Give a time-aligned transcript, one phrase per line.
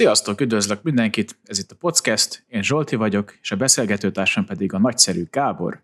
[0.00, 4.78] Sziasztok, üdvözlök mindenkit, ez itt a podcast, én Zsolti vagyok, és a beszélgetőtársam pedig a
[4.78, 5.82] nagyszerű Gábor.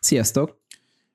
[0.00, 0.60] Sziasztok!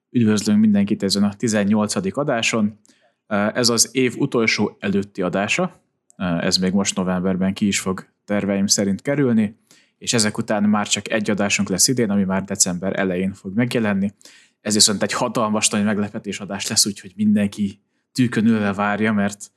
[0.09, 2.17] Üdvözlünk mindenkit ezen a 18.
[2.17, 2.79] adáson.
[3.27, 5.81] Ez az év utolsó előtti adása,
[6.17, 9.59] ez még most novemberben ki is fog terveim szerint kerülni,
[9.97, 14.13] és ezek után már csak egy adásunk lesz idén, ami már december elején fog megjelenni.
[14.61, 19.51] Ez viszont egy hatalmas nagy meglepetés adás lesz, úgyhogy mindenki tűkön ülve várja, mert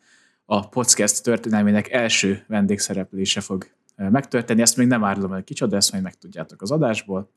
[0.53, 4.62] a podcast történelmének első vendégszereplése fog megtörténni.
[4.62, 7.31] Ezt még nem árulom el kicsoda, ezt majd megtudjátok az adásból,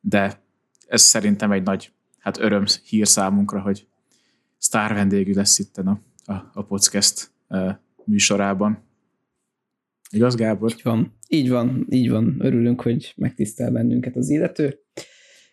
[0.00, 0.42] de
[0.86, 3.86] ez szerintem egy nagy hát öröm hír számunkra, hogy
[4.58, 7.30] sztár vendégű lesz itt a, a, a podcast
[8.04, 8.82] műsorában.
[10.10, 10.70] Igaz, Gábor?
[10.70, 12.36] Így van, így van, így van.
[12.38, 14.78] Örülünk, hogy megtisztel bennünket az illető.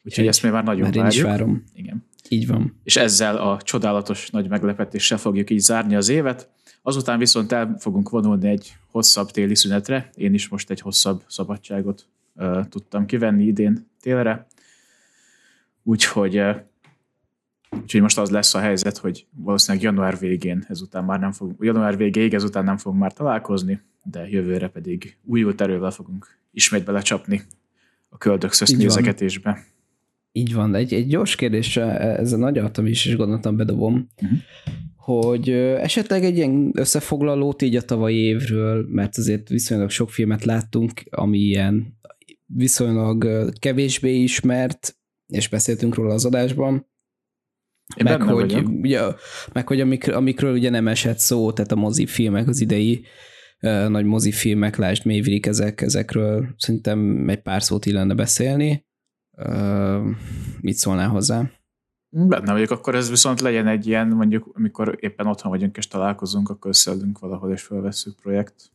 [0.03, 1.13] Úgyhogy ezt még már nagyon már várjuk.
[1.13, 1.63] Én is várom.
[1.73, 2.05] Igen.
[2.30, 2.80] Így van.
[2.83, 6.49] És ezzel a csodálatos nagy meglepetéssel fogjuk így zárni az évet.
[6.81, 10.09] Azután viszont el fogunk vonulni egy hosszabb téli szünetre.
[10.15, 14.47] Én is most egy hosszabb szabadságot uh, tudtam kivenni idén télre.
[15.83, 16.55] Úgyhogy, uh,
[17.81, 21.97] úgyhogy most az lesz a helyzet, hogy valószínűleg január végén ezután már nem fogunk, január
[21.97, 27.41] végéig ezután nem fogunk már találkozni, de jövőre pedig újult erővel fogunk ismét belecsapni
[28.09, 29.63] a köldökszözt nézegetésbe.
[30.31, 34.39] Így van, egy, egy gyors kérdés, ez a nagy is, és gondoltam bedobom, uh-huh.
[35.02, 40.92] Hogy esetleg egy ilyen összefoglalót így a tavalyi évről, mert azért viszonylag sok filmet láttunk,
[41.10, 42.00] ami ilyen
[42.45, 44.95] viszonylag kevésbé ismert,
[45.28, 46.89] és beszéltünk róla az adásban,
[47.95, 49.02] Én meg hogy, ugye,
[49.54, 53.06] meg hogy amik, amikről ugye nem esett szó, tehát a mozifilmek, az idei
[53.62, 58.86] uh, nagy mozifilmek, lásd Maverick, ezek, ezekről szerintem egy pár szót illene beszélni.
[59.32, 60.06] Uh,
[60.62, 61.52] mit szólnál hozzá?
[62.14, 66.49] Benne vagyok, akkor ez viszont legyen egy ilyen, mondjuk, amikor éppen otthon vagyunk és találkozunk,
[66.49, 68.72] akkor összeadunk valahol és felveszünk projekt.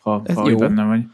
[0.00, 0.58] Ha, ez ha jó.
[0.58, 1.04] benne vagy.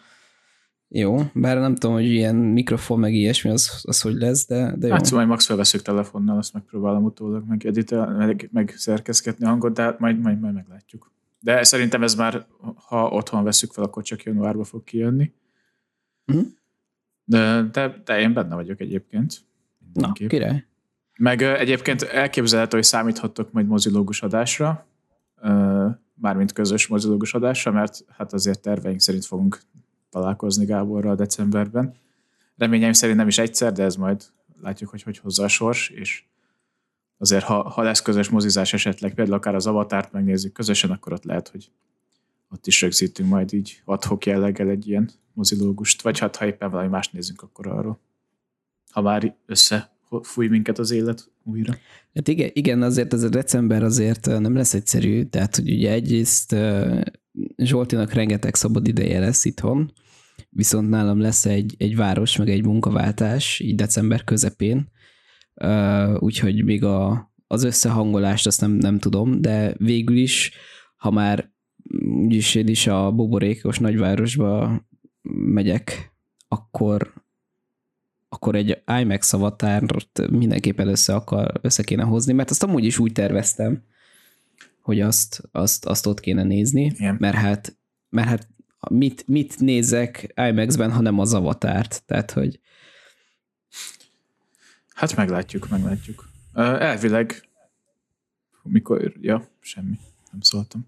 [0.89, 4.87] Jó, bár nem tudom, hogy ilyen mikrofon meg ilyesmi, az, az hogy lesz, de, de
[4.87, 4.93] jó.
[4.93, 9.49] Hát szóval majd max felveszünk telefonnal, azt megpróbálom utólag meg, editel, meg, meg szerkezgetni a
[9.49, 11.13] hangot, de hát majd, majd, majd meglátjuk.
[11.41, 15.33] De szerintem ez már, ha otthon veszük fel, akkor csak januárba fog kijönni.
[16.27, 16.47] Uh-huh.
[17.25, 19.50] De, de, de én benne vagyok egyébként.
[19.93, 20.65] Na, király.
[21.19, 24.87] Meg egyébként elképzelhető, hogy számíthattok majd mozilógus adásra,
[26.15, 29.61] mármint közös mozilógus adásra, mert hát azért terveink szerint fogunk
[30.11, 31.95] találkozni Gáborral decemberben.
[32.57, 34.25] Reményeim szerint nem is egyszer, de ez majd
[34.63, 36.25] látjuk, hogy hogy hozza a sors, és
[37.19, 41.25] azért ha, ha lesz közös mozizás esetleg, például akár az avatárt megnézzük közösen, akkor ott
[41.25, 41.71] lehet, hogy
[42.51, 46.89] ott is rögzítünk majd így adhok jelleggel egy ilyen mozilógust, vagy hát ha éppen valami
[46.89, 47.99] más nézzünk, akkor arról.
[48.91, 49.91] Ha már össze
[50.23, 51.77] fúj minket az élet újra.
[52.15, 56.57] Hát igen, igen, azért ez a december azért nem lesz egyszerű, tehát hogy ugye egyrészt
[57.57, 59.93] Zsoltinak rengeteg szabad ideje lesz itthon,
[60.51, 64.91] viszont nálam lesz egy, egy város, meg egy munkaváltás így december közepén,
[66.19, 70.53] úgyhogy még a, az összehangolást azt nem, nem tudom, de végül is,
[70.97, 71.53] ha már
[72.23, 74.83] úgyis én is a boborékos nagyvárosba
[75.33, 76.13] megyek,
[76.49, 77.13] akkor
[78.33, 83.13] akkor egy IMAX avatárt mindenképpen össze, akar, össze kéne hozni, mert azt amúgy is úgy
[83.13, 83.83] terveztem,
[84.81, 87.17] hogy azt, azt, azt ott kéne nézni, Igen.
[87.19, 87.77] mert hát,
[88.09, 88.49] mert hát
[88.91, 92.61] mit, mit nézek IMAX-ben, ha nem az avatárt, tehát hogy
[94.95, 96.29] Hát meglátjuk, meglátjuk.
[96.55, 97.49] Elvileg
[98.63, 99.99] mikor, ja, semmi,
[100.31, 100.87] nem szóltam.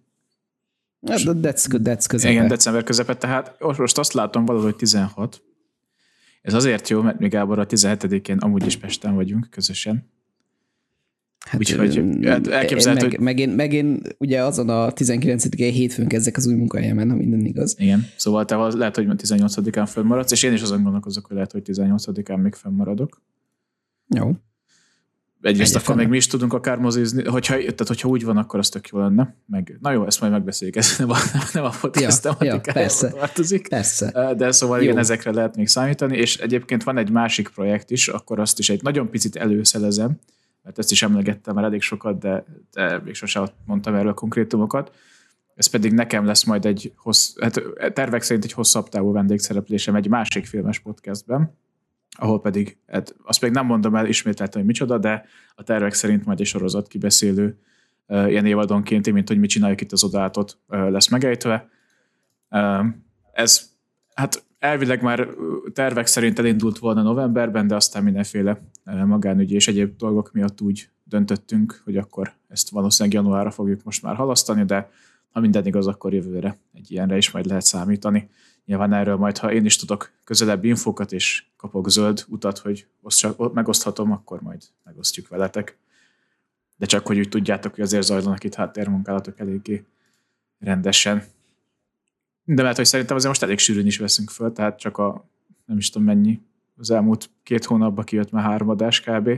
[1.06, 2.32] Hát, that's, that's közepe.
[2.32, 5.42] Igen, december közepe, tehát most azt látom valahogy 16.
[6.42, 10.10] Ez azért jó, mert mi Gábor a 17-én amúgy is Pesten vagyunk közösen.
[11.46, 13.24] Hát, Úgyhogy hát elképzelhető, meg, hogy...
[13.24, 17.44] meg, én, meg én ugye azon a 19-én hétfőn kezdek az új munkahelyemen, ha minden
[17.44, 17.74] igaz.
[17.78, 21.62] Igen, szóval te lehet, hogy 18-án fönnmaradsz, és én is azon gondolkozok, hogy lehet, hogy
[21.64, 23.22] 18-án még fönnmaradok.
[24.08, 24.32] Jó.
[25.42, 28.68] Egyrészt akkor még mi is tudunk akár mozizni, hogyha, tehát hogyha úgy van, akkor az
[28.68, 29.34] tök jó lenne.
[29.46, 31.16] Meg, na jó, ezt majd megbeszéljük, ez nem a,
[31.52, 33.68] nem a podcast ja, ja, persze, tartozik.
[33.68, 34.34] Persze.
[34.36, 34.82] De szóval jó.
[34.82, 38.70] igen, ezekre lehet még számítani, és egyébként van egy másik projekt is, akkor azt is
[38.70, 40.18] egy nagyon picit előszelezem,
[40.62, 44.92] mert ezt is emlegettem már elég sokat, de, de még sosem mondtam erről a konkrétumokat.
[45.54, 47.62] Ez pedig nekem lesz majd egy hossz, hát
[47.92, 51.56] tervek szerint egy hosszabb távú vendégszereplésem egy másik filmes podcastben,
[52.18, 55.24] ahol pedig, hát azt még nem mondom el ismételten, hogy micsoda, de
[55.54, 57.58] a tervek szerint majd egy sorozat kibeszélő
[58.06, 61.68] ilyen évadonként, mint hogy mit csináljuk itt az odátot, lesz megejtve.
[63.32, 63.70] Ez,
[64.14, 65.28] hát elvileg már
[65.72, 68.60] tervek szerint elindult volna novemberben, de aztán mindenféle
[69.04, 74.14] magánügyi és egyéb dolgok miatt úgy döntöttünk, hogy akkor ezt valószínűleg januárra fogjuk most már
[74.14, 74.90] halasztani, de
[75.30, 78.28] ha minden igaz, akkor jövőre egy ilyenre is majd lehet számítani.
[78.64, 82.86] Nyilván erről majd, ha én is tudok közelebb infokat, és kapok zöld utat, hogy
[83.52, 85.78] megoszthatom, akkor majd megosztjuk veletek.
[86.76, 89.84] De csak, hogy úgy tudjátok, hogy azért zajlanak itt háttérmunkálatok eléggé
[90.58, 91.22] rendesen.
[92.44, 95.28] De mert, hogy szerintem azért most elég sűrűn is veszünk föl, tehát csak a
[95.64, 96.40] nem is tudom mennyi,
[96.76, 99.30] az elmúlt két hónapban kijött már három adás kb.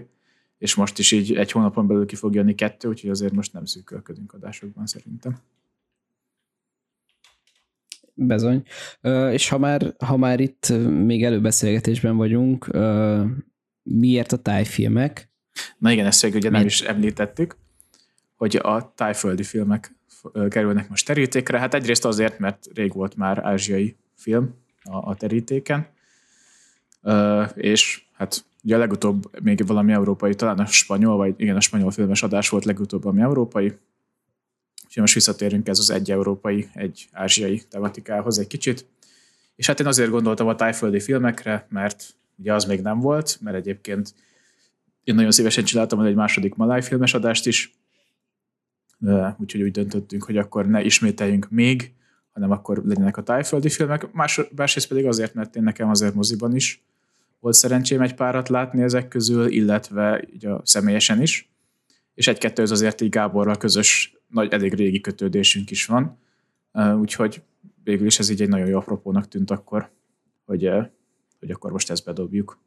[0.59, 3.65] És most is így egy hónapon belül ki fog jönni kettő, úgyhogy azért most nem
[3.65, 5.39] szűkölködünk adásokban szerintem.
[8.15, 8.63] Bezony.
[9.31, 10.73] És ha már, ha már itt
[11.05, 12.71] még előbeszélgetésben vagyunk,
[13.83, 15.33] miért a tájfilmek?
[15.79, 17.57] Na igen, ezt ugye nem is említettük,
[18.37, 19.97] hogy a tájföldi filmek
[20.49, 21.59] kerülnek most terítékre.
[21.59, 25.87] Hát egyrészt azért, mert rég volt már ázsiai film a, a terítéken,
[27.55, 31.91] és hát ugye a legutóbb még valami európai, talán a spanyol, vagy igen, a spanyol
[31.91, 33.73] filmes adás volt legutóbb, ami európai,
[34.95, 38.87] Úgyhogy most visszatérünk ez az egy európai, egy ázsiai tematikához egy kicsit.
[39.57, 43.57] És hát én azért gondoltam a tájföldi filmekre, mert ugye az még nem volt, mert
[43.57, 44.15] egyébként
[45.05, 47.73] én nagyon szívesen csináltam egy második maláj filmes adást is,
[49.39, 51.93] úgyhogy úgy döntöttünk, hogy akkor ne ismételjünk még,
[52.33, 54.13] hanem akkor legyenek a tájföldi filmek.
[54.13, 56.83] Más, másrészt pedig azért, mert én nekem azért moziban is
[57.41, 61.49] volt szerencsém egy párat látni ezek közül, illetve így a személyesen is.
[62.15, 66.19] És egy-kettő az azért így Gáborral közös, nagy, elég régi kötődésünk is van.
[66.99, 67.43] Úgyhogy
[67.85, 69.91] végül is ez így egy nagyon jó apropónak tűnt akkor,
[70.45, 70.71] hogy,
[71.39, 72.59] hogy akkor most ezt bedobjuk.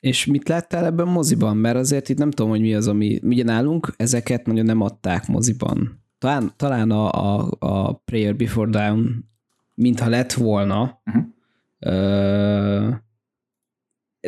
[0.00, 1.56] És mit láttál ebben moziban?
[1.56, 3.20] Mert azért itt nem tudom, hogy mi az, ami...
[3.22, 6.02] Ugye nálunk ezeket nagyon nem adták moziban.
[6.18, 9.28] Talán, talán a, a, a Prayer Before Down
[9.74, 11.24] mintha lett volna, uh-huh.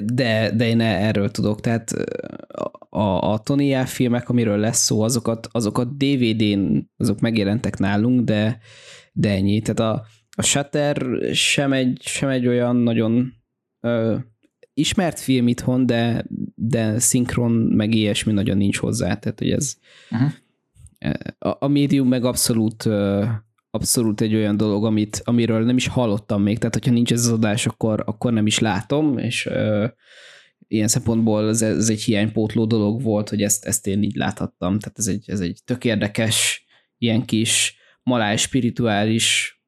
[0.04, 1.60] De, de én erről tudok.
[1.60, 1.90] Tehát
[2.88, 8.58] a, a Tony filmek, amiről lesz szó, azokat, azokat DVD-n, azok megjelentek nálunk, de,
[9.12, 9.60] de ennyi.
[9.60, 10.06] Tehát a,
[10.36, 13.32] a Shutter sem egy, sem egy olyan nagyon
[14.74, 16.24] ismert film itthon, de,
[16.54, 19.74] de szinkron meg ilyesmi nagyon nincs hozzá, tehát hogy ez
[20.10, 20.32] uh-huh.
[21.38, 22.88] a, a médium meg abszolút
[23.70, 27.32] abszolút egy olyan dolog, amit, amiről nem is hallottam még, tehát hogyha nincs ez az
[27.32, 29.88] adás, akkor, akkor nem is látom, és uh,
[30.68, 34.98] ilyen szempontból ez, ez egy hiánypótló dolog volt, hogy ezt, ezt én így láthattam, tehát
[34.98, 36.64] ez egy, ez egy tök érdekes,
[36.98, 39.58] ilyen kis maláj spirituális,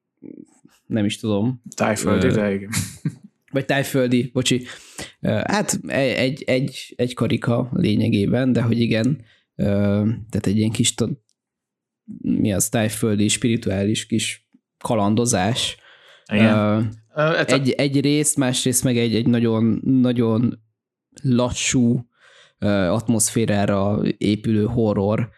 [0.87, 1.63] nem is tudom.
[1.77, 2.71] Tájföldi, uh, de igen.
[3.53, 4.63] Vagy tájföldi, bocsi.
[5.21, 9.25] Hát egy, egy, egy karika lényegében, de hogy igen,
[9.57, 10.95] tehát egy ilyen kis,
[12.19, 15.77] mi az tájföldi, spirituális kis kalandozás.
[16.33, 16.93] Igen.
[17.47, 20.63] Egy, egy részt, másrészt meg egy, egy nagyon, nagyon
[21.23, 22.07] lassú
[22.89, 25.29] atmoszférára épülő horror.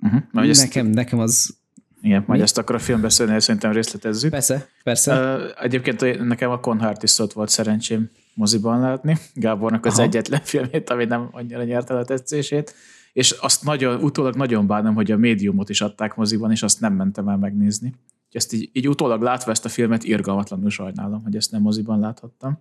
[0.00, 0.22] Uh-huh.
[0.32, 0.94] Nekem, ezt...
[0.94, 1.58] nekem az
[2.02, 2.44] igen, majd Mi?
[2.44, 4.30] ezt akkor a filmbeszélnél szerintem részletezzük.
[4.30, 5.36] Persze, persze.
[5.36, 9.16] Uh, egyébként nekem a Conhartistot volt szerencsém moziban látni.
[9.34, 10.02] Gábornak az Aha.
[10.02, 12.74] egyetlen filmét, ami nem annyira nyerte a tetszését.
[13.12, 16.94] És azt nagyon, utólag nagyon bánom, hogy a médiumot is adták moziban, és azt nem
[16.94, 17.94] mentem el megnézni.
[18.30, 22.58] Ezt így, így utólag látva ezt a filmet irgalmatlanul sajnálom, hogy ezt nem moziban láthattam.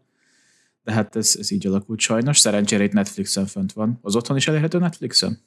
[0.83, 2.39] De hát ez, ez így alakult sajnos.
[2.39, 3.99] Szerencsére itt Netflixen fönt van.
[4.01, 5.39] Az otthon is elérhető Netflixen?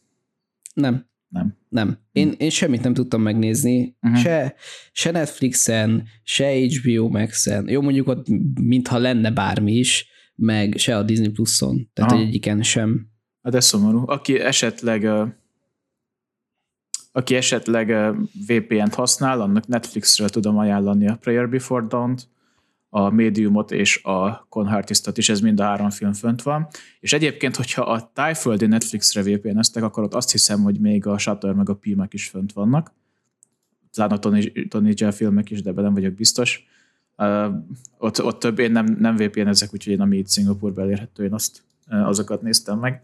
[0.75, 1.07] Nem.
[1.29, 1.57] Nem.
[1.69, 1.99] Nem.
[2.13, 4.21] Én, én semmit nem tudtam megnézni, uh-huh.
[4.21, 4.55] se,
[4.93, 7.69] se Netflixen, se HBO Max-en.
[7.69, 8.27] Jó, mondjuk ott
[8.61, 11.91] mintha lenne bármi is, meg se a Disney Plus-on.
[11.93, 12.21] Tehát, Aha.
[12.21, 13.12] hogy egyiken sem.
[13.43, 14.03] Hát szomorú.
[14.07, 15.09] Aki esetleg
[17.13, 18.15] aki esetleg
[18.47, 22.29] VPN-t használ, annak Netflixről tudom ajánlani a Prayer Before Dawn-t,
[22.89, 26.69] a Mediumot és a Conhartistot is, ez mind a három film fönt van.
[27.01, 31.53] És egyébként, hogyha a tájföldi Netflixre VPN-eztek, akkor ott azt hiszem, hogy még a Shutter
[31.53, 32.93] meg a Pimek is fönt vannak.
[33.93, 36.67] Talán a Tony, Tony Jell filmek is, de ebben nem vagyok biztos.
[37.17, 37.47] Uh,
[37.99, 41.63] ott, ott több én nem, nem VPN-ezek, úgyhogy én ami itt Szingapurban elérhető, én azt,
[41.89, 43.03] azokat néztem meg.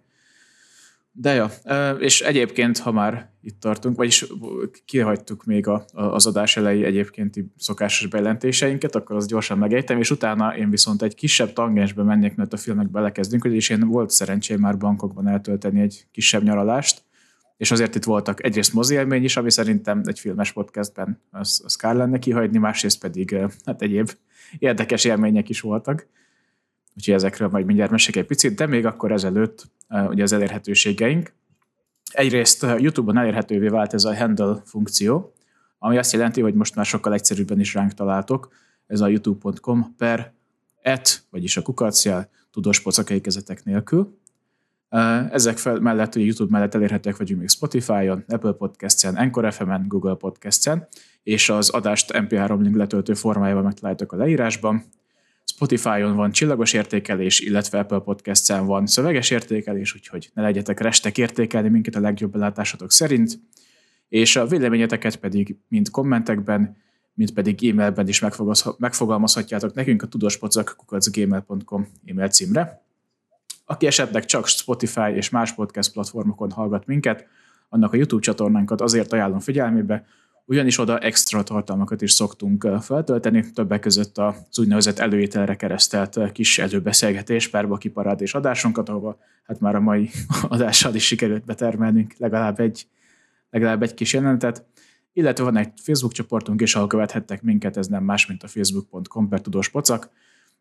[1.21, 1.51] De ja,
[1.99, 4.27] és egyébként, ha már itt tartunk, vagyis
[4.85, 10.57] kihagytuk még a, az adás elejé egyébként szokásos bejelentéseinket, akkor azt gyorsan megejtem, és utána
[10.57, 14.79] én viszont egy kisebb tangensbe mennék, mert a filmek belekezdünk, és én volt szerencsém már
[14.79, 17.03] bankokban eltölteni egy kisebb nyaralást,
[17.57, 21.77] és azért itt voltak egyrészt mozi élmény is, ami szerintem egy filmes podcastben az, az
[21.77, 24.11] kár lenne kihagyni, másrészt pedig hát egyéb
[24.59, 26.07] érdekes élmények is voltak.
[26.99, 29.71] Úgyhogy ezekről majd mindjárt mesek egy picit, de még akkor ezelőtt
[30.09, 31.33] ugye az elérhetőségeink.
[32.13, 35.33] Egyrészt YouTube-on elérhetővé vált ez a handle funkció,
[35.79, 38.53] ami azt jelenti, hogy most már sokkal egyszerűbben is ránk találtok.
[38.87, 40.33] Ez a youtube.com per
[40.83, 44.19] et, vagyis a kukacjel, tudós pocakai kezetek nélkül.
[45.31, 50.15] Ezek fel, mellett, hogy YouTube mellett elérhetőek vagyunk még Spotify-on, Apple Podcast-en, Anchor FM-en, Google
[50.15, 50.87] Podcast-en,
[51.23, 54.85] és az adást MP3 link letöltő formájában megtaláltok a leírásban.
[55.59, 61.69] Spotify-on van csillagos értékelés, illetve Apple Podcast-en van szöveges értékelés, úgyhogy ne legyetek restek értékelni
[61.69, 63.41] minket a legjobb belátásatok szerint,
[64.09, 66.77] és a véleményeteket pedig mind kommentekben,
[67.15, 68.23] mint pedig e-mailben is
[68.79, 72.83] megfogalmazhatjátok nekünk a tudospocak.gmail.com e-mail címre.
[73.65, 77.27] Aki esetleg csak Spotify és más podcast platformokon hallgat minket,
[77.69, 80.07] annak a YouTube csatornánkat azért ajánlom figyelmébe,
[80.49, 87.49] ugyanis oda extra tartalmakat is szoktunk feltölteni, többek között az úgynevezett előételre keresztelt kis előbeszélgetés,
[87.49, 90.11] párba kiparád és adásunkat, ahova hát már a mai
[90.49, 92.87] adással is sikerült betermelnünk legalább egy,
[93.51, 94.65] legalább egy kis jelenetet.
[95.13, 99.29] Illetve van egy Facebook csoportunk is, ahol követhettek minket, ez nem más, mint a facebook.com
[99.29, 100.11] per tudós pocak.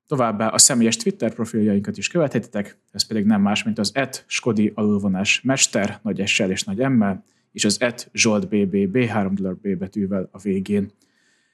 [0.08, 4.72] Továbbá a személyes Twitter profiljainkat is követhetitek, ez pedig nem más, mint az et skodi
[4.76, 7.04] alulvonás mester, nagy s és nagy m
[7.52, 10.92] és az et Zsolt BBB, három dollár B betűvel a végén.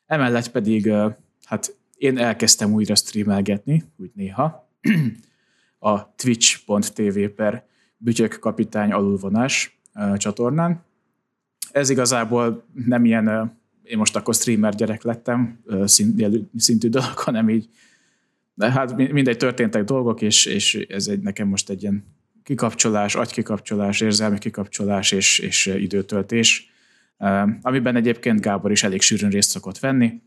[0.05, 0.91] Emellett pedig,
[1.43, 4.69] hát én elkezdtem újra streamelgetni, úgy néha,
[5.79, 7.65] a twitch.tv per
[7.97, 9.79] bütyök kapitány alulvonás
[10.15, 10.83] csatornán.
[11.71, 15.63] Ez igazából nem ilyen, én most akkor streamer gyerek lettem,
[16.55, 17.69] szintű dolog, hanem így
[18.53, 22.03] de hát mindegy, történtek dolgok, és, és ez egy, nekem most egy ilyen
[22.43, 26.71] kikapcsolás, agykikapcsolás, érzelmi kikapcsolás és, és időtöltés,
[27.61, 30.21] amiben egyébként Gábor is elég sűrűn részt szokott venni,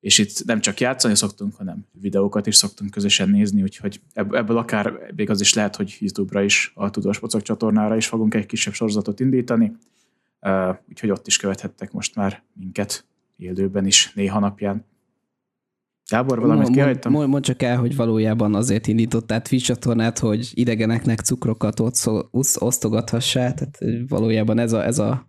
[0.00, 5.12] és itt nem csak játszani szoktunk, hanem videókat is szoktunk közösen nézni, úgyhogy ebből akár
[5.16, 8.74] még az is lehet, hogy YouTube-ra is, a Tudós Pocok csatornára is fogunk egy kisebb
[8.74, 9.72] sorozatot indítani,
[10.88, 13.04] úgyhogy ott is követhettek most már minket
[13.36, 14.84] élőben is néha napján.
[16.08, 17.12] Gábor, valamit kihagytam?
[17.12, 21.82] Mond, mond csak el, hogy valójában azért indítottál Twitch csatornát, hogy idegeneknek cukrokat
[22.58, 25.26] osztogathassá, tehát valójában ez a, ez a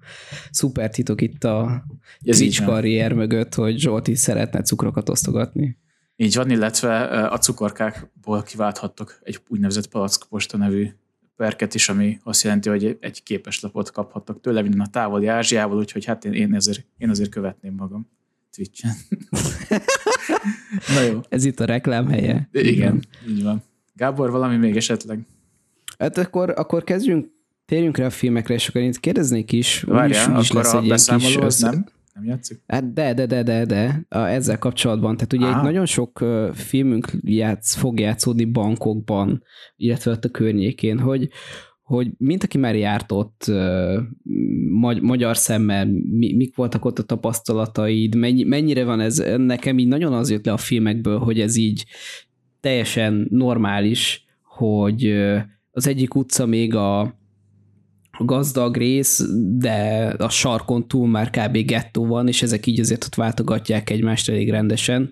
[0.52, 1.86] szuper titok itt a
[2.22, 5.78] ez Twitch karrier mögött, hogy Zsolti szeretne cukrokat osztogatni.
[6.16, 10.90] Így van, illetve a cukorkákból kiválthattok egy úgynevezett palackposta nevű
[11.36, 16.06] perket is, ami azt jelenti, hogy egy képeslapot kaphattok tőle minden a távoli Ázsiából, úgyhogy
[16.06, 18.10] hát én, én, ezért, én azért követném magam.
[18.52, 18.94] Twitch-en.
[20.96, 21.20] Na jó.
[21.30, 22.50] Ez itt a reklám helye.
[22.52, 23.64] Igen, Igen, így van.
[23.94, 25.20] Gábor, valami még esetleg?
[26.00, 27.28] Hát akkor, akkor kezdjünk,
[27.66, 29.82] térjünk rá a filmekre, és akkor én kérdeznék is.
[29.82, 31.86] Várjál, akkor lesz a beszámoló az nem?
[32.14, 32.62] Nem játszik?
[32.68, 35.16] Hát de, de, de, de, de, a, ezzel kapcsolatban.
[35.16, 35.58] Tehát ugye Aha.
[35.58, 39.44] itt nagyon sok uh, filmünk játsz, fog játszódni bankokban,
[39.76, 41.30] illetve ott a környékén, hogy,
[41.88, 43.52] hogy mint aki már járt ott
[44.70, 49.88] magy- magyar szemmel, mi, mik voltak ott a tapasztalataid, mennyi, mennyire van ez, nekem így
[49.88, 51.86] nagyon az jött le a filmekből, hogy ez így
[52.60, 55.14] teljesen normális, hogy
[55.72, 57.16] az egyik utca még a,
[58.20, 59.26] gazdag rész,
[59.58, 61.58] de a sarkon túl már kb.
[61.58, 65.12] gettó van, és ezek így azért ott váltogatják egymást elég rendesen,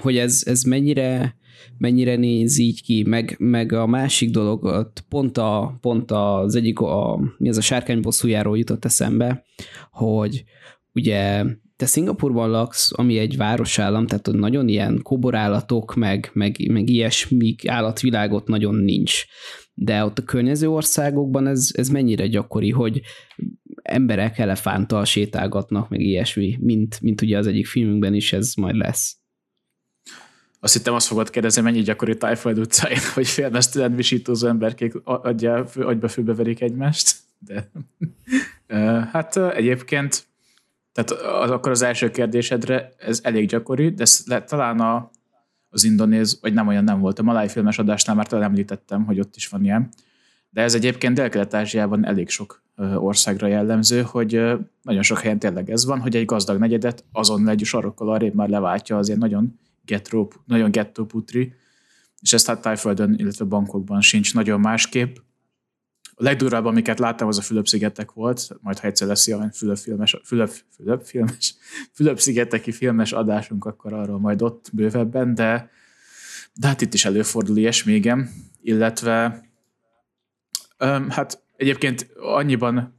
[0.00, 1.38] hogy ez, ez mennyire
[1.78, 7.20] mennyire néz így ki, meg, meg a másik dolog, pont, a, pont az egyik, a,
[7.38, 9.44] mi az a sárkány bosszújáról jutott eszembe,
[9.90, 10.44] hogy
[10.92, 11.44] ugye
[11.80, 17.54] te Szingapurban laksz, ami egy városállam, tehát ott nagyon ilyen koborállatok, meg, meg, meg ilyesmi
[17.66, 19.24] állatvilágot nagyon nincs.
[19.74, 23.00] De ott a környező országokban ez, ez mennyire gyakori, hogy
[23.82, 29.19] emberek elefánttal sétálgatnak, meg ilyesmi, mint, mint ugye az egyik filmünkben is ez majd lesz.
[30.60, 36.08] Azt hittem azt fogod kérdezni, mennyi gyakori Tájföld utcáin, hogy félmeztelen visítózó emberkék adja, agyba
[36.08, 37.16] főbe verik egymást.
[37.38, 37.70] De
[39.12, 40.26] hát egyébként,
[40.92, 45.10] tehát az, akkor az első kérdésedre ez elég gyakori, de ez le, talán a,
[45.68, 49.20] az indonéz, vagy nem olyan nem volt, a maláj filmes adásnál már talán említettem, hogy
[49.20, 49.88] ott is van ilyen.
[50.50, 52.62] De ez egyébként Dél-Kelet-Ázsiában elég sok
[52.94, 54.32] országra jellemző, hogy
[54.82, 58.48] nagyon sok helyen tényleg ez van, hogy egy gazdag negyedet azon egy sarokkal arrébb már
[58.48, 59.58] leváltja az ilyen nagyon
[59.90, 61.54] getró, nagyon gettó putri,
[62.20, 65.16] és ezt hát Tájföldön, illetve bankokban sincs nagyon másképp.
[66.14, 70.50] A legdurvább, amiket láttam, az a Fülöp-szigetek volt, majd ha egyszer lesz ilyen Fülöp-filmes, Fülöp,
[70.76, 71.54] Fülöp, filmes,
[71.96, 75.70] Fülöp-szigeteki filmes adásunk, akkor arról majd ott bővebben, de,
[76.54, 78.30] de hát itt is előfordul ilyesmi, igen.
[78.62, 79.44] Illetve
[80.76, 82.94] öm, hát egyébként annyiban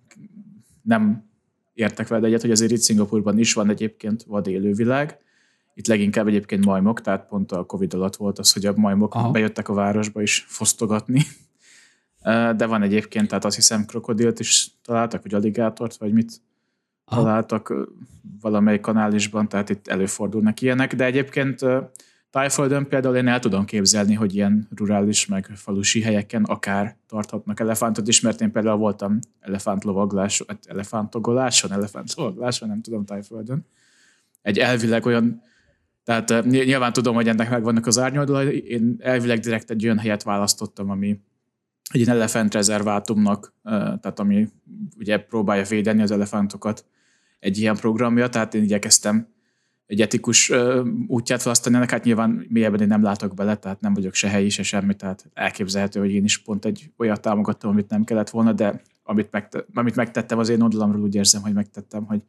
[0.81, 1.29] nem
[1.73, 5.19] értek vele egyet, hogy azért itt Szingapurban is van egyébként vad élővilág,
[5.81, 9.31] itt leginkább egyébként majmok, tehát pont a Covid alatt volt az, hogy a majmok Aha.
[9.31, 11.21] bejöttek a városba is fosztogatni.
[12.57, 16.41] De van egyébként, tehát azt hiszem krokodilt is találtak, vagy aligátort, vagy mit
[17.05, 17.21] Aha.
[17.21, 17.73] találtak
[18.41, 21.65] valamelyik kanálisban, tehát itt előfordulnak ilyenek, de egyébként
[22.29, 28.07] Tájföldön például én el tudom képzelni, hogy ilyen rurális meg falusi helyeken akár tarthatnak elefántot
[28.07, 33.65] is, mert én például voltam elefántlovaglás, hát elefántogoláson, elefántlovagláson, nem tudom, Tájföldön.
[34.41, 35.41] Egy elvileg olyan,
[36.11, 40.23] tehát eh, nyilván tudom, hogy ennek megvannak az árnyoldalai, én elvileg direkt egy olyan helyet
[40.23, 41.19] választottam, ami
[41.91, 44.47] egy ilyen elefántrezervátumnak, eh, tehát ami
[44.97, 46.85] ugye próbálja védeni az elefántokat
[47.39, 49.27] egy ilyen programja, tehát én igyekeztem
[49.85, 50.51] egy etikus
[51.07, 51.75] útját választani.
[51.75, 54.93] Ennek, hát nyilván mélyebben én nem látok bele, tehát nem vagyok se helyi, se semmi,
[54.95, 59.31] tehát elképzelhető, hogy én is pont egy olyat támogattam, amit nem kellett volna, de amit,
[59.31, 62.21] megte- amit megtettem az én oldalamról, úgy érzem, hogy megtettem, hogy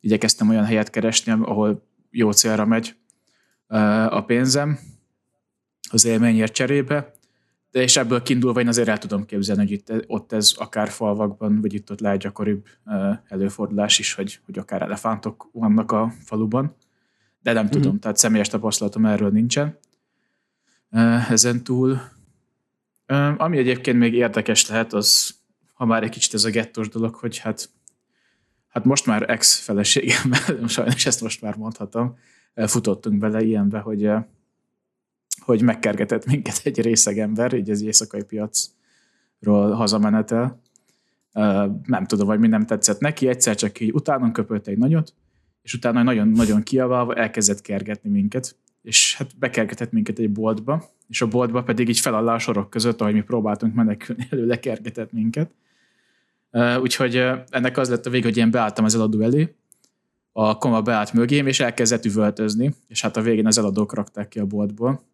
[0.00, 2.96] igyekeztem olyan helyet keresni, ahol jó célra megy
[4.08, 4.78] a pénzem
[5.90, 7.12] az élményért cserébe,
[7.70, 11.60] de és ebből kiindulva én azért el tudom képzelni, hogy itt, ott ez akár falvakban,
[11.60, 12.66] vagy itt ott lehet gyakoribb
[13.28, 16.76] előfordulás is, hogy, hogy akár elefántok vannak a faluban,
[17.42, 17.72] de nem mm-hmm.
[17.72, 19.78] tudom, tehát személyes tapasztalatom erről nincsen.
[21.28, 22.00] Ezen túl,
[23.36, 25.34] ami egyébként még érdekes lehet, az,
[25.72, 27.70] ha már egy kicsit ez a gettós dolog, hogy hát,
[28.68, 32.16] hát most már ex-feleségemmel, sajnos ezt most már mondhatom,
[32.54, 34.10] futottunk bele ilyenbe, hogy
[35.48, 40.60] hogy megkergetett minket egy részeg ember, így az éjszakai piacról hazamenetel.
[41.82, 45.14] Nem tudom, vagy mi nem tetszett neki, egyszer csak így utánunk köpött egy nagyot,
[45.62, 51.28] és utána nagyon-nagyon kiaválva elkezdett kergetni minket, és hát bekergetett minket egy boltba, és a
[51.28, 55.50] boltba pedig így feláll a sorok között, ahogy mi próbáltunk menekülni előle, kergetett minket.
[56.80, 57.16] Úgyhogy
[57.48, 59.54] ennek az lett a vég, hogy én beálltam az eladó elé,
[60.32, 64.38] a koma beállt mögém, és elkezdett üvöltözni, és hát a végén az eladók rakták ki
[64.38, 65.08] a boltból,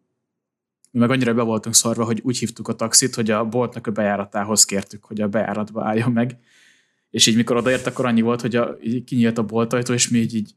[0.95, 3.91] mi meg annyira be voltunk szarva, hogy úgy hívtuk a taxit, hogy a boltnak a
[3.91, 6.37] bejáratához kértük, hogy a bejáratba álljon meg.
[7.09, 10.17] És így mikor odaért, akkor annyi volt, hogy a, így kinyílt a boltajtó, és mi
[10.17, 10.55] így, így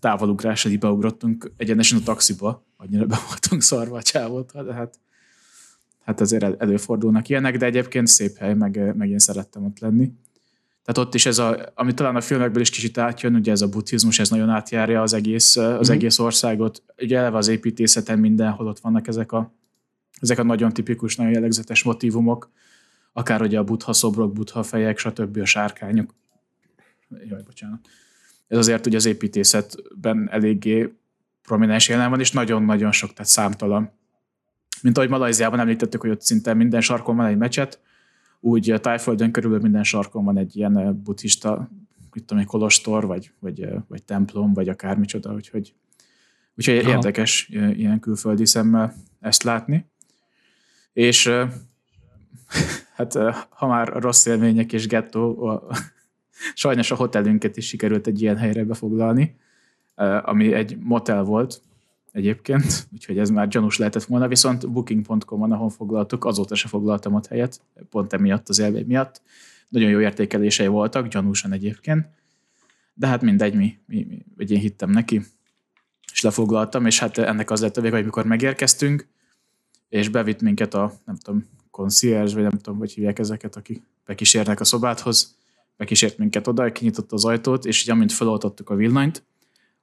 [0.00, 2.66] távolugrással így beugrottunk egyenesen a taxiba.
[2.76, 4.98] Annyira be voltunk szarva a csávótól, de hát,
[6.04, 10.12] hát azért előfordulnak ilyenek, de egyébként szép hely, meg, meg én szerettem ott lenni.
[10.84, 13.68] Tehát ott is ez a, ami talán a filmekből is kicsit átjön, ugye ez a
[13.68, 15.92] buddhizmus, ez nagyon átjárja az egész, az mm-hmm.
[15.92, 16.82] egész országot.
[16.98, 19.52] Ugye eleve az építészeten mindenhol ott vannak ezek a
[20.20, 22.50] ezek a nagyon tipikus, nagyon jellegzetes motivumok,
[23.12, 25.36] akár ugye a buddha szobrok, buddha fejek, stb.
[25.36, 26.14] a sárkányok.
[27.28, 27.88] Jaj, bocsánat.
[28.48, 30.94] Ez azért ugye az építészetben eléggé
[31.42, 33.90] prominens jelen van, és nagyon-nagyon sok, tehát számtalan.
[34.84, 37.80] Mint ahogy Malajziában említettük, hogy ott szinte minden sarkon van egy mecset,
[38.40, 41.70] úgy a Tájföldön körülbelül minden sarkon van egy ilyen eh, buddhista,
[42.12, 45.74] mit tudom, egy kolostor, vagy, vagy, eh, vagy templom, vagy akármicsoda, úgyhogy,
[46.56, 46.90] úgyhogy Aha.
[46.90, 49.90] érdekes eh, ilyen külföldi szemmel ezt látni.
[50.92, 51.30] És
[52.96, 53.12] hát
[53.48, 55.62] ha már rossz élmények és gettó,
[56.54, 59.36] sajnos a hotelünket is sikerült egy ilyen helyre befoglalni,
[60.24, 61.62] ami egy motel volt
[62.14, 67.26] egyébként, úgyhogy ez már gyanús lehetett volna, viszont booking.com-on, ahol foglaltuk, azóta se foglaltam ott
[67.26, 69.22] helyet, pont emiatt az élmény miatt.
[69.68, 72.06] Nagyon jó értékelései voltak, gyanúsan egyébként,
[72.94, 75.20] de hát mindegy, mi, mi, mi vagy én hittem neki,
[76.12, 79.08] és lefoglaltam, és hát ennek az lett a vége, hogy mikor megérkeztünk,
[79.88, 84.60] és bevitt minket a, nem tudom, concierge, vagy nem tudom, hogy hívják ezeket, akik bekísérnek
[84.60, 85.36] a szobádhoz,
[85.76, 89.24] bekísért minket oda, kinyitotta az ajtót, és így amint feloltottuk a villanyt,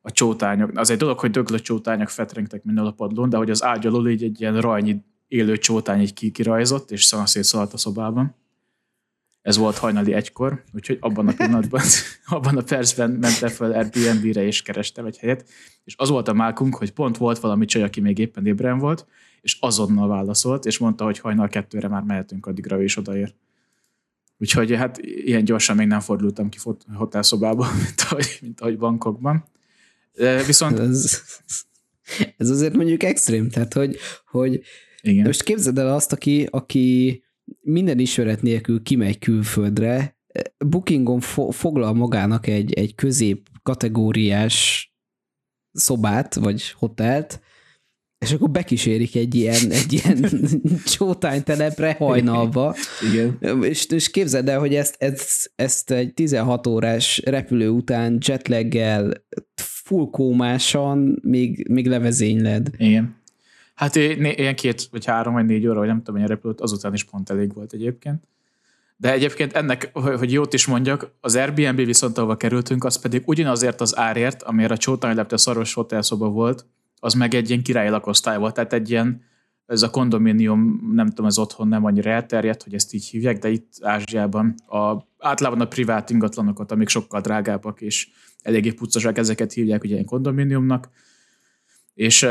[0.02, 3.64] a csótányok, az egy dolog, hogy döglő csótányok fetrengtek minden a padlón, de hogy az
[3.64, 8.36] ágy alól így egy ilyen rajnyi élő csótány így kirajzott, és szanaszét szaladt a szobában.
[9.42, 11.82] Ez volt hajnali egykor, úgyhogy abban a pillanatban,
[12.26, 15.50] abban a percben mentem fel Airbnb-re és kerestem egy helyet,
[15.84, 19.06] és az volt a mákunk, hogy pont volt valami csaj, aki még éppen ébren volt,
[19.42, 23.34] és azonnal válaszolt, és mondta, hogy hajnal kettőre már mehetünk, addigra ő is odaér.
[24.38, 26.58] Úgyhogy hát ilyen gyorsan még nem fordultam ki
[26.94, 29.44] hotelszobába, mint ahogy, mint ahogy bankokban.
[30.46, 30.80] Viszont...
[30.80, 31.22] Ez,
[32.38, 34.62] ez azért mondjuk extrém, tehát hogy, hogy
[35.02, 35.26] Igen.
[35.26, 37.24] most képzeld el azt, aki, aki
[37.62, 40.20] minden ismeret nélkül kimegy külföldre,
[40.58, 44.90] Bookingon fo- foglal magának egy, egy közép kategóriás
[45.72, 47.42] szobát, vagy hotelt,
[48.26, 50.30] és akkor bekísérik egy ilyen, egy ilyen
[50.98, 52.76] csótánytelepre hajnalba.
[53.12, 53.64] Igen.
[53.64, 59.26] És, és képzeld el, hogy ezt, ezt, ezt egy 16 órás repülő után jetlaggel
[59.92, 62.70] full kómásan még, még levezényled.
[62.78, 63.16] Igen.
[63.76, 67.04] Hát ilyen két, vagy három, vagy négy óra, vagy nem tudom, hogy repülőt, azután is
[67.04, 68.24] pont elég volt egyébként.
[68.98, 73.82] De egyébként ennek, hogy jót is mondjak, az Airbnb viszont, ahova kerültünk, az pedig ugyanazért
[73.82, 76.66] az árért, amire a csótánylepte szaros hotelszoba volt,
[77.00, 79.24] az meg egy ilyen királyi lakosztály volt, tehát egy ilyen,
[79.72, 83.50] ez a kondominium, nem tudom, ez otthon nem annyira elterjedt, hogy ezt így hívják, de
[83.50, 88.10] itt Ázsiában a, általában a privát ingatlanokat, amik sokkal drágábbak és
[88.42, 90.90] eléggé puccosak, ezeket hívják ugye ilyen kondominiumnak,
[91.94, 92.28] és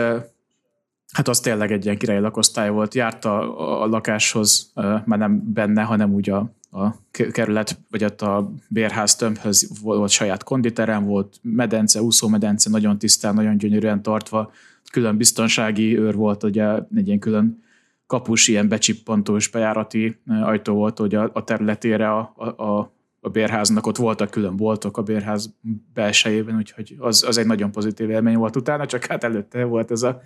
[1.12, 2.94] Hát az tényleg egy ilyen királyi lakosztály volt.
[2.94, 8.52] Járt a, a lakáshoz, már nem benne, hanem úgy a, a kerület, vagy ott a
[8.68, 14.52] bérház tömbhöz volt saját konditerem, volt medence, úszómedence, nagyon tisztán, nagyon gyönyörűen tartva,
[14.90, 17.62] külön biztonsági őr volt, ugye egy ilyen külön
[18.06, 23.96] kapus, ilyen becsippantós bejárati ajtó volt, hogy a, a területére a, a, a bérháznak ott
[23.96, 25.54] voltak külön boltok a bérház
[25.94, 30.02] belsejében, úgyhogy az, az egy nagyon pozitív élmény volt utána, csak hát előtte volt ez
[30.02, 30.20] a,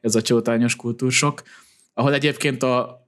[0.00, 1.42] ez a csótányos kultúrsok,
[1.94, 3.06] ahol egyébként a,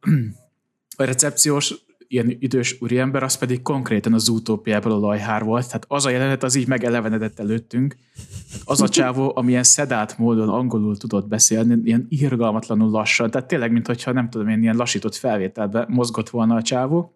[0.97, 1.75] a recepciós
[2.15, 6.43] ilyen idős úriember, az pedig konkrétan az utópiából a lajhár volt, tehát az a jelenet
[6.43, 7.97] az így megelevenedett előttünk.
[8.51, 13.73] Tehát az a csávó, amilyen szedát módon angolul tudott beszélni, ilyen irgalmatlanul lassan, tehát tényleg,
[13.73, 17.15] mintha nem tudom én, ilyen lassított felvételbe mozgott volna a csávó.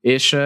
[0.00, 0.36] És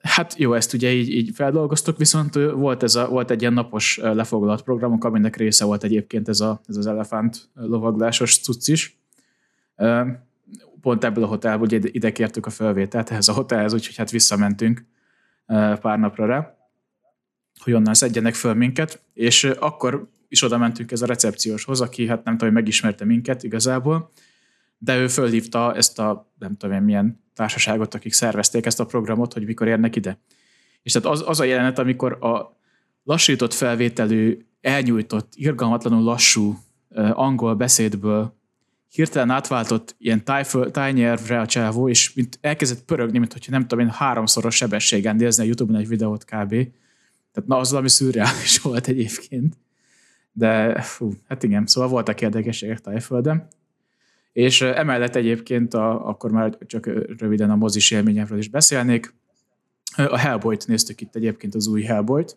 [0.00, 3.98] Hát jó, ezt ugye így, így feldolgoztuk, viszont volt, ez a, volt egy ilyen napos
[4.02, 8.98] lefoglalt programunk, aminek része volt egyébként ez, a, ez az elefánt lovaglásos cucc is
[10.88, 14.84] pont ebből a hotelból, ugye ide kértük a felvételt ehhez a hotelhez, úgyhogy hát visszamentünk
[15.80, 16.56] pár napra rá,
[17.58, 22.24] hogy onnan szedjenek föl minket, és akkor is oda mentünk ez a recepcióshoz, aki hát
[22.24, 24.10] nem tudom, hogy megismerte minket igazából,
[24.78, 29.44] de ő fölhívta ezt a nem tudom milyen társaságot, akik szervezték ezt a programot, hogy
[29.44, 30.18] mikor érnek ide.
[30.82, 32.58] És tehát az, az a jelenet, amikor a
[33.04, 36.58] lassított felvételű, elnyújtott, irgalmatlanul lassú
[37.12, 38.37] angol beszédből
[38.90, 43.84] hirtelen átváltott ilyen tájföl, tájnyelvre a csávó, és mint elkezdett pörögni, mint hogyha nem tudom
[43.84, 46.50] én háromszoros sebességen nézni a Youtube-on egy videót kb.
[47.32, 49.56] Tehát na, az valami szürreális volt egyébként.
[50.32, 53.48] De fú, hát igen, szóval voltak érdekességek Tájföldön.
[54.32, 56.86] És emellett egyébként, a, akkor már csak
[57.18, 59.14] röviden a mozis élményemről is beszélnék.
[59.96, 62.36] A Hellboy-t néztük itt egyébként, az új Hellboy-t.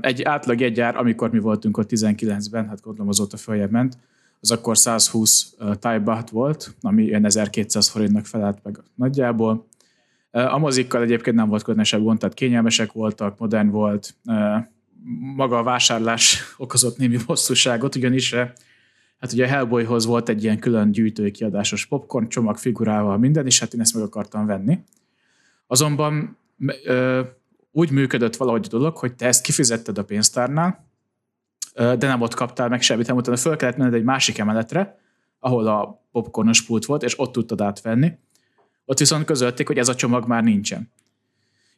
[0.00, 3.98] Egy átlag jegyár, amikor mi voltunk ott 19-ben, hát gondolom azóta följebb ment,
[4.40, 9.66] az akkor 120 uh, baht volt, ami ilyen 1200 forintnak felelt meg nagyjából.
[10.30, 14.14] A mozikkal egyébként nem volt különösebb gond, tehát kényelmesek voltak, modern volt,
[15.36, 18.34] maga a vásárlás okozott némi bosszúságot, ugyanis
[19.18, 23.74] hát ugye Hellboyhoz volt egy ilyen külön gyűjtői kiadásos popcorn csomag figurával minden, és hát
[23.74, 24.78] én ezt meg akartam venni.
[25.66, 26.36] Azonban
[27.72, 30.87] úgy működött valahogy a dolog, hogy te ezt kifizetted a pénztárnál,
[31.78, 34.98] de nem ott kaptál meg semmit, hanem utána föl kellett menned egy másik emeletre,
[35.38, 38.12] ahol a popcornos pult volt, és ott tudtad átvenni.
[38.84, 40.92] Ott viszont közölték, hogy ez a csomag már nincsen.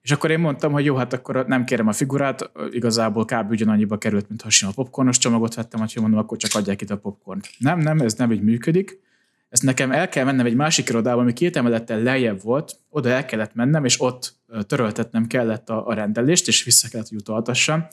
[0.02, 3.50] És akkor én mondtam, hogy jó, hát akkor nem kérem a figurát, igazából kb.
[3.50, 6.96] ugyanannyiba került, mint ha sima popcornos csomagot vettem, hogy mondom, akkor csak adják itt a
[6.96, 7.50] popcornt.
[7.58, 9.00] Nem, nem, ez nem így működik.
[9.48, 13.24] Ezt nekem el kell mennem egy másik irodába, ami két emelettel lejjebb volt, oda el
[13.24, 14.34] kellett mennem, és ott
[14.66, 17.88] töröltetnem kellett a, a rendelést, és vissza kellett, hogy.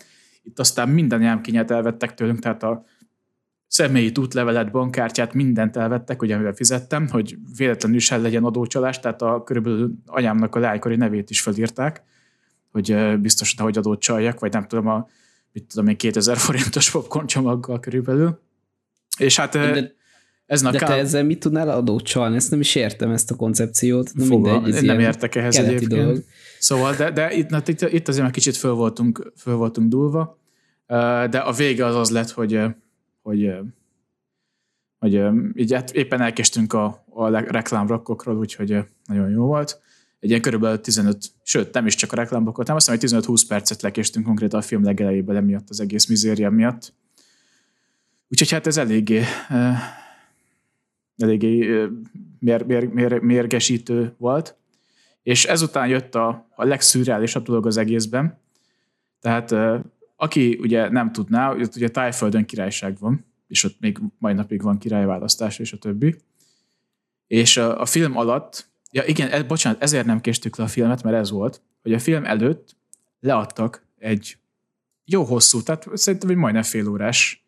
[0.47, 2.85] Itt aztán minden jámkinyát elvettek tőlünk, tehát a
[3.67, 9.43] személyi útlevelet, bankkártyát, mindent elvettek, ugye amivel fizettem, hogy véletlenül is legyen adócsalás, tehát a
[9.43, 12.03] körülbelül anyámnak a lánykori nevét is felírták,
[12.71, 15.07] hogy biztos, hogy adót csaljak, vagy nem tudom, a
[15.51, 18.39] mit tudom én, 2000 forintos popcorn csomaggal körülbelül.
[19.17, 19.95] És hát de,
[20.47, 22.35] ez De te ezzel mit tudnál adót csalni?
[22.35, 24.11] Ezt nem is értem, ezt a koncepciót.
[24.13, 25.91] Nem, mindegy, ez nem értek ehhez egyébként.
[25.91, 26.23] Dolog.
[26.59, 30.39] Szóval, de, de itt, na, itt, itt azért már kicsit föl voltunk, föl voltunk dúlva,
[31.29, 32.61] de a vége az az lett, hogy,
[33.21, 33.53] hogy,
[34.99, 35.21] hogy
[35.53, 39.81] így hát éppen elkezdtünk a, a reklámrakkokról, úgyhogy nagyon jó volt.
[40.19, 43.43] Egy ilyen körülbelül 15, sőt nem is csak a reklámrakkot, nem azt hiszem, hogy 15-20
[43.47, 46.93] percet lekéstünk konkrétan a film legelejében emiatt, az egész mizéria miatt.
[48.29, 49.23] Úgyhogy hát ez eléggé,
[51.17, 51.87] eléggé
[52.39, 54.55] mér, mér, mér, mérgesítő volt.
[55.23, 58.39] És ezután jött a, a legszürreálisabb dolog az egészben.
[59.19, 59.55] Tehát
[60.15, 64.77] aki ugye nem tudná, ott ugye Tájföldön királyság van, és ott még mai napig van
[64.77, 66.15] királyválasztás és a többi.
[67.27, 71.03] És a, a film alatt, ja igen, ez, bocsánat, ezért nem késtük le a filmet,
[71.03, 72.75] mert ez volt, hogy a film előtt
[73.19, 74.37] leadtak egy
[75.05, 77.46] jó hosszú, tehát szerintem egy majdnem fél órás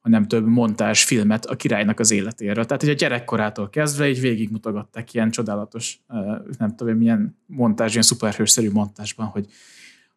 [0.00, 2.64] hanem több montás filmet a királynak az életéről.
[2.64, 6.00] Tehát, hogy a gyerekkorától kezdve így végigmutogatták ilyen csodálatos,
[6.58, 9.46] nem tudom, milyen montázs, ilyen szuperhősszerű montásban, hogy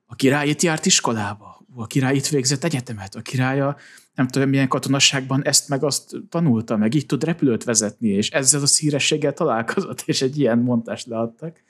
[0.05, 3.77] a király itt járt iskolába, a király itt végzett egyetemet, a királya
[4.15, 8.61] nem tudom, milyen katonasságban ezt meg azt tanulta, meg így tud repülőt vezetni, és ezzel
[8.61, 11.63] a szírességgel találkozott, és egy ilyen montást leadtak.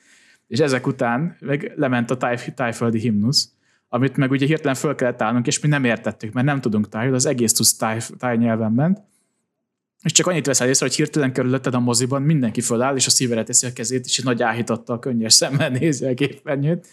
[0.48, 3.52] És ezek után meg lement a táj, tájföldi himnusz,
[3.94, 7.14] amit meg ugye hirtelen föl kellett állnunk, és mi nem értettük, mert nem tudunk tájul,
[7.14, 9.00] az egész tusz táj, táj nyelven ment.
[10.04, 13.44] És csak annyit veszel észre, hogy hirtelen körülötted a moziban mindenki föláll, és a szívere
[13.44, 16.88] teszi a kezét, és nagy áhítattal könnyes szemmel nézi a képernyőt.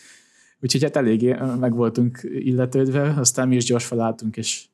[0.61, 4.65] Úgyhogy hát eléggé meg voltunk illetődve, aztán mi is gyors felálltunk, és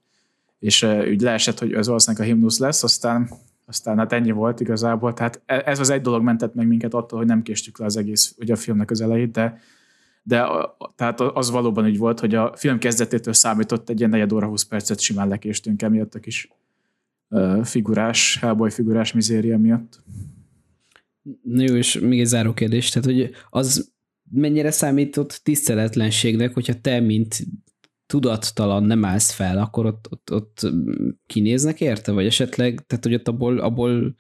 [0.59, 3.31] és úgy leesett, hogy ez valószínűleg a himnusz lesz, aztán,
[3.67, 5.15] aztán hát ennyi volt igazából.
[5.15, 7.97] Tehát e, ez az egy dolog mentett meg minket attól, hogy nem késtük le az
[7.97, 9.61] egész ugye a filmnek az elejét, de,
[10.29, 10.47] de
[10.97, 14.63] tehát az valóban úgy volt, hogy a film kezdetétől számított egy ilyen negyed óra 20
[14.63, 16.49] percet simán lekéstünk emiatt a kis
[17.63, 20.03] figurás, Hellboy figurás mizéria miatt.
[21.43, 23.93] Jó, és még egy záró kérdés, tehát hogy az
[24.31, 27.47] mennyire számított tiszteletlenségnek, hogyha te, mint
[28.07, 30.73] tudattalan nem állsz fel, akkor ott, ott, ott
[31.27, 32.13] kinéznek érte?
[32.13, 34.15] Vagy esetleg, tehát hogy ott abból, abból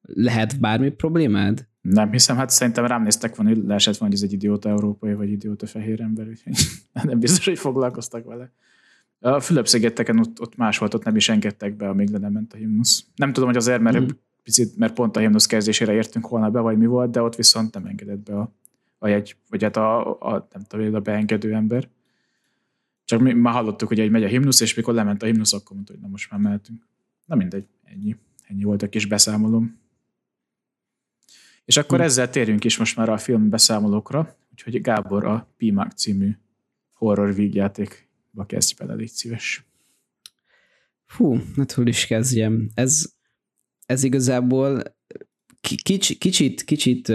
[0.00, 1.66] lehet bármi problémád?
[1.90, 5.14] Nem hiszem, hát szerintem rám néztek volna, hogy leesett volna, hogy ez egy idióta európai,
[5.14, 6.54] vagy idióta fehér ember, úgyhogy
[6.92, 8.52] nem biztos, hogy foglalkoztak vele.
[9.20, 12.52] A Fülöp-szigeteken ott, ott más volt, ott nem is engedtek be, amíg le nem ment
[12.52, 13.06] a himnusz.
[13.14, 14.06] Nem tudom, hogy azért, mert mm.
[14.42, 17.74] picit, mert pont a himnusz kezdésére értünk volna be, vagy mi volt, de ott viszont
[17.74, 18.52] nem engedett be a,
[18.98, 21.88] a jegy, vagy hát a, a, nem tudom, a beengedő ember.
[23.04, 25.74] Csak mi már hallottuk, hogy egy megy a himnusz, és mikor lement a himnusz, akkor
[25.74, 26.86] mondta, hogy na most már mehetünk.
[27.26, 28.16] Na mindegy, ennyi.
[28.48, 29.78] Ennyi volt a kis beszámolom.
[31.66, 32.06] És akkor hmm.
[32.06, 36.30] ezzel térjünk is most már a film beszámolókra, úgyhogy Gábor a PMAG című
[36.92, 39.66] horror vígjátékba kezdj bele, légy szíves.
[41.06, 42.68] Fú, hát hol is kezdjem.
[42.74, 43.12] Ez,
[43.86, 44.82] ez igazából
[45.82, 47.08] kicsit, kicsit, kicsit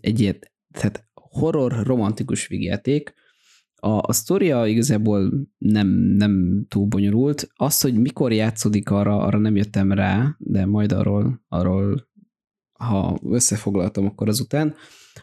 [0.00, 0.38] egy ilyen,
[0.72, 3.14] tehát horror romantikus vígjáték,
[3.82, 7.48] a, a sztoria igazából nem, nem túl bonyolult.
[7.54, 12.08] Az, hogy mikor játszódik, arra, arra nem jöttem rá, de majd arról, arról
[12.80, 14.74] ha összefoglaltam, akkor azután.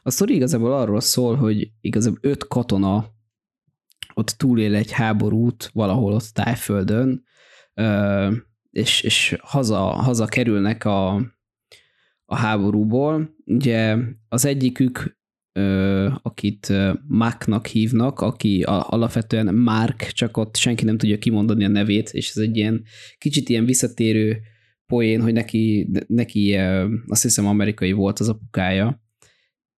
[0.02, 3.16] A sztori igazából arról szól, hogy igazából öt katona
[4.14, 7.24] ott túlél egy háborút valahol ott tájföldön,
[8.70, 11.16] és, és haza, haza kerülnek a,
[12.26, 13.36] a háborúból.
[13.46, 13.98] Ugye
[14.30, 15.18] az egyikük
[16.22, 16.74] akit
[17.08, 22.42] Máknak hívnak, aki alapvetően Mark, csak ott senki nem tudja kimondani a nevét, és ez
[22.42, 22.84] egy ilyen
[23.18, 24.42] kicsit ilyen visszatérő
[24.88, 26.56] poén, hogy neki, neki
[27.08, 29.02] azt hiszem amerikai volt az apukája,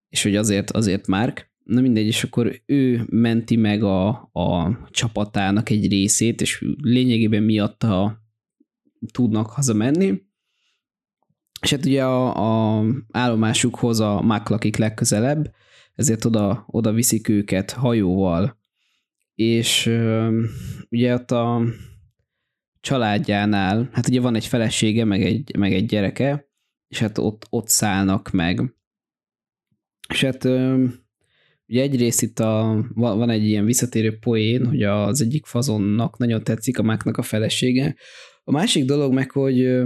[0.08, 1.50] és hogy azért, azért Mark.
[1.64, 8.22] Na mindegy, és akkor ő menti meg a, a csapatának egy részét, és lényegében miatta
[9.12, 10.22] tudnak hazamenni.
[11.60, 15.54] És hát ugye a, a állomásukhoz a Mák lakik legközelebb,
[15.94, 18.58] ezért oda, oda viszik őket hajóval.
[19.34, 19.86] És
[20.90, 21.62] ugye ott a
[22.80, 26.48] családjánál, hát ugye van egy felesége, meg egy, meg egy gyereke,
[26.88, 28.74] és hát ott, ott szállnak meg.
[30.08, 30.44] És hát
[31.66, 36.78] ugye egyrészt itt a, van egy ilyen visszatérő poén, hogy az egyik fazonnak nagyon tetszik
[36.78, 37.96] a máknak a felesége.
[38.44, 39.82] A másik dolog meg, hogy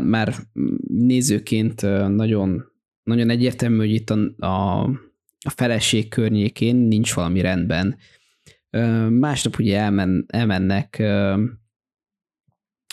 [0.00, 0.34] már
[0.88, 2.70] nézőként nagyon
[3.02, 4.82] nagyon egyértelmű, hogy itt a, a,
[5.44, 7.96] a feleség környékén nincs valami rendben.
[9.08, 11.02] Másnap ugye elmen, elmennek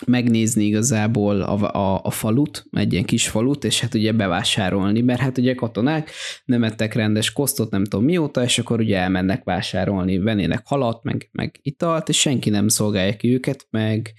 [0.06, 5.20] megnézni igazából a, a, a falut, egy ilyen kis falut, és hát ugye bevásárolni, mert
[5.20, 6.10] hát ugye katonák
[6.44, 11.28] nem ettek rendes kosztot, nem tudom mióta, és akkor ugye elmennek vásárolni, vennének halat, meg,
[11.32, 14.14] meg italt, és senki nem szolgálja ki őket, meg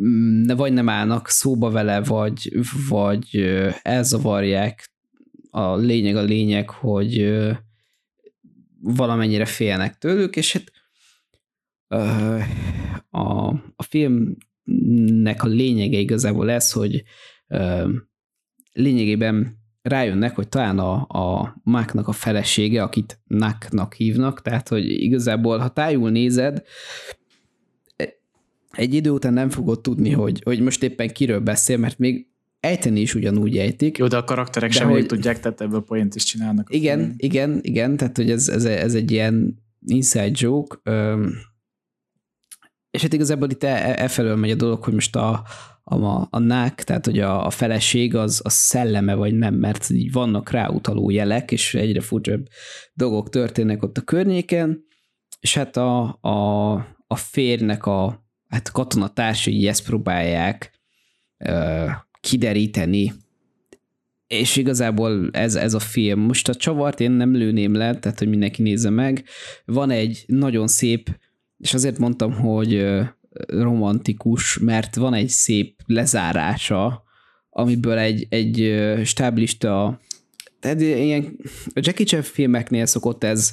[0.00, 2.52] Mm, vagy nem állnak szóba vele, vagy,
[2.88, 3.44] vagy
[3.82, 4.92] elzavarják.
[5.50, 7.40] A lényeg a lényeg, hogy
[8.84, 10.72] valamennyire félnek tőlük, és hát
[13.10, 17.02] a, a filmnek a lényege igazából ez, hogy
[18.72, 25.58] lényegében rájönnek, hogy talán a, a Máknak a felesége, akit Naknak hívnak, tehát hogy igazából,
[25.58, 26.62] ha tájul nézed,
[28.70, 32.28] egy idő után nem fogod tudni, hogy, hogy most éppen kiről beszél, mert még
[32.64, 33.98] ejteni is ugyanúgy ejtik.
[33.98, 35.06] Jó, de a karakterek de sem hogy...
[35.06, 36.74] tudják, tehát ebből poént is csinálnak.
[36.74, 37.14] Igen, film.
[37.16, 40.76] igen, igen, tehát hogy ez, ez, ez egy ilyen inside joke,
[42.90, 45.44] és hát igazából itt e, e felől megy a dolog, hogy most a,
[45.82, 50.12] a, a nák, tehát hogy a, a feleség az a szelleme vagy nem, mert így
[50.12, 52.46] vannak rá utaló jelek, és egyre furcsább
[52.92, 54.84] dolgok történnek ott a környéken,
[55.40, 56.72] és hát a, a,
[57.06, 60.72] a férnek a, hát katonatársai ezt próbálják
[62.24, 63.12] kideríteni,
[64.26, 66.20] és igazából ez, ez a film.
[66.20, 69.24] Most a csavart én nem lőném le, tehát hogy mindenki nézze meg.
[69.64, 71.18] Van egy nagyon szép,
[71.58, 72.86] és azért mondtam, hogy
[73.46, 77.02] romantikus, mert van egy szép lezárása,
[77.50, 80.00] amiből egy, egy stáblista,
[80.60, 81.36] tehát ilyen
[81.74, 83.52] a Jackie Chan filmeknél szokott ez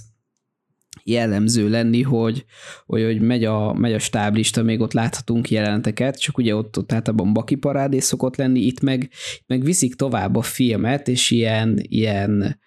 [1.03, 2.45] jellemző lenni, hogy,
[2.85, 6.91] hogy, hogy megy, a, megy a stáblista, még ott láthatunk jelenteket, csak ugye ott, ott
[6.91, 9.09] általában baki parádés szokott lenni, itt meg,
[9.45, 12.59] meg viszik tovább a filmet, és ilyen, ilyen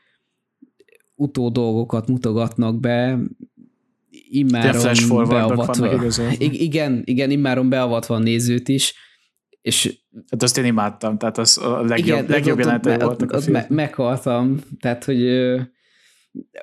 [1.15, 3.19] utó dolgokat mutogatnak be,
[4.29, 6.11] immáron beavatva.
[6.39, 8.95] Igen, igen, immáron beavatva a nézőt is,
[9.61, 13.41] és Hát azt én imádtam, tehát az a legjobb, igen, legjobb jelenetek voltak ott, a
[13.41, 13.65] film.
[13.69, 15.23] meghaltam, tehát hogy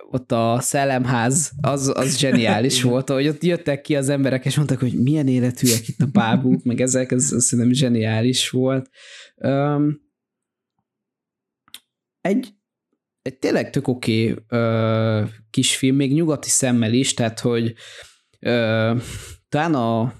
[0.09, 4.79] ott a szellemház, az, az zseniális volt, hogy ott jöttek ki az emberek, és mondtak,
[4.79, 8.89] hogy milyen életűek itt a bábuk, meg ezek, ez, ez szerintem zseniális volt.
[9.35, 10.01] Um,
[12.21, 12.53] egy,
[13.21, 17.73] egy tényleg tök oké okay, uh, kis film, még nyugati szemmel is, tehát hogy
[18.39, 19.01] uh,
[19.49, 20.13] talán a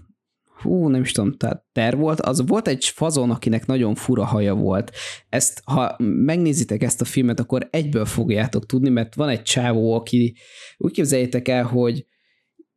[0.62, 4.54] hú, nem is tudom, tehát ter volt, az volt egy fazon, akinek nagyon fura haja
[4.54, 4.92] volt.
[5.30, 10.36] Ezt, ha megnézitek ezt a filmet, akkor egyből fogjátok tudni, mert van egy csávó, aki
[10.78, 12.06] úgy képzeljétek el, hogy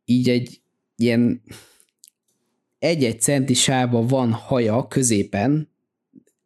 [0.05, 0.61] így egy
[0.95, 1.41] ilyen
[2.79, 5.73] egy-egy centi sába van haja középen,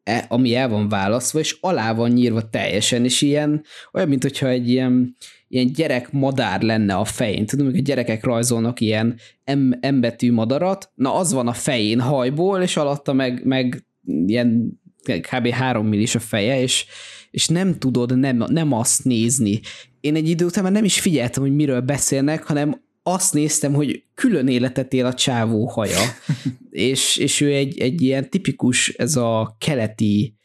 [0.04, 4.48] e, ami el van választva, és alá van nyírva teljesen, és ilyen, olyan, mint hogyha
[4.48, 5.16] egy ilyen
[5.50, 7.46] ilyen gyerek madár lenne a fején.
[7.46, 9.20] Tudom, hogy a gyerekek rajzolnak ilyen
[9.56, 13.86] M, betű madarat, na az van a fején hajból, és alatta meg, meg
[14.26, 15.48] ilyen kb.
[15.48, 16.86] 3 millis a feje, és,
[17.32, 19.60] és nem tudod nem, nem azt nézni.
[20.00, 24.04] Én egy idő után már nem is figyeltem, hogy miről beszélnek, hanem azt néztem, hogy
[24.14, 26.02] külön életet él a csávó haja,
[26.70, 30.36] és, és ő egy, egy ilyen tipikus, ez a keleti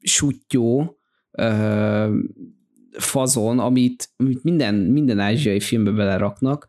[0.00, 0.98] sutyó,
[2.98, 6.66] fazon, amit, amit minden, minden ázsiai filmbe beleraknak.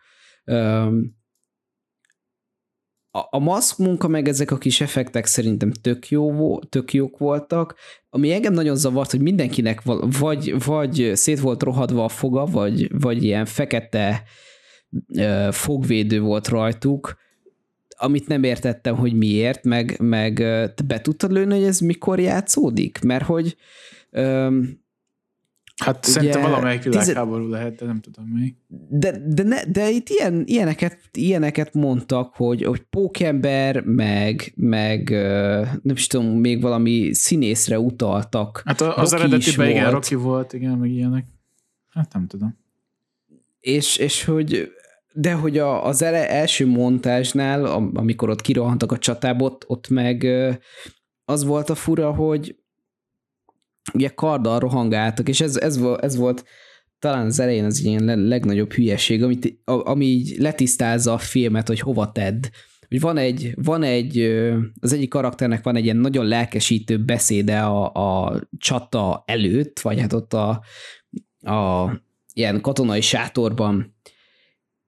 [3.11, 7.75] A, a maszk munka, meg ezek a kis effektek szerintem tök, jó, tök jók voltak.
[8.09, 9.81] Ami engem nagyon zavart, hogy mindenkinek
[10.19, 14.23] vagy, vagy szét volt rohadva a foga, vagy, vagy ilyen fekete
[15.51, 17.21] fogvédő volt rajtuk,
[17.97, 20.35] amit nem értettem, hogy miért, meg, meg
[20.75, 22.99] te be tudtad lőni, hogy ez mikor játszódik?
[23.03, 23.55] Mert hogy
[25.81, 27.51] Hát Ugye, szerintem valamelyik világháború tized...
[27.51, 28.55] lehet, de nem tudom mi.
[28.89, 35.09] De, de, ne, de itt ilyen, ilyeneket, ilyeneket mondtak, hogy, hogy pókember, meg, meg
[35.81, 38.61] nem is tudom, még valami színészre utaltak.
[38.65, 39.93] Hát az Rocky eredetiben igen, volt.
[39.93, 41.25] Rocky volt, igen, meg ilyenek.
[41.89, 42.57] Hát nem tudom.
[43.59, 44.71] És, és hogy
[45.13, 50.27] de hogy a, az első montázsnál, amikor ott kirohantak a csatába, ott, ott meg
[51.25, 52.62] az volt a fura, hogy
[53.93, 56.43] ugye karddal rohangáltak, és ez, ez, ez volt
[56.99, 62.11] talán az elején az ilyen legnagyobb hülyeség, amit, ami így letisztázza a filmet, hogy hova
[62.11, 62.45] tedd.
[62.87, 64.19] Hogy van egy, van egy,
[64.79, 70.13] az egyik karakternek van egy ilyen nagyon lelkesítő beszéde a, a csata előtt, vagy hát
[70.13, 70.63] ott a,
[71.39, 71.91] a
[72.33, 73.95] ilyen katonai sátorban,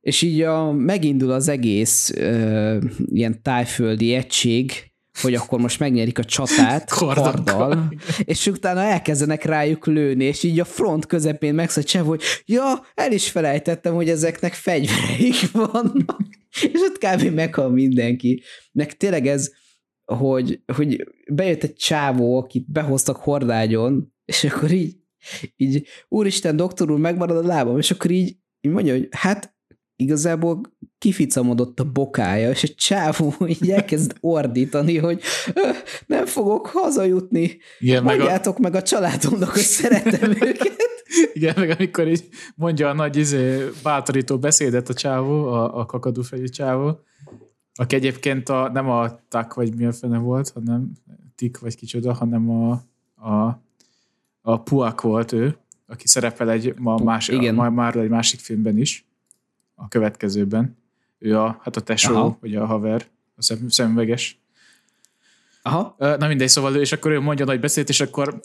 [0.01, 4.71] és így a, megindul az egész ö, ilyen tájföldi egység,
[5.21, 10.65] hogy akkor most megnyerik a csatát karddal, és utána elkezdenek rájuk lőni, és így a
[10.65, 16.28] front közepén megszed hogy ja, el is felejtettem, hogy ezeknek fegyvereik vannak,
[16.62, 17.34] és ott kb.
[17.34, 18.43] meghal mindenki.
[18.71, 19.51] Nek tényleg ez,
[20.06, 24.95] hogy, hogy bejött egy csávó, akit behoztak hordágyon, és akkor így,
[25.56, 29.54] így úristen, doktor úr, megmarad a lábam, és akkor így, így mondja, hogy hát
[29.95, 30.62] igazából
[30.97, 35.21] kificamodott a bokája, és egy csávó így elkezd ordítani, hogy
[36.08, 40.75] nem fogok hazajutni, Igen, mondjátok meg a, meg a családomnak, hogy szeretem őket.
[41.34, 46.45] Igen, meg amikor így mondja a nagy izé, bátorító beszédet a csávó, a, a kakadúfejű
[46.45, 46.99] csávó,
[47.75, 50.91] aki egyébként a, nem a tak, vagy mi a fene volt, hanem
[51.35, 52.71] tik, vagy kicsoda, hanem a,
[53.29, 53.62] a,
[54.41, 57.56] a puak volt ő, aki szerepel egy, ma más, Igen.
[57.56, 59.06] Ma, már egy másik filmben is
[59.76, 60.78] a következőben.
[61.19, 62.38] Ő a, hát a tesó, Aha.
[62.42, 64.00] vagy a haver, a szem.
[65.62, 65.96] Aha.
[65.98, 68.40] Na mindegy, szóval ő, és akkor ő mondja nagy beszélt, és akkor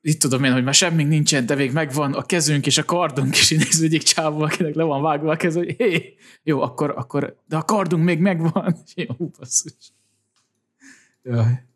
[0.00, 3.36] itt tudom én, hogy már semmi nincsen, de még megvan a kezünk és a kardunk,
[3.36, 6.94] és én az egyik csávó, akinek le van vágva a kez, hogy hé, jó, akkor,
[6.96, 8.76] akkor, de a kardunk még megvan.
[8.94, 9.92] Jó, basszus.
[11.22, 11.66] Jaj.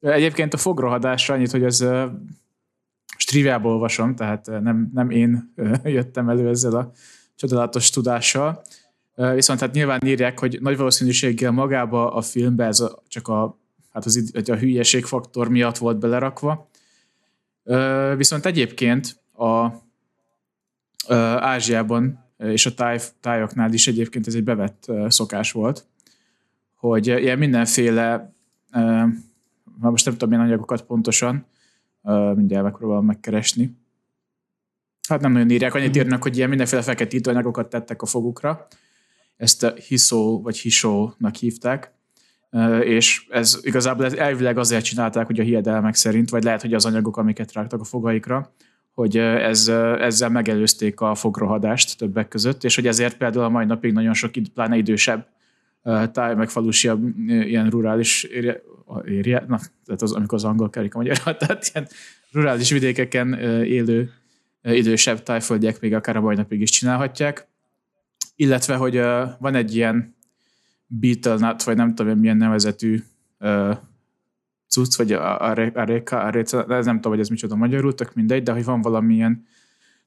[0.00, 2.10] Egyébként a fogrohadásra annyit, hogy ez uh,
[3.26, 5.52] triviából olvasom, tehát nem, nem én
[5.84, 6.92] jöttem elő ezzel a
[7.36, 8.62] csodálatos tudással.
[9.14, 13.58] Viszont hát nyilván írják, hogy nagy valószínűséggel magába a filmbe ez a, csak a,
[13.92, 16.68] hát az, a hülyeségfaktor miatt volt belerakva.
[18.16, 19.68] Viszont egyébként a
[21.38, 25.86] Ázsiában és a táj, tájoknál is egyébként ez egy bevett szokás volt,
[26.74, 28.32] hogy ilyen mindenféle,
[29.78, 31.46] most nem tudom milyen anyagokat pontosan,
[32.34, 33.76] mindjárt megpróbálom megkeresni,
[35.08, 38.66] hát nem nagyon írják, annyit írnak, hogy ilyen mindenféle feketítő anyagokat tettek a fogukra.
[39.36, 41.92] Ezt hiszó vagy hisónak hívták,
[42.82, 47.16] és ez igazából elvileg azért csinálták, hogy a hiedelmek szerint, vagy lehet, hogy az anyagok,
[47.16, 48.54] amiket rágtak a fogaikra,
[48.94, 53.92] hogy ez, ezzel megelőzték a fogrohadást többek között, és hogy ezért például a mai napig
[53.92, 55.26] nagyon sok, pláne idősebb
[56.12, 58.22] táj, meg falusiabb, ilyen rurális
[59.04, 61.88] érje, na, tehát az, amikor az angol kerik a magyar, tehát ilyen
[62.32, 63.34] rurális vidékeken
[63.64, 64.12] élő
[64.74, 67.48] idősebb tájföldiek még akár a mai napig is csinálhatják.
[68.36, 68.96] Illetve, hogy
[69.38, 70.16] van egy ilyen
[70.86, 73.02] Beetle Nut, vagy nem tudom, milyen nevezetű
[74.68, 78.42] cucc, vagy a, a, a, a, a, nem tudom, hogy ez micsoda magyarul, tök mindegy,
[78.42, 79.46] de hogy van valamilyen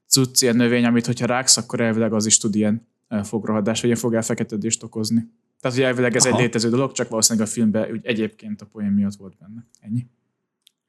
[0.06, 2.86] cucc, ilyen növény, amit hogyha ráksz, akkor elvileg az is tud ilyen
[3.22, 5.30] fogrohadás, vagy ilyen fogelfeketedést okozni.
[5.60, 6.36] Tehát, hogy elvileg ez Aha.
[6.36, 9.66] egy létező dolog, csak valószínűleg a filmben úgy egyébként a poén miatt volt benne.
[9.80, 10.06] Ennyi.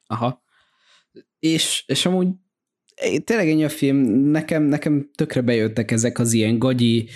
[0.07, 0.43] Aha.
[1.39, 2.27] És, és amúgy
[3.23, 3.97] tényleg ennyi a film,
[4.29, 7.07] nekem, nekem tökre bejöttek ezek az ilyen gagyi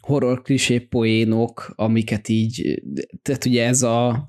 [0.00, 2.82] horror klisé poénok, amiket így,
[3.22, 4.28] tehát ugye ez a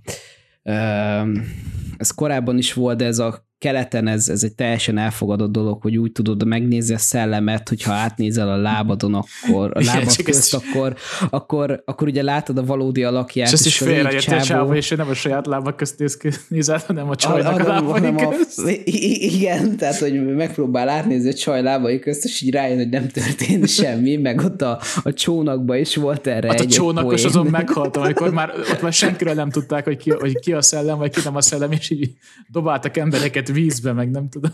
[1.97, 5.97] ez korábban is volt, de ez a keleten ez, ez egy teljesen elfogadott dolog, hogy
[5.97, 10.95] úgy tudod megnézni a szellemet, hogyha átnézel a lábadon, akkor a lábad Igen, közt, akkor,
[11.29, 13.47] akkor, akkor ugye látod a valódi alakját.
[13.47, 17.09] És ezt is félrejött a csávó, és nem a saját lábak közt néz, nézel, hanem
[17.09, 18.59] a csajnak a, a, lábai közt.
[18.59, 23.07] A, igen, tehát hogy megpróbál átnézni a csaj lábai közt, és így rájön, hogy nem
[23.07, 27.45] történt semmi, meg ott a, a csónakban is volt erre hát egy a csónakos azon
[27.45, 31.11] meghaltam, amikor már ott már senkiről nem tudták, hogy ki, hogy ki a szellem, vagy
[31.11, 32.11] ki nem a szellem, és így
[32.47, 34.51] dobáltak embereket vízbe, meg nem tudom.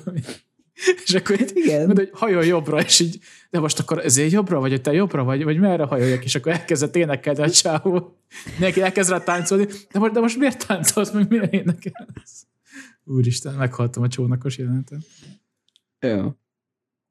[1.06, 1.78] És akkor így Igen.
[1.78, 3.20] mondod, hogy hajol jobbra, és így,
[3.50, 6.96] de most akkor ezért jobbra, vagy te jobbra, vagy, vagy merre hajoljak, és akkor elkezdett
[6.96, 8.18] énekelni a csávó.
[8.60, 12.46] Neki elkezd rá táncolni, de most, de most miért táncolsz, meg miért énekelsz?
[13.04, 15.04] Úristen, meghaltam a csónakos jeleneten.
[16.00, 16.34] Jó.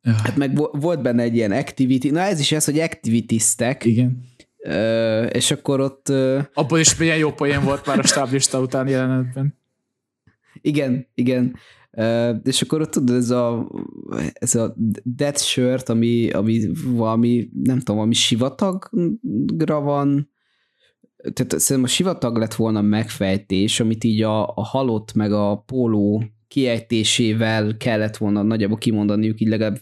[0.03, 0.12] Ja.
[0.12, 3.85] Hát meg volt benne egy ilyen activity, na ez is ez, hogy activitiestek.
[3.85, 4.22] Igen.
[4.57, 6.09] Ö, és akkor ott...
[6.09, 6.41] Ö...
[6.55, 9.55] Abból is milyen jó poén volt már a stáblista után jelenetben.
[10.64, 11.56] Igen, igen.
[11.92, 13.70] Uh, és akkor ott tudod, ez a,
[14.32, 20.30] ez a death shirt, ami, ami valami, nem tudom, ami sivatagra van,
[21.16, 26.24] tehát szerintem a sivatag lett volna megfejtés, amit így a, a halott meg a póló
[26.48, 29.80] kiejtésével kellett volna nagyjából kimondaniuk, így legalább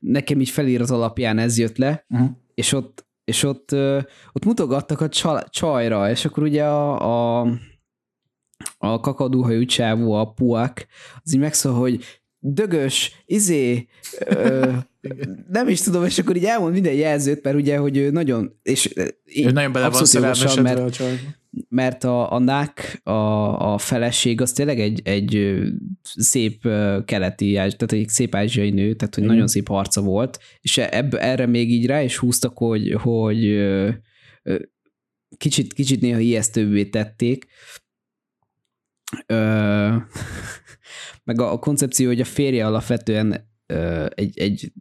[0.00, 2.28] nekem így felírat alapján ez jött le, uh-huh.
[2.54, 3.72] és ott, és ott,
[4.32, 5.08] ott mutogattak a
[5.48, 7.46] csajra, és akkor ugye a, a
[8.78, 10.86] a kakadúhajú csávó, a puak,
[11.24, 12.04] az így megszól, hogy
[12.38, 13.86] dögös, izé,
[14.26, 14.72] ö,
[15.48, 18.92] nem is tudom, és akkor így elmond minden jelzőt, mert ugye, hogy ő nagyon, és
[19.24, 21.04] ő nagyon bele van jogosan, mert, a
[21.68, 23.12] mert a, a nák, a,
[23.72, 25.62] a feleség, az tényleg egy, egy
[26.02, 26.62] szép
[27.04, 29.26] keleti, tehát egy szép ázsiai nő, tehát hogy mm.
[29.26, 33.62] nagyon szép arca volt, és ebb, erre még így rá is húztak, hogy, hogy
[35.36, 37.46] kicsit, kicsit néha ijesztőbbé tették,
[39.26, 39.96] Ö,
[41.24, 44.72] meg a, a koncepció, hogy a férje alapvetően ö, egy, egy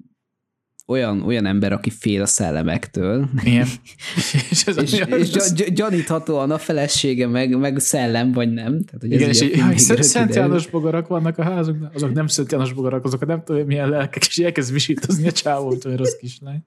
[0.91, 3.29] olyan, olyan ember, aki fél a szellemektől.
[3.43, 3.67] Igen.
[4.49, 8.84] és, ez és, és gy- gyaníthatóan a felesége meg, meg szellem, vagy nem.
[8.84, 12.51] Tehát, hogy Igen, és így, jaj, Szent János bogarak vannak a házunkban, azok nem Szent
[12.51, 16.65] János bogarak, azok nem tudom, milyen lelkek, és elkezd visítozni a csávót, hogy rossz kislány.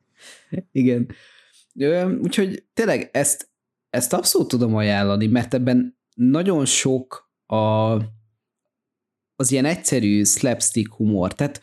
[0.73, 1.09] Igen.
[2.23, 3.49] Úgyhogy tényleg ezt,
[3.91, 7.93] ezt abszolút tudom ajánlani, mert ebben nagyon sok a,
[9.37, 11.33] az ilyen egyszerű slapstick humor.
[11.33, 11.61] Tehát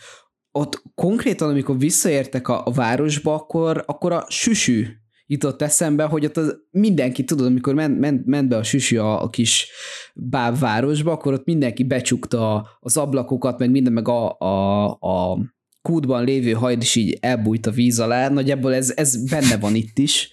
[0.52, 4.86] ott konkrétan, amikor visszaértek a, a városba, akkor, akkor a süsű
[5.26, 9.24] jutott eszembe, hogy ott az mindenki, tudod, amikor ment, ment, ment be a süsű a,
[9.24, 9.68] a kis
[10.16, 15.40] bábvárosba, akkor ott mindenki becsukta az ablakokat, meg minden, meg a, a, a
[15.82, 19.98] kútban lévő hajd is így elbújt a víz alá, nagyjából ez, ez benne van itt
[19.98, 20.30] is.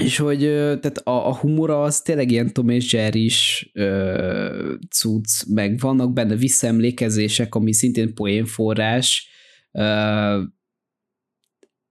[0.00, 5.44] És hogy tehát a, a humora az tényleg ilyen Tom és Jerry is ö, cucc,
[5.46, 9.28] meg vannak benne visszaemlékezések, ami szintén poénforrás.
[9.72, 10.42] Ö,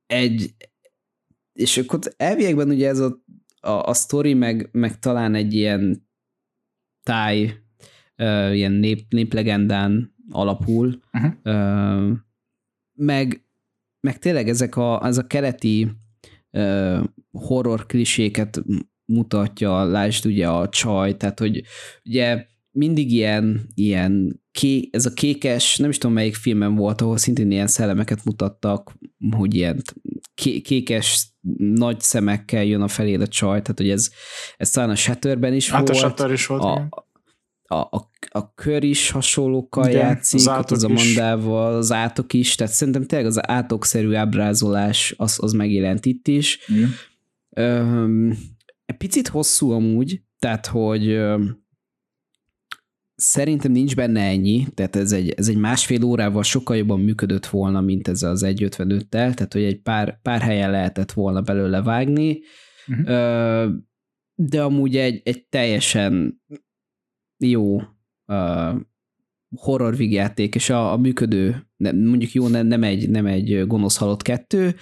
[0.06, 0.56] egy,
[1.54, 3.24] és akkor elviekben ugye ez a,
[3.60, 6.08] a, a sztori, meg, meg talán egy ilyen
[7.04, 7.54] táj,
[8.16, 11.34] ö, ilyen nép, néplegendán alapul, uh-huh.
[11.44, 12.12] ö,
[12.94, 13.44] meg,
[14.00, 15.92] meg tényleg ezek a, ez a keleti
[17.40, 18.62] horror kliséket
[19.06, 21.62] mutatja, lásd ugye a csaj, tehát hogy
[22.06, 27.18] ugye mindig ilyen, ilyen ké, ez a kékes, nem is tudom melyik filmem volt, ahol
[27.18, 28.94] szintén ilyen szellemeket mutattak,
[29.36, 29.82] hogy ilyen
[30.36, 31.28] ké, kékes
[31.58, 34.10] nagy szemekkel jön a feléd a csaj, tehát hogy ez,
[34.58, 35.90] ez talán a Shatterben is hát volt.
[35.90, 37.06] a Shatter is volt, a,
[37.72, 42.34] a, a, a kör is hasonlókkal Igen, játszik, az, ott az a mandával, az átok
[42.34, 46.60] is, tehát szerintem tényleg az átokszerű ábrázolás az, az megjelent itt is.
[46.68, 46.90] Igen.
[48.98, 51.20] Picit hosszú amúgy, tehát hogy
[53.22, 57.82] Szerintem nincs benne ennyi, tehát ez egy, ez egy másfél órával sokkal jobban működött volna,
[57.82, 62.40] mint ez az 1.55-tel, tehát hogy egy pár, pár helyen lehetett volna belőle vágni,
[62.88, 63.72] uh-huh.
[64.36, 66.42] de amúgy egy, egy teljesen
[67.38, 67.80] jó
[69.56, 74.22] horror vígjáték, és a, a működő, mondjuk jó, nem, nem, egy, nem egy gonosz halott
[74.22, 74.76] kettő,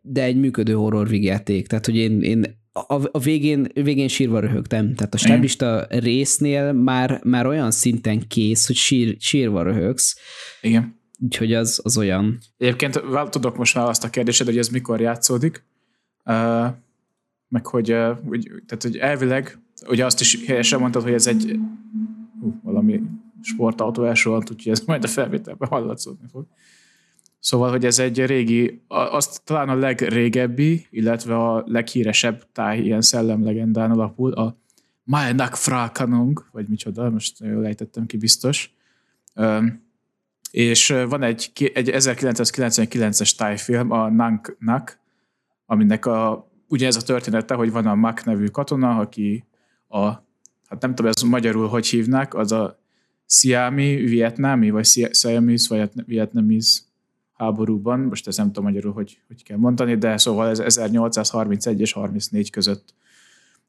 [0.00, 1.66] de egy működő horror vígjáték.
[1.66, 4.94] Tehát, hogy én, én a, a végén, végén sírva röhögtem.
[4.94, 10.16] Tehát a stáblista résznél már, már olyan szinten kész, hogy sír, sírva röhögsz.
[10.60, 11.00] Igen.
[11.18, 12.38] Úgyhogy az, az olyan.
[12.58, 15.64] Egyébként tudok most már azt a kérdésed, hogy ez mikor játszódik,
[16.24, 16.66] uh,
[17.48, 19.58] meg hogy, uh, hogy, tehát, hogy elvileg,
[19.88, 21.44] ugye azt is helyesen mondtad, hogy ez egy
[22.42, 23.00] uh, valami
[23.42, 26.46] sportautó elsohant, úgyhogy ez majd a felvételben hallatszódni fog.
[27.38, 33.90] Szóval, hogy ez egy régi, azt talán a legrégebbi, illetve a leghíresebb táj ilyen szellemlegendán
[33.90, 34.56] alapul, a
[35.04, 38.74] Maenak Frakanung, vagy micsoda, most jól ejtettem ki biztos.
[40.50, 44.98] És van egy, egy 1999-es tájfilm, a Nank Nak,
[45.66, 49.44] aminek a, ugye ez a története, hogy van a Mak nevű katona, aki
[49.88, 50.04] a,
[50.68, 52.81] hát nem tudom, ez magyarul hogy hívnák, az a
[53.32, 56.80] Siami vietnámi, vagy Siamese, vagy vietnamese
[57.32, 61.92] háborúban, most ezt nem tudom magyarul, hogy, hogy kell mondani, de szóval ez 1831 és
[61.92, 62.94] 34 között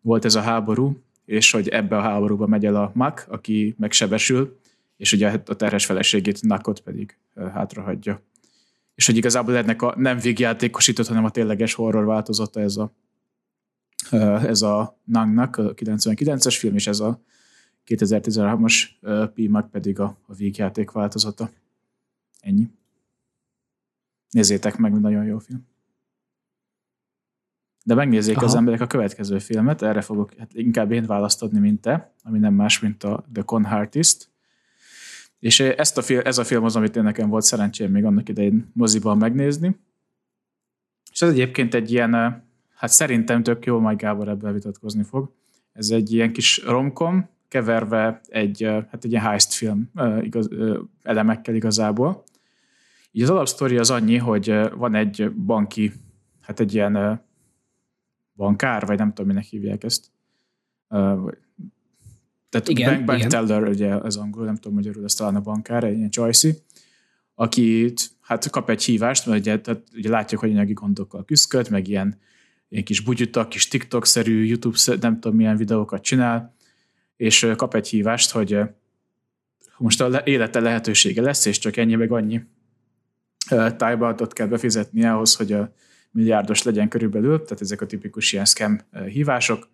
[0.01, 4.59] volt ez a háború, és hogy ebbe a háborúba megy el a Mak, aki megsebesül,
[4.97, 7.17] és ugye a terhes feleségét Nakot pedig
[7.53, 8.21] hátrahagyja.
[8.95, 12.93] És hogy igazából ennek a nem végjátékosított, hanem a tényleges horror változata ez a,
[14.47, 17.21] ez a Nangnak, a 99-es film, és ez a
[17.85, 18.83] 2013-as
[19.33, 21.49] P-Mag pedig a, a végjáték változata.
[22.39, 22.69] Ennyi.
[24.29, 25.67] Nézzétek meg, nagyon jó film.
[27.85, 28.45] De megnézzék Aha.
[28.45, 32.53] az emberek a következő filmet, erre fogok hát inkább én választodni, mint te, ami nem
[32.53, 34.29] más, mint a The Con Artist.
[35.39, 38.29] És ezt a film, ez a film az, amit én nekem volt szerencsém még annak
[38.29, 39.79] idején moziban megnézni.
[41.11, 42.11] És ez egyébként egy ilyen,
[42.75, 45.31] hát szerintem tök jó, majd Gábor ebben vitatkozni fog.
[45.73, 49.91] Ez egy ilyen kis romkom, keverve egy, hát egy ilyen heist film
[50.21, 50.49] igaz,
[51.01, 52.23] elemekkel igazából.
[53.11, 55.91] Így az alapsztori az annyi, hogy van egy banki,
[56.41, 57.21] hát egy ilyen
[58.35, 60.05] bankár, vagy nem tudom, minek hívják ezt.
[62.49, 63.29] Tehát igen, bank, bank igen.
[63.29, 66.55] teller, ugye az angol, nem tudom magyarul, ez talán a bankár, egy ilyen csajszi,
[67.35, 71.87] aki hát kap egy hívást, mert ugye, tehát ugye látjuk, hogy anyagi gondokkal küzdköd, meg
[71.87, 72.19] ilyen,
[72.69, 76.55] ilyen kis bugyutak, kis TikTok-szerű, YouTube, nem tudom milyen videókat csinál,
[77.17, 78.59] és kap egy hívást, hogy
[79.77, 82.41] most a élete lehetősége lesz, és csak ennyi meg annyi
[83.77, 85.73] tájbatot kell befizetni ahhoz, hogy a
[86.11, 89.67] milliárdos legyen körülbelül, tehát ezek a tipikus ilyen scam hívások,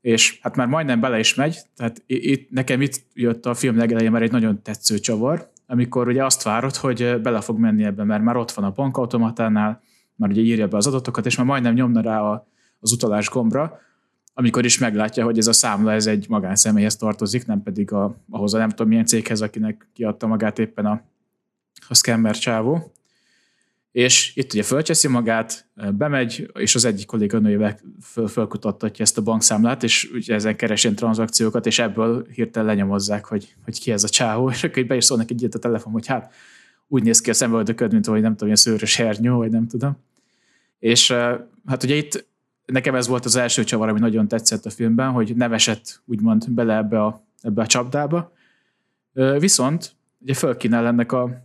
[0.00, 4.10] és hát már majdnem bele is megy, tehát itt, nekem itt jött a film legelején
[4.10, 8.22] már egy nagyon tetsző csavar, amikor ugye azt várod, hogy bele fog menni ebbe, mert
[8.22, 9.82] már ott van a bankautomatánál,
[10.14, 12.46] már ugye írja be az adatokat, és már majdnem nyomna rá a,
[12.80, 13.80] az utalás gombra,
[14.40, 18.54] amikor is meglátja, hogy ez a számla ez egy magánszemélyhez tartozik, nem pedig a, ahhoz
[18.54, 21.02] a nem tudom milyen céghez, akinek kiadta magát éppen a,
[21.88, 22.92] a scammer csávó.
[23.92, 29.82] És itt ugye fölcseszi magát, bemegy, és az egyik kolléganőjével föl, fölkutattatja ezt a bankszámlát,
[29.82, 34.50] és ugye ezen keresén tranzakciókat, és ebből hirtelen lenyomozzák, hogy, hogy ki ez a csávó,
[34.50, 36.34] és akkor be is szólnak egy a telefon, hogy hát
[36.88, 39.96] úgy néz ki a szemöldököd, mint hogy nem tudom, ilyen szőrös hernyó, vagy nem tudom.
[40.78, 41.10] És
[41.66, 42.28] hát ugye itt
[42.70, 46.50] nekem ez volt az első csavar, ami nagyon tetszett a filmben, hogy nem esett úgymond
[46.50, 48.32] bele ebbe a, ebbe a csapdába.
[49.38, 51.44] Viszont ugye fölkínál ennek a,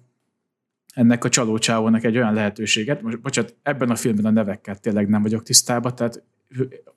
[0.94, 5.22] ennek a csalócsávónak egy olyan lehetőséget, most bocsánat, ebben a filmben a nevekkel tényleg nem
[5.22, 6.24] vagyok tisztában, tehát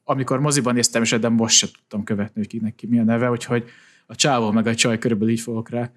[0.05, 3.31] amikor moziban néztem, és de most sem tudtam követni, hogy kinek ki mi a neve,
[3.31, 3.65] úgyhogy
[4.07, 5.91] a csávó meg a csaj körülbelül így fogok rá,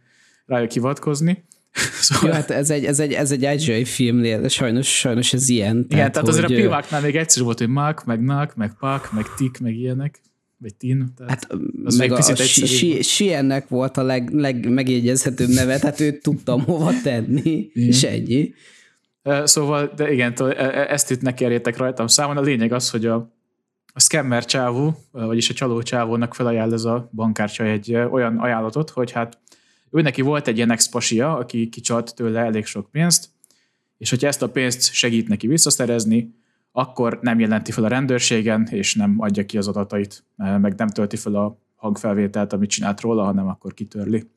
[0.46, 1.44] rájuk hivatkozni.
[2.02, 2.30] Szóval...
[2.30, 5.76] Jó, hát ez egy, ez egy, ez egy ázsiai film, de sajnos, sajnos ez ilyen.
[5.76, 9.12] Igen, tehát, tehát azért a pilmáknál még egyszer volt, hogy Mark, meg Nak, meg Pak,
[9.14, 10.22] meg Tik, meg ilyenek
[10.62, 11.14] vagy Tin.
[11.18, 11.48] Tehát hát
[11.86, 12.22] az meg a
[13.02, 17.88] Siennek volt a leg, legmegjegyezhetőbb neve, tehát őt tudtam hova tenni, igen.
[17.88, 18.54] és ennyi.
[19.44, 20.34] Szóval, de igen,
[20.88, 22.38] ezt itt ne kérjétek rajtam számon.
[22.38, 23.16] A lényeg az, hogy a,
[23.94, 29.12] a scammer csávó, vagyis a csaló csávónak felajánl ez a bankárcsa egy olyan ajánlatot, hogy
[29.12, 29.40] hát
[29.92, 33.30] ő neki volt egy ilyen expasia, aki kicsalt tőle elég sok pénzt,
[33.98, 36.34] és hogyha ezt a pénzt segít neki visszaszerezni,
[36.72, 41.16] akkor nem jelenti fel a rendőrségen, és nem adja ki az adatait, meg nem tölti
[41.16, 44.30] fel a hangfelvételt, amit csinált róla, hanem akkor kitörli.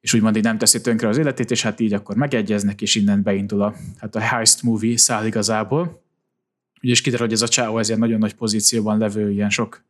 [0.00, 3.22] És úgymond így nem teszi tönkre az életét, és hát így akkor megegyeznek, és innen
[3.22, 6.02] beindul a, hát a heist movie száll igazából.
[6.82, 9.84] Ugye kiderül, hogy ez a csáó ez ilyen nagyon nagy pozícióban levő, ilyen sok,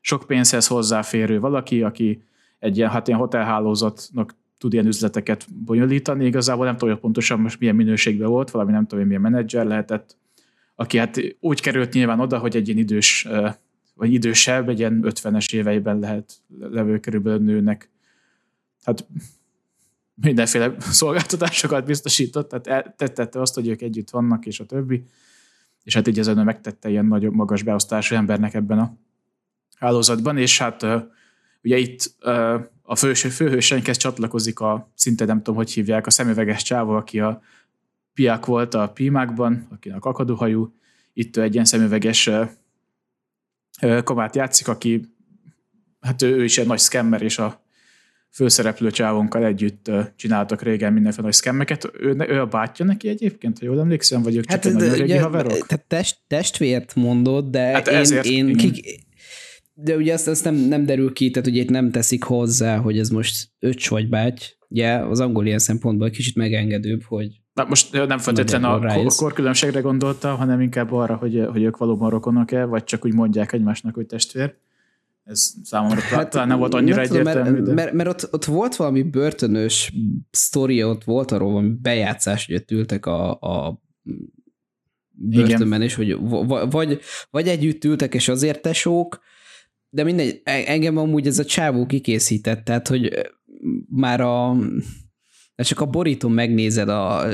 [0.00, 2.22] sok pénzhez hozzáférő valaki, aki
[2.64, 6.24] egy ilyen, hát ilyen hotelhálózatnak tud ilyen üzleteket bonyolítani.
[6.24, 10.16] Igazából nem hogy pontosan most milyen minőségben volt, valami nem tudom, milyen menedzser lehetett,
[10.74, 13.28] aki hát úgy került nyilván oda, hogy egy ilyen idős,
[13.94, 17.90] vagy idősebb, egy ilyen 50-es éveiben lehet levő körülbelül nőnek.
[18.84, 19.06] Hát
[20.14, 25.04] mindenféle szolgáltatásokat biztosított, tehát tette azt, hogy ők együtt vannak, és a többi.
[25.82, 28.96] És hát így ezen megtette ilyen nagyon magas beosztású embernek ebben a
[29.76, 30.86] hálózatban, és hát
[31.64, 32.14] ugye itt
[32.82, 37.42] a főső, főhősenkhez csatlakozik a, szinte nem tudom, hogy hívják, a szemüveges csávó, aki a
[38.14, 40.74] piák volt a Pimákban, akinek akadóhajú,
[41.12, 42.30] itt egy ilyen szemüveges
[44.04, 45.14] komát játszik, aki
[46.00, 47.62] hát ő, ő is egy nagy scammer, és a
[48.30, 51.90] főszereplő csávonkkal együtt csináltak régen mindenféle nagy szkemmeket.
[51.98, 54.94] Ő, ő a bátyja neki egyébként, ha jól emlékszem, vagy ők csak hát, egy nagyon
[54.94, 55.66] régi haverok?
[55.66, 59.03] Tehát test, testvért mondod, de hát én, ezért, én kik,
[59.74, 62.98] de ugye azt, azt nem, nem derül ki, tehát ugye itt nem teszik hozzá, hogy
[62.98, 64.42] ez most öcs vagy báty.
[64.68, 70.34] Ugye az angol ilyen szempontból kicsit megengedőbb, hogy Na most nem feltétlenül a korkülönbségre gondolta,
[70.34, 74.54] hanem inkább arra, hogy, hogy ők valóban rokonok-e, vagy csak úgy mondják egymásnak, hogy testvér.
[75.24, 77.58] Ez számomra hát, talán nem volt annyira nem egyértelmű.
[77.58, 77.72] Tudom, mert, de...
[77.74, 79.92] mert, mert ott, ott volt valami börtönös
[80.30, 83.82] sztori, ott volt arról valami bejátszás, hogy ott ültek a, a
[85.10, 86.16] börtönben, és hogy
[86.70, 87.00] vagy,
[87.30, 89.20] vagy együtt ültek, és azért tesók,
[89.94, 93.30] de mindegy, e- engem amúgy ez a csávó kikészített, tehát, hogy
[93.88, 94.56] már a
[95.56, 97.26] de csak a borítón megnézed, a,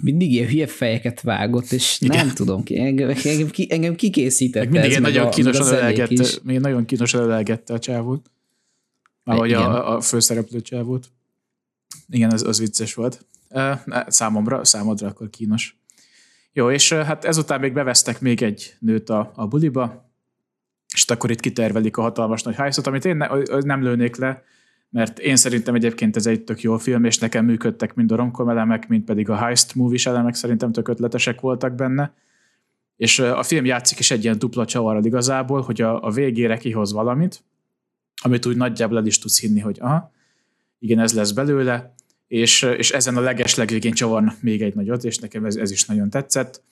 [0.00, 2.16] mindig ilyen hülye fejeket vágott, és Igen.
[2.16, 4.68] nem tudom, engem, engem, engem kikészített.
[4.68, 8.30] Mindig ez, nagyon a, kínosan ölelgette, még nagyon kínosan ölelgette a csávót.
[9.24, 11.08] Ahogy a, a főszereplő csávót.
[12.08, 13.26] Igen, az, az vicces volt.
[14.06, 15.78] Számomra, számodra akkor kínos.
[16.52, 20.09] Jó, és hát ezután még bevesztek még egy nőt a, a buliba,
[20.94, 23.28] és akkor itt kitervelik a hatalmas nagy hajszot, amit én ne,
[23.60, 24.42] nem lőnék le,
[24.90, 28.48] mert én szerintem egyébként ez egy tök jó film, és nekem működtek mind a romkom
[28.48, 32.14] elemek, mind pedig a heist movies elemek szerintem tök ötletesek voltak benne.
[32.96, 36.92] És a film játszik is egy ilyen dupla csavarral igazából, hogy a, a végére kihoz
[36.92, 37.42] valamit,
[38.22, 40.12] amit úgy nagyjából el is tudsz hinni, hogy aha,
[40.78, 41.94] igen, ez lesz belőle,
[42.28, 45.84] és, és ezen a leges legvégén csavarnak még egy nagyot, és nekem ez, ez is
[45.84, 46.62] nagyon tetszett.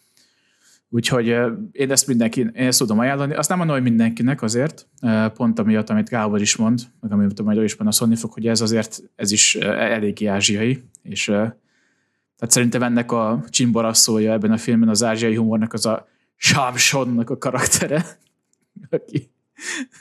[0.90, 1.26] Úgyhogy
[1.72, 3.34] én ezt mindenki, én ezt tudom ajánlani.
[3.34, 4.88] Azt nem mondom, hogy mindenkinek azért,
[5.34, 8.46] pont amiatt, amit Gábor is mond, meg amit majd ő is a Sony fog, hogy
[8.46, 14.88] ez azért, ez is eléggé ázsiai, és tehát szerintem ennek a csimbarasszója ebben a filmben
[14.88, 18.04] az ázsiai humornak az a Shamshonnak a karaktere,
[18.90, 19.30] aki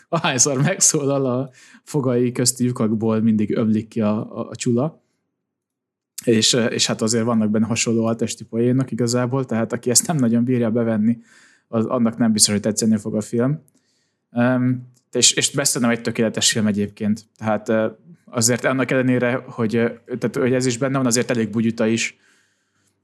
[0.10, 1.50] ahányszor megszólal a
[1.84, 5.02] fogai közti lyukakból mindig ömlik ki a, a, a csula
[6.26, 10.44] és, és hát azért vannak benne hasonló altesti poénok igazából, tehát aki ezt nem nagyon
[10.44, 11.18] bírja bevenni,
[11.68, 13.62] az, annak nem biztos, hogy tetszeni fog a film.
[14.32, 17.26] Um, és, és messze nem egy tökéletes film egyébként.
[17.38, 17.72] Tehát
[18.26, 19.72] azért annak ellenére, hogy,
[20.20, 22.18] tehát, hogy ez is benne van, azért elég bugyuta is,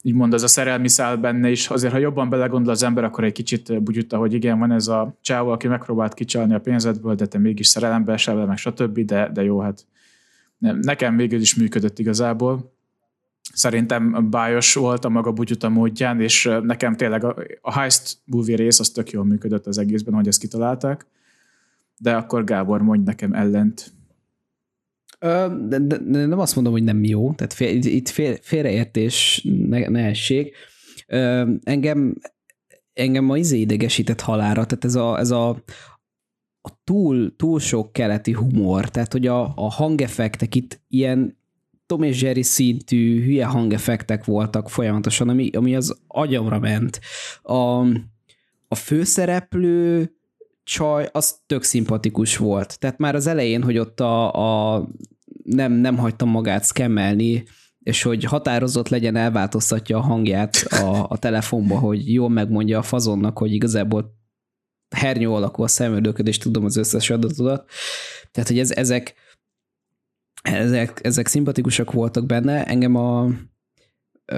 [0.05, 1.70] így mond, az a szerelmi szál benne is.
[1.70, 5.18] Azért, ha jobban belegondol az ember, akkor egy kicsit bugyuta, hogy igen, van ez a
[5.22, 9.43] csávó, aki megpróbált kicsalni a pénzedből, de te mégis szerelembe esel, meg stb., de, de
[9.43, 9.86] jó, hát
[10.59, 12.72] nekem végül is működött igazából
[13.53, 18.79] szerintem bájos volt a maga bugyuta módján, és nekem tényleg a, a heist movie rész
[18.79, 21.05] az tök jól működött az egészben, hogy ezt kitalálták.
[21.97, 23.91] De akkor Gábor, mondj nekem ellent.
[25.19, 29.87] De, de, de nem azt mondom, hogy nem jó, tehát fél, itt fél, félreértés ne,
[29.87, 30.55] ne essék.
[31.63, 32.15] Engem,
[32.93, 35.49] engem ma izé idegesített halára, tehát ez a, ez a,
[36.61, 41.41] a túl, túl sok keleti humor, tehát hogy a, a hangeffektek itt ilyen
[41.86, 46.99] Tom és Jerry szintű hülye hangeffektek voltak folyamatosan, ami, ami az agyamra ment.
[47.41, 47.79] A,
[48.67, 50.11] a főszereplő
[50.63, 52.79] csaj, az tök szimpatikus volt.
[52.79, 54.34] Tehát már az elején, hogy ott a,
[54.75, 54.88] a
[55.43, 57.43] nem, nem hagytam magát szkemmelni,
[57.79, 63.38] és hogy határozott legyen, elváltoztatja a hangját a, a telefonba, hogy jól megmondja a fazonnak,
[63.38, 64.15] hogy igazából
[64.95, 67.69] hernyó alakú a szemöldököd, és tudom az összes adatodat.
[68.31, 69.13] Tehát, hogy ez, ezek,
[70.43, 73.29] ezek, ezek szimpatikusak voltak benne, engem a
[74.25, 74.37] ö,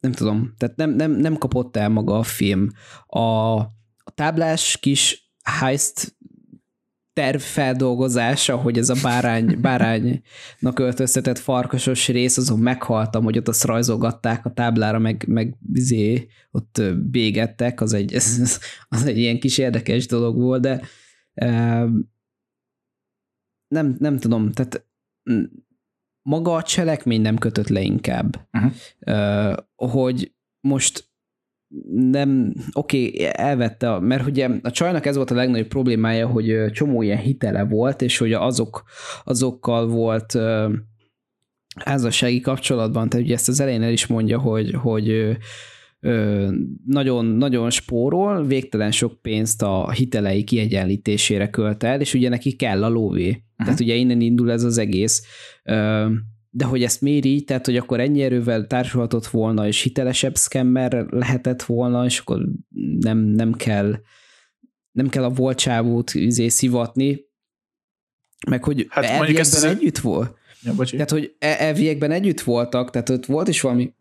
[0.00, 2.68] nem tudom, tehát nem, nem, nem kapott el maga a film.
[3.06, 3.58] A,
[4.04, 6.16] a táblás kis heist
[7.12, 14.46] tervfeldolgozása, hogy ez a bárány, báránynak öltöztetett farkasos rész, azon meghaltam, hogy ott azt rajzolgatták
[14.46, 20.06] a táblára, meg, meg bizé, ott bégettek, az egy, ez, az egy ilyen kis érdekes
[20.06, 20.80] dolog volt, de
[23.68, 24.86] nem, nem tudom, tehát
[26.22, 28.48] maga a cselekmény nem kötött le inkább.
[28.52, 29.54] Uh-huh.
[29.76, 31.12] hogy most
[31.90, 37.02] nem, oké, okay, elvette, mert ugye a csajnak ez volt a legnagyobb problémája, hogy csomó
[37.02, 38.84] ilyen hitele volt, és hogy azok,
[39.24, 40.38] azokkal volt
[41.84, 45.36] házassági kapcsolatban, tehát ugye ezt az elején el is mondja, hogy, hogy
[46.86, 52.84] nagyon, nagyon spórol, végtelen sok pénzt a hitelei kiegyenlítésére költ el, és ugye neki kell
[52.84, 53.28] a lóvé.
[53.28, 53.42] Uh-huh.
[53.56, 55.22] Tehát ugye innen indul ez az egész.
[56.50, 61.06] De hogy ezt miért így, tehát hogy akkor ennyi erővel társulhatott volna, és hitelesebb scammer
[61.10, 62.48] lehetett volna, és akkor
[63.00, 63.96] nem, nem kell
[64.94, 67.20] nem kell a volt csávót izé szivatni,
[68.46, 70.36] meg hogy hát elviekben együtt volt.
[70.62, 73.92] Ja, tehát, hogy e- elviekben együtt voltak, tehát ott volt is valami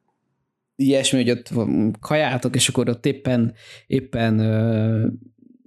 [0.76, 1.52] ilyesmi, hogy ott
[2.00, 3.54] kajáltok, és akkor ott éppen,
[3.88, 4.40] éppen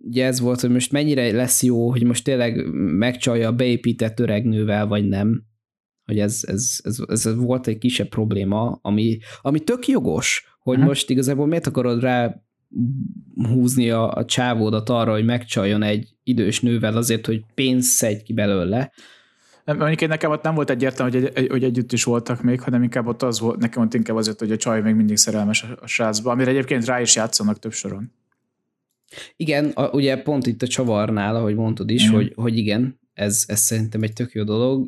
[0.06, 4.86] ugye ez volt, hogy most mennyire lesz jó, hogy most tényleg megcsalja a beépített öregnővel,
[4.86, 5.44] vagy nem.
[6.04, 10.88] Hogy ez, ez, ez, ez volt egy kisebb probléma, ami, ami tök jogos, hogy uh-huh.
[10.88, 12.42] most igazából miért akarod rá
[13.34, 18.32] húzni a, a csávódat arra, hogy megcsaljon egy idős nővel azért, hogy pénzt szedj ki
[18.32, 18.92] belőle.
[19.74, 22.82] Mondjuk én nekem ott nem volt egyértelmű, hogy, egy, hogy együtt is voltak még, hanem
[22.82, 25.78] inkább ott az volt, nekem ott inkább azért, hogy a csaj még mindig szerelmes a,
[25.80, 28.12] a srácba, amire egyébként rá is játszanak több soron.
[29.36, 33.60] Igen, a, ugye pont itt a csavarnál, ahogy mondtad is, hogy, hogy igen, ez, ez
[33.60, 34.86] szerintem egy tök jó dolog.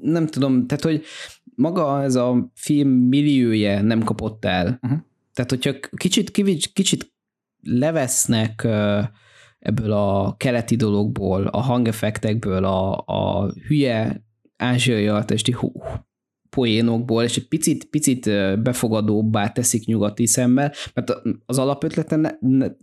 [0.00, 1.04] Nem tudom, tehát, hogy
[1.54, 4.78] maga ez a film millióje nem kapott el.
[4.82, 4.98] Uh-huh.
[5.34, 7.12] Tehát, hogyha kicsit, kicsit, kicsit
[7.62, 9.04] levesznek uh,
[9.62, 14.24] ebből a keleti dologból, a hangeffektekből, a, a hülye
[14.56, 15.56] ázsiai altesti
[16.50, 18.24] poénokból, és egy picit, picit
[18.62, 21.12] befogadóbbá teszik nyugati szemmel, mert
[21.46, 22.38] az alapötlete,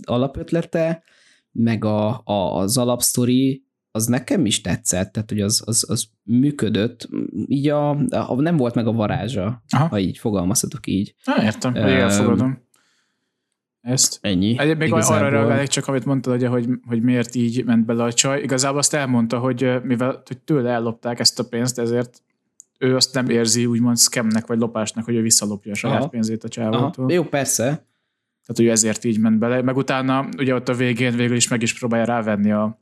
[0.06, 1.04] alapötlete
[1.52, 7.10] meg a, a, az alapsztori az nekem is tetszett, tehát hogy az, az, az működött,
[7.48, 9.88] így a, a, nem volt meg a varázsa, Aha.
[9.88, 11.16] ha így fogalmazhatok így.
[11.24, 12.68] Na, értem, hogy elfogadom
[13.90, 14.18] ezt.
[14.22, 14.60] Ennyi.
[14.60, 15.18] Egy, még Igazából...
[15.18, 18.42] arra reagálnék csak, amit mondtad, ugye, hogy, hogy miért így ment bele a csaj.
[18.42, 22.22] Igazából azt elmondta, hogy mivel hogy tőle ellopták ezt a pénzt, ezért
[22.80, 26.08] ő azt nem érzi úgymond scamnek vagy lopásnak, hogy ő visszalopja a saját Aha.
[26.08, 27.12] pénzét a csávótól.
[27.12, 27.64] Jó, persze.
[28.50, 29.62] Tehát, hogy ezért így ment bele.
[29.62, 32.80] Meg utána ugye ott a végén végül is meg is próbálja rávenni a,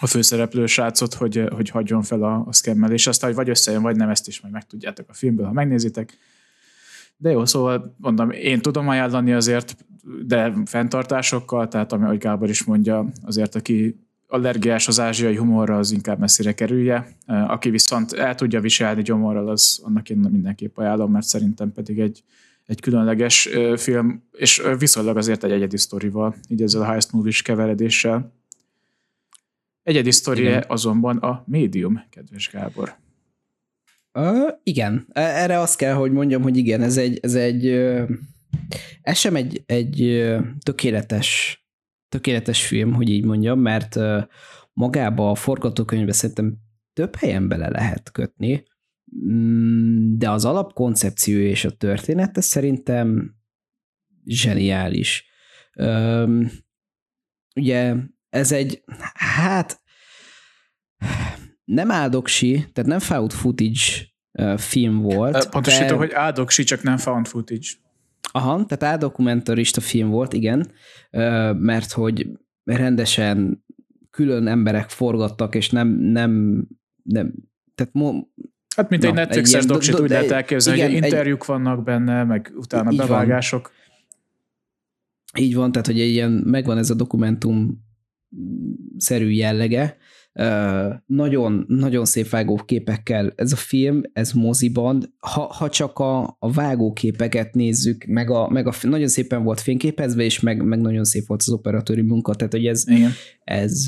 [0.00, 3.82] a főszereplő srácot, hogy, hogy hagyjon fel a, a szkemmel, és aztán, hogy vagy összejön,
[3.82, 6.18] vagy nem, ezt is majd megtudjátok a filmből, ha megnézitek.
[7.16, 9.76] De jó, szóval mondom, én tudom ajánlani azért,
[10.26, 15.90] de fenntartásokkal, tehát ami, ahogy Gábor is mondja, azért aki allergiás az ázsiai humorra, az
[15.90, 17.08] inkább messzire kerülje.
[17.26, 22.22] Aki viszont el tudja viselni gyomorral, az annak én mindenképp ajánlom, mert szerintem pedig egy,
[22.66, 28.32] egy különleges film, és viszonylag azért egy egyedi sztorival, így ezzel a heist movie keveredéssel.
[29.82, 32.94] Egyedi sztorie azonban a médium, kedves Gábor.
[34.12, 37.66] Uh, igen, e, erre azt kell, hogy mondjam, hogy igen, ez egy, ez egy
[39.02, 40.26] ez sem egy, egy
[40.58, 41.60] tökéletes,
[42.08, 43.96] tökéletes film, hogy így mondjam, mert
[44.72, 46.56] magába a forgatókönyvbe szerintem
[46.92, 48.64] több helyen bele lehet kötni,
[49.26, 53.36] mm, de az alapkoncepció és a története szerintem
[54.24, 55.28] zseniális.
[57.54, 57.94] Ugye
[58.28, 58.84] ez egy,
[59.14, 59.80] hát
[61.64, 64.14] nem áldoksi, tehát nem found footage
[64.56, 65.48] film volt.
[65.48, 65.94] Pontosítom, de...
[65.94, 67.66] hogy áldoksi, csak nem found footage.
[68.32, 70.70] Aha, tehát áldokumentarista film volt, igen,
[71.52, 72.30] mert hogy
[72.64, 73.64] rendesen
[74.10, 76.62] külön emberek forgattak, és nem, nem,
[77.02, 77.34] nem
[77.74, 78.28] tehát mo-
[78.76, 81.84] Hát mint na, egy Netflixes egy doksit úgy lehet elképzelni, igen, hogy interjúk egy, vannak
[81.84, 83.72] benne, meg utána bevágások.
[85.32, 85.42] Van.
[85.42, 87.84] Így van, tehát hogy egy ilyen, megvan ez a dokumentum
[88.96, 89.96] szerű jellege,
[91.06, 97.54] nagyon, nagyon szép vágóképekkel ez a film, ez moziban, ha, ha csak a, a vágóképeket
[97.54, 101.40] nézzük, meg, a, meg a, nagyon szépen volt fényképezve, és meg, meg nagyon szép volt
[101.40, 103.10] az operatőri munka, tehát hogy ez, Igen.
[103.44, 103.84] ez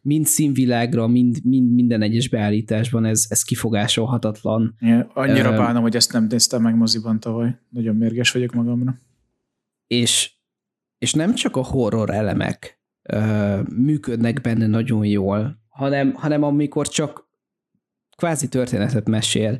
[0.00, 4.74] mind színvilágra, mind, mind minden egyes beállításban ez, ez kifogásolhatatlan.
[4.80, 7.58] Igen, annyira uh, bánom, hogy ezt nem néztem meg moziban tavaly.
[7.68, 9.00] Nagyon mérges vagyok magamra.
[9.86, 10.32] És,
[10.98, 12.80] és nem csak a horror elemek
[13.12, 17.30] uh, működnek benne nagyon jól, hanem, hanem amikor csak
[18.16, 19.58] kvázi történetet mesél.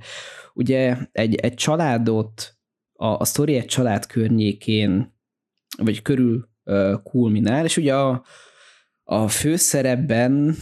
[0.55, 2.57] Ugye egy, egy családot,
[2.93, 5.15] a, a sztori egy család környékén,
[5.77, 8.25] vagy körül uh, kulminál, és ugye a,
[9.05, 10.55] a főszerepben,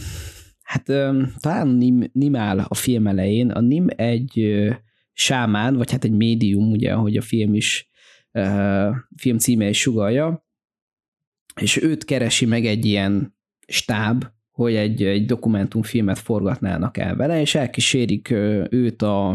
[0.61, 4.75] hát um, talán Nim, Nim áll a film elején, a Nim egy uh,
[5.13, 7.89] sámán, vagy hát egy médium, ugye, ahogy a film is,
[8.31, 10.45] uh, film címe is sugalja,
[11.61, 13.37] és őt keresi meg egy ilyen
[13.67, 18.29] stáb, hogy egy, egy dokumentumfilmet forgatnának el vele, és elkísérik
[18.69, 19.29] őt a,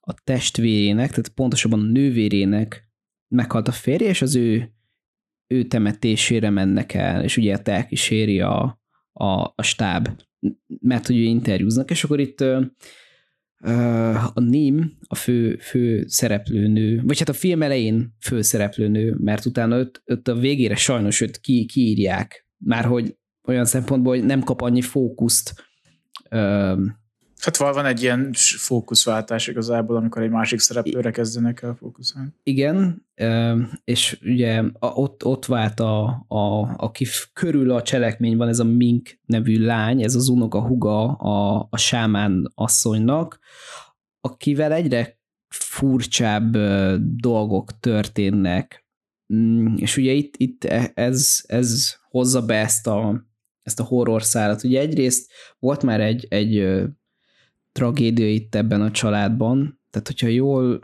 [0.00, 2.90] a testvérének, tehát pontosabban a nővérének
[3.28, 4.70] meghalt a férje, és az ő,
[5.46, 8.80] ő temetésére mennek el, és ugye elkíséri a,
[9.12, 10.08] a, a stáb,
[10.80, 12.40] mert hogy ő interjúznak, és akkor itt
[14.34, 19.76] a Nim, a fő, fő szereplőnő, vagy hát a film elején fő szereplőnő, mert utána
[19.76, 23.16] őt, őt a végére sajnos őt ki, kiírják, már hogy
[23.46, 25.54] olyan szempontból, hogy nem kap annyi fókuszt.
[27.40, 32.32] Hát van egy ilyen fókuszváltás igazából, amikor egy másik szereplőre kezdenek el fókuszálni.
[32.42, 33.06] Igen,
[33.84, 39.18] és ugye ott, ott vált a, a, aki körül a cselekmény van, ez a Mink
[39.26, 43.38] nevű lány, ez az unoka huga a, a sámán asszonynak,
[44.20, 45.18] akivel egyre
[45.48, 46.56] furcsább
[47.00, 48.86] dolgok történnek.
[49.34, 53.24] Mm, és ugye itt, itt e, ez, ez hozza be ezt a,
[53.66, 54.64] ezt a horror szálat.
[54.64, 56.82] Ugye egyrészt volt már egy, egy
[57.72, 60.80] tragédia itt ebben a családban, tehát hogyha jól,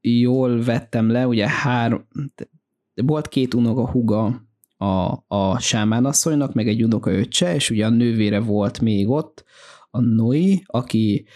[0.00, 2.08] jól vettem le, ugye három,
[2.94, 8.40] volt két unoka huga a, a sámánasszonynak, meg egy unoka öccse, és ugye a nővére
[8.40, 9.44] volt még ott,
[9.90, 11.26] a Noi, aki,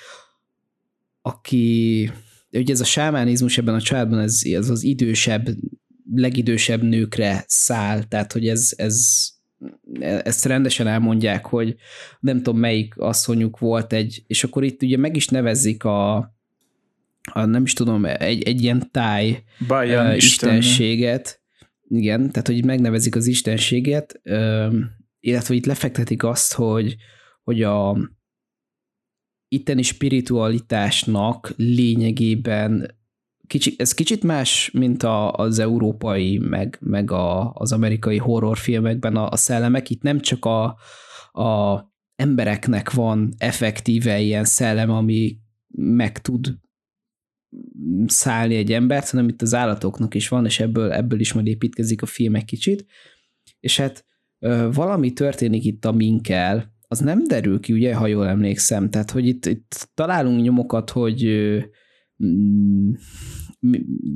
[1.22, 2.10] aki
[2.52, 5.48] ugye ez a sámánizmus ebben a családban, ez, ez az idősebb,
[6.14, 9.28] legidősebb nőkre száll, tehát hogy ez, ez
[10.00, 11.76] ezt rendesen elmondják, hogy
[12.20, 16.16] nem tudom melyik asszonyuk volt egy, és akkor itt ugye meg is nevezzik a,
[17.32, 21.40] a nem is tudom, egy, egy ilyen táj uh, istenséget,
[21.88, 24.20] igen, tehát hogy megnevezik az istenséget,
[25.20, 26.96] illetve itt lefektetik azt, hogy,
[27.42, 27.96] hogy a
[29.48, 32.99] itteni spiritualitásnak lényegében
[33.50, 39.28] kicsi, ez kicsit más, mint a, az európai, meg, meg a, az amerikai horrorfilmekben a,
[39.28, 39.90] a szellemek.
[39.90, 40.64] Itt nem csak a,
[41.42, 41.84] a
[42.16, 45.38] embereknek van effektíve ilyen szellem, ami
[45.76, 46.54] meg tud
[48.06, 52.02] szállni egy embert, hanem itt az állatoknak is van, és ebből, ebből is majd építkezik
[52.02, 52.86] a film egy kicsit.
[53.60, 54.04] És hát
[54.72, 58.90] valami történik itt a minkel, az nem derül ki, ugye, ha jól emlékszem.
[58.90, 61.22] Tehát, hogy itt, itt találunk nyomokat, hogy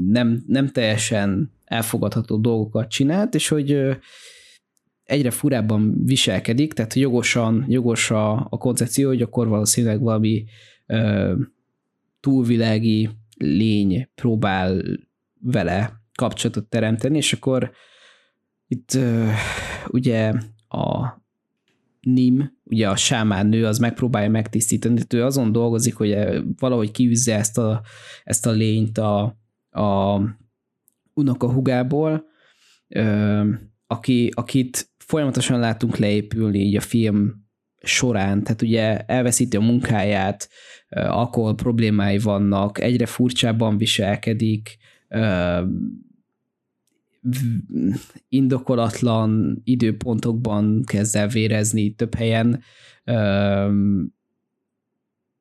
[0.08, 3.98] nem, nem teljesen elfogadható dolgokat csinált, és hogy
[5.04, 10.44] egyre furábban viselkedik, tehát jogosan, jogos a, a koncepció, hogy akkor valószínűleg valami
[10.86, 11.34] ö,
[12.20, 14.82] túlvilági lény próbál
[15.40, 17.72] vele kapcsolatot teremteni, és akkor
[18.68, 19.28] itt ö,
[19.88, 20.32] ugye
[20.68, 21.22] a
[22.00, 26.16] Nim, ugye a sámán nő, az megpróbálja megtisztítani, ő azon dolgozik, hogy
[26.58, 27.82] valahogy kiűzze ezt a,
[28.24, 29.38] ezt a lényt a,
[29.70, 30.20] a
[31.14, 32.24] unokahugából,
[33.86, 37.42] aki, akit folyamatosan látunk leépülni így a film
[37.82, 40.48] során, tehát ugye elveszíti a munkáját,
[40.88, 44.76] alkohol problémái vannak, egyre furcsábban viselkedik,
[48.28, 52.62] indokolatlan időpontokban kezd el vérezni több helyen,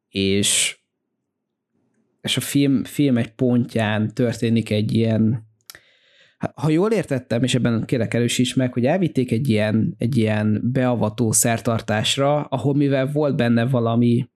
[0.09, 0.77] és,
[2.21, 5.51] és a film, film egy pontján történik egy ilyen,
[6.55, 11.31] ha jól értettem, és ebben kérlek erősíts meg, hogy elvitték egy ilyen, egy ilyen beavató
[11.31, 14.27] szertartásra, ahol mivel volt benne valami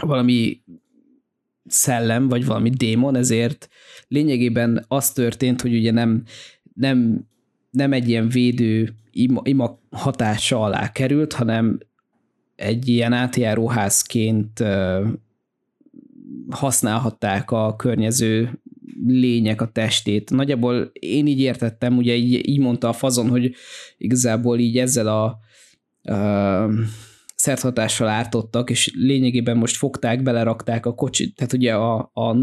[0.00, 0.62] valami
[1.70, 3.68] szellem, vagy valami démon, ezért
[4.08, 6.22] lényegében az történt, hogy ugye nem,
[6.74, 7.26] nem,
[7.70, 11.78] nem egy ilyen védő ima, ima hatása alá került, hanem
[12.56, 14.64] egy ilyen átjáróházként
[16.50, 18.60] használhatták a környező
[19.06, 20.30] lények a testét.
[20.30, 23.54] Nagyjából én így értettem, ugye így, így mondta a fazon, hogy
[23.98, 25.38] igazából így ezzel a,
[26.12, 26.68] a
[27.40, 32.36] szerthatással ártottak, és lényegében most fogták, belerakták a kocsit, tehát ugye a, a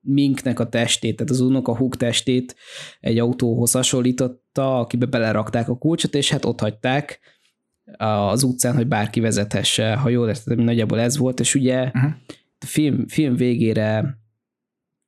[0.00, 2.56] minknek a testét, tehát az a húg testét
[3.00, 7.20] egy autóhoz hasonlította, akibe belerakták a kulcsot, és hát ott hagyták
[7.96, 12.12] az utcán, hogy bárki vezethesse, ha jól értettem, nagyjából ez volt, és ugye uh-huh.
[12.58, 14.18] a film, film végére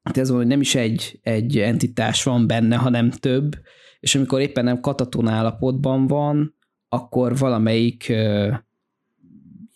[0.02, 3.56] hát ez van, hogy nem is egy, egy entitás van benne, hanem több,
[4.00, 6.54] és amikor éppen nem kataton állapotban van,
[6.88, 8.12] akkor valamelyik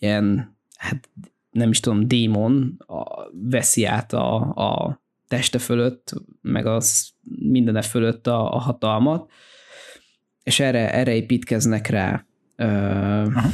[0.05, 1.09] ilyen, hát
[1.51, 8.27] nem is tudom, démon a, veszi át a, a teste fölött, meg az mindene fölött
[8.27, 9.31] a, a hatalmat,
[10.43, 12.27] és erre, erre építkeznek rá.
[12.59, 13.45] Uh,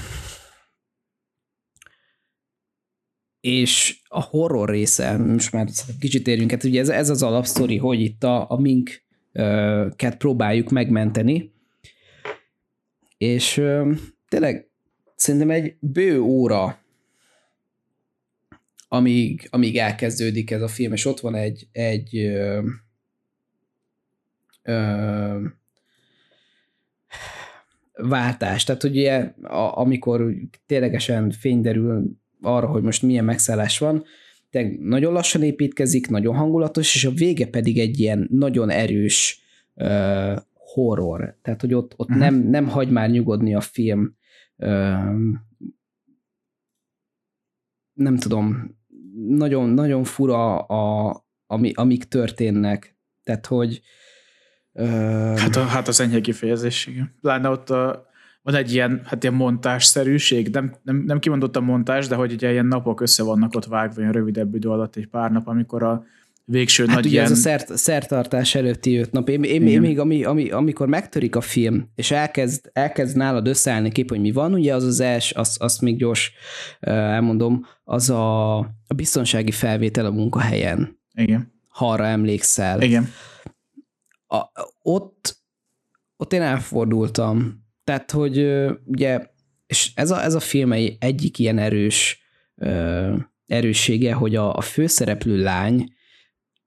[3.41, 8.01] és a horror része, most már kicsit érjünk, hát ugye ez, ez az alapsztori, hogy
[8.01, 11.53] itt a, a minket próbáljuk megmenteni,
[13.17, 13.97] és uh,
[14.29, 14.70] tényleg
[15.21, 16.79] szerintem egy bő óra,
[18.89, 22.61] amíg, amíg elkezdődik ez a film, és ott van egy, egy ö,
[27.93, 28.65] váltás.
[28.65, 30.35] Tehát ugye a, amikor
[30.67, 34.05] ténylegesen fény derül arra, hogy most milyen megszállás van,
[34.51, 39.41] de nagyon lassan építkezik, nagyon hangulatos, és a vége pedig egy ilyen nagyon erős
[39.75, 41.39] uh, horror.
[41.43, 42.25] Tehát, hogy ott, ott uh-huh.
[42.25, 44.19] nem, nem hagy már nyugodni a film.
[47.93, 48.79] Nem tudom,
[49.29, 52.97] nagyon, nagyon fura, a, ami, amik történnek.
[53.23, 53.81] Tehát, hogy
[54.73, 57.15] uh, Hát, a, hát az enyhe kifejezés, igen.
[57.21, 58.09] Pláne ott a,
[58.43, 62.51] van egy ilyen, hát ilyen montásszerűség, nem, nem, nem kimondott a montás, de hogy ugye
[62.51, 66.05] ilyen napok össze vannak ott vágva, ilyen rövidebb idő alatt egy pár nap, amikor a
[66.51, 67.25] végső hát nagy ugye ilyen...
[67.25, 69.29] ez a szert, szertartás előtti öt nap.
[69.29, 73.93] Én, én, én még ami, ami, amikor megtörik a film, és elkezd, elkezd nálad összeállni
[73.93, 76.33] kép, hogy mi van, ugye az az els, azt, azt még gyors
[76.81, 81.01] elmondom, az a, a biztonsági felvétel a munkahelyen.
[81.15, 81.53] Igen.
[81.69, 82.83] Ha arra emlékszel.
[82.83, 83.09] Igen.
[84.27, 84.39] A,
[84.83, 85.39] ott,
[86.17, 88.47] ott én elfordultam, tehát, hogy
[88.85, 89.27] ugye,
[89.67, 92.23] és ez a, ez a film egyik ilyen erős
[93.47, 95.93] erőssége, hogy a, a főszereplő lány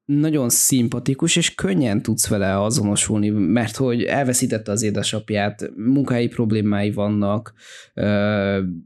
[0.06, 7.54] nagyon szimpatikus, és könnyen tudsz vele azonosulni, mert hogy elveszítette az édesapját, munkahelyi problémái vannak,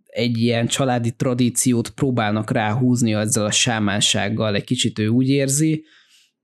[0.06, 5.86] egy ilyen családi tradíciót próbálnak ráhúzni ezzel a sámánsággal, egy kicsit ő úgy érzi,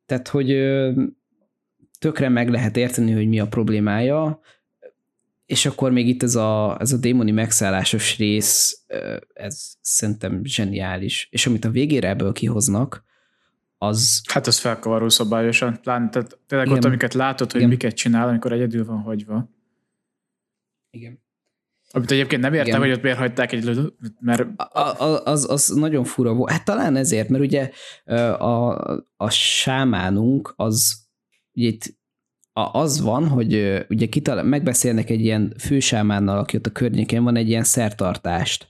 [0.06, 0.48] tehát, hogy
[2.00, 4.40] tökre meg lehet érteni, hogy mi a problémája,
[5.46, 8.86] és akkor még itt ez a, ez a démoni megszállásos rész,
[9.34, 11.28] ez szerintem zseniális.
[11.32, 13.04] És amit a végére ebből kihoznak,
[13.88, 14.22] az...
[14.30, 15.80] Hát az felkavaró szabályosan.
[15.82, 16.80] Pláne, tehát tényleg Igen.
[16.80, 17.70] ott, amiket látod, hogy Igen.
[17.74, 19.50] miket csinál, amikor egyedül van hagyva.
[20.90, 21.22] Igen.
[21.92, 22.80] Amit egyébként nem értem, Igen.
[22.80, 24.42] hogy ott miért hagyták egy mert...
[24.56, 26.52] A, a, az, az nagyon fura volt.
[26.52, 27.70] Hát talán ezért, mert ugye
[28.38, 28.74] a,
[29.18, 31.08] a sámánunk az
[31.54, 31.98] ugye itt
[32.54, 37.50] az van, hogy ugye kital- megbeszélnek egy ilyen fősámánnal, aki ott a környékén van, egy
[37.50, 38.68] ilyen szertartást.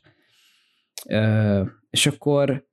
[1.89, 2.67] És akkor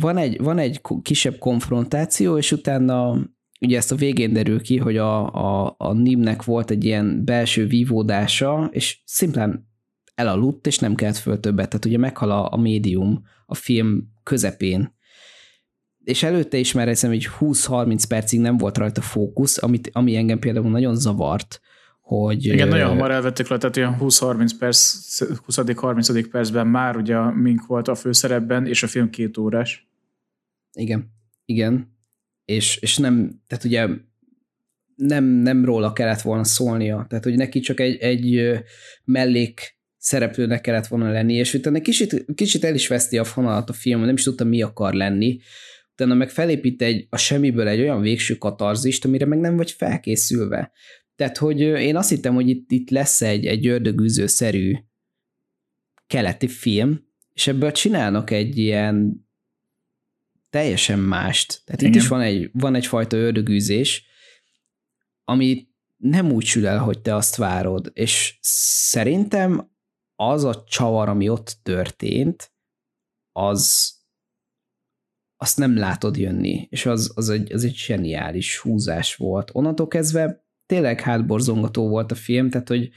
[0.00, 3.18] van egy, van egy kisebb konfrontáció, és utána
[3.60, 7.66] ugye ezt a végén derül ki, hogy a, a, a Nimnek volt egy ilyen belső
[7.66, 9.68] vívódása, és szimplán
[10.14, 11.68] elaludt, és nem kelt föl többet.
[11.68, 14.96] Tehát ugye meghal a, a médium a film közepén,
[16.08, 20.38] és előtte is már hiszem, hogy 20-30 percig nem volt rajta fókusz, amit, ami engem
[20.38, 21.60] például nagyon zavart,
[22.00, 22.44] hogy...
[22.44, 24.94] Igen, nagyon hamar elvettük le, tehát olyan 20-30 perc,
[25.48, 29.87] 20-30 percben már ugye mink volt a főszerepben, és a film két órás.
[30.78, 31.12] Igen,
[31.44, 31.96] igen.
[32.44, 33.86] És, és nem, tehát ugye
[34.94, 38.50] nem, nem róla kellett volna szólnia, tehát hogy neki csak egy, egy
[39.04, 43.72] mellék szereplőnek kellett volna lenni, és utána kicsit, kicsit el is veszti a fonalat a
[43.72, 45.38] film, nem is tudta mi akar lenni,
[45.92, 50.72] utána meg felépít egy, a semmiből egy olyan végső katarzist, amire meg nem vagy felkészülve.
[51.16, 54.74] Tehát, hogy én azt hittem, hogy itt, itt lesz egy, egy ördögűző-szerű
[56.06, 59.27] keleti film, és ebből csinálnak egy ilyen
[60.50, 61.62] teljesen mást.
[61.64, 61.92] Tehát Igen.
[61.92, 64.06] itt is van, egy, van egyfajta ördögűzés,
[65.24, 67.90] ami nem úgy sül el, hogy te azt várod.
[67.94, 69.70] És szerintem
[70.14, 72.52] az a csavar, ami ott történt,
[73.32, 73.94] az,
[75.36, 79.50] azt nem látod jönni, és az, az, egy, az egy zseniális húzás volt.
[79.52, 82.90] Onnantól kezdve tényleg hátborzongató volt a film, tehát hogy,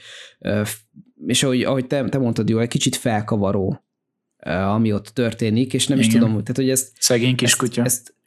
[1.26, 3.84] és ahogy, ahogy te, te mondtad, jó, egy kicsit felkavaró,
[4.46, 6.10] ami ott történik, és nem igen.
[6.10, 6.92] is tudom, tehát hogy ezt...
[7.00, 7.84] Szegény kiskutya.
[7.84, 8.20] Ezt, ezt,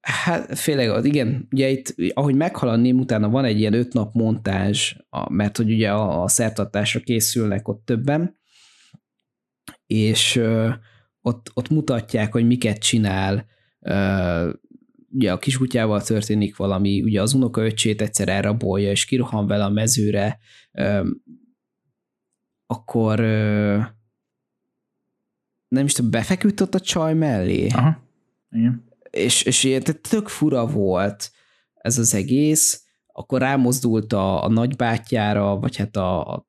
[0.00, 4.14] Hát főleg, igen, ugye itt, ahogy meghal a ném, utána van egy ilyen öt nap
[4.14, 4.94] montázs,
[5.28, 8.38] mert hogy ugye a, a szertartásra készülnek ott többen,
[9.86, 10.42] és
[11.20, 13.46] ott, ott mutatják, hogy miket csinál,
[15.10, 20.38] ugye a kiskutyával történik valami, ugye az unokaöcsét egyszer elrabolja, és kirohan vele a mezőre,
[22.66, 23.20] akkor
[25.68, 27.66] nem is tudom, befeküdt ott a csaj mellé.
[27.66, 28.02] Aha,
[28.50, 28.84] igen.
[29.10, 31.30] És, és ilyen, tök fura volt
[31.74, 36.46] ez az egész, akkor rámozdult a, a nagybátyjára, vagy hát a, a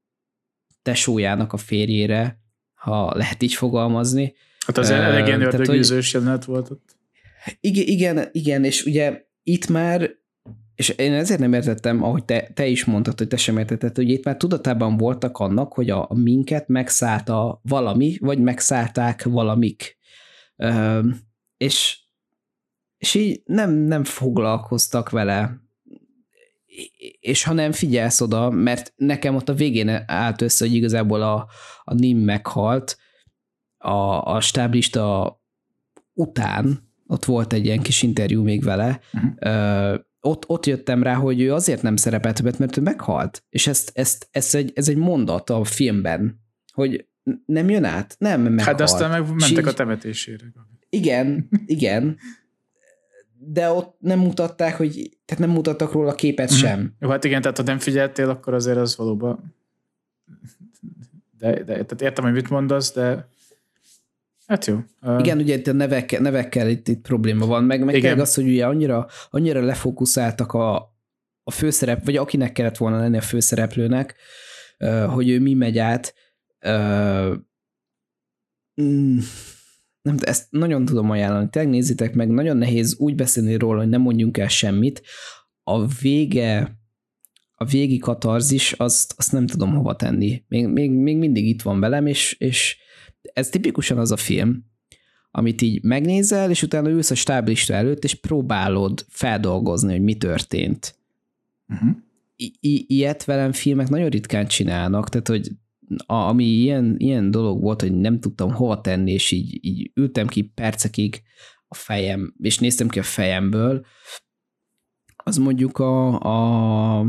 [0.82, 2.40] tesójának a férjére,
[2.74, 4.34] ha lehet így fogalmazni,
[4.70, 6.98] Hát az elég ilyen ördögűzős jelenet volt ott.
[7.60, 10.10] Igen, igen, igen, és ugye itt már,
[10.80, 14.10] és én ezért nem értettem, ahogy te, te is mondtad, hogy te sem értetted, hogy
[14.10, 19.98] itt már tudatában voltak annak, hogy a, a minket megszállta valami, vagy megszállták valamik.
[20.56, 21.00] Ö,
[21.58, 22.00] és,
[22.98, 25.62] és így nem, nem foglalkoztak vele,
[27.20, 31.48] és ha nem figyelsz oda, mert nekem ott a végén állt össze, hogy igazából a,
[31.84, 32.98] a Nim meghalt,
[33.78, 35.38] a, a stáblista
[36.14, 40.08] után ott volt egy ilyen kis interjú még vele, uh-huh.
[40.22, 43.44] Ott, ott jöttem rá, hogy ő azért nem szerepelt többet, mert ő meghalt.
[43.50, 46.42] És ezt, ezt, ezt egy, ez egy mondat a filmben,
[46.74, 47.08] hogy
[47.46, 48.62] nem jön át, nem meghalt.
[48.62, 50.54] Hát de aztán meg mentek a temetésére.
[50.90, 52.18] Igen, igen.
[53.38, 56.56] De ott nem mutatták, hogy, tehát nem mutattak róla képet mm.
[56.56, 56.96] sem.
[57.00, 59.58] Jó, hát igen, tehát ha nem figyeltél, akkor azért az valóban
[61.40, 63.28] de, de tehát értem, hogy mit mondasz, de
[64.50, 64.80] Hát jó.
[65.18, 68.20] Igen, ugye itt a nevek, nevekkel itt, itt probléma van, meg, meg Igen.
[68.20, 70.76] az, hogy ugye annyira, annyira lefókuszáltak a,
[71.44, 74.16] a főszerep, vagy akinek kellett volna lenni a főszereplőnek,
[75.08, 76.14] hogy ő mi megy át.
[78.82, 79.18] Mm,
[80.02, 81.50] nem, ezt nagyon tudom ajánlani.
[81.50, 85.02] Tényleg nézzétek meg, nagyon nehéz úgy beszélni róla, hogy nem mondjunk el semmit.
[85.64, 86.80] A vége,
[87.52, 90.44] a végi katarzis, azt, azt nem tudom hova tenni.
[90.48, 92.78] Még, még, még mindig itt van velem, és, és
[93.34, 94.66] ez tipikusan az a film,
[95.32, 100.96] amit így megnézel, és utána ülsz a stáblista előtt, és próbálod feldolgozni, hogy mi történt.
[101.68, 101.90] Uh-huh.
[102.36, 105.50] I- i- ilyet velem filmek nagyon ritkán csinálnak, tehát hogy
[106.06, 110.28] a, ami ilyen, ilyen dolog volt, hogy nem tudtam hova tenni, és így, így ültem
[110.28, 111.22] ki percekig
[111.68, 113.86] a fejem, és néztem ki a fejemből,
[115.24, 117.06] az mondjuk a, a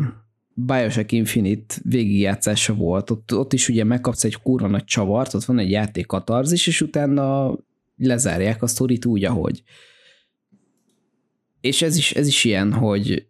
[0.67, 3.11] Bioshock Infinite végigjátszása volt.
[3.11, 6.81] Ott, ott is ugye megkapsz egy kurva nagy csavart, ott van egy játék katarzis, és
[6.81, 7.59] utána
[7.97, 9.63] lezárják a sztorit úgy, ahogy.
[11.61, 13.27] És ez is, ez is ilyen, hogy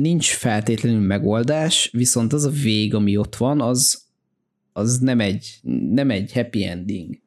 [0.00, 4.02] nincs feltétlenül megoldás, viszont az a vég, ami ott van, az,
[4.72, 5.58] az nem, egy,
[5.90, 7.18] nem egy happy ending.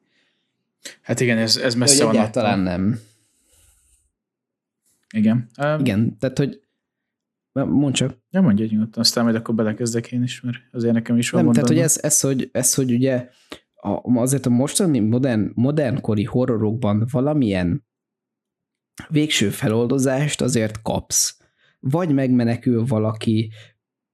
[1.00, 2.14] Hát igen, ez, ez messze van.
[2.14, 3.00] Egyáltalán nem.
[5.14, 5.48] Igen.
[5.58, 6.63] Um, igen, tehát hogy
[7.62, 8.18] Mondd csak.
[8.30, 11.52] Nem mondja nyugodtan, aztán majd akkor belekezdek én is, mert azért nekem is van Nem,
[11.52, 13.28] tehát hogy ez, ez, hogy, ez, hogy ugye
[13.74, 17.86] a, azért a mostani modern, modernkori horrorokban valamilyen
[19.08, 21.38] végső feloldozást azért kapsz.
[21.80, 23.50] Vagy megmenekül valaki,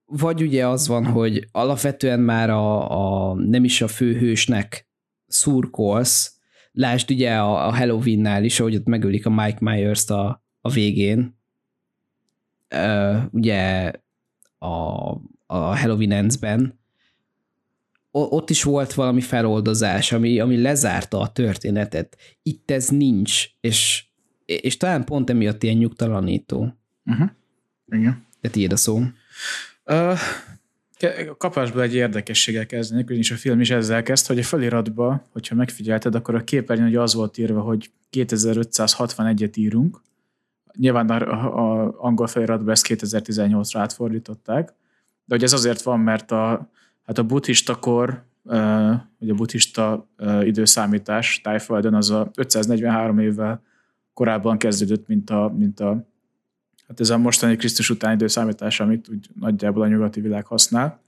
[0.04, 2.90] vagy ugye az van, hogy alapvetően már a,
[3.30, 4.88] a nem is a főhősnek
[5.26, 6.38] szurkolsz,
[6.72, 11.39] lásd ugye a, a Halloween-nál is, ahogy ott megölik a Mike Myers-t a, a végén,
[12.74, 13.92] uh, ugye
[14.58, 15.10] a,
[15.46, 16.78] a Halloween Ends-ben,
[18.10, 22.16] ott is volt valami feloldozás, ami, ami lezárta a történetet.
[22.42, 24.04] Itt ez nincs, és,
[24.44, 26.78] és talán pont emiatt ilyen nyugtalanító.
[27.04, 27.28] Uh-huh.
[27.86, 28.26] Igen.
[28.40, 29.02] De tiéd a szó.
[29.84, 30.18] Uh,
[31.38, 36.14] kapásból egy érdekességgel kezdenek, ugyanis a film is ezzel kezd, hogy a feliratba, hogyha megfigyelted,
[36.14, 40.02] akkor a képernyőn hogy az volt írva, hogy 2561-et írunk,
[40.80, 44.68] Nyilván a, a angol feliratban ezt 2018-ra átfordították,
[45.24, 46.70] de hogy ez azért van, mert a,
[47.06, 48.24] hát a buddhista kor,
[49.18, 50.08] vagy a buddhista
[50.42, 53.62] időszámítás Tájföldön az a 543 évvel
[54.14, 56.08] korábban kezdődött, mint a, mint a
[56.88, 61.00] hát ez a mostani Krisztus utáni időszámítás, amit úgy nagyjából a nyugati világ használ.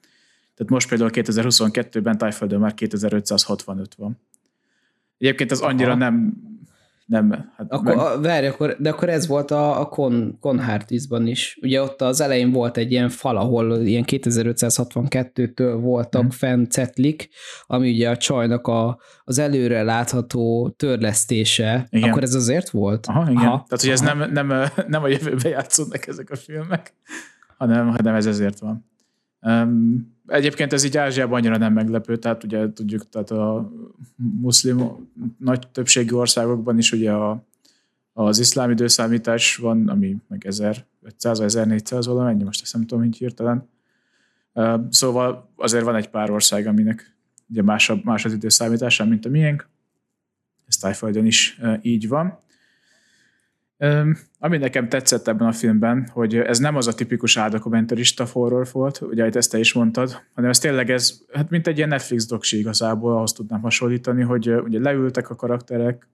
[0.55, 4.21] Tehát most például 2022-ben Tájföldön már 2565 van.
[5.19, 5.99] Egyébként az annyira Aha.
[5.99, 6.35] nem
[7.07, 7.53] nem.
[7.57, 7.99] Hát akkor, meg...
[7.99, 10.61] a, várj, akkor, de akkor ez volt a, a Con, Con
[11.27, 11.59] is.
[11.63, 16.31] Ugye ott az elején volt egy ilyen fal, ahol ilyen 2562-től voltak hmm.
[16.31, 17.29] fenn cetlik,
[17.67, 21.87] ami ugye a csajnak a, az előre látható törlesztése.
[21.91, 22.11] Igen.
[22.11, 23.07] Akkor ez azért volt?
[23.07, 23.37] Aha, igen.
[23.37, 23.65] Aha.
[23.69, 26.95] Tehát, hogy ez nem, nem, nem a jövőben játszódnak ezek a filmek,
[27.57, 28.91] hanem, hanem ez ezért van.
[29.41, 33.73] Um, Egyébként ez így Ázsiában annyira nem meglepő, tehát ugye tudjuk, tehát a
[34.17, 37.45] muszlim nagy többségű országokban is ugye a,
[38.13, 43.17] az iszlám időszámítás van, ami meg 1500 vagy 1400 valamennyi, most ezt nem tudom, hogy
[43.17, 43.69] hirtelen.
[44.89, 47.17] Szóval azért van egy pár ország, aminek
[47.51, 49.69] ugye más, más az időszámítása, mint a miénk.
[50.67, 52.39] Ez Tájföldön is így van.
[54.39, 59.01] Ami nekem tetszett ebben a filmben, hogy ez nem az a tipikus áldokumentarista horror volt,
[59.01, 62.59] ugye ezt te is mondtad, hanem ez tényleg ez, hát mint egy ilyen Netflix doksi
[62.59, 66.09] igazából, ahhoz tudnám hasonlítani, hogy ugye leültek a karakterek,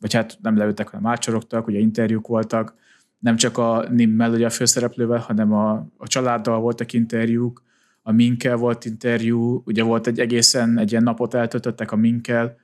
[0.00, 2.74] vagy hát nem leültek, hanem átsorogtak, ugye interjúk voltak,
[3.18, 7.62] nem csak a Nimmel, ugye a főszereplővel, hanem a, a családdal voltak interjúk,
[8.02, 12.56] a Minkel volt interjú, ugye volt egy egészen, egy ilyen napot eltöltöttek a Minkel,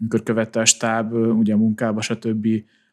[0.00, 2.46] amikor követte a stáb, ugye a munkába, stb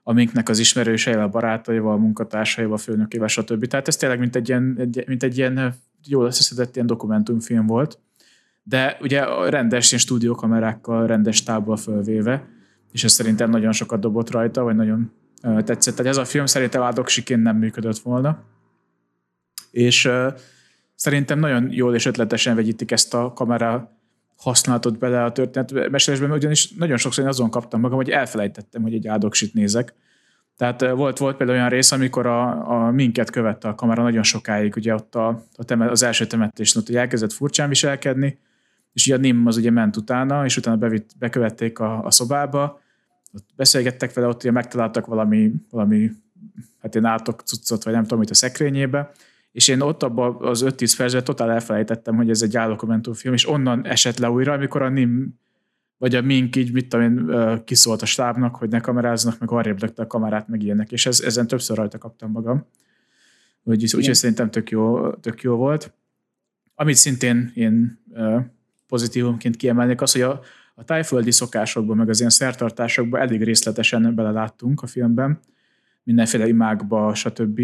[0.03, 3.65] amiknek az ismerőseivel, barátaival, munkatársaival, főnökével, stb.
[3.65, 5.75] Tehát ez tényleg mint egy ilyen, egy, mint egy ilyen
[6.07, 7.99] jól összeszedett ilyen dokumentumfilm volt,
[8.63, 12.47] de ugye rendes ilyen stúdiókamerákkal, rendes tábbal fölvéve,
[12.91, 15.11] és ez szerintem nagyon sokat dobott rajta, vagy nagyon
[15.41, 15.95] tetszett.
[15.95, 18.43] Tehát ez a film szerintem áldoksiként nem működött volna.
[19.71, 20.33] És uh,
[20.95, 24.00] szerintem nagyon jól és ötletesen vegyítik ezt a kamera
[24.41, 28.93] használatot bele a történet mesélésben, ugyanis nagyon sokszor én azon kaptam magam, hogy elfelejtettem, hogy
[28.93, 29.93] egy áldoksit nézek.
[30.57, 34.75] Tehát volt, volt például olyan rész, amikor a, a minket követte a kamera nagyon sokáig,
[34.75, 38.39] ugye ott a, a temet, az első temetésen ott elkezdett furcsán viselkedni,
[38.93, 42.81] és ugye a Nim az ugye ment utána, és utána bevitt, bekövették a, a szobába,
[43.33, 46.11] ott beszélgettek vele, ott ugye megtaláltak valami, valami
[46.81, 49.11] hát én átok cuccot, vagy nem tudom, mit a szekrényébe,
[49.51, 53.85] és én ott abban az 5-10 percben totál elfelejtettem, hogy ez egy állokomentumfilm, és onnan
[53.85, 55.39] esett le újra, amikor a Nim
[56.01, 59.91] vagy a mink így, mit tudom én, kiszólt a stábnak, hogy ne kameráznak, meg arrébb
[59.95, 62.65] a kamerát, meg ilyenek, és ez, ezen többször rajta kaptam magam.
[63.63, 65.93] Úgyhogy, úgyhogy szerintem tök jó, tök jó volt.
[66.75, 67.99] Amit szintén én
[68.87, 70.41] pozitívumként kiemelnék, az, hogy a,
[70.75, 75.39] a tájföldi szokásokban, meg az ilyen szertartásokban elég részletesen beleláttunk a filmben,
[76.03, 77.61] mindenféle imákba, stb.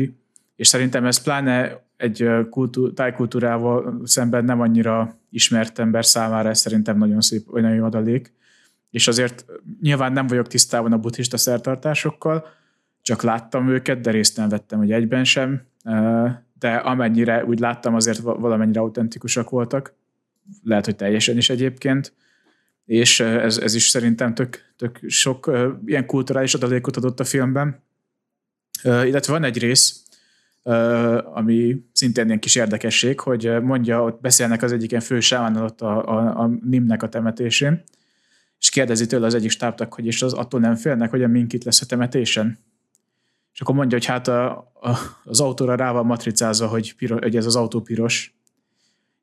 [0.57, 6.97] És szerintem ez pláne egy kultúr, tájkultúrával szemben nem annyira ismert ember számára ez szerintem
[6.97, 8.34] nagyon szép, vagy nagyon jó adalék.
[8.89, 9.45] És azért
[9.81, 12.47] nyilván nem vagyok tisztában a buddhista szertartásokkal,
[13.01, 15.61] csak láttam őket, de részt nem vettem, hogy egyben sem,
[16.59, 19.93] de amennyire úgy láttam, azért valamennyire autentikusak voltak,
[20.63, 22.13] lehet, hogy teljesen is egyébként,
[22.85, 25.51] és ez, ez is szerintem tök, tök sok
[25.85, 27.84] ilyen kulturális adalékot adott a filmben.
[28.84, 30.03] Illetve van egy rész,
[31.34, 35.81] ami szintén ilyen kis érdekesség, hogy mondja, ott beszélnek az egyik ilyen fő sámánnal ott
[35.81, 37.84] a, a, a Nimnek a temetésén,
[38.60, 41.53] és kérdezi tőle az egyik stábtak, hogy és az attól nem félnek, hogy a mink
[41.53, 42.57] itt lesz a temetésen.
[43.53, 44.49] És akkor mondja, hogy hát a,
[44.81, 48.35] a, az autóra rá van matricázva, hogy, piro, hogy ez az autó piros.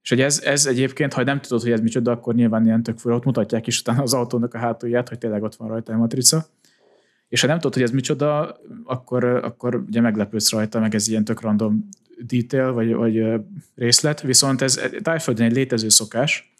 [0.03, 2.99] És hogy ez, ez egyébként, ha nem tudod, hogy ez micsoda, akkor nyilván ilyen tök
[2.99, 5.97] fura, ott mutatják is utána az autónak a hátulját, hogy tényleg ott van rajta a
[5.97, 6.47] matrica
[7.29, 11.25] és ha nem tudod, hogy ez micsoda, akkor, akkor ugye meglepődsz rajta, meg ez ilyen
[11.25, 11.89] tök random
[12.19, 13.25] detail, vagy, vagy
[13.75, 16.55] részlet, viszont ez tájföldön egy létező szokás,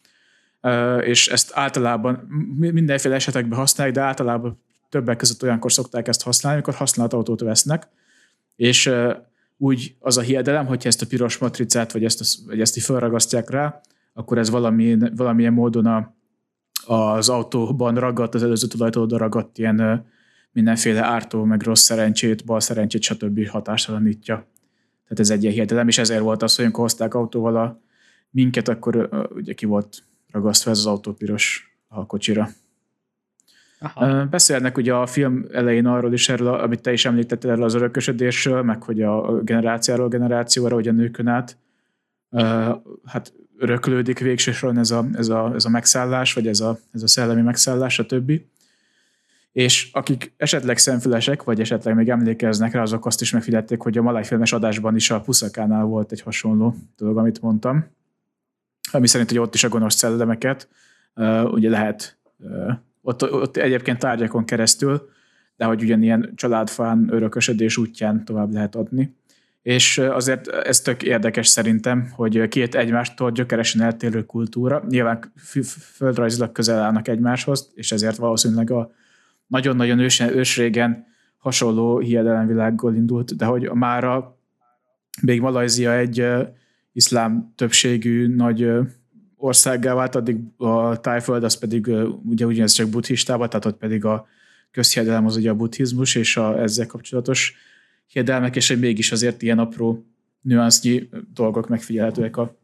[1.01, 2.13] és ezt általában
[2.57, 7.87] mindenféle esetekben használják, de általában többek között olyankor szokták ezt használni, amikor használt autót vesznek,
[8.55, 8.91] és
[9.57, 13.49] úgy az a hiedelem, hogyha ezt a piros matricát, vagy ezt, vagy ezt így felragasztják
[13.49, 13.81] rá,
[14.13, 16.13] akkor ez valami, valamilyen módon a,
[16.85, 20.05] az autóban ragadt, az előző tulajtól ragadt ilyen
[20.55, 23.47] mindenféle ártó, meg rossz szerencsét, bal szerencsét, stb.
[23.47, 24.35] hatástalanítja.
[25.03, 27.81] Tehát ez egy ilyen hiedelem, és ezért volt az, hogy amikor hozták autóval a
[28.29, 32.49] minket, akkor ugye ki volt ragasztva ez az autópiros a kocsira.
[33.79, 34.25] Aha.
[34.25, 38.61] Beszélnek ugye a film elején arról is, erről, amit te is említettél erről az örökösödésről,
[38.61, 41.57] meg hogy a generációról generációra, hogy a nőkön át
[43.05, 47.07] hát öröklődik végsősoron ez a, ez, a, ez a megszállás, vagy ez a, ez a
[47.07, 48.31] szellemi megszállás, stb
[49.55, 54.01] és akik esetleg szemfülesek, vagy esetleg még emlékeznek rá, azok azt is megfigyelték, hogy a
[54.01, 57.85] malájfilmes adásban is a Puszakánál volt egy hasonló dolog, amit mondtam,
[58.91, 60.67] ami szerint, hogy ott is a gonosz szellemeket
[61.15, 62.17] uh, ugye lehet
[63.01, 65.09] ott, ott egyébként tárgyakon keresztül,
[65.55, 69.15] de hogy ugyanilyen családfán örökösödés útján tovább lehet adni.
[69.61, 75.31] És azért ez tök érdekes szerintem, hogy két egymástól gyökeresen eltérő kultúra, nyilván
[75.93, 78.91] földrajzilag közel állnak egymáshoz, és ezért valószínűleg a
[79.47, 81.05] nagyon-nagyon ős, ősrégen
[81.37, 84.37] hasonló hiedelemvilággal indult, de hogy mára
[85.21, 86.27] még Malajzia egy
[86.91, 88.69] iszlám többségű nagy
[89.35, 91.87] országgá vált, addig a tájföld az pedig
[92.23, 94.27] ugye ugyanez csak buddhistában, tehát ott pedig a
[94.71, 97.55] közhiedelem az ugye a buddhizmus és a ezzel kapcsolatos
[98.07, 100.05] hiedelmek, és hogy mégis azért ilyen apró
[100.41, 102.57] nüansznyi dolgok megfigyelhetőek a,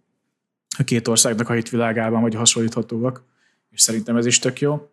[0.77, 3.23] a két országnak a hitvilágában, vagy hasonlíthatóak,
[3.69, 4.89] és szerintem ez is tök jó.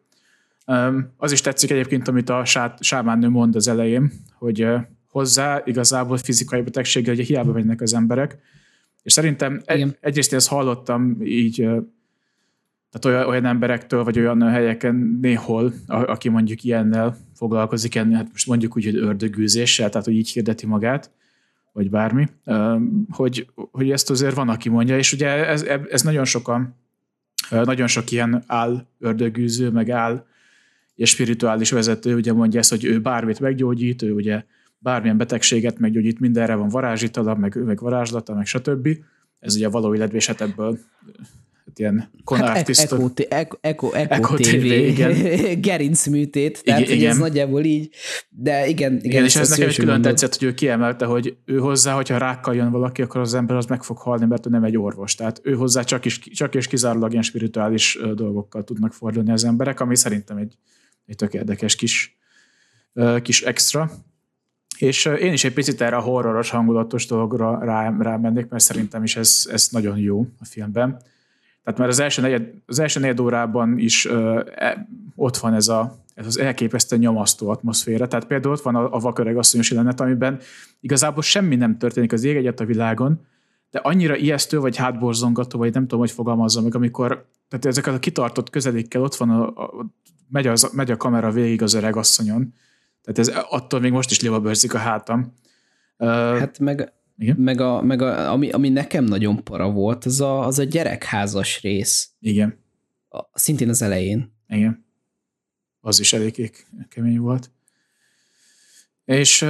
[1.17, 2.45] Az is tetszik egyébként, amit a
[2.81, 4.67] sámánő mond az elején, hogy
[5.11, 8.39] hozzá igazából fizikai betegséggel hogy hiába mennek az emberek.
[9.03, 11.57] És szerintem egy, egyrészt ezt hallottam így,
[12.91, 18.47] tehát olyan, olyan emberektől, vagy olyan helyeken néhol, a, aki mondjuk ilyennel foglalkozik, hát most
[18.47, 21.11] mondjuk úgy, hogy ördögűzéssel, tehát hogy így hirdeti magát,
[21.73, 22.27] vagy bármi,
[23.11, 26.75] hogy, hogy ezt azért van, aki mondja, és ugye ez, ez nagyon sokan,
[27.51, 30.27] nagyon sok ilyen áll ördögűző, meg áll
[30.99, 34.43] és spirituális vezető ugye mondja ezt, hogy ő bármit meggyógyít, ő ugye
[34.79, 38.89] bármilyen betegséget meggyógyít, mindenre van varázsitala, meg, meg varázslata, meg stb.
[39.39, 40.79] Ez ugye a való életben, és hát ebből
[41.67, 43.03] hát ilyen konártisztó.
[43.03, 45.15] Hát Eko, Eko, Eko, TV, igen.
[45.61, 47.11] gerinc műtét, tehát igen, igen.
[47.11, 47.91] ez nagyjából így,
[48.29, 48.93] de igen.
[48.93, 50.11] Igen, igen és ez nekem egy külön mondod.
[50.11, 53.67] tetszett, hogy ő kiemelte, hogy ő hozzá, hogyha rákkal jön valaki, akkor az ember az
[53.67, 55.15] meg fog halni, mert ő nem egy orvos.
[55.15, 59.81] Tehát ő hozzá csak, is, csak és kizárólag ilyen spirituális dolgokkal tudnak fordulni az emberek,
[59.81, 60.57] ami szerintem egy
[61.09, 62.19] egy tök érdekes kis,
[63.23, 63.91] kis extra.
[64.79, 69.17] És én is egy picit erre a horroros hangulatos dologra rá, rámennék, mert szerintem is
[69.17, 71.03] ez, ez nagyon jó a filmben.
[71.65, 75.69] Tehát már az első negyed, az első negyed órában is ö, e, ott van ez
[75.69, 78.09] a, ez az elképesztően nyomasztó atmoszféra.
[78.09, 80.41] Tehát például ott van a, a vaköreg asszonyos jelenet, amiben
[80.81, 83.27] igazából semmi nem történik az ég egyet a világon,
[83.71, 87.99] de annyira ijesztő, vagy hátborzongató, vagy nem tudom, hogy fogalmazzam meg, amikor tehát ezeket a
[87.99, 89.87] kitartott közelékkel ott van, a, a,
[90.29, 92.55] megy, az, megy a kamera végig az öreg asszonyon,
[93.03, 95.33] tehát ez attól még most is bőrzik a hátam.
[95.99, 97.37] Hát meg, igen?
[97.37, 101.63] meg, a, meg a, ami, ami nekem nagyon para volt, az a, az a gyerekházas
[101.63, 102.11] rész.
[102.21, 102.59] Igen.
[103.09, 104.33] A, szintén az elején.
[104.49, 104.87] Igen.
[105.81, 106.53] Az is elég
[106.89, 107.51] kemény volt.
[109.05, 109.47] És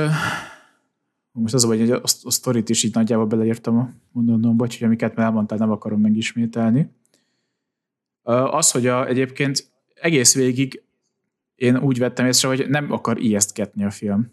[1.32, 5.26] most az, hogy a, a sztorit is így nagyjából beleírtam a mondanomba, hogy amiket már
[5.26, 6.90] elmondtál, nem akarom megismételni.
[8.22, 10.82] Az, hogy a, egyébként egész végig
[11.54, 14.30] én úgy vettem észre, hogy nem akar ijesztgetni a film.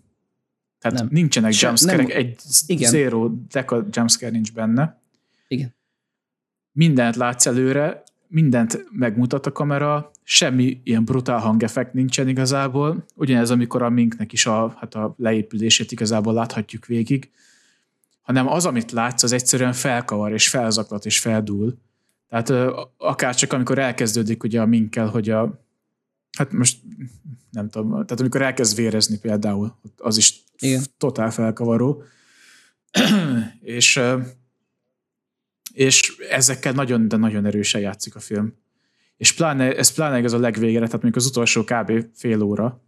[0.79, 1.07] Tehát nem.
[1.11, 2.37] nincsenek jumpscare egy
[2.67, 2.89] igen.
[2.89, 5.01] zero deka jumpscare nincs benne.
[5.47, 5.75] Igen.
[6.71, 13.05] Mindent látsz előre, mindent megmutat a kamera, semmi ilyen brutál hangeffekt nincsen igazából.
[13.15, 17.31] Ugyanez, amikor a minknek is a, hát a leépülését igazából láthatjuk végig,
[18.21, 21.77] hanem az, amit látsz, az egyszerűen felkavar, és felzaklat, és feldúl.
[22.29, 22.49] Tehát
[22.97, 25.65] akár csak amikor elkezdődik ugye a minkkel, hogy a,
[26.37, 26.77] hát most
[27.51, 30.83] nem tudom, tehát amikor elkezd vérezni például, az is Igen.
[30.97, 32.03] totál felkavaró.
[33.61, 34.01] és,
[35.73, 38.53] és ezekkel nagyon, de nagyon erősen játszik a film.
[39.17, 42.05] És pláne, ez pláne ez a legvégére, tehát mondjuk az utolsó kb.
[42.13, 42.81] fél óra,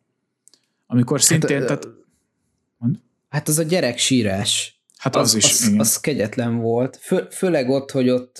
[0.87, 1.87] amikor szintén, hát, tehát...
[2.77, 2.99] Mond?
[3.29, 4.81] Hát az a gyerek sírás.
[4.97, 5.79] Hát az, az is, az, igen.
[5.79, 6.97] az kegyetlen volt.
[7.01, 8.37] Fő, főleg ott, hogy ott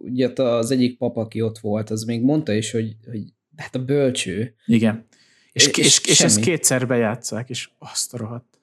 [0.00, 3.24] ugye az egyik pap, aki ott volt, az még mondta is, hogy, hogy
[3.56, 4.54] hát a bölcső.
[4.66, 5.06] Igen.
[5.52, 8.60] És, és, és, és ezt kétszer bejátszák, és azt a rohadt.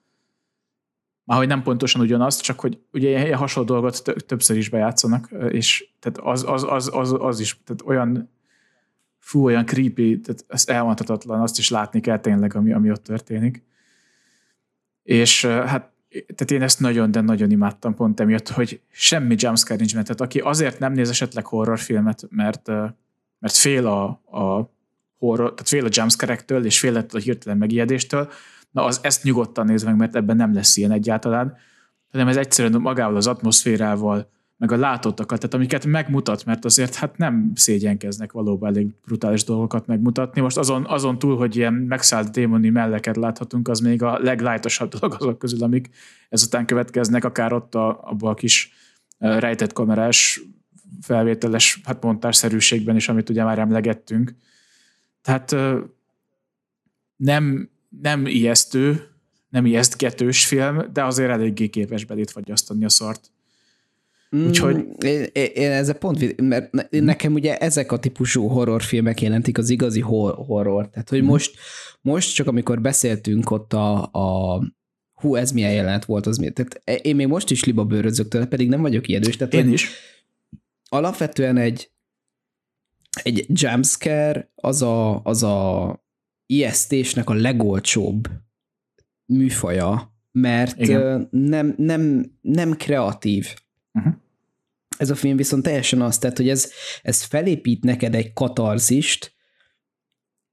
[1.23, 5.89] Már hogy nem pontosan ugyanazt, csak hogy ugye ilyen hasonló dolgot többször is bejátszanak, és
[5.99, 8.29] tehát az, az, az, az, az is tehát olyan
[9.19, 13.63] fú, olyan creepy, tehát ez elmondhatatlan, azt is látni kell tényleg, ami, ami ott történik.
[15.03, 19.93] És hát tehát én ezt nagyon, de nagyon imádtam pont emiatt, hogy semmi jumpscare nincs,
[19.93, 22.67] mert tehát aki azért nem néz esetleg horrorfilmet, mert,
[23.39, 24.03] mert fél a,
[24.39, 24.71] a
[25.17, 28.29] horror, tehát fél a jumpscare-ektől, és fél a hirtelen megijedéstől,
[28.71, 31.57] na az ezt nyugodtan néz meg, mert ebben nem lesz ilyen egyáltalán,
[32.11, 37.17] hanem ez egyszerűen magával az atmoszférával, meg a látottakat, tehát amiket megmutat, mert azért hát
[37.17, 40.41] nem szégyenkeznek valóban elég brutális dolgokat megmutatni.
[40.41, 45.15] Most azon, azon túl, hogy ilyen megszállt démoni melleket láthatunk, az még a leglájtosabb dolog
[45.19, 45.89] azok közül, amik
[46.29, 48.71] ezután következnek, akár ott a, abban a kis
[49.17, 50.41] rejtett kamerás
[51.01, 54.35] felvételes hát montásszerűségben is, amit ugye már emlegettünk.
[55.21, 55.55] Tehát
[57.15, 57.69] nem,
[58.01, 59.07] nem ijesztő,
[59.49, 63.31] nem ijesztgetős film, de azért eléggé képes belét fagyasztani a szart.
[64.29, 64.75] Úgyhogy...
[64.75, 69.99] Mm, én, én ezzel pont, mert nekem ugye ezek a típusú horrorfilmek jelentik az igazi
[69.99, 70.89] hor- horror.
[70.89, 71.25] Tehát, hogy mm.
[71.25, 71.57] most,
[72.01, 74.59] most csak amikor beszéltünk ott a, a
[75.13, 76.53] hú, ez milyen jelenet volt, az miért.
[76.53, 79.35] Tehát én még most is liba bőrözök tőle, pedig nem vagyok ijedős.
[79.35, 79.89] Tehát, én is.
[80.89, 81.91] Alapvetően egy,
[83.23, 86.05] egy jumpscare az a, az a
[86.45, 88.29] ijesztésnek a legolcsóbb
[89.25, 91.27] műfaja, mert Igen.
[91.31, 93.53] nem, nem, nem kreatív.
[93.97, 94.13] Uh-huh.
[94.97, 96.71] Ez a film viszont teljesen az, tehát, hogy ez,
[97.01, 99.35] ez felépít neked egy katarzist,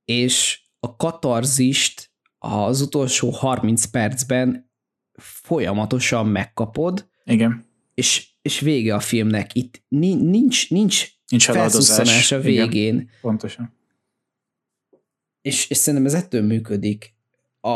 [0.04, 4.70] és a katarzist az utolsó 30 percben
[5.18, 7.08] folyamatosan megkapod.
[7.24, 7.64] Igen.
[7.94, 9.54] És, és vége a filmnek.
[9.54, 12.94] Itt nincs, nincs, nincs felszusszanás a végén.
[12.94, 13.76] Igen, pontosan.
[15.42, 17.14] És, és szerintem ez ettől működik.
[17.60, 17.70] A,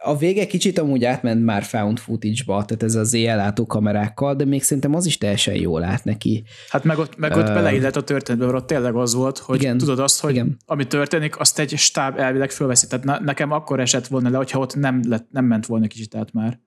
[0.00, 4.62] a vége kicsit amúgy átment már found footage-ba, tehát ez az éjjellátó kamerákkal, de még
[4.62, 6.44] szerintem az is teljesen jól lát neki.
[6.68, 9.60] Hát meg ott, meg ott uh, beleillett a történetbe, mert ott tényleg az volt, hogy
[9.62, 10.56] igen, tudod azt, hogy igen.
[10.66, 12.86] ami történik, azt egy stáb elvileg fölveszi.
[12.86, 16.32] Tehát nekem akkor esett volna le, hogyha ott nem, lett, nem ment volna kicsit át
[16.32, 16.60] már.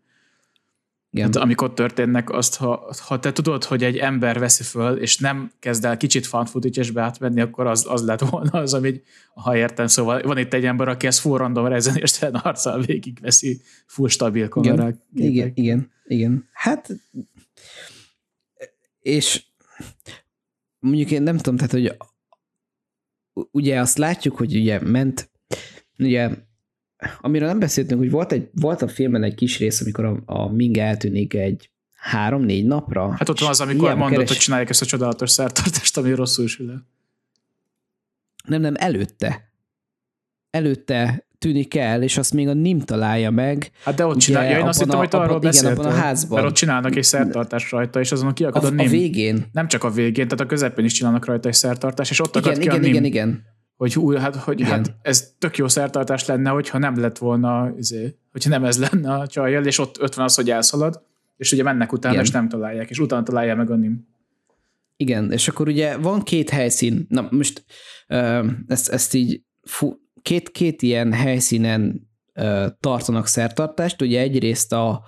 [1.13, 1.25] Igen.
[1.25, 5.17] Hát, amik ott történnek, azt, ha, ha te tudod, hogy egy ember veszi föl, és
[5.17, 9.01] nem kezd el kicsit fan footage átvenni, akkor az, az lett volna az, ami,
[9.33, 14.07] ha értem, szóval van itt egy ember, aki ezt full random rezenéstelen arccal végigveszi full
[14.07, 14.95] stabil kamerák.
[15.13, 16.49] Igen, igen, igen, igen.
[16.51, 16.89] Hát,
[18.99, 19.43] és
[20.79, 21.97] mondjuk én nem tudom, tehát, hogy
[23.51, 25.29] ugye azt látjuk, hogy ugye ment,
[25.97, 26.29] ugye
[27.21, 30.51] amiről nem beszéltünk, hogy volt, egy, volt a filmben egy kis rész, amikor a, a
[30.51, 33.11] Ming eltűnik egy három-négy napra.
[33.11, 34.27] Hát ott van az, amikor mondott, keres...
[34.29, 36.87] hogy csinálják ezt a csodálatos szertartást, ami rosszul sül el.
[38.47, 39.51] Nem, nem, előtte.
[40.49, 43.71] Előtte tűnik el, és azt még a NIM találja meg.
[43.83, 45.71] Hát de ott csinálja, én azt hittem, hogy arról beszéltél.
[45.71, 46.39] Igen, abban a házban.
[46.39, 48.87] Mert ott csinálnak egy szertartást rajta, és azon kiakad a, a NIM.
[48.87, 49.45] A végén.
[49.51, 52.49] Nem csak a végén, tehát a közepén is csinálnak rajta egy szertartást, és ott igen,
[52.49, 54.71] akad igen, ki a igen, igen, igen hogy, új, hát, hogy Igen.
[54.71, 59.13] hát ez tök jó szertartás lenne, hogyha nem lett volna, izé, hogyha nem ez lenne
[59.13, 61.03] a csajjal, és ott, ott van az, hogy elszalad,
[61.37, 62.25] és ugye mennek utána, Igen.
[62.25, 64.07] és nem találják, és utána találja meg a nim.
[64.97, 67.65] Igen, és akkor ugye van két helyszín, na most
[68.67, 72.09] ezt, ezt így fú, két, két ilyen helyszínen
[72.79, 75.03] tartanak szertartást, ugye egyrészt a,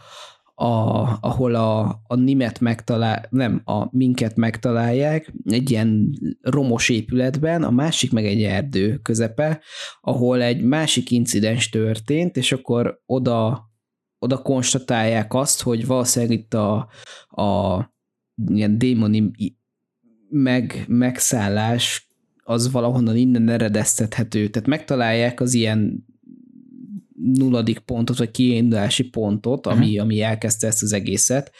[0.63, 6.09] a, ahol a, a nimet megtalál, nem, a minket megtalálják, egy ilyen
[6.41, 9.61] romos épületben, a másik meg egy erdő közepe,
[10.01, 13.69] ahol egy másik incidens történt, és akkor oda,
[14.19, 16.89] oda konstatálják azt, hogy valószínűleg itt a,
[17.27, 17.79] a
[18.53, 19.31] ilyen démoni
[20.29, 22.09] meg, megszállás
[22.43, 24.47] az valahonnan innen eredeztethető.
[24.47, 26.05] Tehát megtalálják az ilyen
[27.23, 30.01] nulladik pontot, vagy kiindulási pontot, ami, uh-huh.
[30.01, 31.51] ami elkezdte ezt az egészet,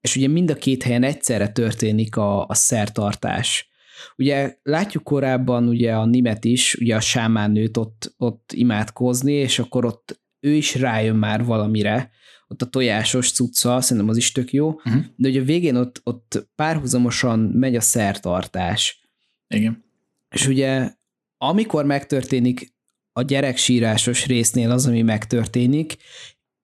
[0.00, 3.68] és ugye mind a két helyen egyszerre történik a, a szertartás.
[4.16, 9.84] Ugye látjuk korábban ugye a Nimet is, ugye a sámánőt ott, ott imádkozni, és akkor
[9.84, 12.10] ott ő is rájön már valamire,
[12.48, 15.04] ott a tojásos cucca, szerintem az is tök jó, uh-huh.
[15.16, 19.08] de ugye a végén ott, ott párhuzamosan megy a szertartás.
[19.48, 19.84] Igen.
[20.28, 20.90] És ugye
[21.38, 22.74] amikor megtörténik
[23.16, 25.96] a gyereksírásos résznél az, ami megtörténik,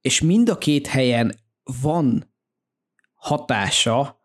[0.00, 1.34] és mind a két helyen
[1.80, 2.32] van
[3.14, 4.20] hatása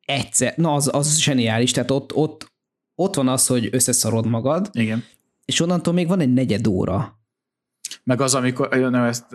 [0.00, 2.52] egyszer, na az, az zseniális, tehát ott, ott,
[2.94, 5.04] ott van az, hogy összeszarod magad, Igen.
[5.44, 7.18] és onnantól még van egy negyed óra.
[8.04, 9.26] Meg az, amikor, nem, ez,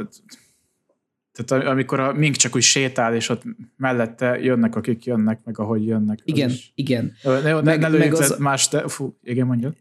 [1.31, 3.43] tehát amikor a mink csak úgy sétál, és ott
[3.77, 6.19] mellette jönnek, akik jönnek, meg ahogy jönnek.
[6.23, 6.71] Igen, is.
[6.75, 7.13] igen.
[7.23, 9.75] Ne, ne, Meg- ne meg az- más, de, fú, igen, mondjad.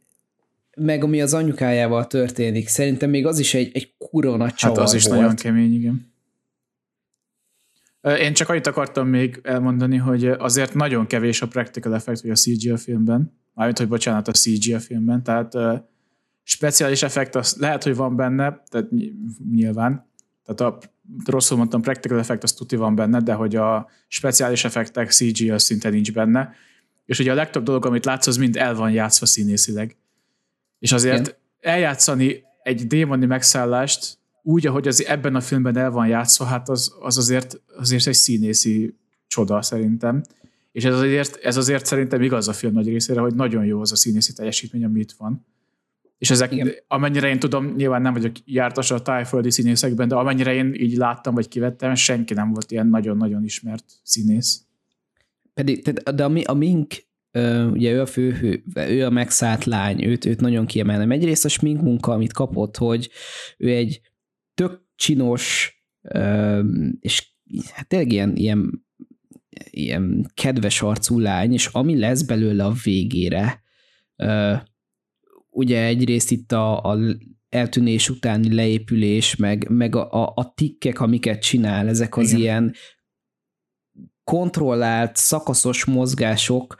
[0.76, 4.94] Meg ami az anyukájával történik, szerintem még az is egy, egy kurva nagy Hát az
[4.94, 5.20] is volt.
[5.20, 6.12] nagyon kemény, igen.
[8.18, 12.34] Én csak annyit akartam még elmondani, hogy azért nagyon kevés a practical effect, vagy a
[12.34, 13.32] CG a filmben.
[13.54, 15.22] Mármint, hogy bocsánat, a CG a filmben.
[15.22, 15.54] Tehát
[16.42, 19.12] speciális effekt az lehet, hogy van benne, tehát ny-
[19.52, 20.06] nyilván.
[20.44, 20.78] Tehát a
[21.26, 25.62] rosszul mondtam, practical effect az tuti van benne, de hogy a speciális effektek CG az
[25.62, 26.54] szinte nincs benne.
[27.04, 29.96] És ugye a legtöbb dolog, amit látsz, az mind el van játszva színészileg.
[30.78, 31.34] És azért Igen.
[31.60, 36.94] eljátszani egy démoni megszállást úgy, ahogy az ebben a filmben el van játszva, hát az,
[37.00, 38.94] az azért, azért egy színészi
[39.26, 40.22] csoda szerintem.
[40.72, 43.92] És ez azért, ez azért szerintem igaz a film nagy részére, hogy nagyon jó az
[43.92, 45.46] a színészi teljesítmény, ami itt van.
[46.18, 46.72] És ezek, Igen.
[46.88, 51.34] Amennyire én tudom, nyilván nem vagyok jártas a tájföldi színészekben, de amennyire én így láttam,
[51.34, 54.62] vagy kivettem, senki nem volt ilyen nagyon-nagyon ismert színész.
[55.54, 55.82] Pedig,
[56.14, 56.94] de a, mi- a Mink,
[57.70, 61.10] ugye ő a fő, ő a megszállt lány, őt, őt nagyon kiemelnem.
[61.10, 63.10] Egyrészt a smink munka, amit kapott, hogy
[63.58, 64.00] ő egy
[64.54, 65.74] tök csinos,
[67.00, 67.32] és
[67.72, 68.86] hát tényleg ilyen, ilyen,
[69.70, 73.62] ilyen kedves arcú lány, és ami lesz belőle a végére,
[75.50, 76.98] ugye egyrészt itt a, a
[77.48, 82.40] eltűnés utáni leépülés, meg, meg a, a, a tikkek, amiket csinál, ezek az Igen.
[82.40, 82.74] ilyen
[84.24, 86.76] kontrollált, szakaszos mozgások,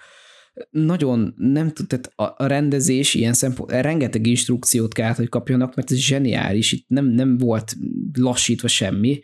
[0.71, 5.91] nagyon nem tud, tehát a, a rendezés ilyen szempont, rengeteg instrukciót kellett, hogy kapjanak, mert
[5.91, 7.77] ez zseniális, itt nem, nem volt
[8.13, 9.21] lassítva semmi,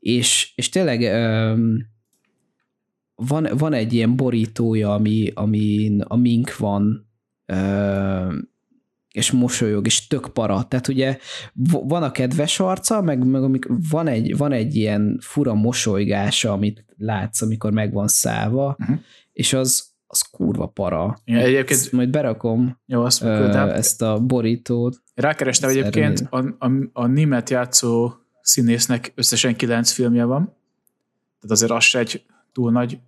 [0.00, 1.00] és, és tényleg
[3.14, 7.08] van, van egy ilyen borítója, ami, amin a mink van,
[9.12, 10.66] és mosolyog, és tök para.
[10.68, 11.18] Tehát ugye
[11.82, 16.84] van a kedves arca, meg, meg amik, van, egy, van egy ilyen fura mosolygása, amit
[16.96, 18.98] látsz, amikor meg van szállva, Uh-huh.
[19.32, 21.18] és az, az kurva para.
[21.24, 23.68] Igen, egyébként- Ezt majd berakom Jó, azt küldtem.
[23.68, 25.02] ezt a borítót.
[25.14, 28.12] Rákerestem egyébként, a, a, a német játszó
[28.42, 30.44] színésznek összesen kilenc filmje van.
[31.40, 32.98] Tehát azért az se egy túl nagy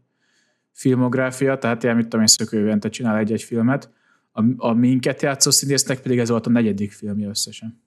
[0.72, 3.90] filmográfia, tehát ilyen, mit tudom én, szökővente csinál egy-egy filmet.
[4.32, 7.82] A, a minket játszó színésznek pedig ez volt a negyedik filmje összesen.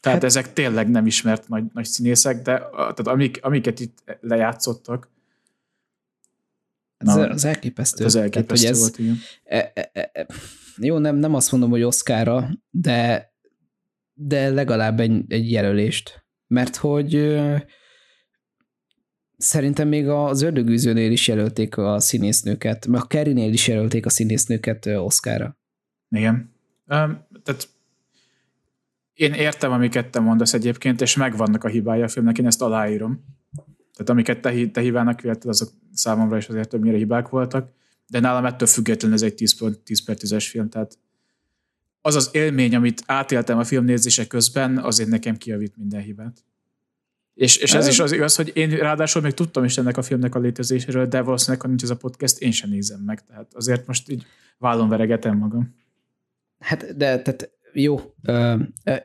[0.00, 5.10] Tehát Hát- ezek tényleg nem ismert nagy, nagy színészek, de tehát amik, amiket itt lejátszottak,
[6.96, 8.04] Ez, Na, az elképesztő.
[8.04, 9.16] ez Tehát, hogy elképesztő ez, volt, igen.
[9.44, 10.26] e, e, e, e,
[10.76, 13.32] jó, nem, nem azt mondom, hogy Oszkára, de,
[14.14, 16.24] de legalább egy, egy jelölést.
[16.46, 17.56] Mert hogy ö,
[19.36, 24.86] szerintem még az ördögűzőnél is jelölték a színésznőket, meg a Kerrynél is jelölték a színésznőket
[24.86, 25.58] Oszkára.
[26.08, 26.54] Igen.
[26.86, 27.68] Um, tehát
[29.12, 33.24] én értem, amiket te mondasz egyébként, és megvannak a hibája a filmnek, én ezt aláírom.
[33.96, 37.70] Tehát amiket te, te hibának vélted, azok számomra is azért többnyire hibák voltak,
[38.08, 40.98] de nálam ettől függetlenül ez egy 10 per 10, per 10-es film, tehát
[42.00, 46.44] az az élmény, amit átéltem a film nézése közben, azért nekem kijavít minden hibát.
[47.34, 50.34] És, és ez is az igaz, hogy én ráadásul még tudtam is ennek a filmnek
[50.34, 53.24] a létezéséről, de valószínűleg, ha nincs ez a podcast, én sem nézem meg.
[53.24, 54.26] Tehát azért most így
[54.58, 55.74] vállon veregetem magam.
[56.58, 58.00] Hát, de tehát jó,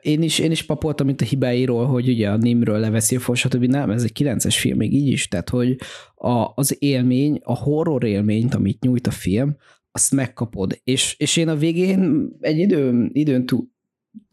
[0.00, 3.40] én is, én is papoltam, mint a hibáiról, hogy ugye a Nimről leveszi a fos,
[3.40, 3.64] stb.
[3.64, 5.76] Nem, ez egy 9-es film még így is, tehát hogy
[6.14, 9.56] a, az élmény, a horror élményt, amit nyújt a film,
[9.92, 10.80] azt megkapod.
[10.84, 13.70] És, és én a végén egy időn, időn túl,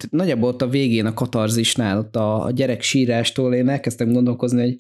[0.10, 4.80] nagyjából ott a végén a katarzisnál, ott a, a gyerek sírástól én elkezdtem gondolkozni, hogy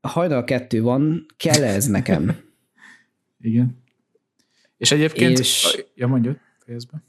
[0.00, 2.36] hajnal kettő van, kell ez nekem?
[3.40, 3.82] Igen.
[4.76, 5.84] És egyébként, és...
[5.94, 7.02] ja mondjuk, fejezbe.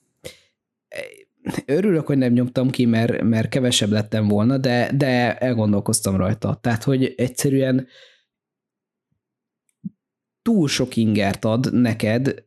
[1.65, 6.57] Örülök, hogy nem nyomtam ki, mert, mert kevesebb lettem volna, de, de elgondolkoztam rajta.
[6.61, 7.87] Tehát, hogy egyszerűen
[10.41, 12.45] túl sok ingert ad neked,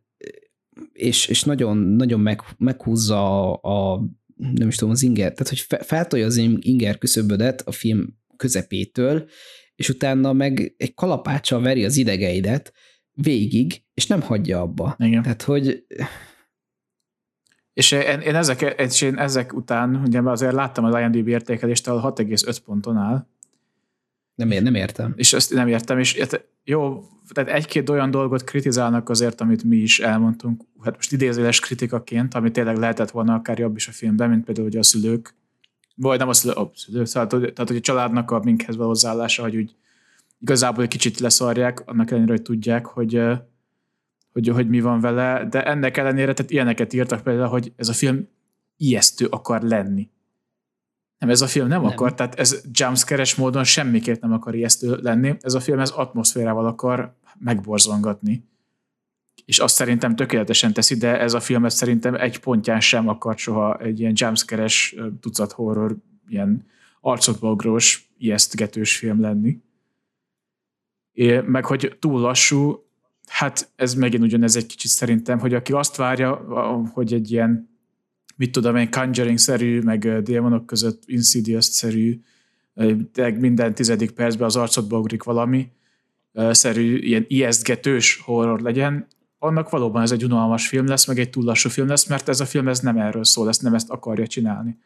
[0.93, 4.05] és, és nagyon, nagyon meg, meghúzza a, a,
[4.37, 9.29] nem is tudom, az inger, tehát hogy feltolja az inger küszöbödet a film közepétől,
[9.75, 12.73] és utána meg egy kalapáccsal veri az idegeidet
[13.13, 14.97] végig, és nem hagyja abba.
[14.99, 15.23] Igen.
[15.23, 15.87] Tehát, hogy
[17.77, 22.13] és én, én, ezek, és én ezek után, ugye azért láttam az IMDb értékelést, ahol
[22.17, 23.27] 6,5 ponton áll.
[24.35, 25.13] Nem, ér, nem értem.
[25.17, 26.23] És ezt nem értem, és
[26.65, 32.35] jó, tehát egy-két olyan dolgot kritizálnak azért, amit mi is elmondtunk, hát most idézéles kritikaként,
[32.35, 35.35] ami tényleg lehetett volna akár jobb is a filmben, mint például hogy a szülők,
[35.97, 39.43] vagy nem a szülők, a szülők szóval, tehát hogy a családnak a minkhez való hozzáállása,
[39.43, 39.75] hogy úgy
[40.41, 43.23] igazából egy kicsit leszarják, annak ellenére, hogy tudják, hogy
[44.37, 47.93] hogy, hogy mi van vele, de ennek ellenére, tehát ilyeneket írtak például, hogy ez a
[47.93, 48.29] film
[48.77, 50.11] ijesztő akar lenni.
[51.19, 51.91] Nem, ez a film nem, nem.
[51.91, 55.37] akar, tehát ez jumpscare módon semmiképp nem akar ijesztő lenni.
[55.41, 58.49] Ez a film ez atmoszférával akar megborzongatni.
[59.45, 63.39] És azt szerintem tökéletesen teszi, de ez a film ez szerintem egy pontján sem akar
[63.39, 64.67] soha egy ilyen jumpscare
[65.21, 65.97] tucat horror,
[66.29, 66.67] ilyen
[67.01, 69.59] arcotbogrós, ijesztgetős film lenni.
[71.13, 72.86] É, meg hogy túl lassú,
[73.27, 76.35] hát ez megint ugyanez egy kicsit szerintem, hogy aki azt várja,
[76.93, 77.69] hogy egy ilyen,
[78.37, 82.21] mit tudom én, Conjuring-szerű, meg démonok között Insidious-szerű,
[83.39, 85.69] minden tizedik percben az arcodba ugrik valami,
[86.51, 89.07] szerű, ilyen ijesztgetős horror legyen,
[89.39, 92.41] annak valóban ez egy unalmas film lesz, meg egy túl lassú film lesz, mert ez
[92.41, 94.79] a film ez nem erről szól, ezt nem ezt akarja csinálni.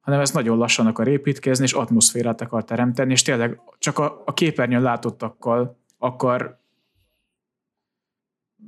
[0.00, 4.34] Hanem ez nagyon lassan akar építkezni, és atmoszférát akar teremteni, és tényleg csak a, a
[4.34, 6.60] képernyőn látottakkal akar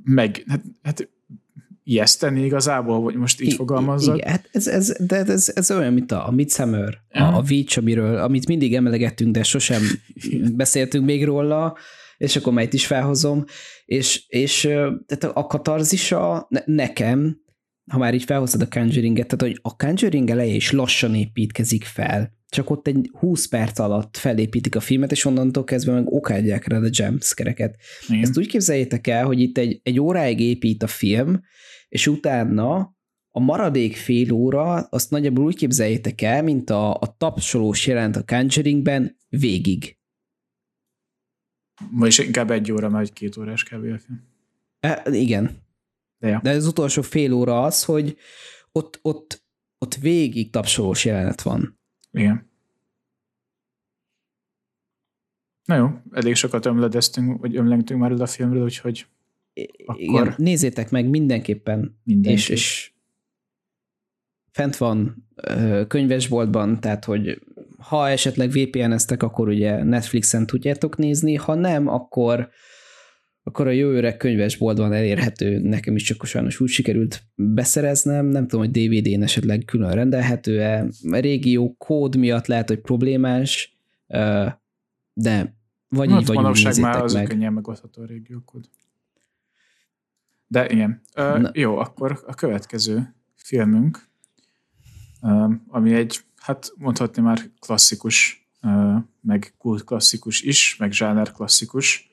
[0.03, 1.09] meg, hát, hát
[1.83, 4.17] ijeszteni igazából, hogy most így fogalmazzak.
[4.17, 7.77] Igen, hát ez, ez, de ez, ez olyan, mint a, a Midsummer, a, a Witch,
[7.77, 9.81] amiről, amit mindig emelegettünk, de sosem
[10.55, 11.77] beszéltünk még róla,
[12.17, 13.43] és akkor melyet is felhozom,
[13.85, 14.61] és, és
[15.05, 17.37] tehát a katarzisa nekem,
[17.91, 22.37] ha már így felhoztad a Conjuring-et, tehát hogy a Conjuring eleje is lassan építkezik fel,
[22.49, 26.77] csak ott egy 20 perc alatt felépítik a filmet, és onnantól kezdve meg okádják rá
[26.77, 27.77] a jumpscare-eket.
[28.21, 31.41] Ezt úgy képzeljétek el, hogy itt egy, egy óráig épít a film,
[31.89, 32.97] és utána
[33.31, 38.23] a maradék fél óra, azt nagyjából úgy képzeljétek el, mint a, a tapsolós jelent a
[38.25, 39.97] Conjuringben végig.
[41.91, 43.83] Vagyis inkább egy óra, mert két órás kb.
[43.83, 44.27] a film.
[44.79, 45.67] E, igen.
[46.17, 46.39] De, ja.
[46.43, 48.17] De az utolsó fél óra az, hogy
[48.71, 49.45] ott, ott,
[49.77, 51.78] ott végig tapsolós jelenet van.
[52.11, 52.47] Igen.
[55.63, 59.07] Na jó, elég sokat ömledeztünk, vagy ömlengtünk már a filmről, úgyhogy
[59.85, 60.01] akkor...
[60.01, 61.99] Igen, nézzétek meg mindenképpen.
[62.03, 62.37] Mindenképp.
[62.37, 62.91] És, és
[64.51, 65.27] fent van
[65.87, 67.41] könyvesboltban, tehát hogy
[67.77, 72.49] ha esetleg VPN-eztek, akkor ugye Netflixen tudjátok nézni, ha nem, akkor
[73.43, 78.71] akkor a öreg könyvesboltban elérhető, nekem is csak sajnos úgy sikerült beszereznem, nem tudom, hogy
[78.71, 83.77] DVD-n esetleg külön rendelhető-e, a régió kód miatt lehet, hogy problémás,
[85.13, 85.57] de
[85.89, 87.27] vagy hát, így, vagy úgy már az meg.
[87.27, 88.69] könnyen megoldható a régiókód.
[90.47, 91.01] De igen.
[91.15, 94.07] Uh, jó, akkor a következő filmünk,
[95.67, 98.47] ami egy, hát mondhatni már klasszikus,
[99.21, 102.08] meg kult klasszikus is, meg zsáner klasszikus,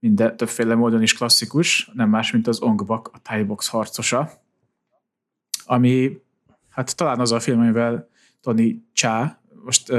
[0.00, 4.30] minden többféle módon is klasszikus, nem más, mint az Ongbak, a Thai box harcosa,
[5.64, 6.18] ami
[6.68, 8.08] hát talán az a film, amivel
[8.40, 9.92] Tony Cha, most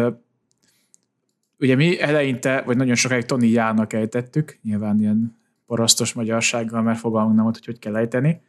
[1.60, 7.36] ugye mi eleinte, vagy nagyon sokáig Tony Jának ejtettük, nyilván ilyen parasztos magyarsággal, mert fogalmunk
[7.36, 8.42] nem volt, hogy hogy kell ejteni,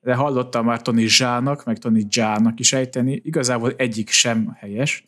[0.00, 5.06] de hallottam már Tony Zsának, meg Tony Jának is ejteni, igazából egyik sem helyes,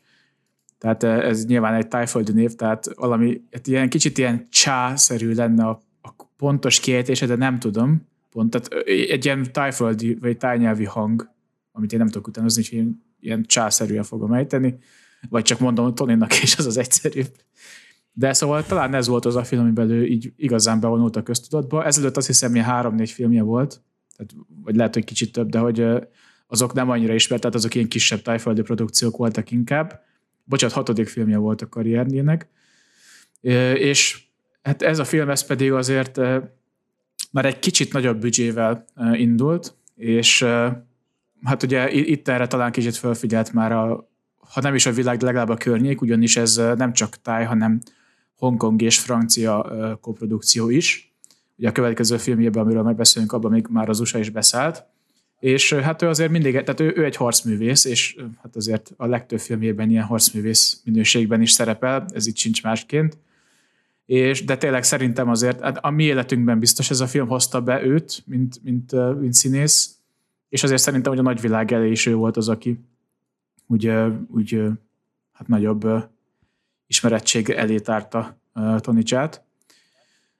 [0.78, 5.80] tehát ez nyilván egy tájföldi név, tehát valami hát ilyen kicsit ilyen csá-szerű lenne a,
[6.02, 8.06] a pontos kiejtése, de nem tudom.
[8.30, 11.30] Pont, tehát egy ilyen tájföldi vagy tájnyelvi hang,
[11.72, 14.78] amit én nem tudok utánozni, hogy ilyen, ilyen császerűen fogom ejteni,
[15.28, 17.30] vagy csak mondom Toninak, és az az egyszerűbb.
[18.12, 21.84] De szóval talán ez volt az a film, amiben ő így igazán bevonult a köztudatba.
[21.84, 23.80] Ezelőtt azt hiszem, hogy három-négy filmje volt,
[24.16, 24.34] tehát,
[24.64, 25.86] vagy lehet, hogy kicsit több, de hogy
[26.46, 30.00] azok nem annyira ismert, tehát azok ilyen kisebb tájföldi produkciók voltak inkább.
[30.48, 32.48] Bocsát, hatodik filmje volt a karrierjének.
[33.74, 34.22] És
[34.62, 36.16] hát ez a film, ez pedig azért
[37.30, 40.42] már egy kicsit nagyobb büdzsével indult, és
[41.42, 45.24] hát ugye itt erre talán kicsit felfigyelt már a, ha nem is a világ, de
[45.24, 47.80] legalább a környék, ugyanis ez nem csak táj, hanem
[48.36, 51.12] Hongkong és francia koprodukció is.
[51.56, 54.84] Ugye a következő filmjében, amiről megbeszélünk, abban még már az USA is beszállt.
[55.38, 59.38] És hát ő azért mindig, tehát ő, ő egy harcművész, és hát azért a legtöbb
[59.40, 63.18] filmjében ilyen harcművész minőségben is szerepel, ez itt sincs másként.
[64.06, 67.82] És, de tényleg szerintem azért, hát a mi életünkben biztos ez a film hozta be
[67.82, 69.98] őt, mint, mint, mint színész,
[70.48, 72.80] és azért szerintem, hogy a nagyvilág elé is ő volt az, aki
[73.66, 73.92] úgy,
[74.30, 74.62] úgy
[75.32, 75.86] hát nagyobb
[76.86, 78.40] ismerettség elé tárta
[78.78, 79.44] Tony Csát.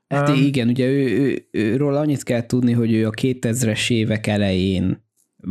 [0.09, 4.27] Hát um, igen, ugye ő, ő, őről annyit kell tudni, hogy ő a 2000-es évek
[4.27, 5.07] elején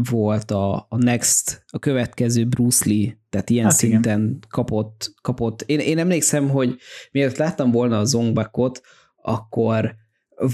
[0.10, 4.40] volt a, a Next, a következő Bruce Lee, tehát ilyen hát szinten igen.
[4.50, 5.62] kapott, kapott.
[5.62, 6.78] Én, én emlékszem, hogy
[7.12, 8.82] miért láttam volna a Zongbakot,
[9.16, 9.96] akkor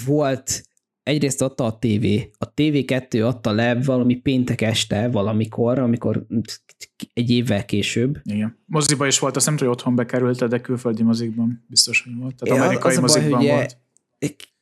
[0.06, 0.64] volt
[1.04, 2.06] egyrészt adta a TV,
[2.38, 6.26] a TV2 adta le valami péntek este valamikor, amikor
[7.14, 8.20] egy évvel később.
[8.24, 8.58] Igen.
[8.66, 12.36] Moziba is volt, azt nem tudom, hogy otthon bekerült, de külföldi mozikban biztos, hogy volt.
[12.36, 13.78] Tehát ja, amerikai az mozikban baj, volt.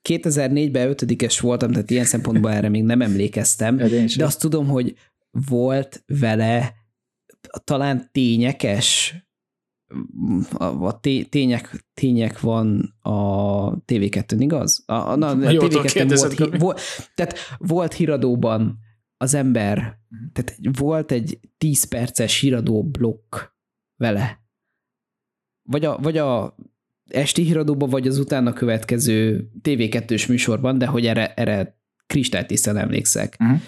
[0.10, 4.96] 2004-ben ötödikes voltam, tehát ilyen szempontból erre még nem emlékeztem, de, de azt tudom, hogy
[5.32, 6.76] volt vele
[7.64, 9.16] talán tényekes
[10.60, 14.84] a tények, tények van a TV2-n, igaz?
[14.86, 16.82] A, a, a, a TV2 volt, volt,
[17.16, 18.80] tehát volt híradóban
[19.18, 20.32] az ember, uh-huh.
[20.34, 23.36] tehát volt egy 10 perces híradó blokk
[23.96, 24.40] vele.
[25.70, 26.56] Vagy a, vagy a
[27.14, 31.78] esti híradóban, vagy az utána következő TV2-s műsorban, de hogy erre, erre
[32.08, 33.38] kristálytisztán emlékszek.
[33.40, 33.60] Uh-huh.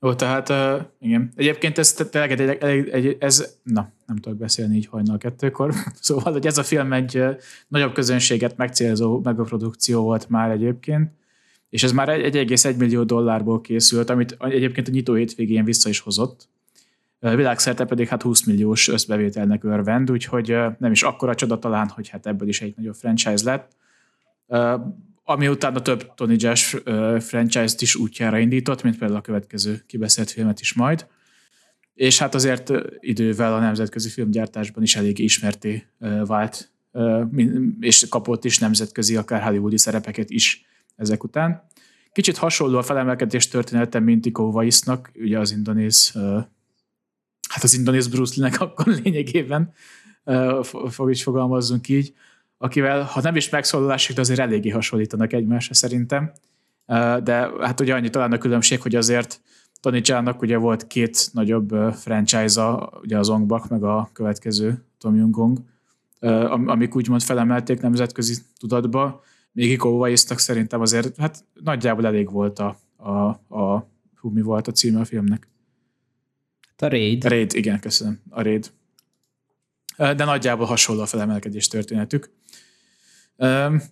[0.00, 1.32] Jó, tehát uh, igen.
[1.36, 5.74] Egyébként ez tényleg egy, egy, egy, ez, na, nem tudok beszélni így hajnal kettőkor.
[6.00, 7.22] szóval, hogy ez a film egy
[7.68, 11.10] nagyobb közönséget megcélzó megaprodukció volt már egyébként,
[11.70, 16.48] és ez már 1,1 millió dollárból készült, amit egyébként a nyitó hétvégén vissza is hozott.
[17.18, 22.26] Világszerte pedig hát 20 milliós összbevételnek örvend, úgyhogy nem is akkora csoda talán, hogy hát
[22.26, 23.76] ebből is egy nagyobb franchise lett
[25.30, 26.74] ami utána több Tony Jazz
[27.18, 31.06] franchise-t is útjára indított, mint például a következő kibeszélt filmet is majd.
[31.94, 35.86] És hát azért idővel a nemzetközi filmgyártásban is elég ismerté
[36.26, 36.70] vált,
[37.80, 40.64] és kapott is nemzetközi, akár hollywoodi szerepeket is
[40.96, 41.66] ezek után.
[42.12, 46.12] Kicsit hasonló a felemelkedés története, mint Iko Vaisnak, ugye az indonéz,
[47.48, 49.72] hát az indonéz Bruce Lee-nek akkor lényegében,
[50.88, 52.14] fog is fogalmazzunk így,
[52.58, 56.32] akivel, ha nem is megszólalásig, de azért eléggé hasonlítanak egymásra szerintem.
[57.22, 59.40] De hát ugye annyi talán a különbség, hogy azért
[59.80, 65.58] Tony Chan-nak ugye volt két nagyobb franchise-a, ugye az Ongbak, meg a következő Tom Jung-gong,
[66.66, 73.10] amik úgymond felemelték nemzetközi tudatba, még Iko szerintem azért hát nagyjából elég volt a, a,
[73.58, 73.88] a
[74.20, 75.48] hú, mi volt a címe a filmnek?
[76.82, 77.24] A Raid.
[77.24, 78.20] Raid, igen, köszönöm.
[78.30, 78.70] A Raid.
[79.96, 82.30] De nagyjából hasonló a felemelkedés történetük.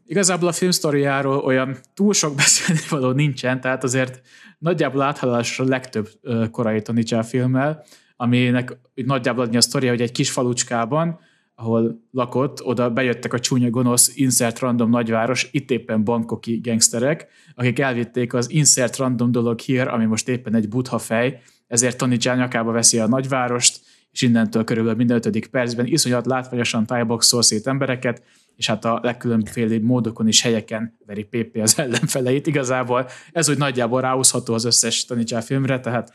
[0.07, 4.21] Igazából a film sztoriáról olyan túl sok beszélni való nincsen, tehát azért
[4.59, 6.09] nagyjából áthaladás a legtöbb
[6.51, 7.85] korai Tony filmmel,
[8.17, 11.21] aminek nagyjából adni a sztoria, hogy egy kis falucskában,
[11.55, 17.79] ahol lakott, oda bejöttek a csúnya gonosz insert random nagyváros, itt éppen bankoki gangsterek, akik
[17.79, 22.37] elvitték az insert random dolog here, ami most éppen egy butha fej, ezért Tony Chan
[22.37, 23.81] nyakába veszi a nagyvárost,
[24.13, 28.23] és innentől körülbelül minden ötödik percben iszonyat látványosan tájboxol szét embereket,
[28.57, 32.47] és hát a legkülönbözőbb módokon és helyeken veri PP az ellenfeleit.
[32.47, 36.13] Igazából ez úgy nagyjából ráhúzható az összes Tanicsá filmre, tehát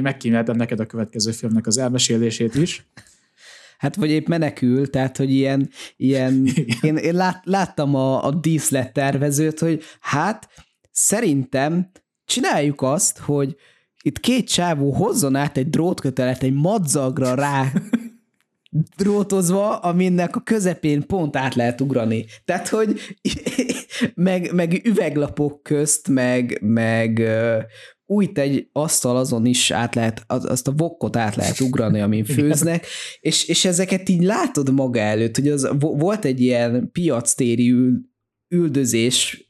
[0.00, 2.86] megkíméltem neked a következő filmnek az elmesélését is.
[3.78, 6.46] Hát vagy épp menekül, tehát hogy ilyen, ilyen
[6.82, 10.48] én, én lát, láttam a, a díszlet tervezőt, hogy hát
[10.90, 11.90] szerintem
[12.24, 13.56] csináljuk azt, hogy
[14.02, 17.72] itt két csávó hozzon át egy drótkötelet egy madzagra rá
[18.96, 22.24] drótozva, aminek a közepén pont át lehet ugrani.
[22.44, 23.00] Tehát, hogy
[24.14, 27.22] meg, meg üveglapok közt, meg, meg
[28.06, 32.86] úgy egy asztal azon is át lehet, azt a vokkot át lehet ugrani, amin főznek,
[33.20, 37.74] és, és ezeket így látod maga előtt, hogy az, volt egy ilyen piactéri
[38.48, 39.48] üldözés,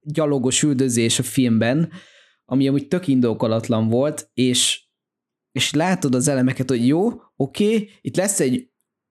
[0.00, 1.90] gyalogos üldözés a filmben,
[2.50, 4.88] ami amúgy tök indokolatlan volt, és
[5.52, 7.06] és látod az elemeket, hogy jó,
[7.36, 8.70] oké, okay, itt lesz egy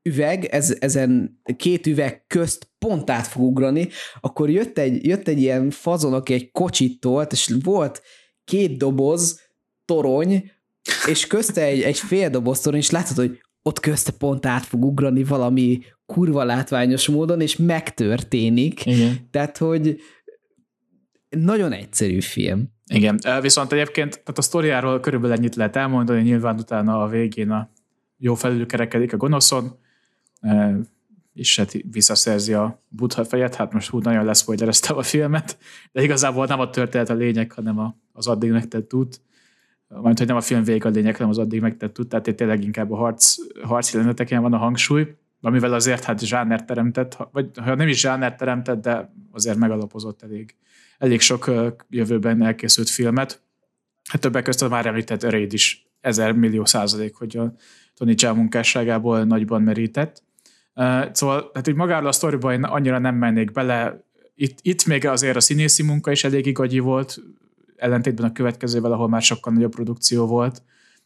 [0.10, 3.88] üveg, ez, ezen két üveg közt pont át fog ugrani,
[4.20, 8.02] akkor jött egy, jött egy ilyen fazon, aki egy kocsit tolt, és volt
[8.44, 9.40] két doboz
[9.86, 10.52] torony,
[11.08, 14.84] és közte egy, egy fél doboz torony, és látod, hogy ott közte pont át fog
[14.84, 18.86] ugrani valami kurva látványos módon, és megtörténik.
[18.86, 19.28] Igen.
[19.32, 20.02] Tehát, hogy
[21.30, 22.78] nagyon egyszerű film.
[22.94, 27.70] Igen, viszont egyébként tehát a sztoriáról körülbelül ennyit lehet elmondani, nyilván utána a végén a
[28.18, 29.78] jó felülkerekedik a gonoszon,
[31.34, 35.58] és hát visszaszerzi a Buddha fejet, hát most úgy nagyon leszpoilereztem a filmet,
[35.92, 39.22] de igazából nem a történet a lényeg, hanem az addig megtett út.
[39.88, 42.38] Majd, hogy nem a film vég a lényeg, hanem az addig megtett út, tehát itt
[42.38, 47.50] tényleg inkább a harc, harc jeleneteken van a hangsúly, amivel azért hát zsáner teremtett, vagy
[47.62, 50.56] ha nem is zsáner teremtett, de azért megalapozott elég,
[51.00, 51.52] elég sok
[51.90, 53.42] jövőben elkészült filmet.
[54.10, 57.54] Hát többek között a már említett Raid is ezer millió százalék, hogy a
[57.96, 60.24] Tony Jaa munkásságából nagyban merített.
[61.12, 64.04] Szóval hát így magáról a sztoriba én annyira nem mennék bele.
[64.36, 67.20] Itt, itt még azért a színészi munka is elég igagyi volt,
[67.76, 70.62] ellentétben a következővel, ahol már sokkal nagyobb produkció volt,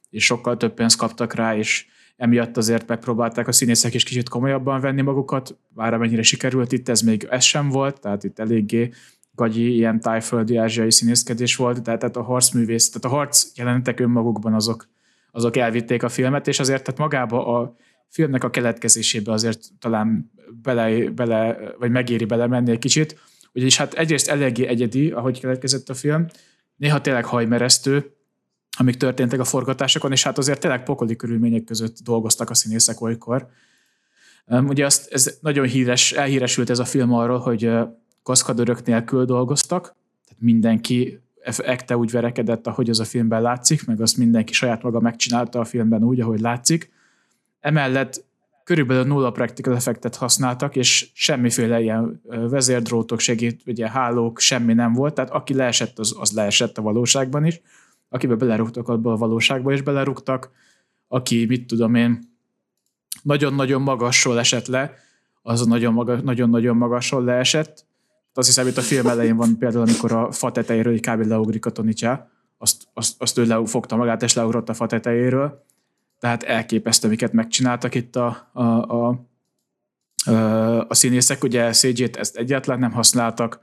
[0.09, 1.85] és sokkal több pénzt kaptak rá, és
[2.17, 7.01] emiatt azért megpróbálták a színészek is kicsit komolyabban venni magukat, bár amennyire sikerült itt, ez
[7.01, 8.91] még ez sem volt, tehát itt eléggé
[9.35, 14.53] gagyi, ilyen tájföldi ázsiai színészkedés volt, de tehát a harcművész, tehát a harc jelenetek önmagukban
[14.53, 14.89] azok,
[15.31, 17.75] azok elvitték a filmet, és azért tehát magába a
[18.09, 20.31] filmnek a keletkezésébe azért talán
[20.61, 23.19] bele, bele vagy megéri belemenni egy kicsit,
[23.53, 26.25] ugyanis hát egyrészt eléggé egyedi, ahogy keletkezett a film,
[26.75, 28.15] néha tényleg hajmeresztő,
[28.77, 33.47] amik történtek a forgatásokon, és hát azért tényleg pokoli körülmények között dolgoztak a színészek olykor.
[34.47, 37.71] Ugye azt, ez nagyon híres, elhíresült ez a film arról, hogy
[38.23, 39.81] kaszkadőrök nélkül dolgoztak,
[40.25, 41.19] tehát mindenki
[41.57, 45.65] ekte úgy verekedett, ahogy az a filmben látszik, meg azt mindenki saját maga megcsinálta a
[45.65, 46.91] filmben úgy, ahogy látszik.
[47.59, 48.25] Emellett
[48.63, 55.13] körülbelül nulla practical effektet használtak, és semmiféle ilyen vezérdrótok, segít, ugye hálók, semmi nem volt,
[55.13, 57.61] tehát aki leesett, az, az leesett a valóságban is,
[58.09, 60.51] akibe belerúgtak abba a valóságba is belerúgtak,
[61.07, 62.31] aki, mit tudom én,
[63.21, 64.93] nagyon-nagyon magasról esett le,
[65.41, 65.77] az a
[66.23, 67.85] nagyon-nagyon magasról leesett.
[68.33, 71.25] Azt hiszem, itt a film elején van például, amikor a fa tetejéről egy kb.
[71.25, 75.63] leugrik a Tonicsa, azt, azt, azt ő fogta magát, és leugrott a fa tetejéről
[76.23, 79.19] tehát elképesztő, amiket megcsináltak itt a, a, a,
[80.87, 83.59] a színészek, ugye CG-t ezt egyáltalán nem használtak,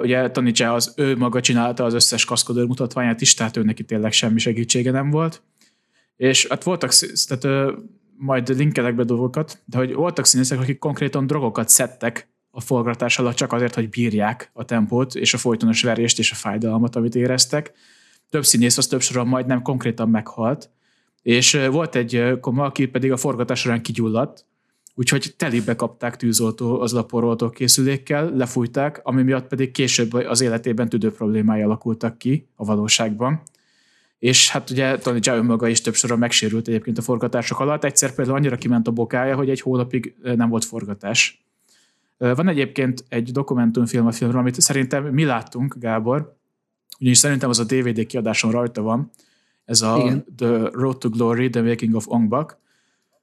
[0.00, 4.12] ugye Tanicsa az ő maga csinálta az összes kaszkodőr mutatványát is, tehát ő neki tényleg
[4.12, 5.42] semmi segítsége nem volt.
[6.16, 6.92] És hát voltak,
[7.28, 7.74] tehát
[8.16, 13.34] majd linkelek be dolgokat, de hogy voltak színészek, akik konkrétan drogokat szedtek a forgatás alatt
[13.34, 17.72] csak azért, hogy bírják a tempót és a folytonos verést és a fájdalmat, amit éreztek.
[18.30, 20.70] Több színész az több soron majdnem konkrétan meghalt,
[21.22, 24.44] és volt egy koma, aki pedig a forgatás során kigyulladt,
[24.94, 31.12] úgyhogy telibe kapták tűzoltó az laporoltó készülékkel, lefújták, ami miatt pedig később az életében tüdő
[31.12, 33.42] problémái alakultak ki a valóságban.
[34.18, 37.84] És hát ugye Tony Jaa maga is több soron megsérült egyébként a forgatások alatt.
[37.84, 41.45] Egyszer például annyira kiment a bokája, hogy egy hónapig nem volt forgatás.
[42.18, 46.36] Van egyébként egy dokumentumfilm a filmről, amit szerintem mi láttunk, Gábor,
[46.98, 49.10] ugyanis szerintem az a DVD kiadáson rajta van,
[49.64, 50.24] ez a Igen.
[50.36, 52.58] The Road to Glory, The Making of Ong Bak.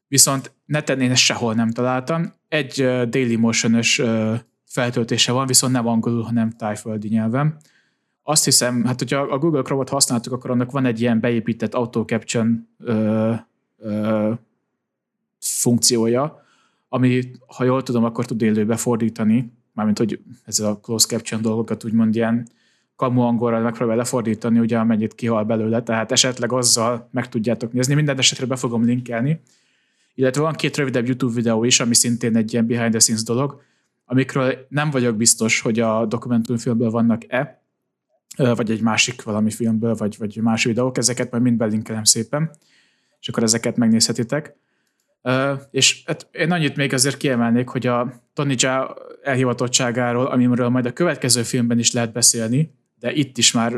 [0.07, 2.33] Viszont neten én ezt sehol nem találtam.
[2.47, 2.75] Egy
[3.09, 7.57] Daily Motion-ös uh, feltöltése van, viszont nem angolul, hanem tájföldi nyelven.
[8.23, 12.05] Azt hiszem, hát hogyha a Google Chrome-ot használtuk, akkor annak van egy ilyen beépített auto
[12.05, 13.35] caption uh,
[13.77, 14.37] uh,
[15.39, 16.42] funkciója,
[16.93, 21.85] ami, ha jól tudom, akkor tud élőbe fordítani, mármint, hogy ez a close caption dolgokat
[21.85, 22.47] úgymond ilyen
[22.95, 27.93] kamu angolra megpróbál lefordítani, ugye amennyit kihal belőle, tehát esetleg azzal meg tudjátok nézni.
[27.93, 29.41] Minden esetre be fogom linkelni.
[30.15, 33.61] Illetve van két rövidebb YouTube videó is, ami szintén egy ilyen behind the scenes dolog,
[34.05, 37.63] amikről nem vagyok biztos, hogy a dokumentumfilmből vannak-e,
[38.37, 42.51] vagy egy másik valami filmből, vagy, vagy más videók, ezeket majd mind belinkelem szépen,
[43.19, 44.55] és akkor ezeket megnézhetitek.
[45.23, 50.85] Uh, és hát én annyit még azért kiemelnék, hogy a Tony Jaa elhivatottságáról, amiről majd
[50.85, 53.73] a következő filmben is lehet beszélni, de itt is már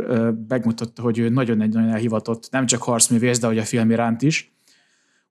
[0.47, 4.21] megmutatta, hogy ő nagyon egy nagyon elhivatott, nem csak harcművész, de hogy a film iránt
[4.21, 4.53] is.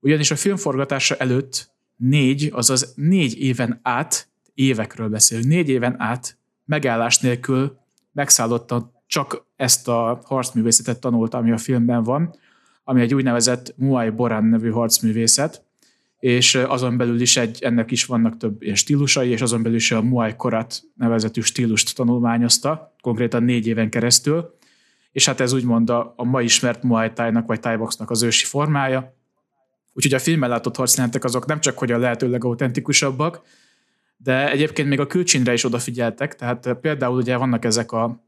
[0.00, 7.18] Ugyanis a filmforgatása előtt négy, azaz négy éven át, évekről beszélünk, négy éven át megállás
[7.18, 7.78] nélkül
[8.12, 12.34] megszállotta csak ezt a harcművészetet tanulta, ami a filmben van,
[12.84, 15.63] ami egy úgynevezett Muay Boran nevű harcművészet,
[16.24, 19.90] és azon belül is egy, ennek is vannak több ilyen stílusai, és azon belül is
[19.90, 24.54] a Muay Korat nevezetű stílust tanulmányozta, konkrétan négy éven keresztül,
[25.12, 28.44] és hát ez úgymond a, a ma ismert Muay Thai-nak vagy Thai Boxnak az ősi
[28.44, 29.16] formája.
[29.92, 33.40] Úgyhogy a filmben látott harcjelentek azok nem csak hogy a lehető legautentikusabbak,
[34.16, 38.24] de egyébként még a külcsínre is odafigyeltek, tehát például ugye vannak ezek a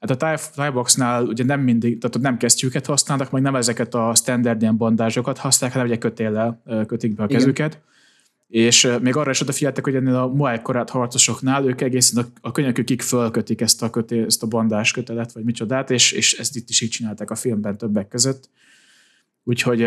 [0.00, 4.62] Hát a Thaiboxnál ugye nem mindig, tehát nem kesztyűket használnak, meg nem ezeket a standard
[4.62, 7.72] ilyen bandázsokat használják, hanem ugye kötéllel kötik be a kezüket.
[7.72, 8.66] Igen.
[8.66, 12.52] És még arra is odafigyeltek, hogy ennél a Muay korát harcosoknál ők egészen a, a
[12.52, 16.68] könyökükig fölkötik ezt a, köté, ezt a bandás kötelet, vagy micsodát, és, és ezt itt
[16.68, 18.48] is így csinálták a filmben többek között.
[19.44, 19.80] Úgyhogy,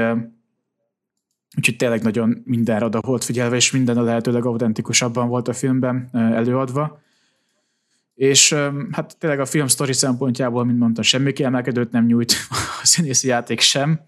[1.58, 6.10] úgyhogy tényleg nagyon mindenre oda volt figyelve, és minden a lehetőleg autentikusabban volt a filmben
[6.12, 7.02] előadva.
[8.24, 8.56] És
[8.92, 12.34] hát tényleg a film sztori szempontjából, mint mondtam, semmi kiemelkedőt nem nyújt
[12.82, 14.00] a színészi játék sem,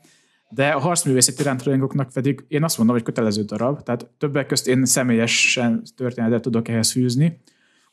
[0.49, 4.85] de a harcművészeti rajongóknak pedig én azt mondom, hogy kötelező darab, tehát többek közt én
[4.85, 7.41] személyesen történetet tudok ehhez fűzni,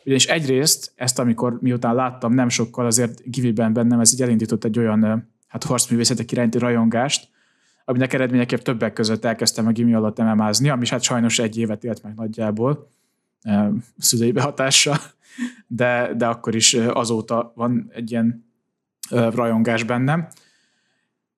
[0.04, 4.78] ugyanis egyrészt ezt, amikor miután láttam nem sokkal, azért Giviben bennem ez így elindított egy
[4.78, 7.28] olyan hát harcművészetek iránti rajongást,
[7.84, 12.02] aminek eredményeképp többek között elkezdtem a gimi alatt MMA-zni, ami hát sajnos egy évet élt
[12.02, 12.90] meg nagyjából
[13.98, 14.96] szülei behatással,
[15.66, 18.50] de, de akkor is azóta van egy ilyen
[19.10, 20.28] rajongás bennem.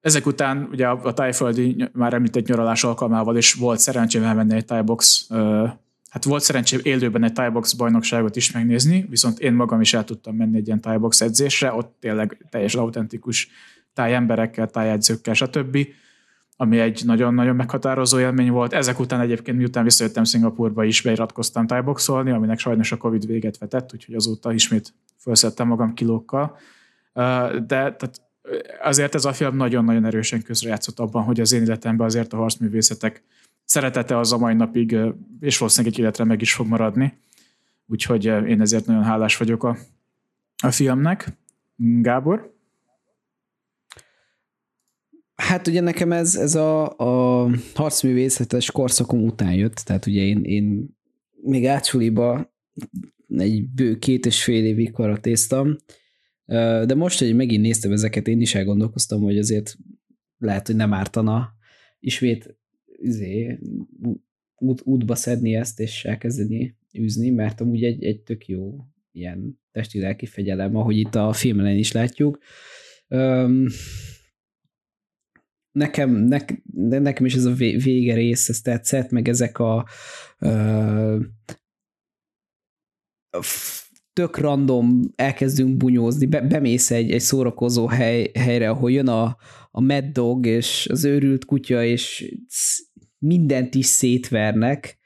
[0.01, 5.29] Ezek után ugye a, tájföldi már említett nyaralás alkalmával is volt szerencsém elmenni egy tájbox,
[6.09, 10.37] hát volt szerencsém élőben egy tájbox bajnokságot is megnézni, viszont én magam is el tudtam
[10.37, 13.49] menni egy ilyen tájbox edzésre, ott tényleg teljesen autentikus
[13.93, 15.87] tájemberekkel, tájegyzőkkel, stb
[16.57, 18.73] ami egy nagyon-nagyon meghatározó élmény volt.
[18.73, 23.93] Ezek után egyébként, miután visszajöttem Szingapurba is beiratkoztam tájboxolni, aminek sajnos a Covid véget vetett,
[23.93, 26.57] úgyhogy azóta ismét felszettem magam kilókkal.
[27.13, 28.21] De tehát
[28.83, 33.23] azért ez a film nagyon-nagyon erősen közrejátszott abban, hogy az én életemben azért a harcművészetek
[33.65, 34.97] szeretete az a mai napig,
[35.41, 37.19] és valószínűleg egy életre meg is fog maradni.
[37.87, 39.77] Úgyhogy én ezért nagyon hálás vagyok a,
[40.63, 41.37] a filmnek.
[41.77, 42.54] Gábor?
[45.35, 50.97] Hát ugye nekem ez, ez a, a harcművészetes korszakom után jött, tehát ugye én, én
[51.43, 52.55] még átsuliba
[53.37, 55.77] egy bő két és fél évig karatéztam,
[56.87, 59.77] de most, hogy megint néztem ezeket, én is elgondolkoztam, hogy azért
[60.39, 61.53] lehet, hogy nem ártana
[62.01, 62.57] ismét
[63.01, 63.59] üzé,
[64.57, 68.77] út, útba szedni ezt, és elkezdeni űzni, mert amúgy egy, egy tök jó
[69.13, 72.39] ilyen testi-lelki fegyelem, ahogy itt a filmen is látjuk.
[73.09, 73.67] Um,
[75.75, 76.39] nekem, ne,
[76.99, 79.87] nekem is ez a vége rész, ez tetszett, meg ezek a
[80.41, 81.21] uh,
[84.13, 89.37] tök random elkezdünk bunyózni, be, bemész egy, egy szórakozó hely, helyre, ahol jön a,
[89.71, 92.35] a mad dog és az őrült kutya, és
[93.19, 94.99] mindent is szétvernek,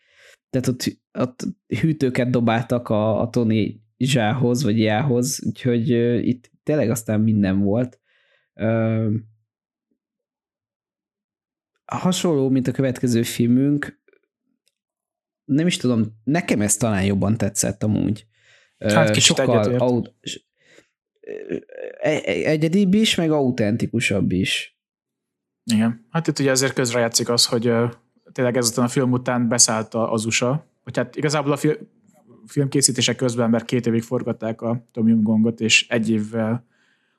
[0.51, 1.45] tehát ott, ott
[1.81, 8.01] hűtőket dobáltak a, a Tony Zsához, vagy Jához, úgyhogy uh, itt tényleg aztán minden volt.
[8.55, 9.13] Uh,
[11.97, 14.01] hasonló, mint a következő filmünk,
[15.45, 18.27] nem is tudom, nekem ez talán jobban tetszett amúgy.
[18.79, 20.15] Hát kicsit Sokkal aut-
[22.25, 24.79] egyedibb is, meg autentikusabb is.
[25.65, 26.07] Igen.
[26.11, 27.73] Hát itt ugye ezért közrejátszik az, hogy
[28.33, 31.77] tényleg ezután a film után beszállt az USA, vagy hát igazából a film,
[32.47, 36.67] filmkészítése közben, mert két évig forgatták a Tomium Gongot, és egy évvel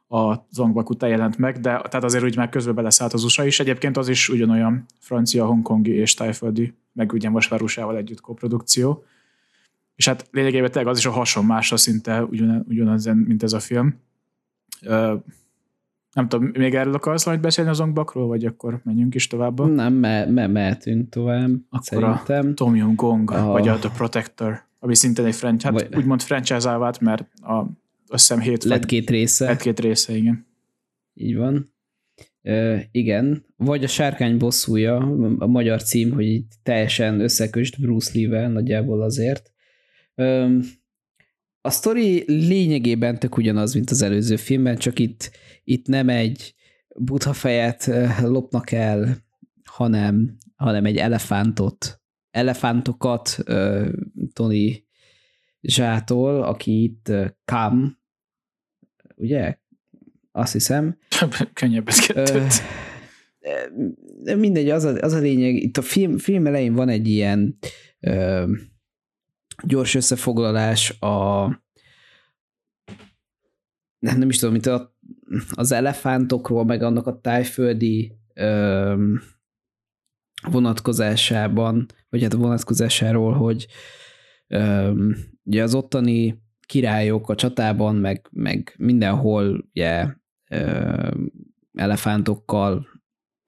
[0.09, 3.59] a Zongbak után jelent meg, de tehát azért úgy már közben beleszállt az USA is.
[3.59, 9.03] Egyébként az is ugyanolyan francia, hongkongi és tájföldi, meg ugye most már USA-val együtt koprodukció.
[9.95, 13.99] És hát lényegében tényleg az is a hasonmásra szinte ugyan, ugyanaz, mint ez a film.
[14.81, 15.15] Ö,
[16.13, 19.73] nem tudom, még erről akarsz majd beszélni az Zongbakról, vagy akkor menjünk is tovább?
[19.73, 22.47] Nem, me- me- mehetünk tovább, akkor szerintem.
[22.49, 23.45] a Tom Yum Gong, a...
[23.45, 25.95] vagy a The Protector, ami szintén egy franchise, hát vagy...
[25.95, 27.65] úgymond franchise vált, mert a
[28.09, 29.45] azt hiszem hét Lett két része.
[29.45, 30.47] Lett két része, igen.
[31.13, 31.73] Így van.
[32.43, 34.97] Uh, igen, vagy a Sárkány bosszúja,
[35.37, 39.51] a magyar cím, hogy itt teljesen összeköst Bruce Lee-vel nagyjából azért.
[40.15, 40.61] Um,
[41.61, 45.31] a sztori lényegében tök ugyanaz, mint az előző filmben, csak itt,
[45.63, 46.53] itt nem egy
[46.95, 47.91] butha fejet
[48.21, 49.17] lopnak el,
[49.63, 53.87] hanem, hanem egy elefántot, elefántokat uh,
[54.33, 54.83] Tony
[55.61, 57.11] Zsától, aki itt
[57.45, 57.98] Kam,
[59.19, 59.57] ugye?
[60.31, 60.97] Azt hiszem.
[61.53, 62.53] Könnyebbet kettőt.
[64.23, 67.57] De mindegy, az a, az a lényeg, itt a film, film elején van egy ilyen
[67.99, 68.51] ö,
[69.63, 71.45] gyors összefoglalás a
[73.99, 74.95] nem, nem is tudom, mint a,
[75.51, 79.13] az elefántokról, meg annak a tájföldi ö,
[80.51, 83.67] vonatkozásában, vagy hát a vonatkozásáról, hogy
[84.47, 84.93] ö,
[85.43, 90.07] ugye az ottani királyok a csatában, meg, meg mindenhol ugye,
[91.73, 92.87] elefántokkal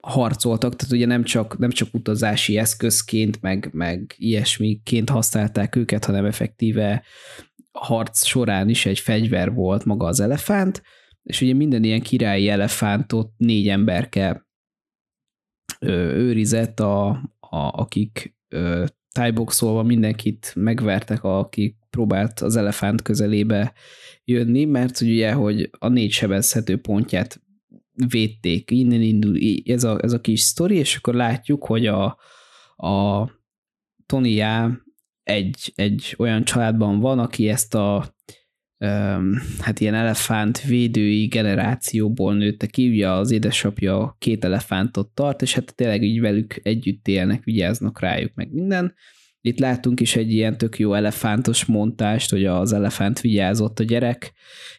[0.02, 6.24] harcoltak, tehát ugye nem csak, nem csak utazási eszközként, meg, meg ilyesmiként használták őket, hanem
[6.24, 7.02] effektíve
[7.72, 10.82] harc során is egy fegyver volt maga az elefánt,
[11.22, 14.46] és ugye minden ilyen királyi elefántot négy emberke
[16.14, 17.08] őrizett, a,
[17.40, 18.36] a, akik
[19.12, 23.72] tájboxolva mindenkit megvertek, akik próbált az elefánt közelébe
[24.24, 27.40] jönni, mert ugye, hogy a négy sebezhető pontját
[28.08, 28.70] védték.
[28.70, 32.18] Innen indul ez a, ez a kis sztori, és akkor látjuk, hogy a,
[32.76, 33.26] a
[34.06, 34.42] Tony
[35.22, 38.14] egy, egy olyan családban van, aki ezt a
[39.58, 45.74] hát ilyen elefánt védői generációból nőtte ki, ugye az édesapja két elefántot tart, és hát
[45.74, 48.94] tényleg így velük együtt élnek, vigyáznak rájuk, meg minden.
[49.44, 54.32] Itt látunk is egy ilyen tök jó elefántos montást, hogy az elefánt vigyázott a gyerek,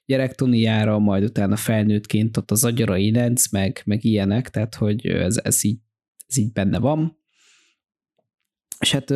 [0.05, 5.39] gyerek Toniára, majd utána felnőttként ott az agyara inenc, meg, meg ilyenek, tehát hogy ez,
[5.43, 5.79] ez, így,
[6.27, 7.17] ez így benne van.
[8.79, 9.13] És hát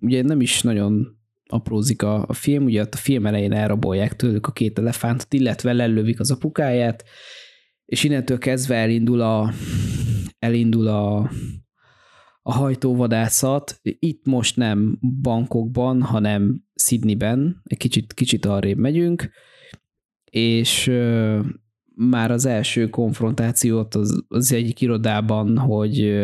[0.00, 4.52] ugye nem is nagyon aprózik a, a film, ugye a film elején elrabolják tőlük a
[4.52, 7.04] két elefántot, illetve lelövik az apukáját,
[7.84, 9.52] és innentől kezdve elindul a,
[10.38, 11.30] elindul a,
[12.42, 13.80] a hajtóvadászat.
[13.82, 19.30] Itt most nem bankokban, hanem Sydneyben, egy kicsit, kicsit arrébb megyünk,
[20.24, 20.92] és
[21.94, 26.14] már az első konfrontációt az, az egyik irodában, hogy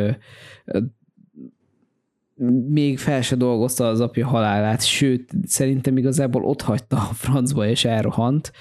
[2.68, 7.84] még fel se dolgozta az apja halálát, sőt, szerintem igazából ott hagyta a francba és
[7.84, 8.52] elrohant,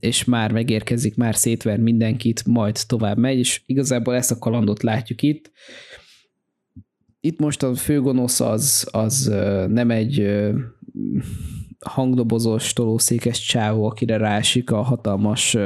[0.00, 5.22] és már megérkezik, már szétver mindenkit, majd tovább megy, és igazából ezt a kalandot látjuk
[5.22, 5.50] itt.
[7.20, 9.32] Itt most a főgonosz az, az
[9.68, 10.42] nem egy
[11.78, 15.56] hangdobozos, tolószékes csávó, akire rásik a hatalmas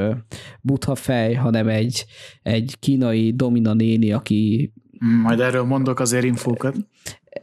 [0.60, 2.04] butha fej, hanem egy,
[2.42, 4.72] egy kínai domina néni, aki
[5.22, 6.76] majd erről mondok azért infókat.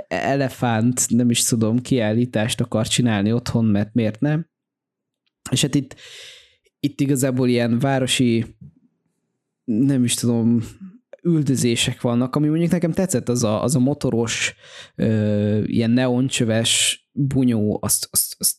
[0.07, 4.47] Elefánt, nem is tudom, kiállítást akar csinálni otthon, mert miért nem?
[5.51, 5.95] És hát itt,
[6.79, 8.45] itt igazából ilyen városi,
[9.63, 10.63] nem is tudom,
[11.23, 14.53] üldözések vannak, ami mondjuk nekem tetszett, az a, az a motoros,
[14.95, 18.55] ö, ilyen neoncsöves bunyó, azt, azt, azt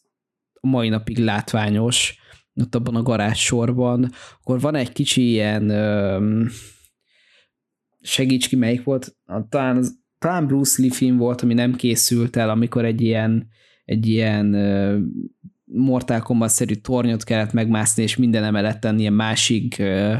[0.61, 2.19] a mai napig látványos,
[2.55, 4.11] ott abban a garázs sorban.
[4.41, 6.45] Akkor van egy kicsi ilyen ö,
[8.01, 9.17] segíts ki, melyik volt,
[9.49, 9.85] talán,
[10.19, 13.49] talán Bruce Lee film volt, ami nem készült el, amikor egy ilyen,
[13.85, 15.01] egy ilyen uh,
[15.65, 20.17] Mortal Kombat-szerű tornyot kellett megmászni, és minden emeleten ilyen másik uh,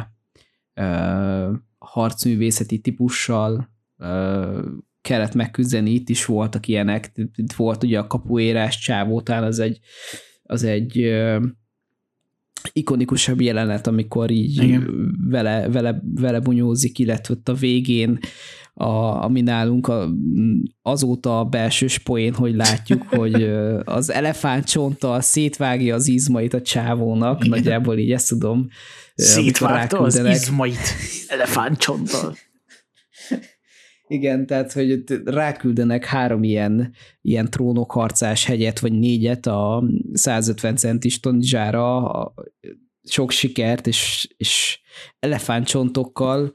[0.75, 1.57] uh,
[1.91, 4.65] harcművészeti típussal uh,
[5.01, 9.79] kellett megküzdeni, itt is voltak ilyenek, itt volt ugye a kapuérás csávó, talán az egy,
[10.43, 11.45] az egy uh,
[12.73, 15.15] ikonikusabb jelenet, amikor így Igen.
[15.29, 18.19] vele, vele, vele bunyózik, illetve ott a végén,
[18.75, 20.09] a, ami nálunk a,
[20.83, 23.43] azóta a belsős poén, hogy látjuk, hogy
[23.85, 27.59] az elefántcsonttal szétvágja az izmait a csávónak, Igen.
[27.59, 28.69] nagyjából így ezt tudom.
[29.15, 30.95] Szétvágta az izmait
[31.29, 32.37] elefántcsonttal.
[34.07, 42.13] Igen, tehát, hogy ráküldenek három ilyen, ilyen trónokharcás hegyet, vagy négyet a 150 centis tonizsára,
[43.03, 44.81] sok sikert, és, és
[45.19, 46.55] elefántcsontokkal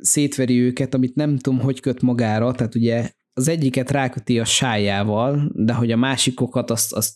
[0.00, 5.50] szétveri őket, amit nem tudom, hogy köt magára, tehát ugye az egyiket ráköti a sájával,
[5.54, 7.14] de hogy a másikokat azt, azt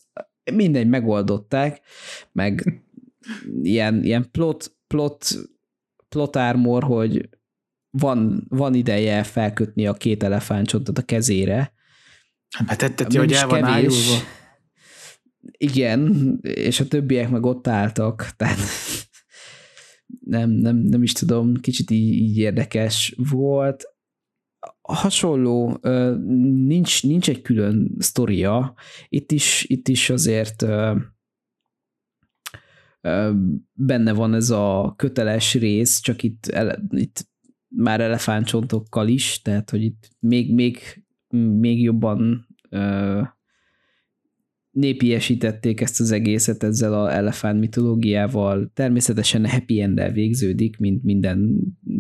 [0.53, 1.81] mindegy megoldották,
[2.33, 2.84] meg
[3.63, 5.27] ilyen, ilyen plot, plot,
[6.09, 7.29] plot armor, hogy
[7.91, 11.73] van, van ideje felkötni a két elefántcsontot a kezére.
[12.67, 14.17] Hát tetteti, hogy el van ájulva.
[15.57, 18.59] Igen, és a többiek meg ott álltak, tehát
[20.21, 23.85] nem, nem, nem is tudom, kicsit így, így érdekes volt.
[24.81, 25.79] Hasonló,
[26.67, 28.75] nincs, nincs egy külön sztoria,
[29.09, 30.65] itt is, itt is azért
[33.73, 36.53] benne van ez a köteles rész, csak itt,
[36.91, 37.29] itt
[37.69, 40.79] már elefántcsontokkal is, tehát hogy itt még, még,
[41.59, 43.21] még jobban ö,
[44.71, 48.71] népiesítették ezt az egészet ezzel a elefánt mitológiával.
[48.75, 51.59] Természetesen happy end végződik, mint minden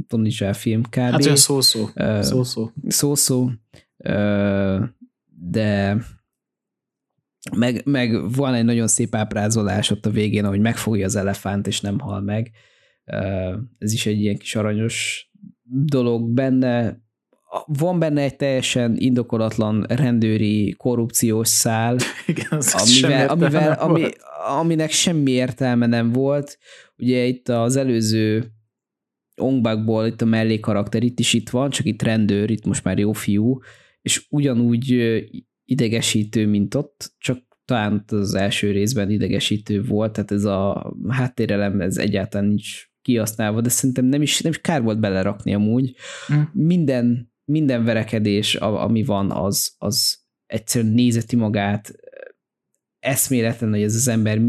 [0.08, 0.94] Tony Zsá film kb.
[0.94, 1.88] Hát olyan szó-szó.
[1.94, 2.70] Uh, szó-szó.
[2.86, 3.50] Szó-szó.
[3.96, 4.82] Uh,
[5.50, 5.96] de
[7.56, 11.80] meg, meg van egy nagyon szép ábrázolás ott a végén, ahogy megfogja az elefánt, és
[11.80, 12.50] nem hal meg.
[13.78, 15.28] Ez is egy ilyen kis aranyos
[15.84, 17.02] dolog benne,
[17.66, 21.96] van benne egy teljesen indokolatlan rendőri korrupciós szál,
[22.26, 24.08] Igen, amivel, amivel, ami,
[24.58, 26.58] aminek semmi értelme nem volt.
[26.96, 28.52] Ugye itt az előző
[29.36, 33.12] Ongbakból itt a mellékarakter itt is itt van, csak itt rendőr, itt most már jó
[33.12, 33.58] fiú,
[34.00, 34.90] és ugyanúgy
[35.64, 41.96] idegesítő, mint ott, csak talán az első részben idegesítő volt, tehát ez a háttérelem, ez
[41.96, 45.94] egyáltalán nincs kihasználva, de szerintem nem is, nem is kár volt belerakni amúgy.
[46.32, 46.40] Mm.
[46.52, 51.94] Minden, minden verekedés, ami van, az, az egyszerűen nézeti magát,
[52.98, 54.40] eszméletlen, hogy ez az ember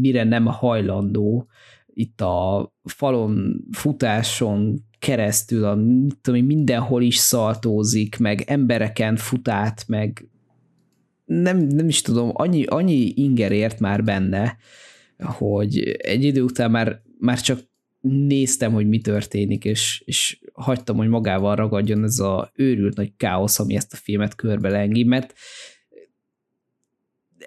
[0.00, 1.48] mire nem hajlandó
[1.86, 5.78] itt a falon, futáson keresztül, a,
[6.20, 10.28] tudom, mindenhol is szaltózik, meg embereken futát, meg
[11.26, 14.56] nem, nem is tudom, annyi, annyi inger ért már benne,
[15.18, 17.60] hogy egy idő után már, már csak
[18.00, 23.58] néztem, hogy mi történik, és, és hagytam, hogy magával ragadjon ez a őrült nagy káosz,
[23.58, 25.34] ami ezt a filmet körbe lengi, mert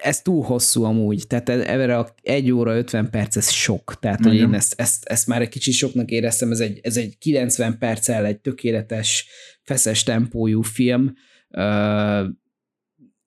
[0.02, 4.34] ez túl hosszú amúgy, tehát erre a 1 óra 50 perc, ez sok, tehát hogy
[4.34, 8.26] én ezt, ezt, ezt már egy kicsit soknak éreztem, ez egy, ez egy 90 perccel
[8.26, 9.26] egy tökéletes,
[9.62, 11.12] feszes tempójú film,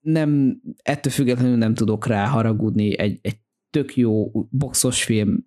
[0.04, 3.36] nem, ettől függetlenül nem tudok rá haragudni, egy, egy
[3.70, 5.46] tök jó boxos film,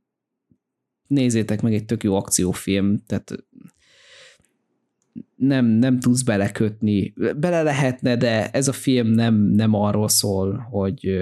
[1.08, 3.36] nézzétek meg egy tök jó akciófilm, tehát
[5.36, 7.14] nem, nem tudsz belekötni.
[7.38, 11.18] Bele lehetne, de ez a film nem, nem arról szól, hogy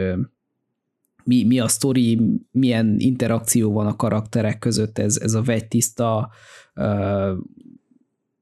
[1.24, 2.20] mi, mi a sztori,
[2.52, 6.32] milyen interakció van a karakterek között, ez, ez a vegytiszta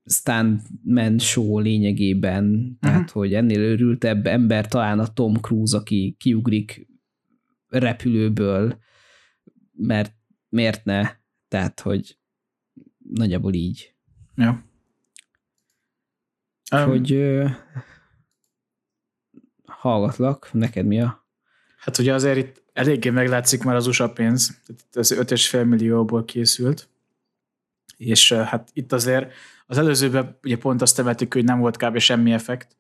[0.06, 2.78] stuntman show lényegében, uh-huh.
[2.80, 6.88] tehát hogy ennél őrültebb ember talán a Tom Cruise, aki kiugrik
[7.68, 8.80] repülőből,
[9.72, 10.14] mert
[10.50, 11.12] miért ne?
[11.48, 12.18] Tehát, hogy
[12.98, 13.94] nagyjából így.
[14.36, 14.64] Ja.
[16.76, 17.52] Um, hogy uh,
[19.66, 21.28] hallgatlak, neked mi a?
[21.78, 24.62] Hát ugye azért itt eléggé meglátszik már az USA pénz,
[24.92, 26.90] ez 5,5 millióból készült,
[27.98, 29.34] és hát itt azért
[29.74, 31.98] az előzőben ugye pont azt temetik, hogy nem volt kb.
[31.98, 32.76] semmi effekt,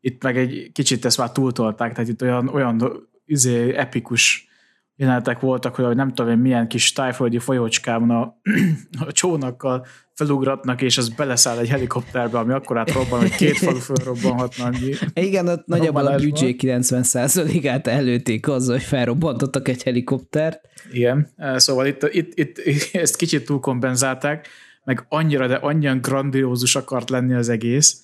[0.00, 4.48] itt meg egy kicsit ezt már túltolták, tehát itt olyan, olyan izé, epikus
[4.96, 8.40] jelenetek voltak, hogy nem tudom én milyen kis tájföldi folyócskában a,
[9.06, 13.78] a csónakkal felugratnak, és az beleszáll egy helikopterbe, ami akkor át robban, hogy két falu
[13.78, 14.70] fölrobbanhatna.
[15.14, 20.60] Igen, ott nagyjából a büdzsé 90%-át előtték azzal, hogy felrobbantottak egy helikoptert.
[20.92, 22.60] Igen, szóval itt, itt, itt
[22.92, 24.48] ezt kicsit túlkompenzálták,
[24.86, 28.02] meg annyira, de annyian grandiózus akart lenni az egész,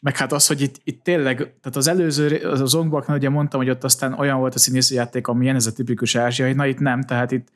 [0.00, 3.60] meg hát az, hogy itt, itt tényleg, tehát az előző, az, az Ongbaknál ugye mondtam,
[3.60, 6.78] hogy ott aztán olyan volt a színészi játék, amilyen ez a tipikus ázsiai, na itt
[6.78, 7.48] nem, tehát itt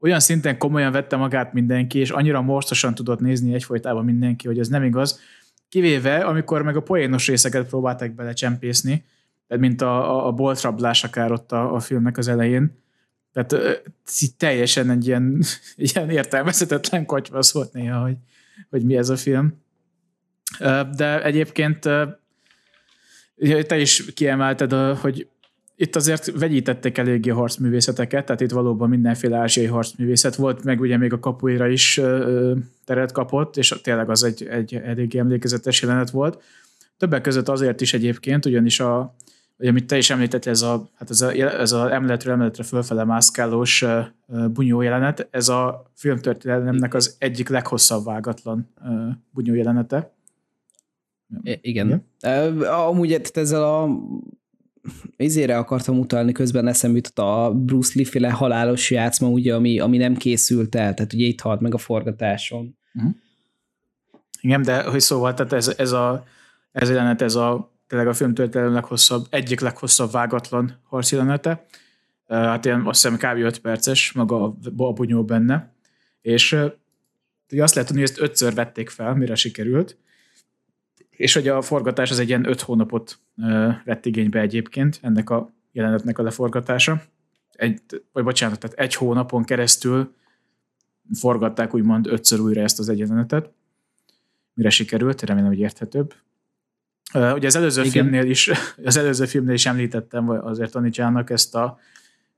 [0.00, 4.68] olyan szinten komolyan vette magát mindenki, és annyira morcosan tudott nézni egyfolytában mindenki, hogy ez
[4.68, 5.20] nem igaz.
[5.68, 9.04] Kivéve, amikor meg a poénos részeket próbálták belecsempészni,
[9.46, 12.81] mint a, a, a boltrablás akár ott a, a filmnek az elején,
[13.32, 13.82] tehát
[14.36, 15.42] teljesen egy ilyen,
[15.76, 18.16] ilyen értelmezhetetlen kocsvasz volt néha, hogy,
[18.70, 19.60] hogy mi ez a film.
[20.96, 21.78] De egyébként
[23.66, 25.28] te is kiemelted, hogy
[25.76, 30.96] itt azért vegyítették eléggé a harcművészeteket, tehát itt valóban mindenféle ázsiai harcművészet volt, meg ugye
[30.96, 32.00] még a kapuira is
[32.84, 36.42] teret kapott, és tényleg az egy, egy eléggé emlékezetes jelenet volt.
[36.98, 39.14] Többek között azért is egyébként, ugyanis a,
[39.68, 43.84] amit te is említettél, ez a, hát ez a, ez a emletről emeletre fölfele mászkálós
[44.52, 48.72] bunyó jelenet, ez a filmtörténelemnek az egyik leghosszabb vágatlan
[49.30, 50.12] bunyó jelenete.
[51.42, 52.04] Igen.
[52.20, 52.64] igen.
[52.64, 53.88] Amúgy ezzel a
[55.16, 60.16] izére akartam utalni, közben eszembe jutott a Bruce Lee-féle halálos játszma, ugye, ami, ami nem
[60.16, 62.78] készült el, tehát ugye itt halt meg a forgatáson.
[62.94, 63.12] Uh-huh.
[64.40, 66.24] Igen, de hogy szóval, tehát ez, ez a
[66.72, 71.66] ez jelenet, ez a tényleg a filmtörténelem leghosszabb, egyik leghosszabb vágatlan harcjelenete.
[72.28, 73.44] Hát ilyen azt hiszem kb.
[73.44, 75.74] 5 perces maga a, a bunyó benne.
[76.20, 76.52] És
[77.50, 79.98] ugye azt lehet tudni, hogy ezt ötször vették fel, mire sikerült,
[81.10, 83.18] és hogy a forgatás az egy ilyen öt hónapot
[83.84, 87.02] vett igénybe egyébként, ennek a jelenetnek a leforgatása.
[87.52, 87.80] Egy,
[88.12, 90.14] vagy bocsánat, tehát egy hónapon keresztül
[91.18, 93.50] forgatták úgymond ötször újra ezt az egyenletet,
[94.54, 96.14] mire sikerült, remélem, hogy érthetőbb.
[97.14, 97.92] Ugye az előző Igen.
[97.92, 98.50] filmnél is,
[98.84, 101.78] az előző filmnél is említettem azért Tanicsának ezt a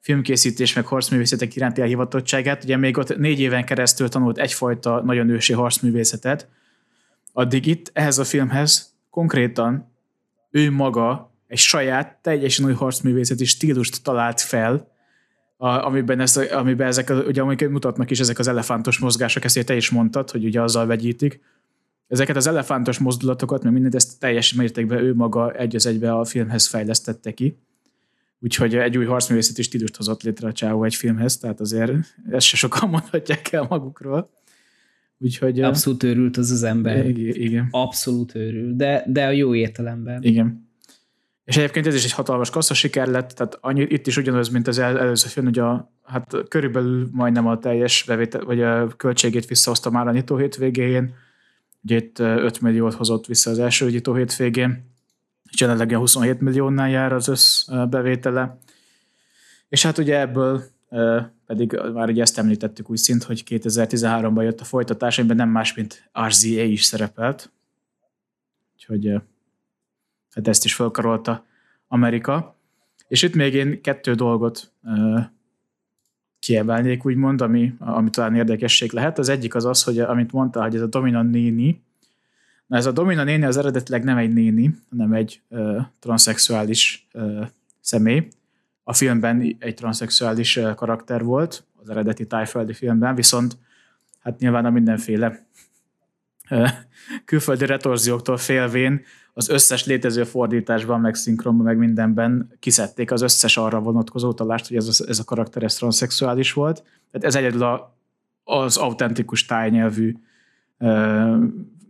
[0.01, 2.65] filmkészítés meg harcművészetek iránti elhivatottságát.
[2.65, 6.49] Ugye még ott négy éven keresztül tanult egyfajta nagyon ősi harcművészetet,
[7.33, 9.93] addig itt ehhez a filmhez konkrétan
[10.51, 14.93] ő maga egy saját, teljesen új harcművészeti stílust talált fel,
[15.57, 19.77] a, amiben, ezt, amiben ezek, ugye amiket mutatnak is ezek az elefántos mozgások, ezt te
[19.77, 21.41] is mondtad, hogy ugye azzal vegyítik.
[22.09, 26.25] Ezeket az elefántos mozdulatokat, meg mindent ezt teljes mértékben ő maga egy az egybe a
[26.25, 27.59] filmhez fejlesztette ki.
[28.41, 31.93] Úgyhogy egy új harcművészeti stílust hozott létre a Csáó egy filmhez, tehát azért
[32.31, 34.31] ezt se sokan mondhatják el magukról.
[35.19, 37.07] Úgyhogy, Abszolút őrült az az ember.
[37.19, 37.69] Igen.
[37.71, 40.23] Abszolút őrült, de, de a jó értelemben.
[40.23, 40.69] Igen.
[41.45, 44.67] És egyébként ez is egy hatalmas kassza siker lett, tehát annyi, itt is ugyanaz, mint
[44.67, 49.47] az el, előző film, hogy a, hát körülbelül majdnem a teljes bevétel, vagy a költségét
[49.47, 51.15] visszahozta már a nyitó hétvégén.
[51.85, 54.93] Ugye itt 5 milliót hozott vissza az első nyitó hétvégén,
[55.51, 58.59] és jelenleg 27 milliónál jár az összbevétele.
[59.69, 60.63] És hát ugye ebből
[61.47, 65.75] pedig már ugye ezt említettük úgy szint, hogy 2013-ban jött a folytatás, amiben nem más,
[65.75, 67.53] mint RZA is szerepelt.
[68.75, 69.13] Úgyhogy
[70.35, 71.47] hát ezt is felkarolta
[71.89, 72.57] Amerika.
[73.09, 74.73] És itt még én kettő dolgot
[76.45, 79.19] kiemelnék, úgymond, ami, ami talán érdekesség lehet.
[79.19, 81.83] Az egyik az az, hogy amit mondta, hogy ez a Domina néni,
[82.67, 87.43] na ez a Domina néni az eredetileg nem egy néni, hanem egy ö, transzexuális ö,
[87.81, 88.29] személy,
[88.83, 93.57] a filmben egy transzexuális karakter volt, az eredeti tájföldi filmben, viszont
[94.23, 95.47] hát nyilván a mindenféle
[97.25, 99.03] külföldi retorzióktól félvén
[99.37, 104.77] az összes létező fordításban, meg szinkronban, meg mindenben kiszedték az összes arra vonatkozó utalást, hogy
[104.77, 106.83] ez a, ez a karakter ez transzexuális volt.
[107.11, 107.99] Tehát ez egyedül a,
[108.45, 110.15] az autentikus tájnyelvű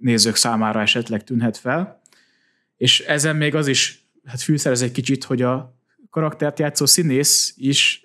[0.01, 2.01] nézők számára esetleg tűnhet fel.
[2.77, 5.75] És ezen még az is hát fűszerez egy kicsit, hogy a
[6.11, 8.05] karaktert játszó színész is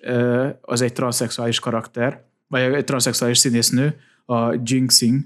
[0.60, 5.24] az egy transzexuális karakter, vagy egy transzexuális színésznő, a Jinxing,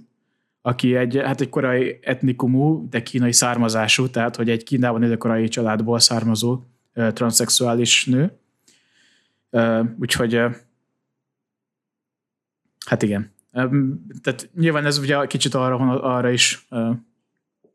[0.67, 5.49] aki egy, hát egy korai etnikumú, de kínai származású, tehát hogy egy Kínában élő korai
[5.49, 6.63] családból származó
[6.93, 8.39] transzexuális nő.
[10.01, 10.41] Úgyhogy
[12.87, 13.33] hát igen.
[14.23, 16.67] Tehát nyilván ez ugye kicsit arra, arra is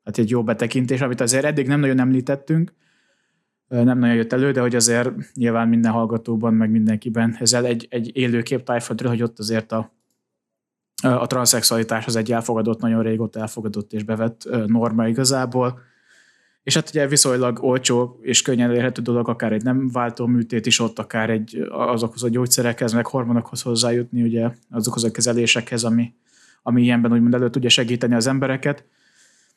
[0.04, 2.74] hát egy jó betekintés, amit azért eddig nem nagyon említettünk,
[3.68, 8.18] nem nagyon jött elő, de hogy azért nyilván minden hallgatóban, meg mindenkiben ezzel egy, egy
[8.18, 9.98] élőkép tájföldről, hogy ott azért a,
[11.02, 15.80] a transzexualitás az egy elfogadott, nagyon régóta elfogadott és bevett norma igazából.
[16.64, 20.80] És hát ugye viszonylag olcsó és könnyen elérhető dolog, akár egy nem váltó műtét is
[20.80, 26.14] ott, akár egy azokhoz a gyógyszerekhez, meg hormonokhoz hozzájutni, ugye azokhoz a kezelésekhez, ami,
[26.64, 28.86] ami ilyenben úgymond elő tudja segíteni az embereket.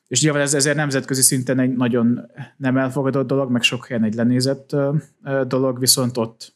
[0.08, 2.20] És nyilván ez ezért nemzetközi szinten egy nagyon
[2.56, 4.76] nem elfogadott dolog, meg sok helyen egy lenézett
[5.46, 6.54] dolog, viszont ott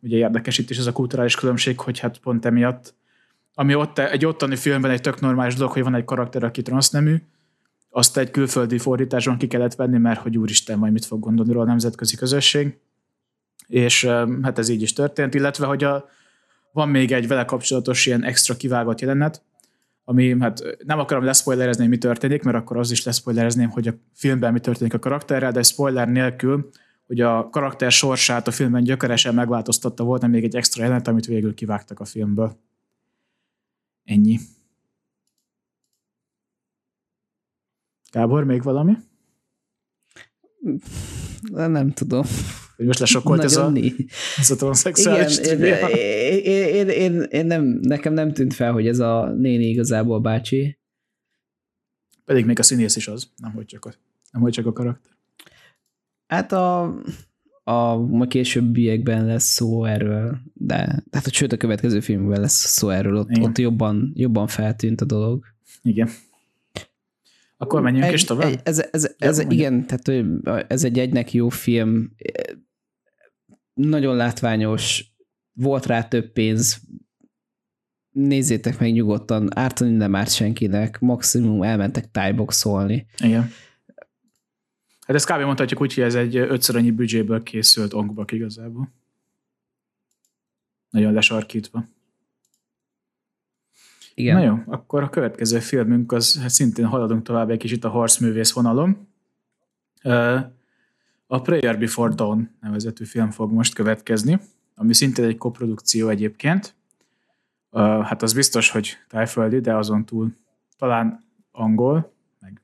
[0.00, 2.94] ugye érdekes itt is ez a kulturális különbség, hogy hát pont emiatt,
[3.54, 7.16] ami ott egy ottani filmben egy tök normális dolog, hogy van egy karakter, aki transznemű,
[7.90, 11.64] azt egy külföldi fordításban ki kellett venni, mert hogy úristen, majd mit fog gondolni róla
[11.64, 12.78] a nemzetközi közösség.
[13.66, 14.04] És
[14.42, 16.08] hát ez így is történt, illetve hogy a,
[16.72, 19.42] van még egy vele kapcsolatos ilyen extra kivágott jelenet,
[20.04, 24.52] ami hát nem akarom leszpoilerezni, mi történik, mert akkor az is leszpoilerezném, hogy a filmben
[24.52, 26.70] mi történik a karakterrel, de spoiler nélkül,
[27.06, 31.54] hogy a karakter sorsát a filmben gyökeresen megváltoztatta, volt még egy extra jelent, amit végül
[31.54, 32.56] kivágtak a filmből.
[34.10, 34.38] Ennyi.
[38.12, 38.96] Gábor, még valami?
[41.50, 42.24] Nem tudom.
[42.76, 43.72] Hogy most lesokkolt ez a,
[44.36, 48.98] ez a transzexuális Igen, én, én, én, én, nem, nekem nem tűnt fel, hogy ez
[48.98, 50.78] a néni igazából bácsi.
[52.24, 53.94] Pedig még a színész is az, nem hogy csak a,
[54.30, 55.12] nem hogy csak a karakter.
[56.26, 56.94] Hát a,
[57.70, 60.76] a, a későbbiekben lesz szó erről, de
[61.10, 65.04] tehát a sőt a következő filmben lesz szó erről, ott, ott jobban, jobban feltűnt a
[65.04, 65.44] dolog.
[65.82, 66.08] Igen.
[67.56, 68.50] Akkor menjünk egy, is tovább?
[68.50, 70.24] Egy, ez, ez, ez, ez igen, tehát
[70.70, 72.14] ez egy egynek jó film,
[73.74, 75.14] nagyon látványos,
[75.52, 76.80] volt rá több pénz,
[78.10, 83.06] nézzétek meg nyugodtan, ártani nem árt senkinek, maximum elmentek tájboxolni.
[83.24, 83.50] Igen.
[85.10, 85.40] Hát ezt kb.
[85.40, 88.92] mondhatjuk úgy, hogy ez egy ötször annyi büdzséből készült ongbak igazából.
[90.90, 91.84] Nagyon lesarkítva.
[94.14, 94.36] Igen.
[94.36, 98.52] Na jó, akkor a következő filmünk az hát szintén haladunk tovább egy kicsit a harcművész
[98.52, 99.08] vonalon.
[101.26, 104.40] A Prayer Before Dawn nevezetű film fog most következni,
[104.74, 106.74] ami szintén egy koprodukció egyébként.
[107.72, 110.36] Hát az biztos, hogy tájföldi, de azon túl
[110.76, 112.62] talán angol, meg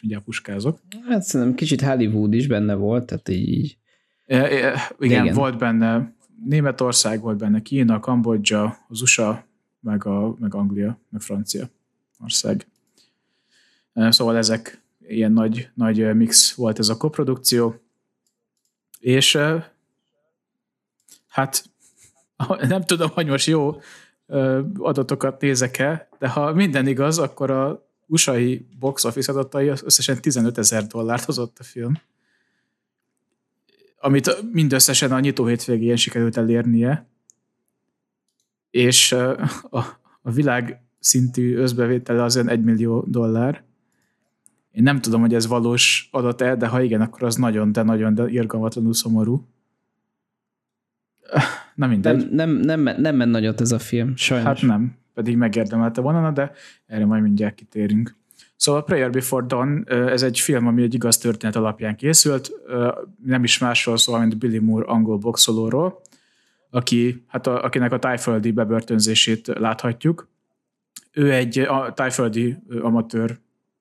[0.00, 0.78] mindjárt puskázok.
[1.08, 3.78] Hát szerintem kicsit Hollywood is benne volt, tehát így...
[4.26, 6.14] E, e, igen, igen, volt benne
[6.44, 9.44] Németország, volt benne Kína, Kambodzsa, az USA,
[9.80, 11.68] meg, a, meg Anglia, meg Francia
[12.18, 12.66] ország.
[13.94, 17.74] Szóval ezek ilyen nagy, nagy mix volt ez a koprodukció,
[19.00, 19.38] és
[21.28, 21.64] hát
[22.68, 23.80] nem tudom, hogy most jó
[24.78, 30.86] adatokat nézek-e, de ha minden igaz, akkor a USA-i box office adatai összesen 15 ezer
[30.86, 31.92] dollárt hozott a film,
[34.00, 37.08] amit mindösszesen a nyitó hétvégén sikerült elérnie,
[38.70, 39.40] és a,
[40.22, 43.64] a világ szintű összbevétele az 1 millió dollár,
[44.70, 48.14] Én nem tudom, hogy ez valós adat-e, de ha igen, akkor az nagyon, de nagyon,
[48.14, 49.48] de irgalmatlanul szomorú.
[51.74, 52.30] Na mindegy.
[52.30, 54.46] Nem, nem, nem, nem ment nagyot ez a film, sajnos.
[54.46, 56.52] Hát nem, pedig megérdemelte volna, de
[56.86, 58.18] erre majd mindjárt kitérünk.
[58.56, 62.50] Szóval Prayer Before Dawn, ez egy film, ami egy igaz történet alapján készült,
[63.24, 66.00] nem is másról szól, mint Billy Moore angol boxolóról,
[66.70, 70.28] aki, hát a, akinek a tájföldi bebörtönzését láthatjuk.
[71.12, 73.38] Ő egy a, tájföldi amatőr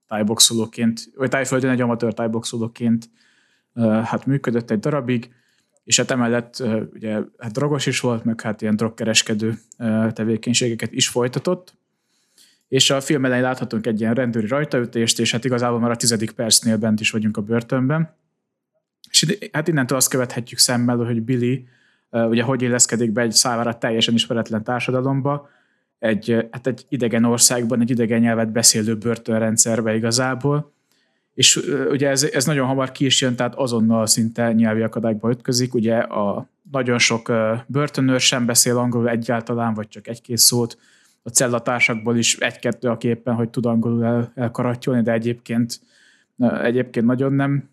[0.08, 3.10] tájboxolóként, vagy tájföldön egy amatőr tájboxolóként
[4.04, 5.34] hát működött egy darabig,
[5.84, 9.60] és hát emellett ugye hát drogos is volt, meg hát ilyen drogkereskedő
[10.14, 11.78] tevékenységeket is folytatott,
[12.68, 16.32] és a film elején láthatunk egy ilyen rendőri rajtaütést, és hát igazából már a tizedik
[16.32, 18.16] percnél bent is vagyunk a börtönben.
[19.10, 21.68] És hát innentől azt követhetjük szemmel, hogy Billy
[22.10, 25.50] ugye hogy illeszkedik be egy számára teljesen ismeretlen társadalomba,
[26.00, 30.74] egy, hát egy idegen országban, egy idegen nyelvet beszélő börtönrendszerbe igazából,
[31.34, 31.56] és
[31.90, 35.98] ugye ez, ez nagyon hamar ki is jön, tehát azonnal szinte nyelvi akadályba ütközik, ugye
[35.98, 37.32] a nagyon sok
[37.68, 40.78] börtönőr sem beszél angolul egyáltalán, vagy csak egy-két szót,
[41.24, 45.82] a cellatársakból is egy-kettő, aki éppen, hogy tud angolul el, elkaratyolni, de egyébként,
[46.62, 47.70] egyébként nagyon nem,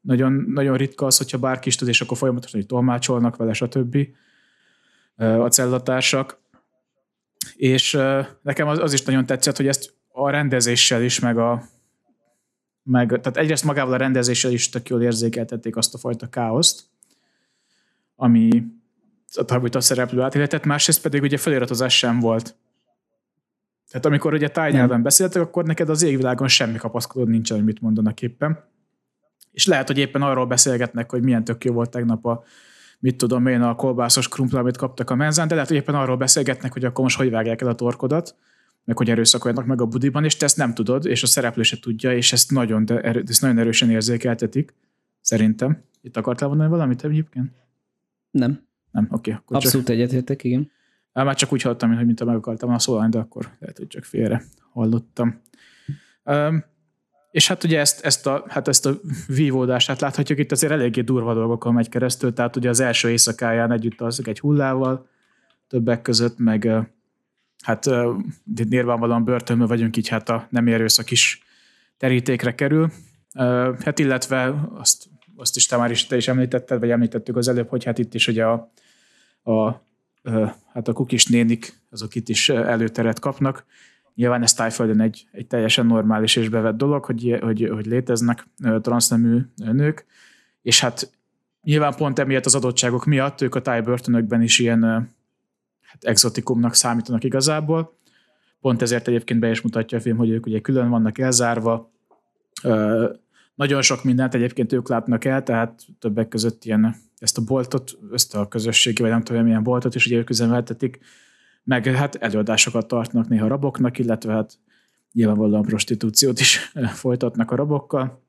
[0.00, 3.96] nagyon, nagyon ritka az, hogyha bárki is tud, és akkor folyamatosan hogy tolmácsolnak vele, stb.
[5.16, 6.38] a cellatársak.
[7.56, 7.98] És
[8.42, 11.62] nekem az, az is nagyon tetszett, hogy ezt a rendezéssel is, meg a
[12.86, 16.84] meg, tehát egyrészt magával a rendezéssel is tök jól érzékeltették azt a fajta káoszt,
[18.16, 18.64] ami
[19.48, 22.56] a a szereplő átéletet, másrészt pedig ugye feliratozás sem volt.
[23.90, 28.22] Tehát amikor ugye tájnyelven beszéltek, akkor neked az égvilágon semmi kapaszkodód nincsen, hogy mit mondanak
[28.22, 28.64] éppen.
[29.52, 32.44] És lehet, hogy éppen arról beszélgetnek, hogy milyen tök jó volt tegnap a
[32.98, 36.16] mit tudom én, a kolbászos krumpla, amit kaptak a menzán, de lehet, hogy éppen arról
[36.16, 38.34] beszélgetnek, hogy akkor most hogy vágják el a torkodat,
[38.86, 41.78] meg hogy erőszakoljanak meg a budiban, és te ezt nem tudod, és a szereplő se
[41.78, 44.74] tudja, és ezt nagyon, de erő, ezt nagyon erősen érzékeltetik,
[45.20, 45.82] szerintem.
[46.02, 47.50] Itt akartál mondani valamit egyébként?
[48.30, 48.66] Nem.
[48.90, 49.30] Nem, oké.
[49.30, 49.96] Okay, Abszolút csak...
[49.96, 50.70] egyetértek, igen.
[51.12, 54.04] Már csak úgy hallottam, hogy mint meg akartam a szólani, de akkor lehet, hogy csak
[54.04, 54.42] félre
[54.72, 55.40] hallottam.
[56.24, 56.64] Um,
[57.30, 61.34] és hát ugye ezt, ezt, a, hát ezt a vívódását láthatjuk, itt azért eléggé durva
[61.34, 65.08] dolgokon megy keresztül, tehát ugye az első éjszakáján együtt az egy hullával,
[65.68, 66.70] többek között, meg
[67.62, 67.90] hát
[68.68, 71.42] nyilvánvalóan börtönben vagyunk, így hát a nem erőszak is
[71.96, 72.90] terítékre kerül.
[73.84, 77.68] Hát illetve azt, azt is te már is, te is említetted, vagy említettük az előbb,
[77.68, 78.72] hogy hát itt is ugye a,
[79.52, 79.84] a
[80.72, 83.64] hát a kukis nénik, azok itt is előteret kapnak.
[84.14, 88.46] Nyilván ez tájföldön egy, egy teljesen normális és bevett dolog, hogy, hogy, hogy léteznek
[88.80, 90.06] transznemű nők,
[90.62, 91.10] és hát
[91.62, 95.14] nyilván pont emiatt az adottságok miatt ők a tájbörtönökben is ilyen
[95.86, 97.98] hát exotikumnak számítanak igazából.
[98.60, 101.92] Pont ezért egyébként be is mutatja a film, hogy ők ugye külön vannak elzárva.
[103.54, 108.34] Nagyon sok mindent egyébként ők látnak el, tehát többek között ilyen ezt a boltot, ezt
[108.34, 110.98] a közösségi, vagy nem tudom, milyen boltot is ugye ők üzemeltetik,
[111.64, 114.58] meg hát előadásokat tartnak néha raboknak, illetve hát
[115.12, 116.72] nyilvánvalóan prostitúciót is
[117.02, 118.22] folytatnak a rabokkal,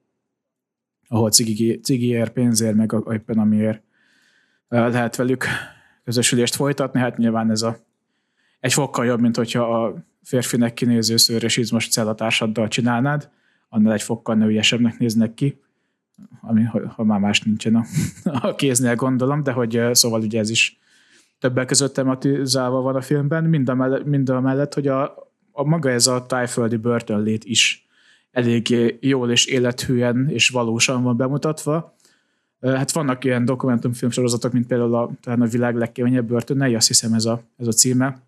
[1.07, 3.83] ahol cigi, cigiért, pénzért, meg éppen amiért
[4.67, 5.45] lehet velük
[6.07, 7.77] közösülést folytatni, hát nyilván ez a
[8.59, 13.29] egy fokkal jobb, mint hogyha a férfinek kinéző szőrös izmos cellatársaddal csinálnád,
[13.69, 15.61] annál egy fokkal nőiesebbnek néznek ki,
[16.41, 16.63] ami,
[16.95, 17.85] ha már más nincsen a,
[18.47, 20.79] a kéznél gondolom, de hogy szóval ugye ez is
[21.39, 25.03] többek között tematizálva van a filmben, mind a mellett, mind a mellett hogy a,
[25.51, 27.87] a maga ez a tájföldi börtönlét is
[28.31, 31.95] elég jól és élethűen és valósan van bemutatva,
[32.61, 37.13] Hát vannak ilyen dokumentumfilm sorozatok, mint például a, talán a világ legkeményebb börtönei, azt hiszem
[37.13, 38.21] ez a, ez a címe.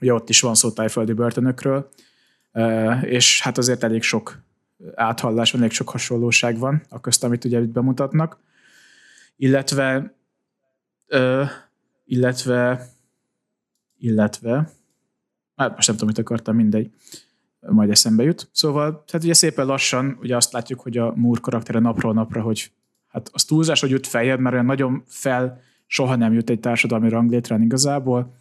[0.00, 1.88] Ugye ott is van szó tájföldi börtönökről,
[3.02, 4.42] és hát azért elég sok
[4.94, 8.38] áthallás van, elég sok hasonlóság van a közt, amit ugye itt bemutatnak.
[9.36, 10.14] Illetve
[12.04, 12.88] illetve
[13.98, 14.70] illetve
[15.56, 16.90] hát most nem tudom, mit akartam, mindegy
[17.60, 18.48] majd eszembe jut.
[18.52, 22.72] Szóval, tehát ugye szépen lassan ugye azt látjuk, hogy a Moore karaktere napról napra, hogy
[23.12, 27.08] hát az túlzás, hogy jut feljebb, mert olyan nagyon fel soha nem jut egy társadalmi
[27.08, 28.36] ranglétrán igazából,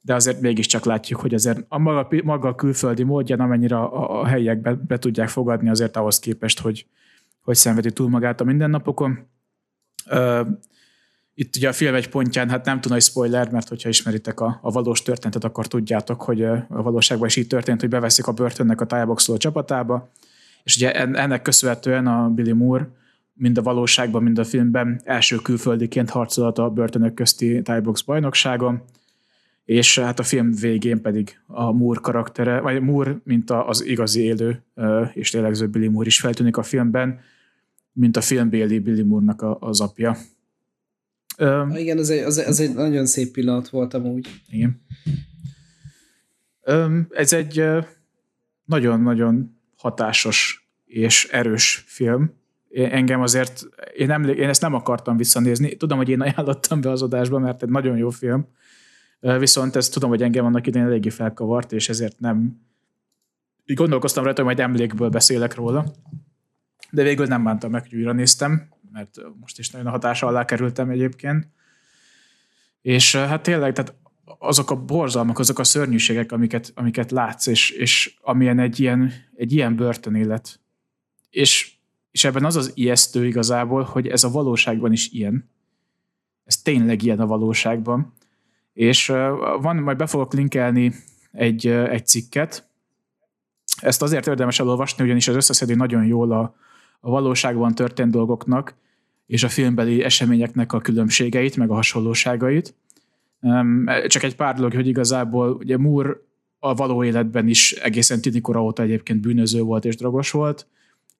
[0.00, 4.26] de azért mégiscsak látjuk, hogy azért a maga, maga a külföldi módján, amennyire a, a
[4.26, 6.86] helyiek be, be, tudják fogadni azért ahhoz képest, hogy,
[7.42, 9.18] hogy szenvedi túl magát a mindennapokon.
[10.10, 10.46] Uh,
[11.34, 14.58] itt ugye a film egy pontján, hát nem tudom, hogy spoiler, mert hogyha ismeritek a,
[14.62, 18.80] a valós történetet, akkor tudjátok, hogy a valóságban is így történt, hogy beveszik a börtönnek
[18.80, 20.10] a tájboxoló csapatába,
[20.62, 22.88] és ugye ennek köszönhetően a Billy Moore
[23.42, 28.82] mind a valóságban, mind a filmben első külföldiként harcolhat a börtönök közti Box bajnokságon,
[29.64, 34.62] és hát a film végén pedig a Moore karaktere, vagy Moore, mint az igazi élő
[35.12, 37.20] és lélegző Billy Moore is feltűnik a filmben,
[37.92, 40.16] mint a filmbéli Billy Moore-nak az apja.
[41.38, 44.28] Um, igen, az egy, az, az egy nagyon szép pillanat volt amúgy.
[44.48, 44.80] Igen.
[47.10, 47.64] Ez egy
[48.64, 52.40] nagyon-nagyon hatásos és erős film.
[52.74, 53.62] Engem azért,
[53.96, 55.76] én, emlé- én ezt nem akartam visszanézni.
[55.76, 58.46] Tudom, hogy én ajánlottam be az adásba, mert egy nagyon jó film.
[59.38, 62.60] Viszont ezt tudom, hogy engem annak idején eléggé felkavart, és ezért nem
[63.64, 65.92] így gondolkoztam rajta, hogy majd emlékből beszélek róla.
[66.90, 70.44] De végül nem bántam meg, hogy újra néztem, mert most is nagyon a hatása alá
[70.44, 71.48] kerültem egyébként.
[72.80, 73.94] És hát tényleg, tehát
[74.38, 79.52] azok a borzalmak, azok a szörnyűségek, amiket, amiket látsz, és, és amilyen egy ilyen, egy
[79.52, 80.60] ilyen börtönélet.
[81.30, 81.71] És,
[82.12, 85.50] és ebben az az ijesztő igazából, hogy ez a valóságban is ilyen.
[86.44, 88.12] Ez tényleg ilyen a valóságban.
[88.72, 89.06] És
[89.60, 90.92] van, majd be fogok linkelni
[91.32, 92.68] egy, egy cikket.
[93.80, 96.54] Ezt azért érdemes elolvasni, ugyanis az összeszedi nagyon jól a,
[97.00, 98.74] a valóságban történt dolgoknak
[99.26, 102.74] és a filmbeli eseményeknek a különbségeit, meg a hasonlóságait.
[104.06, 106.16] Csak egy pár dolog, hogy igazából ugye Moore
[106.58, 110.66] a való életben is egészen tinikora óta egyébként bűnöző volt és drogos volt.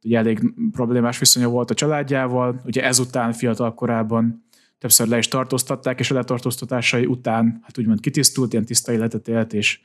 [0.05, 2.61] Ugye elég problémás viszonya volt a családjával.
[2.65, 4.45] Ugye ezután fiatal korában
[4.79, 9.53] többször le is tartóztatták, és a letartóztatásai után, hát úgymond kitisztult, ilyen tiszta életet élt,
[9.53, 9.81] és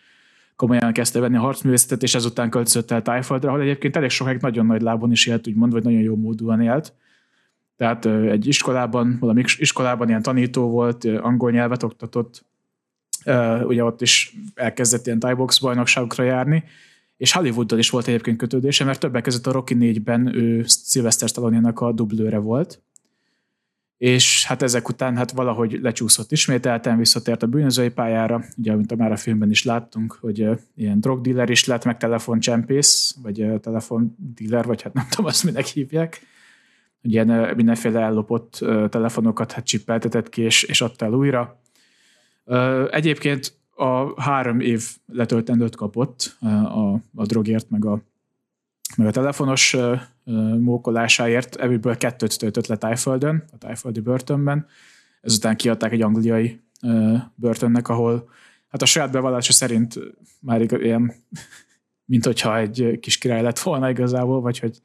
[0.56, 4.66] komolyan kezdte venni a harcművészetet, és ezután költözött el Tájföldre, ahol egyébként elég sokáig nagyon
[4.66, 6.94] nagy lábon is élt, úgymond, vagy nagyon jó módúan élt.
[7.76, 12.46] Tehát egy iskolában, valami iskolában ilyen tanító volt, angol nyelvet oktatott,
[13.64, 16.64] ugye ott is elkezdett ilyen Thai box bajnokságokra járni,
[17.18, 21.72] és Hollywooddal is volt egyébként kötődése, mert többek között a Rocky 4-ben ő Sylvester stallone
[21.74, 22.82] a dublőre volt,
[23.98, 29.12] és hát ezek után hát valahogy lecsúszott ismételten, visszatért a bűnözői pályára, ugye, mint már
[29.12, 34.94] a filmben is láttunk, hogy ilyen drogdealer is lett, meg telefoncsempész, vagy telefondealer, vagy hát
[34.94, 36.22] nem tudom, azt minek hívják,
[37.02, 38.58] uh, mindenféle ellopott
[38.90, 41.62] telefonokat hát csippeltetett ki, és, és adta el újra.
[42.90, 48.02] Egyébként a három év letöltendőt kapott a, a drogért, meg a,
[48.98, 49.78] meg a telefonos
[50.60, 54.66] mókolásáért, ebből kettőt töltött le Tájföldön, a tájföldi börtönben.
[55.22, 56.62] Ezután kiadták egy angliai
[57.36, 58.30] börtönnek, ahol
[58.68, 60.00] hát a saját bevallása szerint
[60.40, 61.14] már ilyen,
[62.12, 64.82] mint hogyha egy kis király lett volna igazából, vagy hogy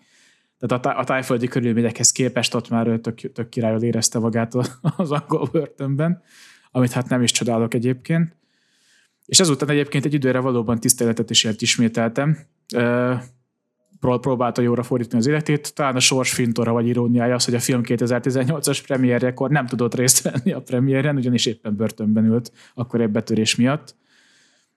[0.59, 4.55] tehát a, a tájföldi körülményekhez képest ott már tök, tök királyol érezte magát
[4.97, 6.23] az angol börtönben,
[6.71, 8.37] amit hát nem is csodálok egyébként.
[9.27, 12.39] És ezután egyébként egy időre valóban tiszteletet is ért ismételtem
[14.01, 15.75] próbálta jóra fordítani az életét.
[15.75, 20.23] Talán a sors fintora vagy iróniája az, hogy a film 2018-as premierjekor nem tudott részt
[20.23, 23.95] venni a premiéren, ugyanis éppen börtönben ült akkor egy betörés miatt.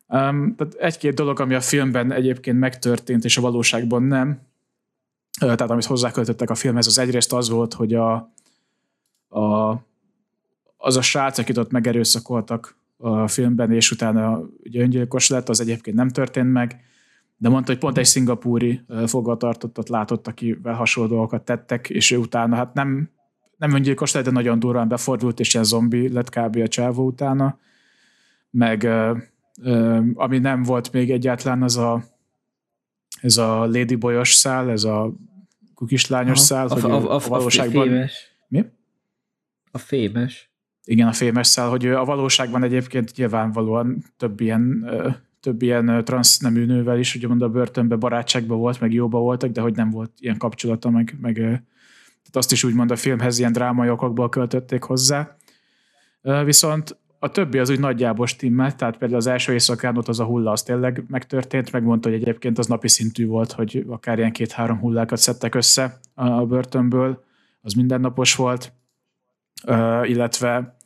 [0.07, 4.41] Tehát egy-két dolog, ami a filmben egyébként megtörtént, és a valóságban nem,
[5.39, 8.13] tehát amit hozzáköltöttek a filmhez, az egyrészt az volt, hogy a,
[9.27, 9.73] a,
[10.77, 15.95] az a srác, akit ott megerőszakoltak a filmben, és utána ugye öngyilkos lett, az egyébként
[15.95, 16.83] nem történt meg
[17.37, 22.55] de mondta, hogy pont egy szingapúri fogvatartottat látott, akivel hasonló dolgokat tettek, és ő utána
[22.55, 23.09] hát nem,
[23.57, 26.55] nem öngyilkos lett, de nagyon durván befordult, és ilyen zombi lett kb.
[26.55, 27.59] a csávó utána.
[28.49, 28.87] Meg
[30.13, 32.03] ami nem volt még egyáltalán, az a
[33.21, 35.13] ez a ladyboyos szál, ez a
[35.73, 37.87] kukislányos szál, a, hogy a, a, a, valóságban...
[37.87, 38.35] A fémes.
[38.47, 38.65] Mi?
[39.71, 40.49] A fémes.
[40.85, 44.89] Igen, a fémes szál, hogy a valóságban egyébként nyilvánvalóan több ilyen
[45.45, 49.75] több ilyen transznemű nővel is, ugye a börtönbe barátságban volt, meg jóba voltak, de hogy
[49.75, 54.29] nem volt ilyen kapcsolata, meg, meg tehát azt is úgymond a filmhez ilyen drámai okokból
[54.29, 55.35] költötték hozzá.
[56.45, 60.25] Viszont a többi az úgy nagyjából stimmel, tehát például az első éjszakán ott az a
[60.25, 64.79] hulla, az tényleg megtörtént, megmondta, hogy egyébként az napi szintű volt, hogy akár ilyen két-három
[64.79, 67.23] hullákat szedtek össze a börtönből,
[67.61, 68.73] az mindennapos volt,
[70.03, 70.77] illetve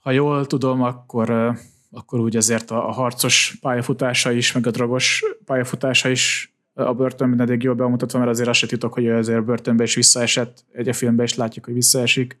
[0.00, 1.56] ha jól tudom, akkor
[1.94, 7.40] akkor úgy azért a, a harcos pályafutása is, meg a drogos pályafutása is a börtönben
[7.40, 10.88] eddig jól bemutatva, mert azért azt se titok, hogy azért a börtönbe is visszaesett, egy
[10.88, 12.40] a filmben is látjuk, hogy visszaesik,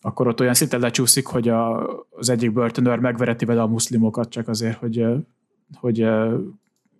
[0.00, 4.48] akkor ott olyan szinten lecsúszik, hogy a, az egyik börtönőr megvereti vele a muszlimokat csak
[4.48, 5.04] azért, hogy,
[5.74, 5.98] hogy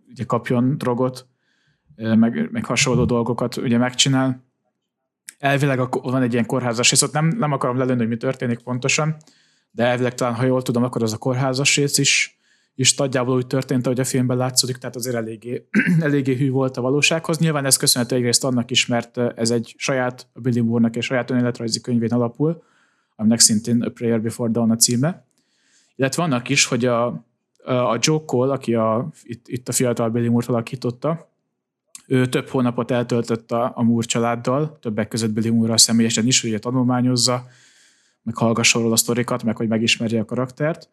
[0.08, 1.26] ugye kapjon drogot,
[1.96, 4.42] meg, meg hasonló dolgokat ugye megcsinál.
[5.38, 9.16] Elvileg van egy ilyen kórházas rész, nem, nem akarom lelőni, hogy mi történik pontosan,
[9.70, 12.38] de elvileg talán, ha jól tudom, akkor az a kórházas rész is,
[12.74, 15.68] is nagyjából úgy történt, ahogy a filmben látszódik, tehát azért eléggé,
[16.00, 17.38] eléggé hű volt a valósághoz.
[17.38, 21.80] Nyilván ez köszönhető egyrészt annak is, mert ez egy saját, Billy Moore-nak egy saját önéletrajzi
[21.80, 22.62] könyvén alapul,
[23.16, 25.26] aminek szintén A Prayer Before Dawn a címe.
[25.96, 27.06] Illetve vannak is, hogy a,
[27.64, 31.27] a Joe Cole, aki a, itt, itt a fiatal Billy Moore-t alakította,
[32.08, 36.58] ő több hónapot eltöltött a, a Moore családdal, többek között Billy Moore személyesen is, hogy
[36.58, 37.46] tanulmányozza,
[38.22, 40.88] meg hallgasson a sztorikat, meg hogy megismerje a karaktert.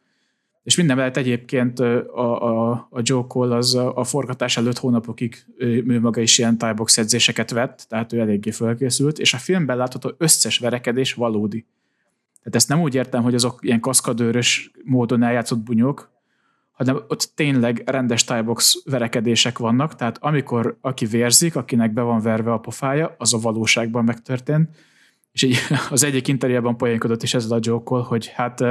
[0.63, 5.99] És minden mellett egyébként a, a, a Joe Cole az a, forgatás előtt hónapokig ő,
[5.99, 10.59] maga is ilyen tiebox edzéseket vett, tehát ő eléggé fölkészült, és a filmben látható összes
[10.59, 11.65] verekedés valódi.
[12.37, 16.14] Tehát ezt nem úgy értem, hogy azok ilyen kaszkadőrös módon eljátszott bunyók,
[16.75, 22.51] hanem ott tényleg rendes tiebox verekedések vannak, tehát amikor aki vérzik, akinek be van verve
[22.51, 24.69] a pofája, az a valóságban megtörtént,
[25.31, 25.57] és így
[25.89, 28.61] az egyik interjúban poénkodott is ezzel a joke hogy hát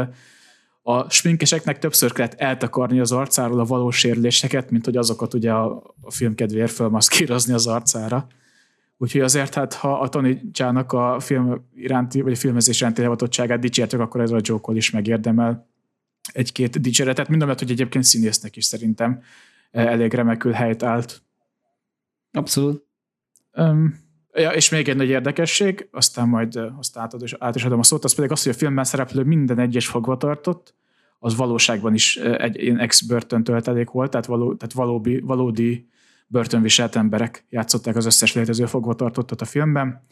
[0.82, 5.94] a sminkeseknek többször kellett eltakarni az arcáról a valós sérüléseket, mint hogy azokat ugye a,
[6.00, 8.26] a film kedvéért fölmaszkírozni az arcára.
[8.96, 13.60] Úgyhogy azért, hát ha a Tony Csának a film iránti, vagy a filmezés iránti levatottságát
[13.60, 15.68] dicsértek, akkor ez a joke is megérdemel
[16.32, 19.22] egy-két dicséretet, mind hogy egyébként színésznek is szerintem
[19.70, 21.22] elég remekül helyt állt.
[22.32, 22.86] Abszolút.
[23.52, 23.98] Um,
[24.32, 27.82] ja, és még egy nagy érdekesség, aztán majd azt átad, és át is adom a
[27.82, 30.74] szót, az pedig az, hogy a filmben szereplő minden egyes fogvatartott,
[31.18, 35.88] az valóságban is egy ilyen ex-börtön töltelék volt, tehát, való, tehát valódi, valódi
[36.26, 40.06] börtönviselt emberek játszották az összes létező fogvatartottat a filmben.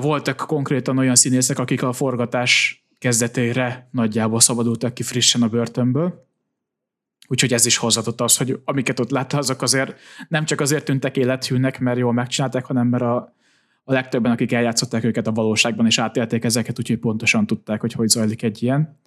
[0.00, 6.26] Voltak konkrétan olyan színészek, akik a forgatás kezdetére nagyjából szabadultak ki frissen a börtönből.
[7.28, 9.94] Úgyhogy ez is hozatott az, hogy amiket ott látta, azok azért
[10.28, 13.34] nem csak azért tűntek élethűnek, mert jól megcsinálták, hanem mert a,
[13.84, 18.08] a legtöbben, akik eljátszották őket a valóságban, és átélték ezeket, úgyhogy pontosan tudták, hogy hogy
[18.08, 18.98] zajlik egy ilyen.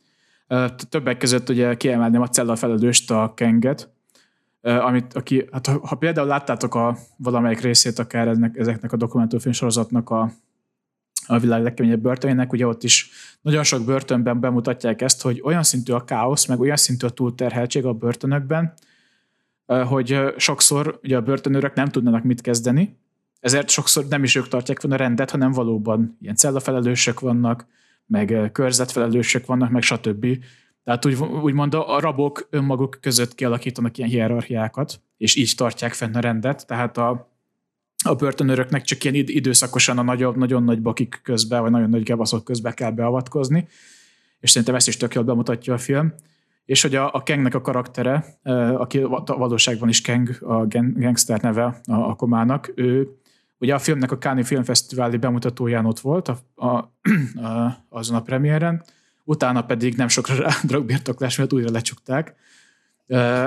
[0.89, 3.89] Többek között ugye kiemelném a cella felelőst, a Kenget,
[4.61, 9.53] amit, aki, hát ha, ha például láttátok a valamelyik részét akár ennek, ezeknek a dokumentumfilm
[9.53, 10.31] sorozatnak a
[11.27, 13.09] a világ legkeményebb börtönének, ugye ott is
[13.41, 17.85] nagyon sok börtönben bemutatják ezt, hogy olyan szintű a káosz, meg olyan szintű a túlterheltség
[17.85, 18.73] a börtönökben,
[19.65, 22.97] hogy sokszor ugye a börtönőrök nem tudnának mit kezdeni,
[23.39, 27.65] ezért sokszor nem is ők tartják volna a rendet, hanem valóban ilyen cellafelelősök vannak,
[28.05, 30.25] meg körzetfelelősök vannak, meg stb.
[30.83, 36.19] Tehát úgy, úgymond a rabok önmaguk között kialakítanak ilyen hierarchiákat, és így tartják fenn a
[36.19, 36.67] rendet.
[36.67, 37.34] Tehát a,
[38.05, 42.43] a börtönöröknek csak ilyen időszakosan a nagyobb, nagyon nagy bakik közben, vagy nagyon nagy gebaszok
[42.43, 43.67] közben kell beavatkozni,
[44.39, 46.13] és szerintem ezt is tök jól bemutatja a film.
[46.65, 48.25] És hogy a, a Kengnek a karaktere,
[48.77, 53.07] aki valóságban is Keng, a gangster neve a, a komának, ő
[53.57, 56.67] ugye a filmnek a Káni Filmfesztiváli bemutatóján ott volt a, a,
[57.47, 58.83] a, azon a premiéren,
[59.23, 62.35] utána pedig nem sokra rá dragbirtoklás miatt újra lecsukták,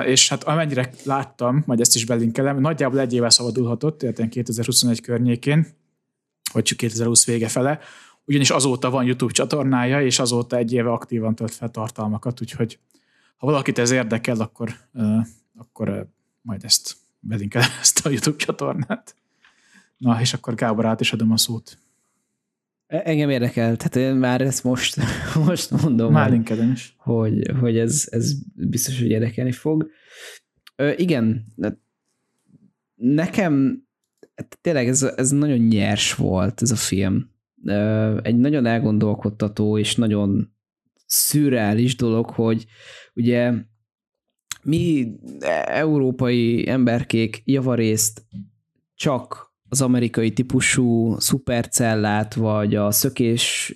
[0.05, 5.67] és hát amennyire láttam, majd ezt is belinkelem, nagyjából egy éve szabadulhatott, tehát 2021 környékén,
[6.53, 7.79] vagy csak 2020 vége fele,
[8.25, 12.79] ugyanis azóta van YouTube csatornája, és azóta egy éve aktívan tölt fel tartalmakat, úgyhogy
[13.37, 14.73] ha valakit ez érdekel, akkor,
[15.57, 16.07] akkor
[16.41, 19.15] majd ezt belinkelem ezt a YouTube csatornát.
[19.97, 21.77] Na, és akkor Gábor át is adom a szót.
[22.89, 24.95] E, engem érdekel, tehát én már ezt most,
[25.45, 26.11] most mondom.
[26.11, 26.95] Már linkedin is.
[26.97, 29.89] Hogy, hogy ez, ez biztos, hogy érdekelni fog.
[30.75, 31.45] Ö, igen,
[32.95, 33.83] nekem
[34.61, 37.31] tényleg ez, ez nagyon nyers volt ez a film.
[37.63, 40.53] Ö, egy nagyon elgondolkodtató és nagyon
[41.05, 42.65] szürreális dolog, hogy
[43.13, 43.53] ugye
[44.63, 45.11] mi
[45.65, 48.25] európai emberkék javarészt
[48.95, 53.73] csak az amerikai típusú szupercellát, vagy a szökés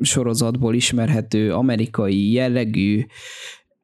[0.00, 3.04] sorozatból ismerhető amerikai jellegű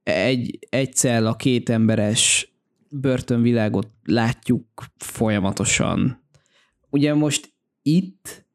[0.03, 2.53] egy, egy cella, két emberes
[2.91, 4.67] börtönvilágot látjuk
[4.97, 6.23] folyamatosan.
[6.91, 8.47] Ugye most itt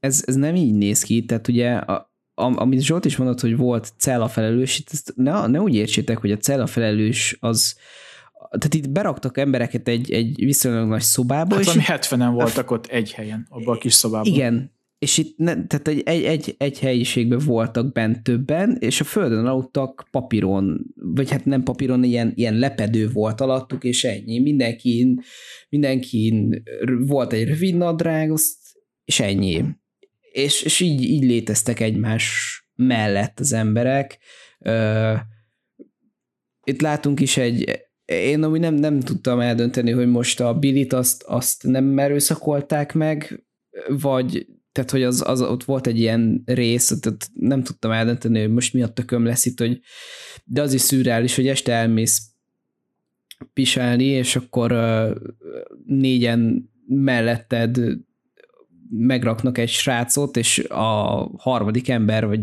[0.00, 3.92] ez, ez nem így néz ki, tehát ugye a, amit Zsolt is mondott, hogy volt
[3.96, 7.76] cella felelős, itt ezt ne, ne úgy értsétek, hogy a cella felelős az,
[8.50, 11.54] tehát itt beraktak embereket egy, egy viszonylag nagy szobába.
[11.54, 14.32] Hát és 70-en voltak ott egy helyen, abban a kis szobában.
[14.32, 14.72] Igen,
[15.04, 19.46] és itt ne, tehát egy, egy, egy, egy helyiségben voltak bent többen, és a földön
[19.46, 24.38] aludtak papíron, vagy hát nem papíron, ilyen, ilyen lepedő volt alattuk, és ennyi.
[24.38, 25.20] Mindenkin,
[25.68, 26.62] mindenkin
[26.98, 28.56] volt egy rövid nadrág, azt,
[29.04, 29.64] és ennyi.
[30.32, 34.18] És, és így, így léteztek egymás mellett az emberek.
[36.64, 37.64] Itt látunk is egy,
[38.04, 43.44] én amúgy nem, nem tudtam eldönteni, hogy most a Billit azt, azt nem erőszakolták meg,
[43.88, 48.50] vagy tehát, hogy az, az, ott volt egy ilyen rész, tehát nem tudtam eldönteni, hogy
[48.52, 49.80] most mi a tököm lesz itt, hogy
[50.44, 52.22] de az is szürreális, hogy este elmész
[53.52, 55.10] pisálni, és akkor uh,
[55.86, 57.80] négyen melletted
[58.90, 60.84] megraknak egy srácot, és a
[61.38, 62.42] harmadik ember, vagy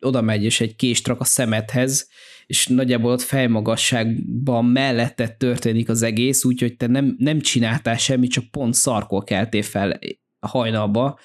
[0.00, 2.08] oda megy, és egy kést rak a szemethez,
[2.48, 8.44] és nagyjából ott fejmagasságban mellette történik az egész, úgyhogy te nem, nem csináltál semmit, csak
[8.50, 9.98] pont szarkol keltél fel
[10.40, 11.18] hajnalba.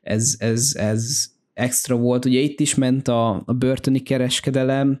[0.00, 2.24] Ez, ez, ez extra volt.
[2.24, 5.00] Ugye itt is ment a, a börtöni kereskedelem,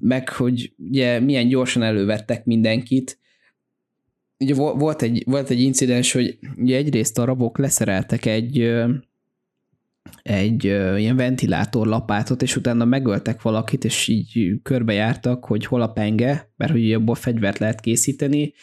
[0.00, 3.18] meg hogy ugye milyen gyorsan elővettek mindenkit.
[4.38, 8.74] Ugye volt egy, volt egy incidens, hogy ugye egyrészt a rabok leszereltek egy
[10.22, 10.64] egy
[10.96, 16.92] ilyen ventilátorlapátot, és utána megöltek valakit, és így körbejártak, hogy hol a penge, mert hogy
[16.92, 18.54] abból fegyvert lehet készíteni.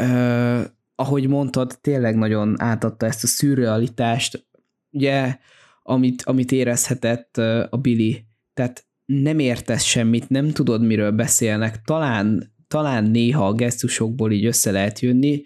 [0.00, 0.64] Uh,
[0.94, 4.46] ahogy mondtad, tényleg nagyon átadta ezt a szürrealitást,
[4.90, 5.36] ugye,
[5.82, 7.36] amit, amit érezhetett
[7.70, 8.24] a Billy.
[8.54, 14.70] Tehát nem értesz semmit, nem tudod, miről beszélnek, talán, talán néha a gesztusokból így össze
[14.70, 15.42] lehet jönni,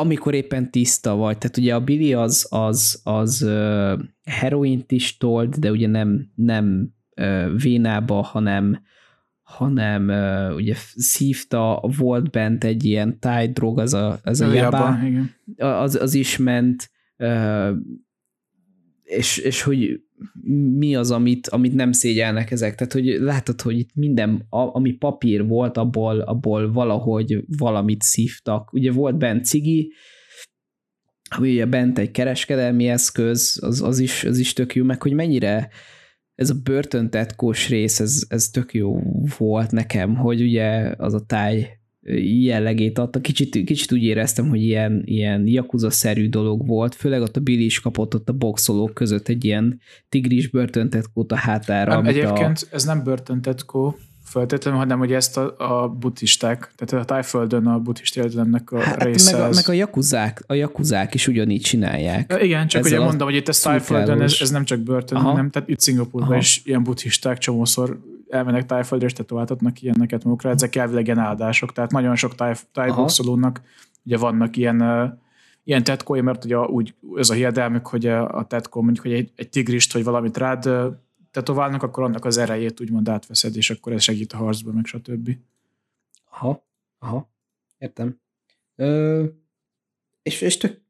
[0.00, 1.38] amikor éppen tiszta vagy.
[1.38, 6.94] Tehát ugye a Billy az, az, az uh, heroint is tolt, de ugye nem, nem
[7.16, 8.86] uh, vénába, hanem
[9.42, 13.18] hanem uh, ugye szívta, volt bent egy ilyen
[13.52, 15.00] drog, az a, az a jabá,
[15.56, 17.70] az, az is ment, uh,
[19.02, 20.00] és, és hogy
[20.76, 22.74] mi az, amit, amit nem szégyelnek ezek.
[22.74, 28.72] Tehát, hogy látod, hogy itt minden, ami papír volt, abból, abból valahogy valamit szívtak.
[28.72, 29.92] Ugye volt bent cigi,
[31.36, 35.12] ami ugye bent egy kereskedelmi eszköz, az, az, is, az is tök jó, meg hogy
[35.12, 35.68] mennyire
[36.34, 39.00] ez a börtöntetkós rész, ez, ez tök jó
[39.38, 41.77] volt nekem, hogy ugye az a táj
[42.42, 43.20] jellegét adta.
[43.20, 47.80] Kicsit, kicsit úgy éreztem, hogy ilyen, ilyen Yakuza-szerű dolog volt, főleg ott a Billy is
[47.80, 51.94] kapott ott a boxolók között egy ilyen tigris börtöntetkót a hátára.
[51.94, 52.74] Nem, egyébként a...
[52.74, 53.96] ez nem börtöntetkó,
[54.28, 59.02] feltétlenül, hanem hogy ezt a, a buddhisták, tehát a tájföldön a buddhist életlemnek a hát,
[59.02, 59.36] része.
[59.36, 62.32] Meg a, meg a jakuzák, a jakuzák is ugyanígy csinálják.
[62.32, 65.28] Ja, igen, csak ugye mondom, hogy itt a tájföldön ez, ez, nem csak börtön, Aha.
[65.28, 67.98] hanem tehát itt Szingapurban is ilyen buddhisták csomószor
[68.30, 70.50] elmennek tájföldre, és tetováltatnak ilyeneket magukra.
[70.50, 73.62] Ezek elvileg ilyen áldások, tehát nagyon sok táj, tájboxolónak
[74.04, 74.80] ugye vannak ilyen
[75.68, 79.48] ilyen tetkói, mert ugye úgy ez a hiedelmük, hogy a tetkó mondjuk, hogy egy, egy
[79.48, 80.68] tigrist, vagy valamit rád
[81.30, 85.30] tetoválnak, akkor annak az erejét úgymond átveszed, és akkor ez segít a harcba, meg stb.
[86.30, 86.66] Aha,
[86.98, 87.30] aha,
[87.78, 88.20] értem.
[88.76, 89.24] Ö,
[90.22, 90.80] és, és tök,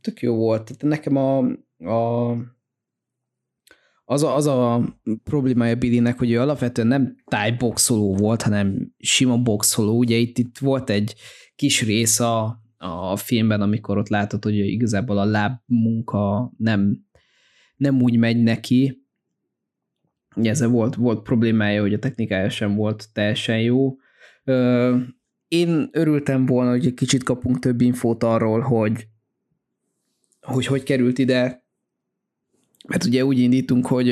[0.00, 0.64] tök jó volt.
[0.64, 1.38] Tehát nekem a,
[1.92, 2.36] a
[4.10, 4.82] az a, az a
[5.24, 9.98] problémája Billynek, hogy ő alapvetően nem tájboxoló volt, hanem sima boxoló.
[9.98, 11.14] Ugye itt, itt volt egy
[11.56, 17.06] kis rész a, a filmben, amikor ott látod, hogy igazából a lábmunka nem,
[17.76, 19.04] nem úgy megy neki,
[20.34, 23.96] ezzel volt, volt problémája, hogy a technikája sem volt teljesen jó.
[25.48, 29.08] Én örültem volna, hogy egy kicsit kapunk több infót arról, hogy
[30.40, 31.64] hogy, hogy került ide,
[32.88, 34.10] mert ugye úgy indítunk, hogy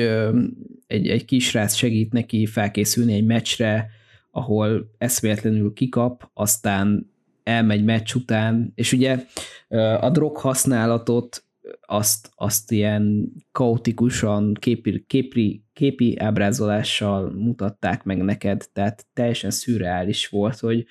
[0.86, 3.90] egy, egy kisrác segít neki felkészülni egy meccsre,
[4.30, 9.24] ahol eszméletlenül kikap, aztán elmegy meccs után, és ugye
[10.00, 11.42] a drog használatot
[11.80, 20.58] azt, azt ilyen kaotikusan, képi, képi, képi ábrázolással mutatták meg neked, tehát teljesen szürreális volt,
[20.58, 20.86] hogy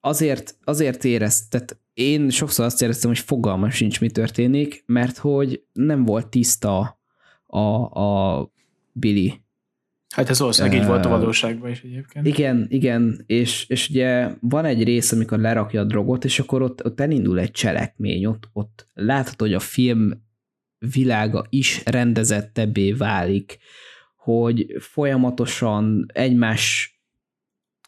[0.00, 5.62] azért, azért érezt, tehát én sokszor azt éreztem, hogy fogalmam sincs, mi történik, mert hogy
[5.72, 7.00] nem volt tiszta
[7.46, 7.60] a,
[8.00, 8.50] a
[8.92, 9.44] Billy
[10.14, 12.26] Hát ez valószínűleg így volt a valóságban is egyébként.
[12.26, 16.84] Igen, igen, és, és ugye van egy rész, amikor lerakja a drogot, és akkor ott,
[16.84, 20.10] ott elindul egy cselekmény, ott, ott látható, hogy a film
[20.78, 23.58] világa is rendezettebbé válik,
[24.16, 26.94] hogy folyamatosan egymás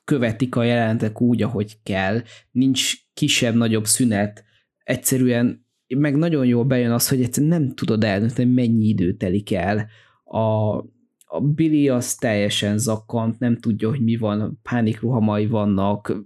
[0.05, 4.44] követik a jelentek úgy, ahogy kell, nincs kisebb-nagyobb szünet,
[4.84, 5.66] egyszerűen
[5.97, 9.88] meg nagyon jól bejön az, hogy egyszerűen nem tudod eldönteni, mennyi idő telik el.
[10.24, 10.76] A,
[11.24, 16.16] a Billy az teljesen zakkant, nem tudja, hogy mi van, pánikruhamai vannak,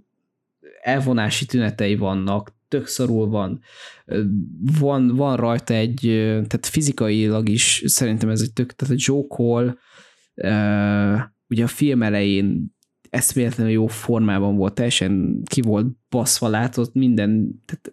[0.81, 3.61] elvonási tünetei vannak, tök szorul van,
[4.79, 9.75] van, van rajta egy, tehát fizikailag is szerintem ez egy tök, tehát a Joe Cole,
[11.47, 12.72] ugye a film elején
[13.13, 17.91] eszméletlenül jó formában volt, teljesen ki volt baszva, látott minden, tehát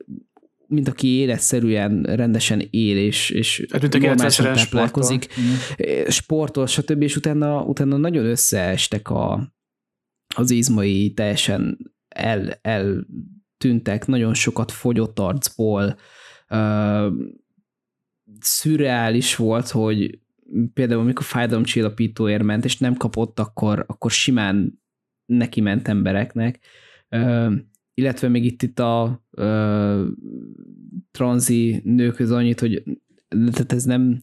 [0.67, 7.03] mint aki életszerűen rendesen él, és, és hát, normálisan táplálkozik, sportol, sportol, stb.
[7.03, 9.55] És utána, utána nagyon összeestek a,
[10.35, 15.97] az izmai, teljesen el, eltűntek, nagyon sokat fogyott arcból,
[16.49, 17.13] uh,
[18.41, 20.19] szürreális volt, hogy
[20.75, 24.80] például amikor fájdalomcsillapítóért ment, és nem kapott, akkor, akkor simán
[25.31, 26.59] neki ment embereknek.
[27.11, 27.53] Uh,
[27.95, 30.07] illetve még itt, itt a uh,
[31.11, 32.83] tranzi nőkhöz annyit, hogy
[33.29, 34.23] tehát ez nem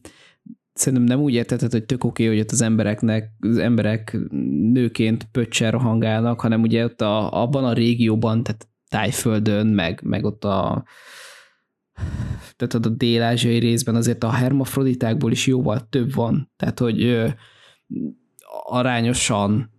[0.72, 4.18] szerintem nem úgy értetted, hogy tök oké, hogy ott az embereknek, az emberek
[4.72, 10.44] nőként pöccsen rohangálnak, hanem ugye ott a, abban a régióban, tehát Tájföldön, meg, meg ott
[10.44, 10.84] a
[12.56, 17.28] tehát a dél-ázsiai részben azért a hermafroditákból is jóval több van, tehát hogy ö,
[18.64, 19.77] arányosan ö,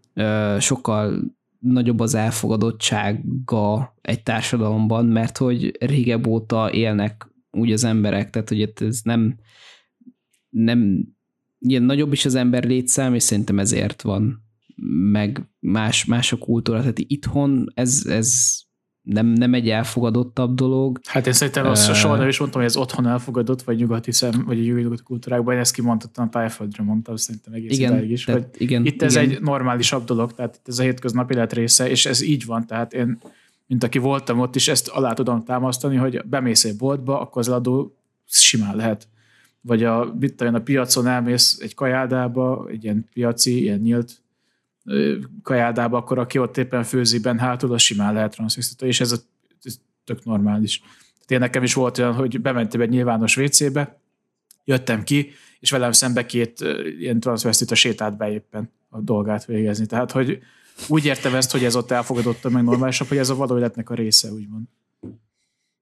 [0.60, 8.50] sokkal nagyobb az elfogadottsága egy társadalomban, mert hogy régebb óta élnek úgy az emberek, tehát
[8.50, 9.36] hogy ez nem,
[10.50, 11.08] nem
[11.60, 14.44] ilyen nagyobb is az ember létszám, és szerintem ezért van
[15.12, 16.80] meg más, más a kultúra.
[16.80, 18.60] Tehát itthon ez, ez
[19.02, 21.00] nem, nem egy elfogadottabb dolog.
[21.04, 24.12] Hát én szerintem azt uh, soha nem is mondtam, hogy ez otthon elfogadott, vagy nyugati
[24.12, 28.24] szem, vagy a nyugati kultúrákban, én ezt kimondottam a tájföldre mondtam, szerintem egész igen, is,
[28.24, 29.30] tehát, hogy igen, itt ez igen.
[29.30, 32.94] egy normálisabb dolog, tehát itt ez a hétköznapi élet része, és ez így van, tehát
[32.94, 33.18] én,
[33.68, 37.50] mint aki voltam ott is, ezt alá tudom támasztani, hogy bemész egy boltba, akkor az
[37.50, 37.96] adó
[38.26, 39.08] simán lehet.
[39.62, 44.22] Vagy a, mit a piacon elmész egy kajádába, egy ilyen piaci, ilyen nyílt
[45.44, 49.18] kajádába, akkor aki ott éppen főzi ben hátul, az simán lehet transzisztita, és ez, a,
[49.64, 50.80] ez tök normális.
[50.80, 54.00] Tehát én nekem is volt olyan, hogy bementem egy nyilvános WC-be,
[54.64, 56.60] jöttem ki, és velem szembe két
[57.00, 59.86] ilyen transvestita sétált be éppen a dolgát végezni.
[59.86, 60.40] Tehát, hogy
[60.88, 63.94] úgy értem ezt, hogy ez ott elfogadottan meg normálisabb, hogy ez a való életnek a
[63.94, 64.66] része, úgymond.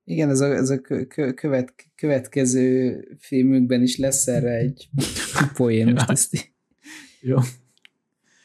[0.04, 0.82] Igen, ez a, ez a
[1.36, 4.90] követ, következő filmünkben is lesz erre egy
[5.54, 5.94] poén.
[5.94, 6.52] Most ezt
[7.20, 7.38] Jó.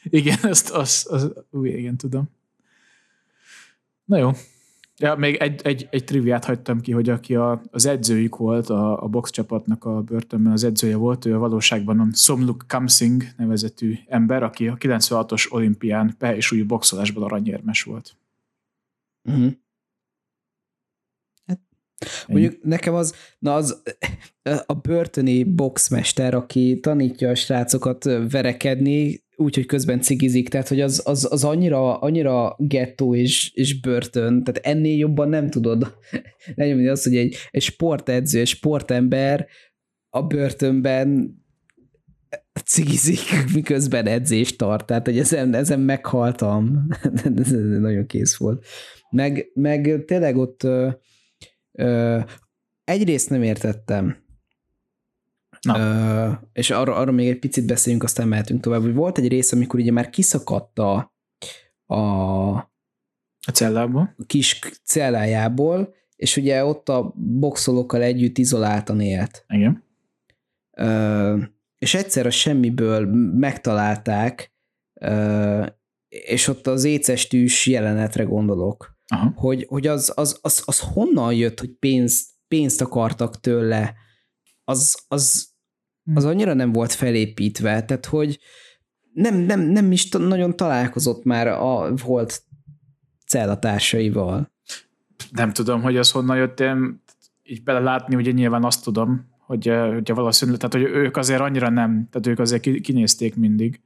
[0.05, 2.31] Igen, ezt az, az, új, igen, tudom.
[4.05, 4.31] Na jó.
[4.99, 9.03] Ja, még egy, egy, egy triviát hagytam ki, hogy aki a, az edzőjük volt, a,
[9.03, 13.95] a box csapatnak a börtönben az edzője volt, ő a valóságban a Somluk Kamsing nevezetű
[14.07, 18.17] ember, aki a 96-os olimpián pe és új boxolásban aranyérmes volt.
[19.25, 19.53] Uh-huh.
[21.47, 21.61] Hát,
[22.29, 23.83] mondjuk nekem az, na az
[24.67, 31.03] a börtöni boxmester, aki tanítja a srácokat verekedni, úgy, hogy közben cigizik, tehát hogy az,
[31.05, 35.95] az, az annyira, annyira gettó és, és börtön, tehát ennél jobban nem tudod.
[36.55, 39.47] Lenyomni azt, hogy egy, egy sportedző, egy sportember
[40.09, 41.41] a börtönben
[42.65, 43.21] cigizik,
[43.55, 46.87] miközben edzést tart, tehát hogy ezen, ezen meghaltam,
[47.37, 48.65] ez nagyon kész volt.
[49.11, 50.89] Meg, meg tényleg ott ö,
[51.73, 52.19] ö,
[52.85, 54.22] egyrészt nem értettem,
[55.63, 55.75] Na.
[56.29, 59.53] Uh, és arra, arra még egy picit beszéljünk, aztán mehetünk tovább, hogy volt egy rész,
[59.53, 61.15] amikor ugye már kiszakadt a,
[61.87, 61.97] a,
[63.47, 64.15] a cellából.
[64.19, 69.45] A kis cellájából, és ugye ott a boxolókkal együtt izoláltan élt.
[69.49, 69.85] Igen.
[70.77, 71.43] Uh,
[71.79, 74.53] és egyszer a semmiből megtalálták,
[75.01, 75.67] uh,
[76.09, 79.33] és ott az éces tűs jelenetre gondolok, Aha.
[79.37, 83.95] hogy, hogy az, az, az, az honnan jött, hogy pénzt, pénzt akartak tőle,
[84.65, 85.51] az, az.
[86.15, 88.39] Az annyira nem volt felépítve, tehát hogy
[89.13, 92.43] nem, nem, nem is nagyon találkozott már a volt
[93.27, 94.51] cellatársaival.
[95.31, 97.03] Nem tudom, hogy az honnan jött, én
[97.43, 102.09] így belelátni, ugye nyilván azt tudom, hogy, hogy valószínűleg, tehát hogy ők azért annyira nem,
[102.11, 103.81] tehát ők azért kinézték mindig,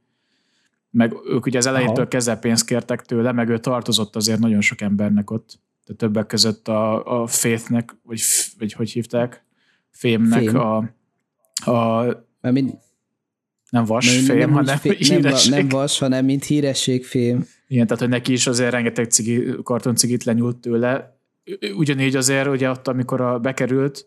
[0.89, 4.81] meg ők ugye az elejétől kezdve pénzt kértek tőle, meg ő tartozott azért nagyon sok
[4.81, 8.21] embernek ott, tehát többek között a, a Faithnek, vagy,
[8.57, 9.45] vagy hogy hívták,
[9.89, 10.55] Fémnek Fém.
[10.55, 10.89] a
[11.65, 12.05] a
[12.41, 12.77] mint,
[13.69, 15.51] nem vasfém, nem, hanem fém, híresség.
[15.51, 17.47] Nem, nem vas, hanem mint hírességfém.
[17.67, 21.19] Igen, tehát hogy neki is azért rengeteg cigi, kartoncigit lenyúlt tőle.
[21.75, 24.05] Ugyanígy azért, ugye ott, amikor a, bekerült,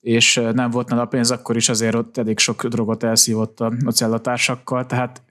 [0.00, 3.90] és nem volt nála pénz, akkor is azért ott elég sok drogot elszívott a, a
[3.90, 5.22] cellatársakkal, tehát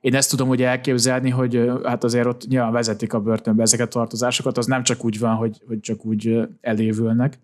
[0.00, 3.90] én ezt tudom ugye elképzelni, hogy hát azért ott nyilván vezetik a börtönbe ezeket a
[3.90, 7.38] tartozásokat, az nem csak úgy van, hogy, hogy csak úgy elévülnek.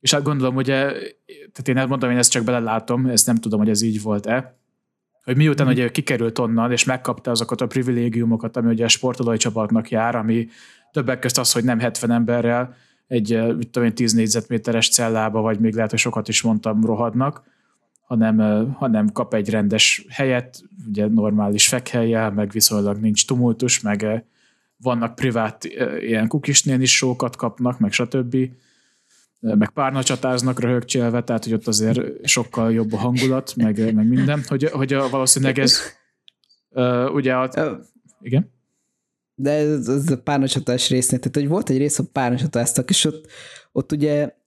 [0.00, 3.68] És hát gondolom, hogy tehát én mondom, én ezt csak belelátom, ezt nem tudom, hogy
[3.68, 4.58] ez így volt-e,
[5.24, 5.70] hogy miután mm.
[5.70, 10.48] ugye kikerült onnan, és megkapta azokat a privilégiumokat, ami ugye a sportolói csapatnak jár, ami
[10.92, 12.74] többek közt az, hogy nem 70 emberrel
[13.06, 17.42] egy, mit tudom én, 10 négyzetméteres cellába, vagy még lehet, hogy sokat is mondtam, rohadnak,
[18.00, 24.24] hanem, hanem kap egy rendes helyet, ugye normális fekhelyjel, meg viszonylag nincs tumultus, meg
[24.76, 25.64] vannak privát
[26.00, 28.36] ilyen kukisnén is sókat kapnak, meg stb
[29.40, 34.42] meg párna csatáznak röhögcsélve, tehát hogy ott azért sokkal jobb a hangulat, meg, meg minden,
[34.46, 35.80] hogy, hogy a, valószínűleg ez
[37.12, 37.80] ugye a,
[38.20, 38.52] igen?
[39.34, 43.26] De ez, ez a párnacsatás résznél, tehát hogy volt egy rész, a párnacsatáztak, és ott,
[43.72, 44.38] ott ugye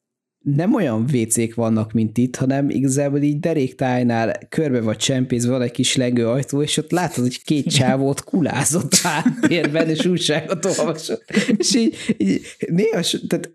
[0.44, 5.72] nem olyan WC-k vannak, mint itt, hanem igazából így deréktájnál körbe vagy csempészve van egy
[5.72, 11.24] kis legő ajtó, és ott látod, hogy két csávót kulázott háttérben, és újságot olvasott.
[11.58, 13.52] És így, így néha, tehát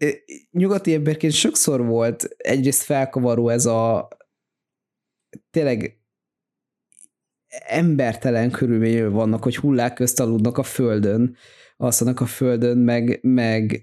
[0.51, 4.09] nyugati emberként sokszor volt egyrészt felkavaró ez a
[5.51, 6.01] tényleg
[7.67, 11.37] embertelen körülmények vannak, hogy hullák közt aludnak a földön,
[11.77, 13.83] alszanak a földön, meg, meg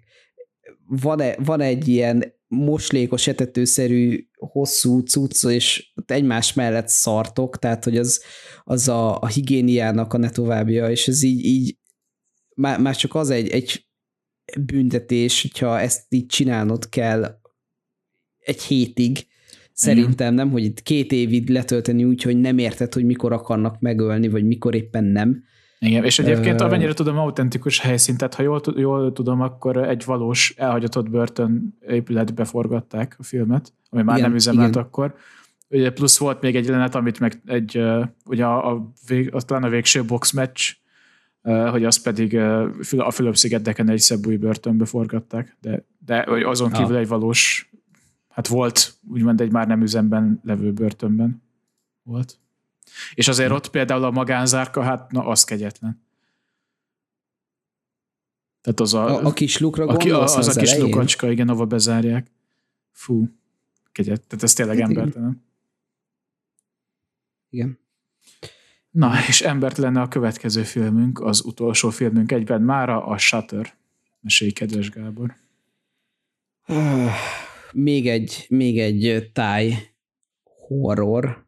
[0.88, 7.98] van, -e, van egy ilyen moslékos, etetőszerű, hosszú cucc, és egymás mellett szartok, tehát hogy
[7.98, 8.22] az,
[8.64, 11.77] az a, a higiéniának a ne továbbja, és ez így, így
[12.56, 13.85] már, már csak az egy, egy
[14.59, 17.40] büntetés, hogyha ezt így csinálnod kell
[18.40, 19.27] egy hétig,
[19.77, 24.27] Szerintem nem, hogy itt két évig letölteni úgy, hogy nem érted, hogy mikor akarnak megölni,
[24.27, 25.43] vagy mikor éppen nem.
[25.85, 30.53] Igen, és egyébként amennyire tudom, autentikus helyszínt, tehát ha jól, jól tudom, akkor egy valós
[30.57, 34.83] elhagyatott börtön épületbe forgatták a filmet, ami már igen, nem üzemelt igen.
[34.83, 35.15] akkor.
[35.69, 37.83] Ugye plusz volt még egy jelenet, amit meg egy,
[38.25, 40.75] ugye a, a, vég, a, talán a végső box match,
[41.41, 42.38] hogy azt pedig
[42.97, 47.01] a Fülöp-szigeteken egy szebb új börtönbe forgatták, de, de azon kívül ah.
[47.01, 47.69] egy valós
[48.30, 51.43] hát volt úgymond egy már nem üzemben levő börtönben
[52.03, 52.39] volt.
[53.14, 56.03] És azért ott például a magánzárka, hát na, az kegyetlen.
[58.61, 60.91] Tehát az a, a, a kis lukra a, az, az a kis elején?
[60.91, 62.32] lukacska, igen, ahova bezárják.
[62.91, 63.30] Fú,
[63.91, 64.27] kegyet.
[64.27, 65.43] Tehát ez tényleg hát embertelen.
[67.49, 67.80] Igen.
[68.90, 73.74] Na, és embertelen a következő filmünk, az utolsó filmünk egyben mára, a Shutter.
[74.19, 75.35] Mesélj, kedves Gábor.
[77.72, 79.93] még egy, még egy táj
[80.43, 81.44] horror,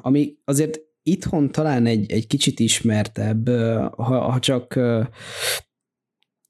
[0.00, 3.48] ami azért itthon talán egy, egy kicsit ismertebb,
[3.96, 4.80] ha, ha csak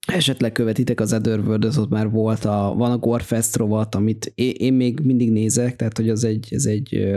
[0.06, 4.54] esetleg követitek az Otherworld, az ott már volt, a, van a Gorefest rovat, amit én,
[4.58, 7.10] én még mindig nézek, tehát hogy az egy, ez egy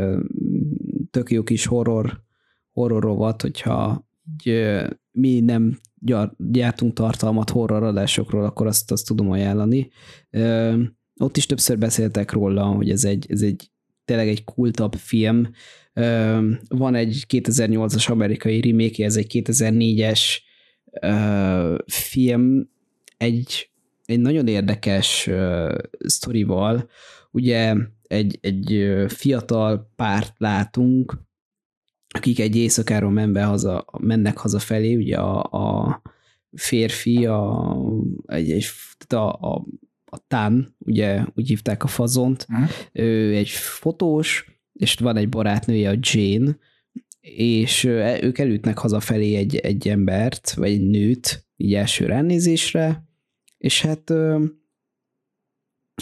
[1.11, 2.23] tök jó kis horror,
[2.71, 4.07] horror rovat, hogyha
[4.37, 4.79] egy,
[5.11, 5.79] mi nem
[6.37, 9.89] gyártunk tartalmat horror adásokról, akkor azt, azt tudom ajánlani
[11.19, 13.71] ott is többször beszéltek róla, hogy ez egy, ez egy
[14.05, 15.49] tényleg egy kultabb film.
[16.67, 20.21] Van egy 2008-as amerikai remake, ez egy 2004-es
[21.85, 22.69] film,
[23.17, 23.69] egy,
[24.05, 25.29] egy nagyon érdekes
[25.99, 26.89] sztorival.
[27.31, 27.75] Ugye
[28.07, 31.21] egy, egy fiatal párt látunk,
[32.07, 36.01] akik egy éjszakáról menve haza, mennek hazafelé, ugye a, a
[36.51, 37.75] férfi, a,
[38.25, 38.65] egy, egy,
[39.09, 39.65] a, a
[40.13, 42.69] a Tan, ugye úgy hívták a fazont, uh-huh.
[42.91, 46.57] ő egy fotós, és van egy barátnője, a Jane,
[47.21, 47.83] és
[48.21, 53.07] ők elütnek hazafelé egy, egy embert, vagy egy nőt, így első ránézésre,
[53.57, 54.13] és hát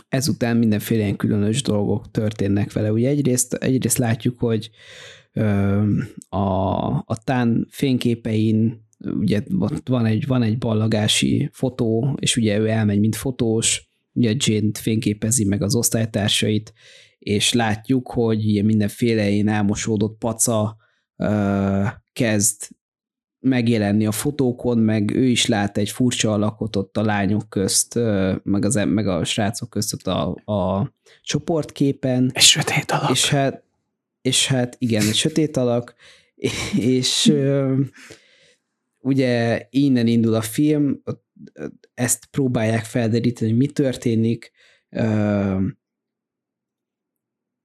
[0.09, 2.91] ezután mindenféle ilyen különös dolgok történnek vele.
[2.91, 4.69] Ugye egyrészt, egyrészt látjuk, hogy
[6.29, 9.41] a, a tán fényképein ugye
[9.83, 15.45] van egy, van egy ballagási fotó, és ugye ő elmegy, mint fotós, ugye Jane-t fényképezi
[15.45, 16.73] meg az osztálytársait,
[17.23, 20.77] és látjuk, hogy ilyen mindenféle ilyen elmosódott paca
[21.15, 22.69] uh, kezd
[23.39, 27.95] megjelenni a fotókon, meg ő is lát egy furcsa alakot ott a lányok közt,
[28.43, 30.91] meg, az, meg a srácok közt a, a
[31.21, 32.31] csoportképen.
[32.33, 33.09] Egy sötét alak.
[33.09, 33.63] És hát,
[34.21, 35.95] és hát igen, egy sötét alak,
[36.77, 37.33] és
[38.99, 41.01] ugye innen indul a film,
[41.93, 44.51] ezt próbálják felderíteni, hogy mi történik,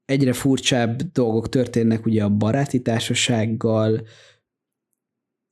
[0.06, 4.06] egyre furcsább dolgok történnek ugye a baráti társasággal,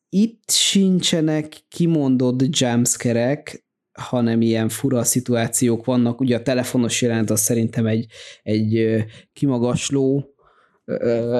[0.08, 3.42] itt sincsenek kimondott jumpscare
[3.98, 6.20] hanem ilyen fura szituációk vannak.
[6.20, 8.06] Ugye a telefonos jelent az szerintem egy,
[8.42, 10.34] egy kimagasló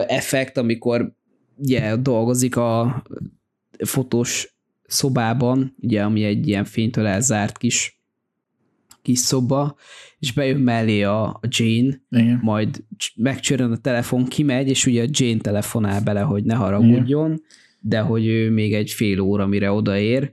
[0.06, 1.12] effekt, amikor
[1.56, 3.02] ugye dolgozik a
[3.84, 7.93] fotós szobában, ugye, ami egy ilyen fénytől elzárt kis,
[9.04, 9.76] kis szoba,
[10.18, 12.40] és bejön mellé a, a Jane, Igen.
[12.42, 12.84] majd
[13.16, 17.42] megcsörön a telefon, kimegy, és ugye a Jane telefonál bele, hogy ne haragudjon, Igen.
[17.80, 20.30] de hogy ő még egy fél óra, mire odaér,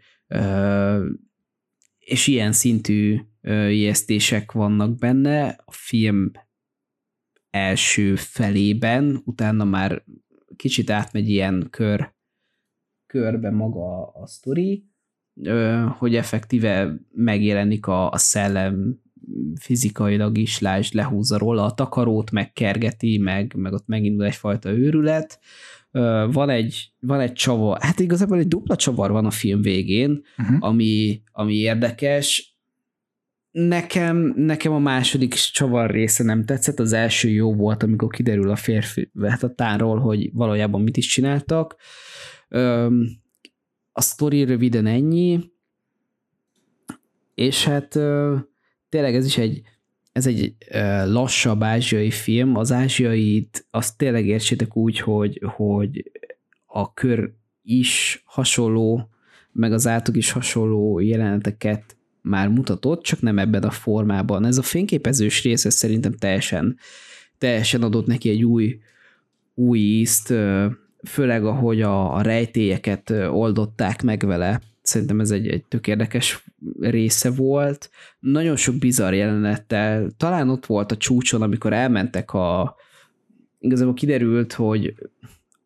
[1.99, 3.19] és ilyen szintű
[3.69, 5.47] ijesztések vannak benne.
[5.65, 6.31] A film
[7.49, 10.03] első felében, utána már
[10.55, 12.13] kicsit átmegy ilyen kör
[13.11, 14.90] körbe maga a sztori,
[15.97, 18.99] hogy effektíve megjelenik a, a szellem
[19.59, 25.39] fizikailag is, lásd, lehúzza róla a takarót, megkergeti, meg, meg ott megindul egyfajta őrület.
[26.31, 30.57] Van egy, van egy csavar, hát igazából egy dupla csavar van a film végén, uh-huh.
[30.59, 32.55] ami, ami érdekes.
[33.51, 38.55] Nekem, nekem a második csavar része nem tetszett, az első jó volt, amikor kiderül a
[38.55, 41.75] férfi hát a tánról, hogy valójában mit is csináltak.
[43.91, 45.51] A sztori röviden ennyi,
[47.35, 47.89] és hát
[48.89, 49.61] tényleg ez is egy,
[50.11, 50.55] ez egy
[51.05, 56.11] lassabb ázsiai film, az ázsiait azt tényleg értsétek úgy, hogy, hogy
[56.65, 59.09] a kör is hasonló,
[59.51, 64.45] meg az átok is hasonló jeleneteket már mutatott, csak nem ebben a formában.
[64.45, 66.77] Ez a fényképezős része szerintem teljesen,
[67.37, 68.79] teljesen adott neki egy új,
[69.53, 70.33] új ízt,
[71.03, 74.61] főleg ahogy a, a rejtélyeket oldották meg vele.
[74.81, 76.43] Szerintem ez egy, egy tök érdekes
[76.79, 77.89] része volt.
[78.19, 82.75] Nagyon sok bizarr jelenettel, talán ott volt a csúcson, amikor elmentek a,
[83.59, 84.95] igazából kiderült, hogy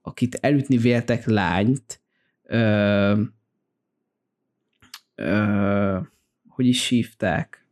[0.02, 2.02] akit elütni véltek lányt,
[2.44, 3.22] ö,
[5.16, 5.98] ö,
[6.48, 7.66] hogy is hívták?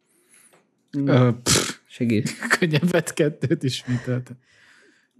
[1.85, 2.37] Segít.
[2.59, 4.37] Könnyebbet kettőt ismételtem.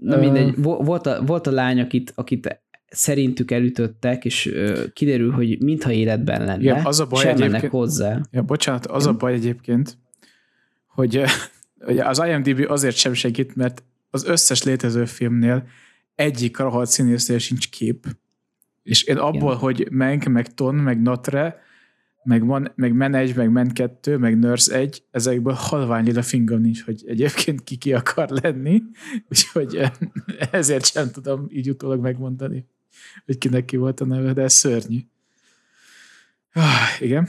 [0.04, 5.62] Na mindegy, volt a, volt a lány, akit, akit szerintük elütöttek, és ö, kiderül, hogy
[5.62, 8.22] mintha életben lenne, ja, az a baj egyébként, hozzá.
[8.32, 9.98] Ja, bocsánat, az a baj egyébként,
[10.88, 11.24] hogy,
[11.80, 15.68] hogy az IMDb azért sem segít, mert az összes létező filmnél
[16.16, 18.06] egyik rohadt színésznél sincs kép.
[18.84, 19.58] És én abból, Igen.
[19.58, 21.62] hogy Menk, meg Ton, meg Notre,
[22.24, 26.62] meg, man, meg Men 1, meg Men 2, meg Nurse 1, ezekből halvány a fingom
[26.62, 28.84] nincs, hogy egyébként ki ki akar lenni,
[29.30, 29.92] úgyhogy
[30.52, 32.68] ezért sem tudom így utólag megmondani,
[33.26, 35.00] hogy kinek ki volt a neve, de ez szörnyű.
[36.54, 37.28] Ah, igen.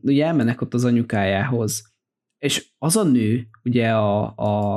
[0.00, 1.92] ugye elmennek ott az anyukájához,
[2.38, 4.76] és az a nő, ugye a, a,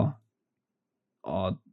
[1.22, 1.66] a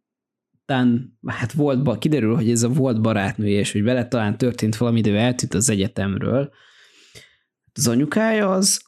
[0.65, 5.01] tán, hát volt, kiderül, hogy ez a volt barátnője, és hogy vele talán történt valami,
[5.01, 6.53] de ő eltűnt az egyetemről.
[7.73, 8.83] Az anyukája az,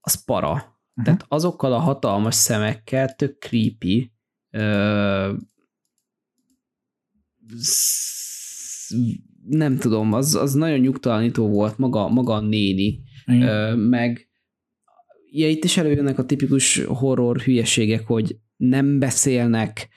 [0.00, 0.50] az para.
[0.50, 1.04] Uh-huh.
[1.04, 4.12] Tehát azokkal a hatalmas szemekkel tök creepy.
[4.50, 5.34] Ö,
[9.48, 14.28] nem tudom, az, az nagyon nyugtalanító volt maga, maga a néni, Ö, meg
[15.30, 19.88] ja, itt is előjönnek a tipikus horror hülyeségek, hogy nem beszélnek,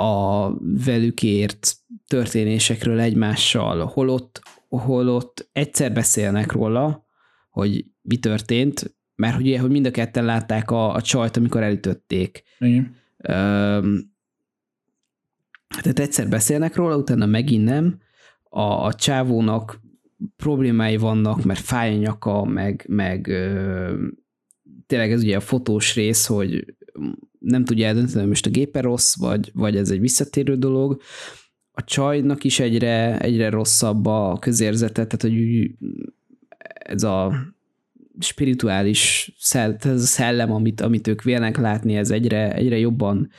[0.00, 0.54] a
[0.84, 7.06] velük ért történésekről egymással, holott, holott egyszer beszélnek róla,
[7.50, 12.42] hogy mi történt, mert ugye, hogy mind a ketten látták a, a csajt, amikor elütötték.
[12.58, 12.94] Igen.
[13.16, 14.12] Öm,
[15.82, 18.00] tehát egyszer beszélnek róla, utána megint nem.
[18.42, 19.80] A, a csávónak
[20.36, 24.04] problémái vannak, mert fáj a nyaka, meg, meg ö,
[24.86, 26.74] tényleg ez ugye a fotós rész, hogy
[27.40, 31.00] nem tudja eldönteni, most a gépe rossz, vagy, vagy ez egy visszatérő dolog.
[31.72, 35.70] A csajnak is egyre, egyre rosszabb a közérzete, tehát hogy
[36.72, 37.32] ez a
[38.18, 43.30] spirituális szell, ez a szellem, amit, amit ők vélnek látni, ez egyre, egyre jobban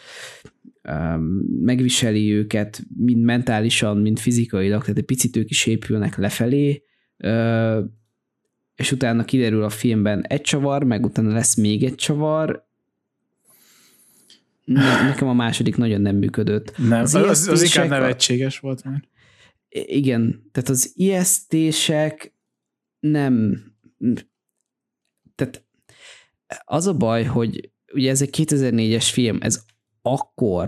[0.84, 1.22] um,
[1.62, 6.84] megviseli őket, mind mentálisan, mind fizikailag, tehát egy picit ők is épülnek lefelé,
[8.76, 12.70] és utána kiderül a filmben egy csavar, meg utána lesz még egy csavar,
[14.72, 16.78] ne, nekem a második nagyon nem működött.
[16.78, 19.10] Nem, az, az, az inkább nevetséges volt már.
[19.70, 22.36] Igen, tehát az ijesztések
[23.00, 23.64] nem...
[25.36, 25.66] Tehát
[26.64, 29.64] az a baj, hogy ugye ez egy 2004-es film, ez
[30.02, 30.66] akkor,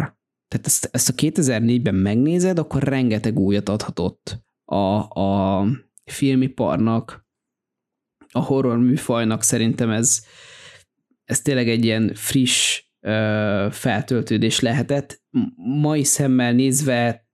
[0.48, 5.66] tehát ezt, ezt a 2004-ben megnézed, akkor rengeteg újat adhatott a, a
[6.06, 7.28] filmiparnak,
[8.32, 10.26] a horror műfajnak szerintem ez,
[11.24, 12.84] ez tényleg egy ilyen friss
[13.72, 15.22] feltöltődés lehetett.
[15.56, 17.28] Mai szemmel nézve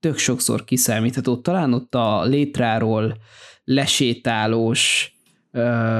[0.00, 1.36] tök sokszor kiszámítható.
[1.36, 3.16] Talán ott a létráról
[3.64, 5.14] lesétálós,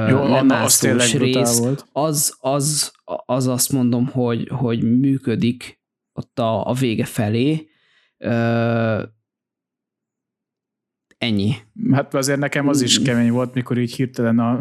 [0.09, 1.85] Jó, lemászós rész, volt.
[1.91, 2.91] Az, az,
[3.25, 5.81] az azt mondom, hogy, hogy működik
[6.13, 7.69] ott a, a vége felé.
[8.17, 9.03] Ö,
[11.17, 11.55] ennyi.
[11.91, 14.59] Hát azért nekem az is kemény volt, mikor így hirtelen a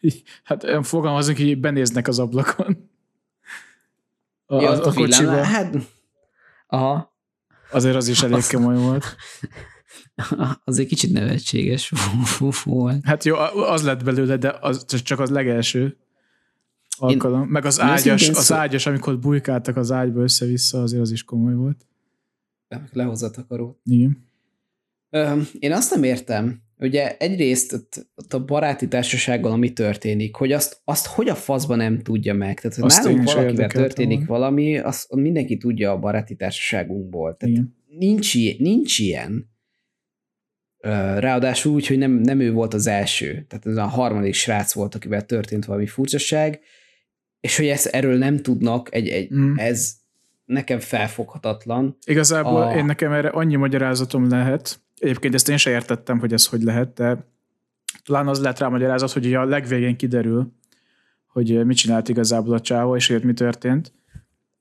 [0.44, 2.90] hát fogalmazunk, hogy benéznek az ablakon.
[4.52, 5.42] A, ja, a, a kocsiba.
[5.42, 5.76] Hát,
[6.66, 7.16] aha.
[7.70, 9.04] Azért az is elég kemény volt.
[10.64, 11.92] Az egy kicsit nevetséges
[12.64, 13.04] volt.
[13.04, 15.96] Hát jó, az lett belőle, de az, csak az legelső
[16.98, 17.42] alkalom.
[17.42, 18.54] Én, Meg az ágyas, az szó...
[18.54, 21.86] ágyas, amikor bujkáltak az ágyba össze-vissza, azért az is komoly volt.
[22.92, 23.80] Lehozat akaró.
[23.84, 24.28] Igen.
[25.58, 31.06] Én azt nem értem, ugye egyrészt ott, a baráti társasággal, ami történik, hogy azt, azt
[31.06, 32.60] hogy a faszban nem tudja meg.
[32.60, 34.26] Tehát, hogy azt nálunk valakivel történik van.
[34.26, 37.36] valami, azt mindenki tudja a baráti társaságunkból.
[37.36, 37.60] Tehát
[37.98, 39.50] nincs, nincs ilyen.
[41.18, 43.44] Ráadásul úgy, hogy nem, nem ő volt az első.
[43.48, 46.60] Tehát ez a harmadik srác volt, akivel történt valami furcsaság,
[47.40, 49.54] és hogy ezt erről nem tudnak, egy, egy, mm.
[49.56, 49.94] ez
[50.44, 51.96] nekem felfoghatatlan.
[52.06, 52.76] Igazából a...
[52.76, 56.94] én nekem erre annyi magyarázatom lehet, Egyébként ezt én sem értettem, hogy ez hogy lehet,
[56.94, 57.26] de
[58.04, 60.52] talán az lehet rá magyarázat, hogy a legvégén kiderül,
[61.26, 63.92] hogy mit csinált igazából a csávó, és hogy mi történt.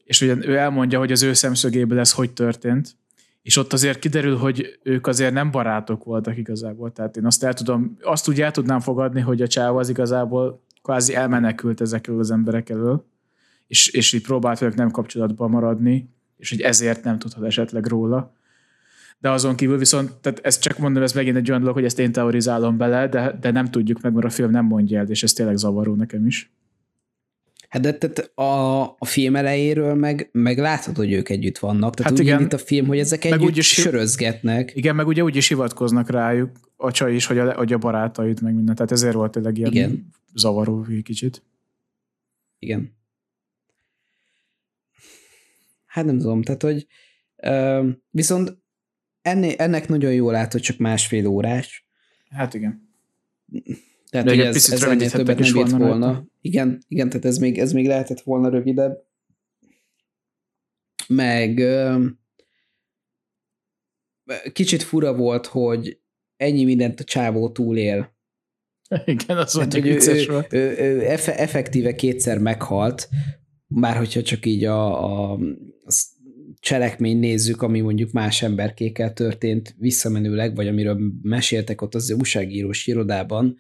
[0.03, 2.95] és ugye ő elmondja, hogy az ő szemszögéből ez hogy történt,
[3.41, 6.91] és ott azért kiderül, hogy ők azért nem barátok voltak igazából.
[6.91, 10.63] Tehát én azt el tudom, azt úgy el tudnám fogadni, hogy a csáv az igazából
[10.81, 13.05] kvázi elmenekült ezekről az emberek elől,
[13.67, 18.33] és, és így próbált velük nem kapcsolatban maradni, és hogy ezért nem tudhat esetleg róla.
[19.21, 21.99] De azon kívül viszont, tehát ezt csak mondom, ez megint egy olyan dolog, hogy ezt
[21.99, 25.23] én teorizálom bele, de, de nem tudjuk meg, mert a film nem mondja el, és
[25.23, 26.51] ez tényleg zavaró nekem is.
[27.69, 31.95] Hát de tehát a, a film elejéről meg, meg látod, hogy ők együtt vannak.
[31.95, 32.39] Tehát Hát úgy igen.
[32.39, 34.71] indít a film, hogy ezek együtt úgy is- sörözgetnek.
[34.75, 38.41] Igen, meg ugye úgy is hivatkoznak rájuk a csaj is, hogy a, hogy a barátait,
[38.41, 38.75] meg minden.
[38.75, 40.07] Tehát ezért volt tényleg ilyen Igen.
[40.33, 41.43] zavaró egy kicsit.
[42.59, 42.93] Igen.
[45.85, 46.87] Hát nem tudom, tehát hogy
[47.35, 48.60] ö, viszont
[49.21, 51.85] enné, ennek nagyon jól lát, hogy csak másfél órás.
[52.29, 52.89] Hát igen.
[54.09, 56.25] Tehát, Még hogy egy ez, picit ez ennél többet nem bírt volna volna.
[56.41, 59.05] Igen, igen, tehát ez még, ez még lehetett volna rövidebb.
[61.07, 61.63] Meg
[64.51, 65.99] kicsit fura volt, hogy
[66.37, 68.15] ennyi mindent a csávó túlél.
[69.05, 73.09] Igen, az mondjuk hogy ő, ő, ő, effektíve kétszer meghalt,
[73.67, 75.31] már hogyha csak így a, a,
[75.85, 75.91] a
[76.71, 83.57] cselekmény nézzük, ami mondjuk más emberkékkel történt visszamenőleg, vagy amiről meséltek ott az újságírós irodában.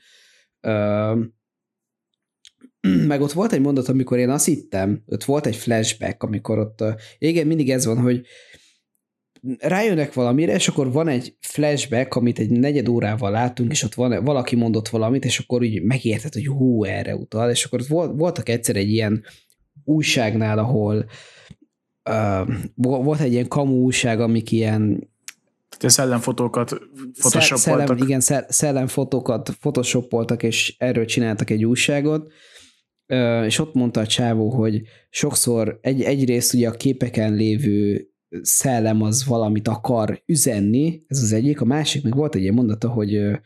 [3.07, 6.83] Meg ott volt egy mondat, amikor én azt hittem, ott volt egy flashback, amikor ott,
[7.17, 8.25] igen, mindig ez van, hogy
[9.57, 14.23] rájönnek valamire, és akkor van egy flashback, amit egy negyed órával látunk, és ott van,
[14.23, 18.11] valaki mondott valamit, és akkor úgy megérted, hogy hú, erre utal, és akkor ott volt,
[18.15, 19.23] voltak egyszer egy ilyen
[19.83, 21.05] újságnál, ahol
[22.09, 25.09] uh, volt egy ilyen kamu újság, amik ilyen
[25.77, 27.99] Tehát szellemfotókat szellem, photoshopoltak.
[27.99, 32.31] igen, szel- szellemfotókat photoshopoltak, és erről csináltak egy újságot,
[33.45, 38.09] és ott mondta a csávó, hogy sokszor egy, egyrészt ugye a képeken lévő
[38.41, 42.89] szellem az valamit akar üzenni, ez az egyik, a másik meg volt egy ilyen mondata,
[42.89, 43.39] hogy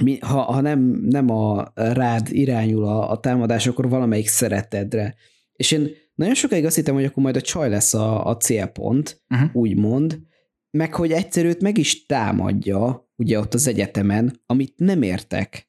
[0.00, 5.14] mi, ha, ha nem, nem a rád irányul a, a támadás, akkor valamelyik szeretedre.
[5.52, 9.22] És én nagyon sokáig azt hittem, hogy akkor majd a csaj lesz a, a célpont,
[9.28, 9.56] Uh-huh.
[9.56, 10.20] úgymond,
[10.70, 15.68] meg hogy egyszer őt meg is támadja, ugye ott az egyetemen, amit nem értek.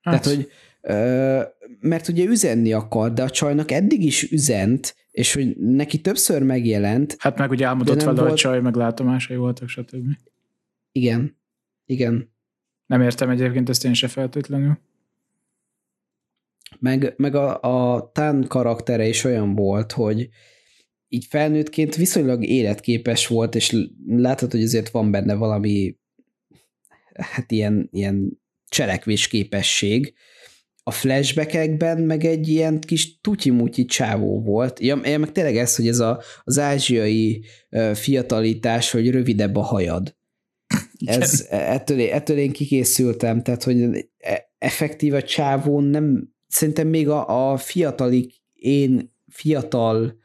[0.00, 1.42] Hát, Tehát, hogy ö,
[1.80, 7.16] mert ugye üzenni akar, de a csajnak eddig is üzent, és hogy neki többször megjelent,
[7.18, 10.06] hát meg ugye álmodott vele, hogy volt- csaj, meg látomásai voltak, stb.
[10.92, 11.38] igen,
[11.86, 12.32] igen,
[12.86, 14.78] Nem értem egyébként ezt én se feltétlenül.
[16.78, 20.28] Meg, meg a, a Tán karaktere is olyan volt, hogy
[21.08, 25.96] így felnőttként viszonylag életképes volt, és látod, hogy azért van benne valami
[27.14, 30.14] hát ilyen, ilyen cselekvésképesség.
[30.82, 34.80] A flashbackekben meg egy ilyen kis tutyimutyi csávó volt.
[34.80, 37.44] Ja, ja, meg tényleg ez, hogy ez a, az ázsiai
[37.94, 40.16] fiatalítás, hogy rövidebb a hajad.
[41.04, 47.08] Ez, ettől, én- ettől én kikészültem, tehát hogy e- effektív a csávón nem, szerintem még
[47.08, 50.18] a, a fiatalik, én fiatal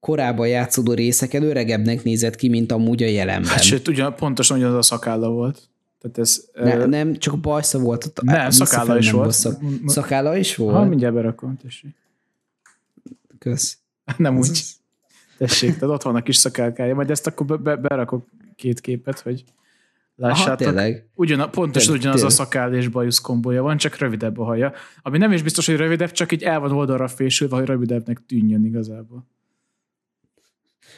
[0.00, 3.50] korában játszódó részeken öregebbnek nézett ki, mint amúgy a jelenben.
[3.50, 5.68] Hát sőt, ugyan, pontosan ugyanaz a szakálla volt.
[6.00, 6.44] Tehát ez...
[6.54, 8.12] ne, ö, nem, csak bajsza volt.
[8.22, 9.60] nem, szakálla is nem volt.
[9.60, 10.74] M- szakálla is volt?
[10.74, 11.94] Ha, mindjárt berakom, tessék.
[13.38, 13.78] Kösz.
[14.16, 14.62] Nem Ez úgy.
[15.38, 19.20] Tessék, tehát ott van a kis szakálkája, majd ezt akkor be, be, berakok két képet,
[19.20, 19.44] hogy
[20.18, 20.56] Aha, lássátok.
[20.66, 21.08] tényleg.
[21.14, 22.46] Ugyan, pontosan Tényleg, ugyanaz a tényleg.
[22.46, 24.72] szakál és bajusz kombója van, csak rövidebb a haja.
[25.02, 28.64] Ami nem is biztos, hogy rövidebb, csak így el van oldalra fésülve, hogy rövidebbnek tűnjön
[28.64, 29.26] igazából.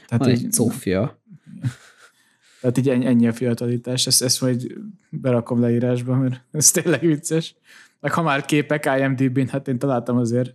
[0.08, 1.22] Tehát Van így, egy Szófia.
[2.60, 4.06] tehát így ennyi, ennyi a fiatalítás.
[4.06, 4.66] Ezt, ezt majd
[5.10, 7.55] berakom leírásba, mert ez tényleg vicces.
[8.00, 10.55] Meg ha már képek IMDb-n, hát én találtam azért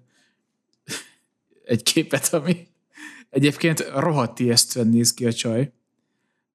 [1.66, 2.68] egy képet, ami
[3.30, 5.72] egyébként rohadt ijesztően néz ki a csaj.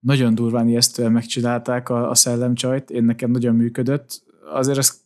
[0.09, 4.23] Nagyon durván ijesztően megcsinálták a, a szellemcsajt, én nekem nagyon működött.
[4.53, 5.01] Azért ez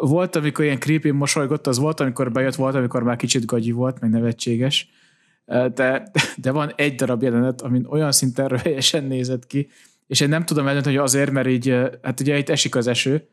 [0.00, 4.00] volt, amikor ilyen creepy mosolygott, az volt, amikor bejött, volt, amikor már kicsit gagyi volt,
[4.00, 4.90] meg nevetséges.
[5.46, 9.68] De, de van egy darab jelenet, amin olyan szinten röhelyesen nézett ki,
[10.06, 13.28] és én nem tudom eldönteni, hogy azért, mert így, hát ugye itt esik az eső,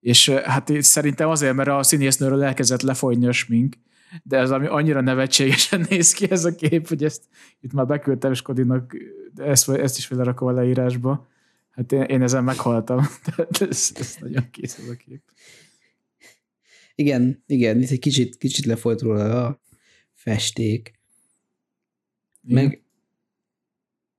[0.00, 3.76] és hát szerintem azért, mert a színésznőről elkezdett lefolyni a smink,
[4.22, 7.24] de ez ami annyira nevetségesen néz ki ez a kép, hogy ezt
[7.60, 8.96] itt már beküldtem Skodinak,
[9.34, 11.28] de ezt, ezt is felerakom a leírásba.
[11.70, 13.06] Hát én, én ezen meghaltam.
[13.24, 15.22] Tehát ez, ez nagyon kész ez a kép.
[16.94, 19.60] Igen, igen, itt egy kicsit, kicsit lefolyt róla a
[20.12, 20.98] festék.
[22.40, 22.82] Meg,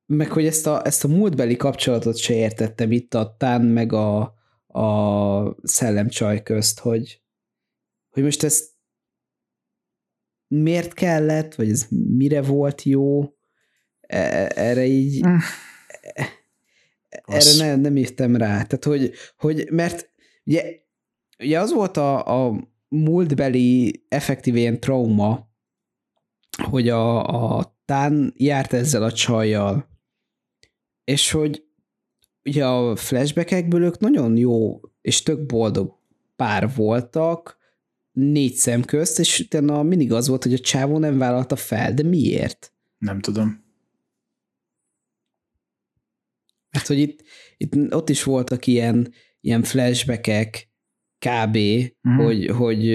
[0.06, 4.22] meg hogy ezt a, ezt a múltbeli kapcsolatot se értettem itt a Tán meg a,
[4.68, 7.22] a szellemcsaj közt, hogy,
[8.10, 8.71] hogy most ezt
[10.52, 13.24] miért kellett, vagy ez mire volt jó,
[14.02, 15.36] e, erre így mm.
[17.26, 18.64] erre nem, nem írtam rá.
[18.64, 20.10] Tehát, hogy, hogy mert
[20.46, 20.64] ugye,
[21.40, 25.50] ugye az volt a, a múltbeli effektív ilyen trauma,
[26.70, 27.24] hogy a,
[27.58, 29.90] a Tán járt ezzel a csajjal,
[31.04, 31.66] és hogy
[32.44, 36.00] ugye a flashbackekből ők nagyon jó és tök boldog
[36.36, 37.58] pár voltak,
[38.12, 42.04] négy szem közt, és utána mindig az volt, hogy a csávó nem vállalta fel, de
[42.04, 42.74] miért?
[42.98, 43.64] Nem tudom.
[46.72, 47.24] Mert hogy itt,
[47.58, 50.70] itt ott is voltak ilyen, ilyen flashbackek,
[51.26, 51.58] kb.,
[52.08, 52.16] mm.
[52.16, 52.86] hogy, hogy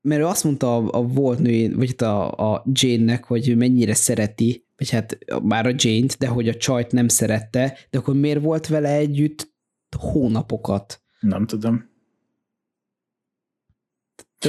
[0.00, 4.66] mert ő azt mondta a, a volt nő, vagy a, a Jane-nek, hogy mennyire szereti,
[4.76, 8.66] vagy hát már a Jane-t, de hogy a csajt nem szerette, de akkor miért volt
[8.66, 9.54] vele együtt
[9.98, 11.02] hónapokat?
[11.20, 11.92] Nem tudom.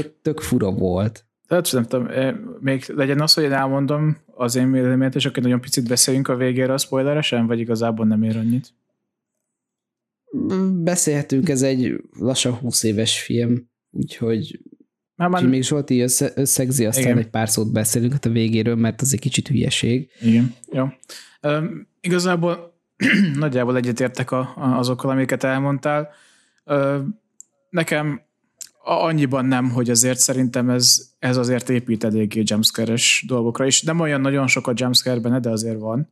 [0.01, 1.25] Tök, tök fura volt.
[1.48, 2.07] Tehát nem tudom,
[2.59, 6.35] még legyen az, hogy én elmondom az én véleményet, és akkor nagyon picit beszéljünk a
[6.35, 8.74] végére a spoileresen, vagy igazából nem ér annyit?
[10.83, 14.59] Beszélhetünk, ez egy lassan 20 éves film, úgyhogy
[15.15, 15.48] már már...
[15.48, 17.17] még Zsolti össze, összegzi, aztán Igen.
[17.17, 20.09] egy pár szót beszélünk hát a végéről, mert az egy kicsit hülyeség.
[20.22, 20.88] Igen, jó.
[21.41, 22.74] Um, igazából
[23.35, 26.09] nagyjából egyetértek a, a, azokkal, amiket elmondtál.
[26.65, 26.98] Uh,
[27.69, 28.22] nekem
[28.85, 33.81] annyiban nem, hogy azért szerintem ez, ez azért épít eléggé jumpscare-es dolgokra is.
[33.81, 36.09] Nem olyan nagyon sok a jumpscare benne, de azért van.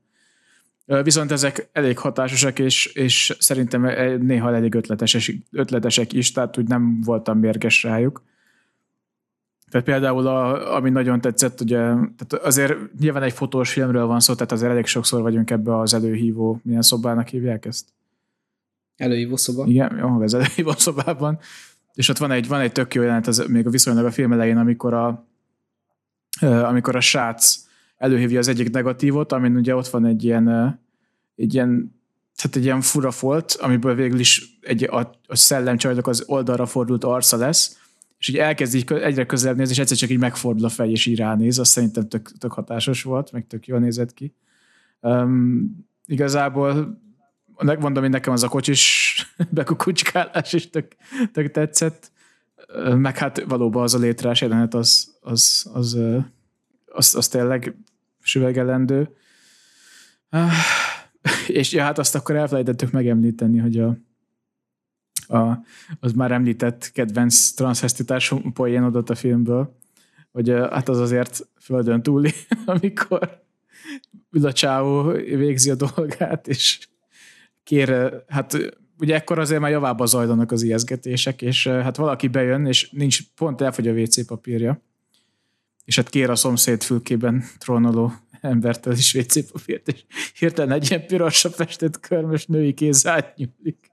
[0.85, 6.67] Viszont ezek elég hatásosak, és, és szerintem e, néha elég ötletesek, ötletesek is, tehát úgy
[6.67, 8.23] nem voltam mérges rájuk.
[9.69, 14.33] Tehát például, a, ami nagyon tetszett, ugye, tehát azért nyilván egy fotós filmről van szó,
[14.33, 17.85] tehát azért elég sokszor vagyunk ebbe az előhívó, milyen szobának hívják ezt?
[18.97, 19.65] Előhívó szoba.
[19.65, 21.39] Igen, jó, az előhívó szobában.
[21.93, 24.31] És ott van egy, van egy tök jó jelenet, az még a viszonylag a film
[24.31, 25.27] elején, amikor a,
[26.41, 27.65] amikor a srác
[27.97, 30.79] előhívja az egyik negatívot, amin ugye ott van egy ilyen,
[31.35, 32.01] egy ilyen
[32.35, 37.03] tehát egy ilyen fura folt, amiből végül is egy, a, a szellemcsajnak az oldalra fordult
[37.03, 37.77] arca lesz,
[38.17, 41.05] és így elkezd így egyre közelebb nézni, és egyszer csak így megfordul a fej, és
[41.05, 44.33] így ránéz, azt szerintem tök, tök hatásos volt, meg tök jól nézett ki.
[44.99, 47.01] Um, igazából
[47.57, 49.15] megmondom, hogy nekem az a kocsis
[49.49, 50.95] bekukucskálás is tök,
[51.31, 52.11] tök tetszett,
[52.95, 55.97] meg hát valóban az a létrás jelenet az, az, az,
[56.85, 57.75] az, az, tényleg
[58.21, 59.15] süvegelendő.
[61.47, 63.97] És ja, hát azt akkor elfelejtettük megemlíteni, hogy a,
[65.37, 65.63] a,
[65.99, 69.77] az már említett kedvenc transzvestitás poén adott a filmből,
[70.31, 72.31] hogy hát az azért földön túli,
[72.65, 73.41] amikor
[74.31, 76.87] ül a csáó, végzi a dolgát, és
[77.63, 78.57] kér, hát
[78.97, 83.61] ugye ekkor azért már javába zajlanak az ijeszgetések, és hát valaki bejön, és nincs, pont
[83.61, 84.81] elfogy a WC papírja,
[85.85, 90.03] és hát kér a szomszéd fülkében trónoló embertől is WC papírt, és
[90.35, 93.91] hirtelen egy ilyen pirosra festett körmös női kéz átnyúlik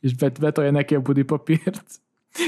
[0.00, 1.84] és betolja neki a budi papírt.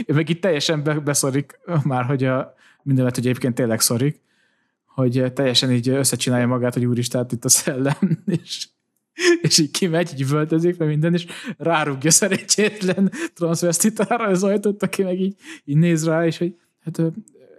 [0.07, 4.21] Ő meg itt teljesen be, beszorik már, hogy a, mindenet, hogy egyébként tényleg szorik,
[4.87, 8.69] hogy teljesen így összecsinálja magát, hogy úristen, itt a szellem, és,
[9.43, 15.21] és így kimegy, így völtözik, meg minden, és rárugja szerencsétlen transvestitára az ajtót, aki meg
[15.21, 17.03] így, így néz rá, és hogy hát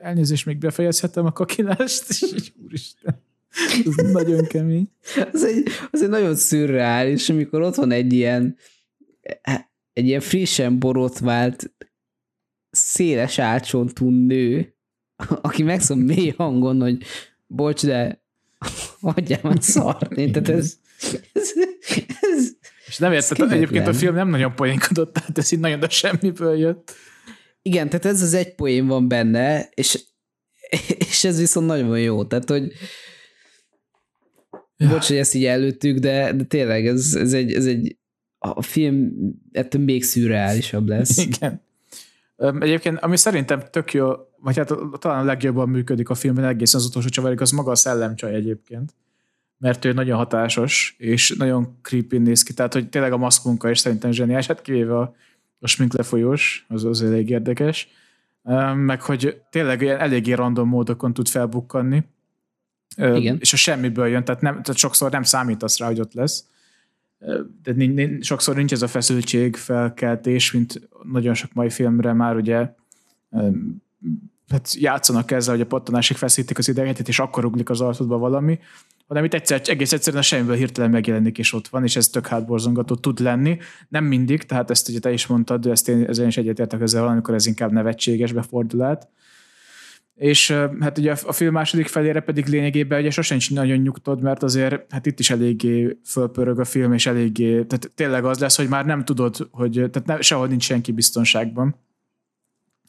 [0.01, 3.21] elnézést, még befejezhetem a kakilást, és így úristen.
[3.85, 4.89] Ez nagyon kemény.
[5.31, 8.57] Az egy, az egy nagyon szürreális, amikor ott van egy ilyen
[9.93, 11.73] egy ilyen frissen borotvált,
[12.71, 14.75] széles álcsontú nő,
[15.41, 17.03] aki megszól mély hangon, hogy
[17.47, 18.23] bocs, de
[19.01, 20.31] hagyjál már szarni.
[20.31, 20.78] Tehát ez,
[21.33, 21.51] ez,
[22.21, 22.51] ez
[22.87, 26.57] és nem érted, egyébként a film nem nagyon poénkodott, tehát ez így nagyon a semmiből
[26.57, 26.95] jött.
[27.61, 30.03] Igen, tehát ez az egy poén van benne, és,
[31.09, 32.71] és ez viszont nagyon jó, tehát hogy
[34.77, 34.87] ja.
[34.87, 37.97] bocs, hogy ezt így előttük, de, de tényleg ez, ez, egy, ez egy
[38.37, 39.11] a film
[39.51, 41.17] ettől még szürreálisabb lesz.
[41.17, 41.61] Igen.
[42.59, 46.85] Egyébként, ami szerintem tök jó, vagy hát talán a legjobban működik a filmben egészen az
[46.85, 48.93] utolsó csavarig, az maga a szellemcsaj egyébként.
[49.59, 52.53] Mert ő nagyon hatásos, és nagyon creepy néz ki.
[52.53, 55.15] Tehát, hogy tényleg a maszkunka is szerintem zseniális, hát kivéve a,
[55.59, 57.87] a smink lefolyós, az az elég érdekes.
[58.75, 62.03] Meg, hogy tényleg ilyen eléggé random módokon tud felbukkanni.
[62.97, 63.37] Igen.
[63.39, 66.45] És a semmiből jön, tehát, nem, tehát sokszor nem számítasz rá, hogy ott lesz
[67.63, 72.69] de sokszor nincs ez a feszültség, felkeltés, mint nagyon sok mai filmre már ugye
[74.49, 78.59] hát játszanak ezzel, hogy a pattanásig feszítik az idegentet, és akkor uglik az arcodba valami,
[79.09, 82.27] hanem itt egyszer, egész egyszerűen a semmiből hirtelen megjelenik, és ott van, és ez tök
[82.27, 83.57] hátborzongató tud lenni.
[83.87, 87.01] Nem mindig, tehát ezt ugye te is mondtad, de ezt én, ezzel is egyetértek ezzel
[87.01, 89.09] valamikor ez inkább nevetséges befordulát.
[90.15, 94.91] és hát ugye a film második felére pedig lényegében ugye sosem nagyon nyugtod, mert azért
[94.91, 98.85] hát itt is eléggé fölpörög a film, és eléggé, tehát tényleg az lesz, hogy már
[98.85, 101.75] nem tudod, hogy tehát ne, sehol nincs senki biztonságban.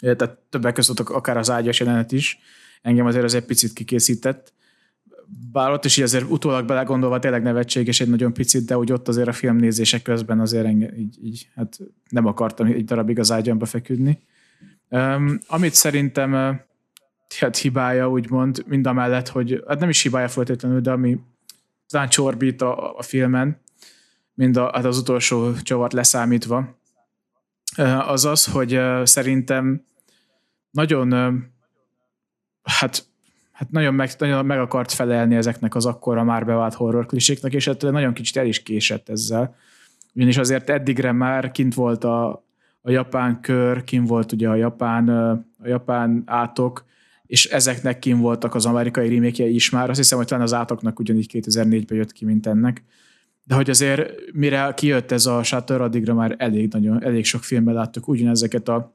[0.00, 2.39] Tehát többek között akár az ágyas jelenet is,
[2.82, 4.52] engem azért az egy picit kikészített.
[5.52, 9.09] Bár ott is így azért utólag belegondolva tényleg nevetséges egy nagyon picit, de úgy ott
[9.09, 11.78] azért a film nézések közben azért engem, így, így hát
[12.09, 14.18] nem akartam egy darabig az ágyamba feküdni.
[14.89, 16.33] Um, amit szerintem
[17.39, 21.18] hát hibája, úgymond, mind a mellett, hogy hát nem is hibája feltétlenül, de ami
[21.89, 23.60] talán csorbít a, a filmen,
[24.34, 26.78] mind a, hát az utolsó csavart leszámítva,
[28.07, 29.84] az az, hogy szerintem
[30.70, 31.12] nagyon
[32.62, 33.07] hát,
[33.61, 37.65] hát nagyon, meg, nagyon meg akart felelni ezeknek az akkora már bevált horror kliséknek, és
[37.65, 39.55] hát nagyon kicsit el is késett ezzel.
[40.15, 42.45] Ugyanis azért eddigre már kint volt a,
[42.81, 45.09] a japán kör, kint volt ugye a japán,
[45.59, 46.85] a japán átok,
[47.27, 49.91] és ezeknek kim voltak az amerikai remake is már.
[49.91, 52.85] Azt hiszem, hogy talán az átoknak ugyanígy 2004-ben jött ki, mint ennek.
[53.45, 57.75] De hogy azért mire kijött ez a Shutter, addigra már elég, nagyon, elég sok filmben
[57.75, 58.95] láttuk ugyanezeket a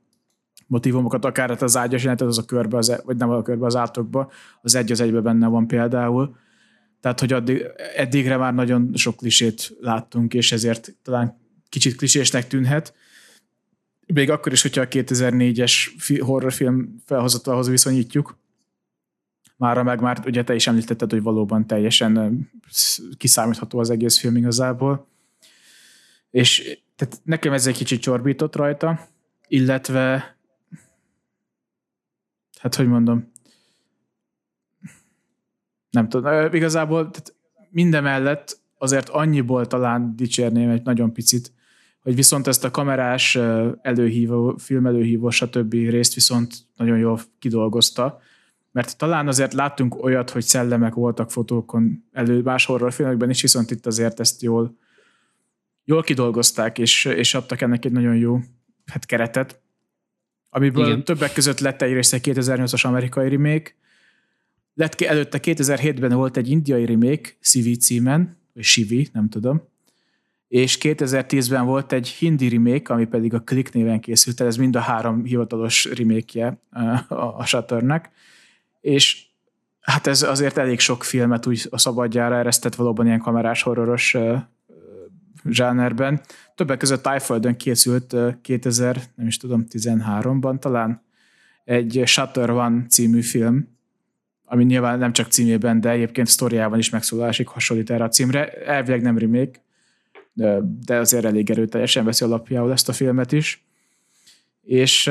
[0.68, 3.66] motivumokat, akár hát az ágyas jelentet, az a körbe, az, e- vagy nem a körbe,
[3.66, 6.36] az átokba, az egy az egybe benne van például.
[7.02, 11.38] Tehát, hogy addig, eddigre már nagyon sok klisét láttunk, és ezért talán
[11.70, 12.94] kicsit klisésnek tűnhet,
[14.14, 15.74] még akkor is, hogyha a 2004-es
[16.20, 18.38] horrorfilm felhozatalához viszonyítjuk,
[19.58, 22.40] mára meg már ugye te is említetted, hogy valóban teljesen
[23.18, 25.08] kiszámítható az egész film igazából.
[26.32, 29.08] És tehát nekem ez egy kicsit csorbított rajta,
[29.48, 30.35] illetve
[32.66, 33.32] hát hogy mondom,
[35.90, 37.36] nem tudom, igazából tehát
[37.70, 41.52] mindemellett azért annyiból talán dicsérném egy nagyon picit,
[42.02, 43.36] hogy viszont ezt a kamerás
[43.82, 45.72] előhívó, film előhívó, stb.
[45.74, 48.20] részt viszont nagyon jól kidolgozta,
[48.72, 53.86] mert talán azért láttunk olyat, hogy szellemek voltak fotókon elő más horrorfilmekben is, viszont itt
[53.86, 54.78] azért ezt jól,
[55.84, 58.40] jól kidolgozták, és, és adtak ennek egy nagyon jó
[58.86, 59.64] hát, keretet,
[60.56, 61.04] amiből Igen.
[61.04, 63.76] többek között lett egy része 2008-as amerikai remake,
[64.74, 69.64] lett előtte 2007-ben volt egy indiai remake, Sivi címen, vagy Sivi, nem tudom,
[70.48, 74.80] és 2010-ben volt egy hindi remake, ami pedig a Click néven készült, ez mind a
[74.80, 76.60] három hivatalos remake
[77.08, 78.10] a, a Shutternek,
[78.82, 79.26] és
[79.80, 84.18] hát ez azért elég sok filmet úgy a szabadjára eresztett valóban ilyen kamerás horroros
[85.50, 86.22] zsánerben.
[86.56, 91.04] Többek között Tájföldön készült 2000, nem is tudom, 13-ban talán
[91.64, 93.68] egy Shutter One című film,
[94.46, 98.50] ami nyilván nem csak címében, de egyébként sztoriában is megszólalásig hasonlít erre a címre.
[98.50, 99.60] Elvileg nem remake,
[100.34, 103.66] de, azért elég erőteljesen veszi alapjául ezt a filmet is.
[104.62, 105.08] És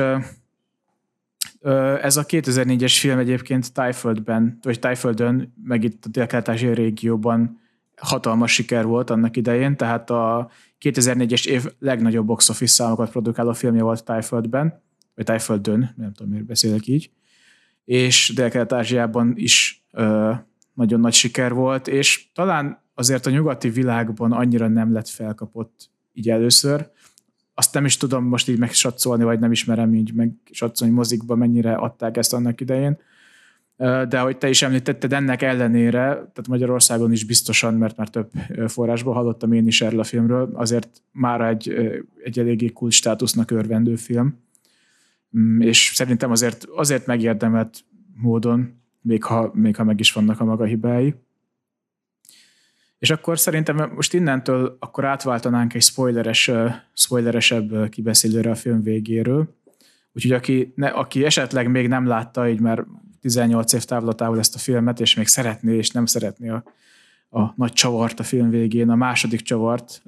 [2.01, 7.59] ez a 2004-es film egyébként Tájföldben, vagy Tájföldön, meg itt a dél régióban
[8.01, 10.49] hatalmas siker volt annak idején, tehát a
[10.81, 14.81] 2004-es év legnagyobb box office számokat produkáló filmje volt Tájföldben,
[15.15, 17.11] vagy Tájföldön, nem tudom, miért beszélek így,
[17.85, 20.31] és Dél-Kelet-Ázsiában is ö,
[20.73, 26.29] nagyon nagy siker volt, és talán azért a nyugati világban annyira nem lett felkapott így
[26.29, 26.89] először.
[27.53, 32.17] Azt nem is tudom most így megsatszolni, vagy nem ismerem így megsatszolni mozikba, mennyire adták
[32.17, 32.97] ezt annak idején.
[33.77, 38.31] De hogy te is említetted, ennek ellenére, tehát Magyarországon is biztosan, mert már több
[38.67, 41.73] forrásból hallottam én is erről a filmről, azért már egy,
[42.23, 44.43] egy eléggé kult státusznak örvendő film.
[45.37, 47.83] Mm, és szerintem azért, azért megérdemelt
[48.15, 51.15] módon, még ha, még ha meg is vannak a maga hibái.
[52.99, 56.51] És akkor szerintem most innentől akkor átváltanánk egy spoileres,
[56.93, 59.55] spoileresebb kibeszélőre a film végéről.
[60.13, 62.85] Úgyhogy aki, ne, aki esetleg még nem látta, így már
[63.25, 66.63] 18 év távlatával ezt a filmet, és még szeretné, és nem szeretné a,
[67.29, 70.01] a nagy csavart a film végén, a második csavart,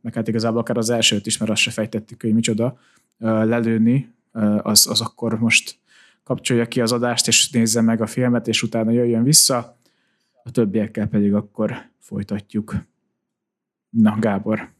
[0.00, 2.78] meg hát igazából akár az elsőt is, mert azt se fejtettük, hogy micsoda,
[3.18, 4.14] lelőni,
[4.62, 5.78] az, az akkor most
[6.22, 9.78] kapcsolja ki az adást, és nézze meg a filmet, és utána jöjjön vissza.
[10.42, 12.74] A többiekkel pedig akkor folytatjuk.
[13.90, 14.70] Na, Gábor,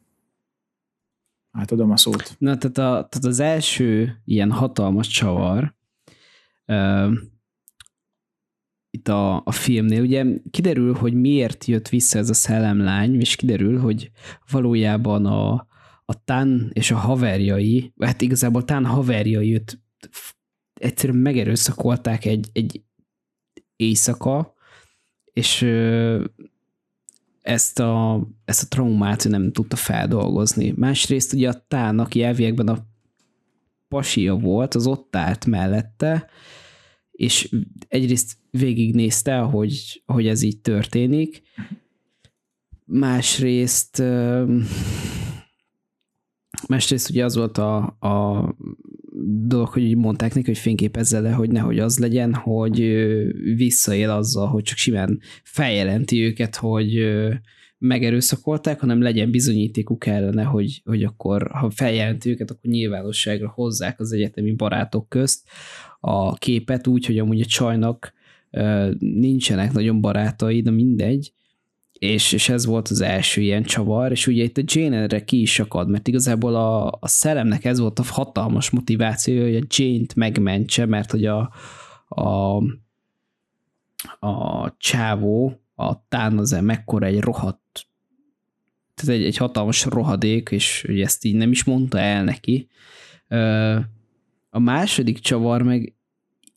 [1.51, 2.37] átadom a szót.
[2.39, 5.75] Na, tehát, a, tehát az első ilyen hatalmas csavar
[8.99, 13.79] itt a, a filmnél, ugye kiderül, hogy miért jött vissza ez a szellemlány, és kiderül,
[13.79, 14.11] hogy
[14.51, 15.67] valójában a,
[16.05, 19.81] a Tán és a haverjai, hát igazából Tán haverjai őt
[20.75, 22.83] egyszerűen megerőszakolták egy, egy
[23.77, 24.55] éjszaka,
[25.33, 25.63] és
[27.43, 30.75] ezt a, ezt a traumát nem tudta feldolgozni.
[30.77, 32.87] Másrészt ugye a Tán, aki elviekben a
[33.89, 36.29] pasia volt, az ott állt mellette,
[37.19, 37.51] és
[37.89, 41.43] egyrészt végignézte, hogy, hogy ez így történik,
[42.85, 44.03] másrészt
[46.69, 48.57] másrészt ugye az volt a, a
[49.47, 52.79] dolog, hogy mondták neki, hogy fényképezze le, hogy nehogy az legyen, hogy
[53.55, 57.09] visszaél azzal, hogy csak simán feljelenti őket, hogy
[57.79, 64.13] megerőszakolták, hanem legyen bizonyítékuk ellene, hogy, hogy akkor, ha feljelenti őket, akkor nyilvánosságra hozzák az
[64.13, 65.49] egyetemi barátok közt
[66.01, 68.13] a képet úgy, hogy amúgy a csajnak
[68.99, 71.33] nincsenek nagyon barátai, de mindegy,
[71.93, 75.41] és, és ez volt az első ilyen csavar, és ugye itt a Jane erre ki
[75.41, 80.15] is akad, mert igazából a, a szellemnek ez volt a hatalmas motiváció, hogy a Jane-t
[80.15, 81.53] megmentse, mert hogy a,
[82.09, 82.57] a,
[84.27, 87.87] a csávó, a Tánaze mekkora egy rohadt,
[88.95, 92.69] tehát egy, egy hatalmas rohadék, és ugye ezt így nem is mondta el neki.
[94.51, 95.95] A második csavar meg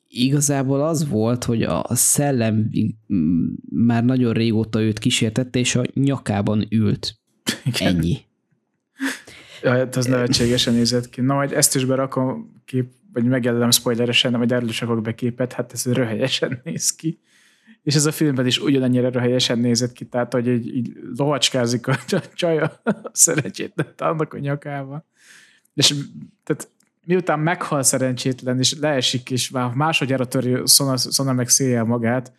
[0.08, 2.70] igazából az volt, hogy a szellem
[3.70, 7.20] már nagyon régóta őt kísértette, és a nyakában ült.
[7.66, 7.96] Igen.
[7.96, 8.18] Ennyi.
[9.62, 11.22] Ja, hát az nevetségesen nézett ki.
[11.22, 15.74] Na, majd ezt is berakom kép, vagy megjelölem spoileresen, vagy erről is be képet, hát
[15.74, 17.20] ez röhelyesen néz ki.
[17.84, 21.96] És ez a filmben is ugyanennyire röhelyesen nézett ki, tehát hogy így, így lovacskázik a
[22.36, 25.06] csaja a szerencsétlen annak a nyakával.
[25.74, 25.96] És
[26.44, 26.70] tehát
[27.06, 32.32] miután meghal szerencsétlen, és leesik, és már másodjára töri Szona, Szona meg széjjel magát,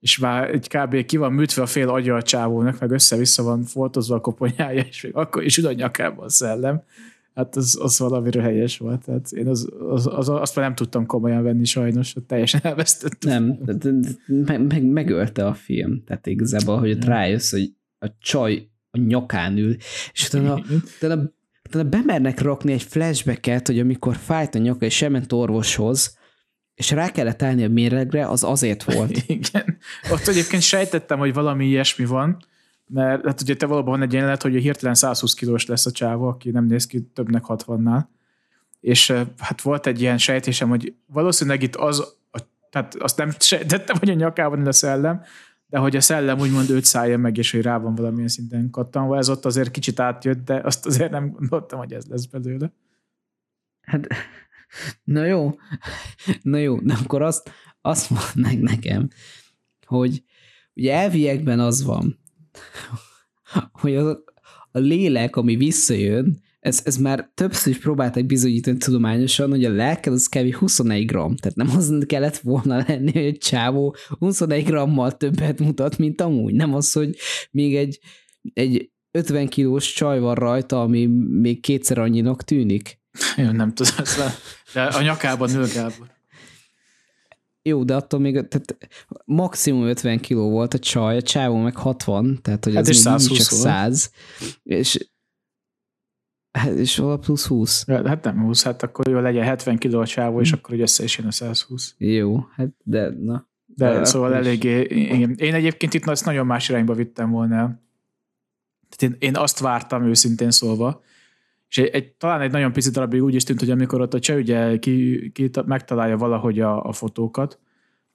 [0.00, 1.04] és már egy kb.
[1.04, 5.02] ki van műtve a fél agya a csávónak, meg össze-vissza van foltozva a koponyája, és
[5.02, 6.82] még akkor is ül a nyakában a szellem.
[7.34, 9.04] Hát az, az valamiről helyes volt.
[9.04, 13.58] Tehát én az, az, az, azt már nem tudtam komolyan venni sajnos, teljesen elvesztettem.
[13.64, 16.04] Nem, meg, meg, megölte a film.
[16.04, 19.76] Tehát igazából, hogy ott rájössz, hogy a csaj a nyakán ül,
[20.12, 20.62] és utána,
[20.96, 21.30] utána
[21.68, 26.18] tehát bemernek rakni egy flashbacket, hogy amikor fájt a nyaka, és ment orvoshoz,
[26.74, 29.22] és rá kellett állni a méregre, az azért volt.
[29.26, 29.78] Igen.
[30.10, 32.36] Ott egyébként sejtettem, hogy valami ilyesmi van,
[32.86, 36.28] mert hát ugye te valóban van egy jelenet, hogy hirtelen 120 kilós lesz a csáva,
[36.28, 38.04] aki nem néz ki többnek 60-nál.
[38.80, 42.14] És hát volt egy ilyen sejtésem, hogy valószínűleg itt az,
[42.70, 45.22] tehát azt nem sejtettem, hogy a nyakában lesz szellem,
[45.66, 49.16] de hogy a szellem úgymond őt szállja meg, és hogy rá van valamilyen szinten kattanva,
[49.16, 52.72] ez ott azért kicsit átjött, de azt azért nem gondoltam, hogy ez lesz belőle.
[53.80, 54.06] Hát,
[55.04, 55.58] na jó,
[56.42, 59.08] na jó, de akkor azt, azt mondd nekem,
[59.86, 60.24] hogy
[60.74, 62.18] ugye elviekben az van,
[63.72, 64.24] hogy az,
[64.70, 70.12] a lélek, ami visszajön, ez, ez már többször is próbálták bizonyítani tudományosan, hogy a lelked
[70.12, 70.54] az kb.
[70.54, 75.98] 21 gram, tehát nem az kellett volna lenni, hogy egy csávó 21 grammal többet mutat,
[75.98, 76.54] mint amúgy.
[76.54, 77.16] Nem az, hogy
[77.50, 77.98] még egy,
[78.52, 83.00] egy 50 kilós csaj van rajta, ami még kétszer annyinak tűnik.
[83.36, 83.94] Én nem tudom,
[84.72, 86.14] de a nyakában nő Gábor.
[87.62, 88.76] Jó, de attól még tehát
[89.24, 93.36] maximum 50 kiló volt a csaj, a csávó meg 60, tehát hogy hát az még
[93.36, 94.10] csak 100.
[94.62, 94.98] És
[96.56, 97.84] Hát, és vala plusz 20.
[97.86, 100.56] Ja, hát nem 20, hát akkor jó legyen 70 kiló a csávó, és hm.
[100.56, 101.94] akkor ugye össze is jön a 120.
[101.98, 103.48] Jó, hát de na.
[103.66, 107.56] De, de szóval eléggé, én, én egyébként itt azt nagyon más irányba vittem volna
[108.88, 111.02] Tehát én, én azt vártam őszintén szólva,
[111.68, 114.18] és egy, egy, talán egy nagyon pici darabig úgy is tűnt, hogy amikor ott a
[114.18, 117.58] cseh ugye ki, ki megtalálja valahogy a, a fotókat,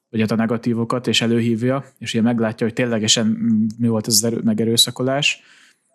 [0.10, 3.26] vagy hát a negatívokat, és előhívja, és ugye meglátja, hogy ténylegesen
[3.78, 5.42] mi volt ez az erő, megerőszakolás,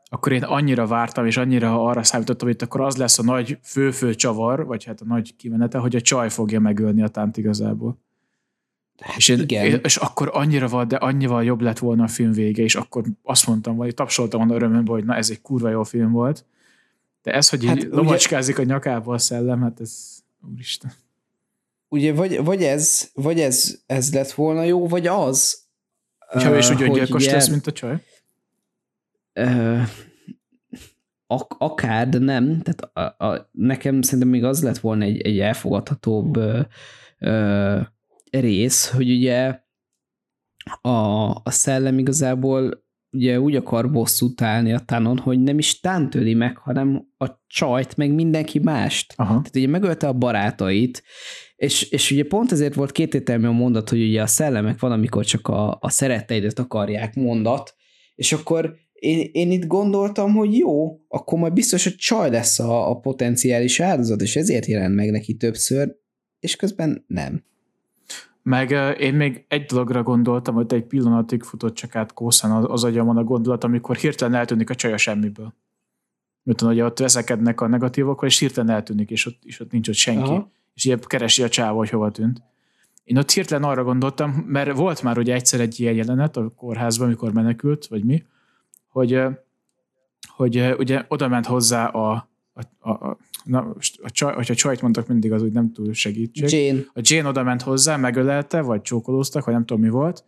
[0.09, 3.59] akkor én annyira vártam, és annyira arra számítottam, hogy itt akkor az lesz a nagy
[3.63, 7.99] fő-fő csavar, vagy hát a nagy kimenete, hogy a csaj fogja megölni a tánt igazából.
[8.99, 9.81] Hát és, én, igen.
[9.83, 13.47] és akkor annyira van, de annyival jobb lett volna a film vége, és akkor azt
[13.47, 16.45] mondtam, vagy tapsoltam volna örömömbe, hogy na ez egy kurva jó film volt.
[17.23, 20.19] De ez, hogy hát így lovacskázik ugye, a nyakába a szellem, hát ez,
[20.53, 20.93] úristen.
[21.89, 25.65] Ugye vagy, vagy ez, vagy ez, ez lett volna jó, vagy az.
[26.35, 28.03] És úgy öngyilkos lesz, mint a csaj?
[31.27, 32.63] Ak- akár, de nem.
[32.63, 36.61] Tehát a, a, nekem szerintem még az lett volna egy, egy elfogadhatóbb ö,
[37.19, 37.81] ö,
[38.31, 39.61] rész, hogy ugye
[40.81, 46.35] a, a szellem igazából ugye úgy akar bosszút állni a tánon, hogy nem is tántőli
[46.35, 49.13] meg, hanem a csajt, meg mindenki mást.
[49.17, 49.29] Aha.
[49.29, 51.03] Tehát ugye megölte a barátait,
[51.57, 55.49] és, és ugye pont ezért volt kétértelmű a mondat, hogy ugye a szellemek valamikor csak
[55.49, 57.75] a, a szeretteidet akarják mondat,
[58.15, 58.77] és akkor
[59.07, 63.81] én, én itt gondoltam, hogy jó, akkor majd biztos, hogy csaj lesz a, a potenciális
[63.81, 65.97] áldozat, és ezért jelent meg neki többször,
[66.41, 67.43] és közben nem.
[68.43, 68.71] Meg
[69.01, 73.17] én még egy dologra gondoltam, hogy egy pillanatig futott csak át kószán az, az agyamon
[73.17, 75.55] a gondolat, amikor hirtelen eltűnik a csaj a semmiből.
[76.43, 79.95] Mert hogy ott veszekednek a negatívokkal, és hirtelen eltűnik, és ott, és ott nincs ott
[79.95, 80.21] senki.
[80.21, 80.51] Aha.
[80.75, 82.43] És ilyen keresi a csáva, hogy hova tűnt.
[83.05, 87.07] én ott hirtelen arra gondoltam, mert volt már ugye egyszer egy ilyen jelenet a kórházban,
[87.07, 88.23] amikor menekült, vagy mi,
[88.97, 89.23] hogy,
[90.27, 92.29] hogy ugye oda ment hozzá a,
[92.79, 96.67] a, a, na, a csaj, hogyha csajt mondtak mindig, az úgy nem túl segítség.
[96.67, 96.81] Jane.
[96.95, 100.25] A Jane oda ment hozzá, megölelte, vagy csókolóztak, vagy nem tudom mi volt,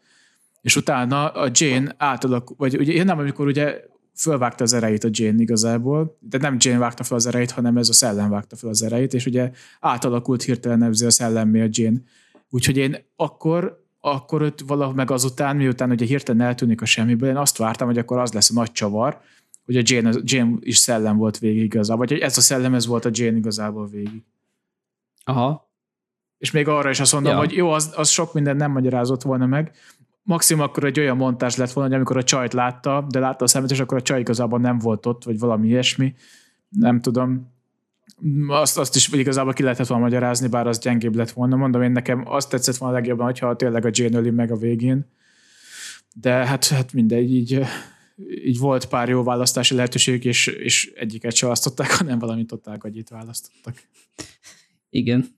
[0.60, 5.40] és utána a Jane átalak, vagy ugye nem, amikor ugye fölvágta az erejét a Jane
[5.40, 8.82] igazából, de nem Jane vágta fel az erejét, hanem ez a szellem vágta fel az
[8.82, 11.98] erejét, és ugye átalakult hirtelen nevzi a szellemmé a Jane.
[12.50, 17.36] Úgyhogy én akkor, akkor ott valahogy meg azután, miután ugye hirtelen eltűnik a semmiből, én
[17.36, 19.20] azt vártam, hogy akkor az lesz a nagy csavar,
[19.64, 22.86] hogy a Jane, Jane is szellem volt végig igazából, vagy hogy ez a szellem, ez
[22.86, 24.24] volt a Jane igazából végig.
[25.24, 25.70] Aha.
[26.38, 27.38] És még arra is azt mondom, ja.
[27.38, 29.72] hogy jó, az, az sok minden nem magyarázott volna meg,
[30.22, 33.48] maximum akkor egy olyan montás lett volna, hogy amikor a csajt látta, de látta a
[33.48, 36.14] szemet, és akkor a csaj igazából nem volt ott, vagy valami ilyesmi.
[36.68, 37.56] Nem tudom.
[38.48, 41.56] Azt, azt is igazából ki lehetett volna magyarázni, bár az gyengébb lett volna.
[41.56, 45.06] Mondom, én nekem azt tetszett volna legjobban, hogyha tényleg a Jane öli meg a végén.
[46.14, 47.60] De hát, hát mindegy, így,
[48.44, 53.08] így volt pár jó választási lehetőség, és, és egyiket se választották, hanem valamit totál agyit
[53.08, 53.82] választottak.
[54.90, 55.36] Igen.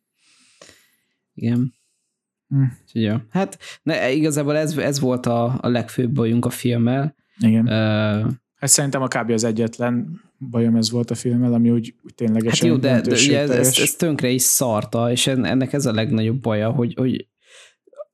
[1.35, 1.75] Igen.
[2.49, 2.65] Hm.
[2.93, 3.27] ja.
[3.31, 7.15] Hát ne, igazából ez, ez volt a, a legfőbb bajunk a filmmel.
[7.39, 7.63] Igen.
[7.63, 9.31] Uh, hát szerintem a kb.
[9.31, 13.11] az egyetlen bajom ez volt a filmmel, ami úgy, úgy ténylegesen Hát jó, de, de
[13.11, 17.29] ugye ez, ez, ez, tönkre is szarta, és ennek ez a legnagyobb baja, hogy, hogy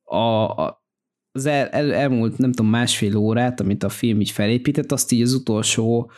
[0.02, 0.84] a, a,
[1.32, 5.22] az el, el, elmúlt, nem tudom, másfél órát, amit a film így felépített, azt így
[5.22, 6.10] az utolsó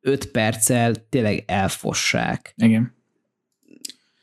[0.00, 2.52] öt perccel tényleg elfossák.
[2.56, 2.96] Igen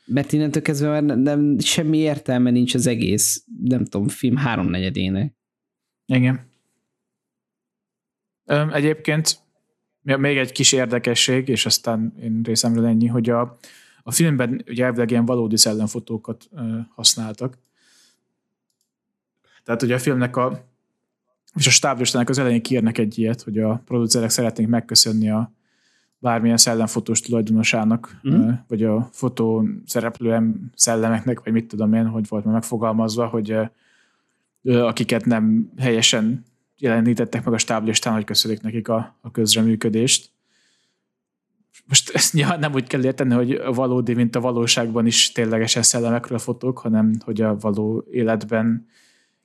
[0.06, 5.36] mert innentől kezdve már nem, nem, semmi értelme nincs az egész, nem tudom, film háromnegyedének.
[6.06, 6.50] Igen.
[8.44, 9.38] Öm, egyébként
[10.14, 13.58] még egy kis érdekesség, és aztán én részemről ennyi, hogy a,
[14.02, 16.48] a filmben ugye elvileg ilyen valódi szellemfotókat
[16.94, 17.58] használtak.
[19.64, 20.64] Tehát ugye a filmnek a
[21.54, 25.52] és a stáblistának az elején kiírnak egy ilyet, hogy a producerek szeretnénk megköszönni a
[26.18, 28.50] bármilyen szellemfotós tulajdonosának, mm.
[28.68, 33.56] vagy a fotó szereplő szellemeknek, vagy mit tudom én, hogy volt már megfogalmazva, hogy
[34.62, 36.44] akiket nem helyesen
[36.78, 40.30] jelenítettek meg a stáblistán, hogy köszönjük nekik a, a közreműködést.
[41.86, 46.78] Most ezt nem úgy kell érteni, hogy valódi, mint a valóságban is ténylegesen szellemekről fotók,
[46.78, 48.86] hanem hogy a való életben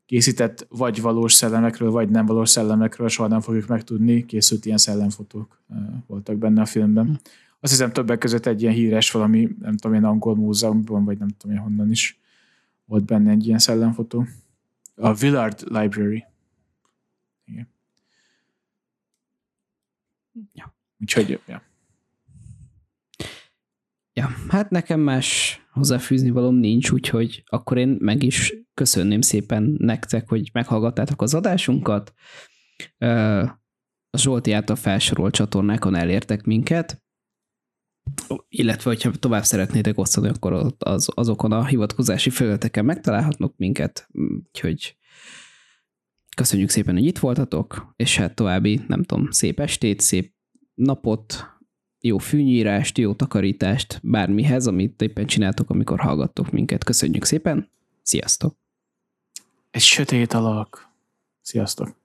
[0.06, 5.62] készített vagy valós szellemekről, vagy nem valós szellemekről, soha nem fogjuk megtudni, készült ilyen szellemfotók
[6.08, 7.06] voltak benne a filmben.
[7.06, 7.12] Hm.
[7.60, 11.28] Azt hiszem többek között egy ilyen híres valami, nem tudom, ilyen angol múzeumban, vagy nem
[11.28, 12.20] tudom én honnan is
[12.86, 14.26] volt benne egy ilyen szellemfotó.
[14.96, 16.26] A Villard Library.
[17.46, 17.68] Igen.
[20.54, 20.76] Ja.
[21.00, 21.62] Úgyhogy, ja.
[24.14, 30.30] Ja, hát nekem más hozzáfűzni valom nincs, úgyhogy akkor én meg is köszönném szépen nektek,
[30.30, 32.14] hogy meghallgattátok az adásunkat.
[34.10, 37.04] A Zsolti által felsorolt csatornákon elértek minket,
[38.48, 44.98] illetve, hogyha tovább szeretnétek osztani, akkor az, azokon a hivatkozási felületeken megtalálhatnak minket, úgyhogy
[46.36, 50.34] köszönjük szépen, hogy itt voltatok, és hát további, nem tudom, szép estét, szép
[50.74, 51.46] napot,
[52.00, 56.84] jó fűnyírást, jó takarítást, bármihez, amit éppen csináltok, amikor hallgattok minket.
[56.84, 57.70] Köszönjük szépen,
[58.02, 58.56] sziasztok!
[59.72, 60.90] Egy sötét alak.
[61.42, 62.01] Sziasztok!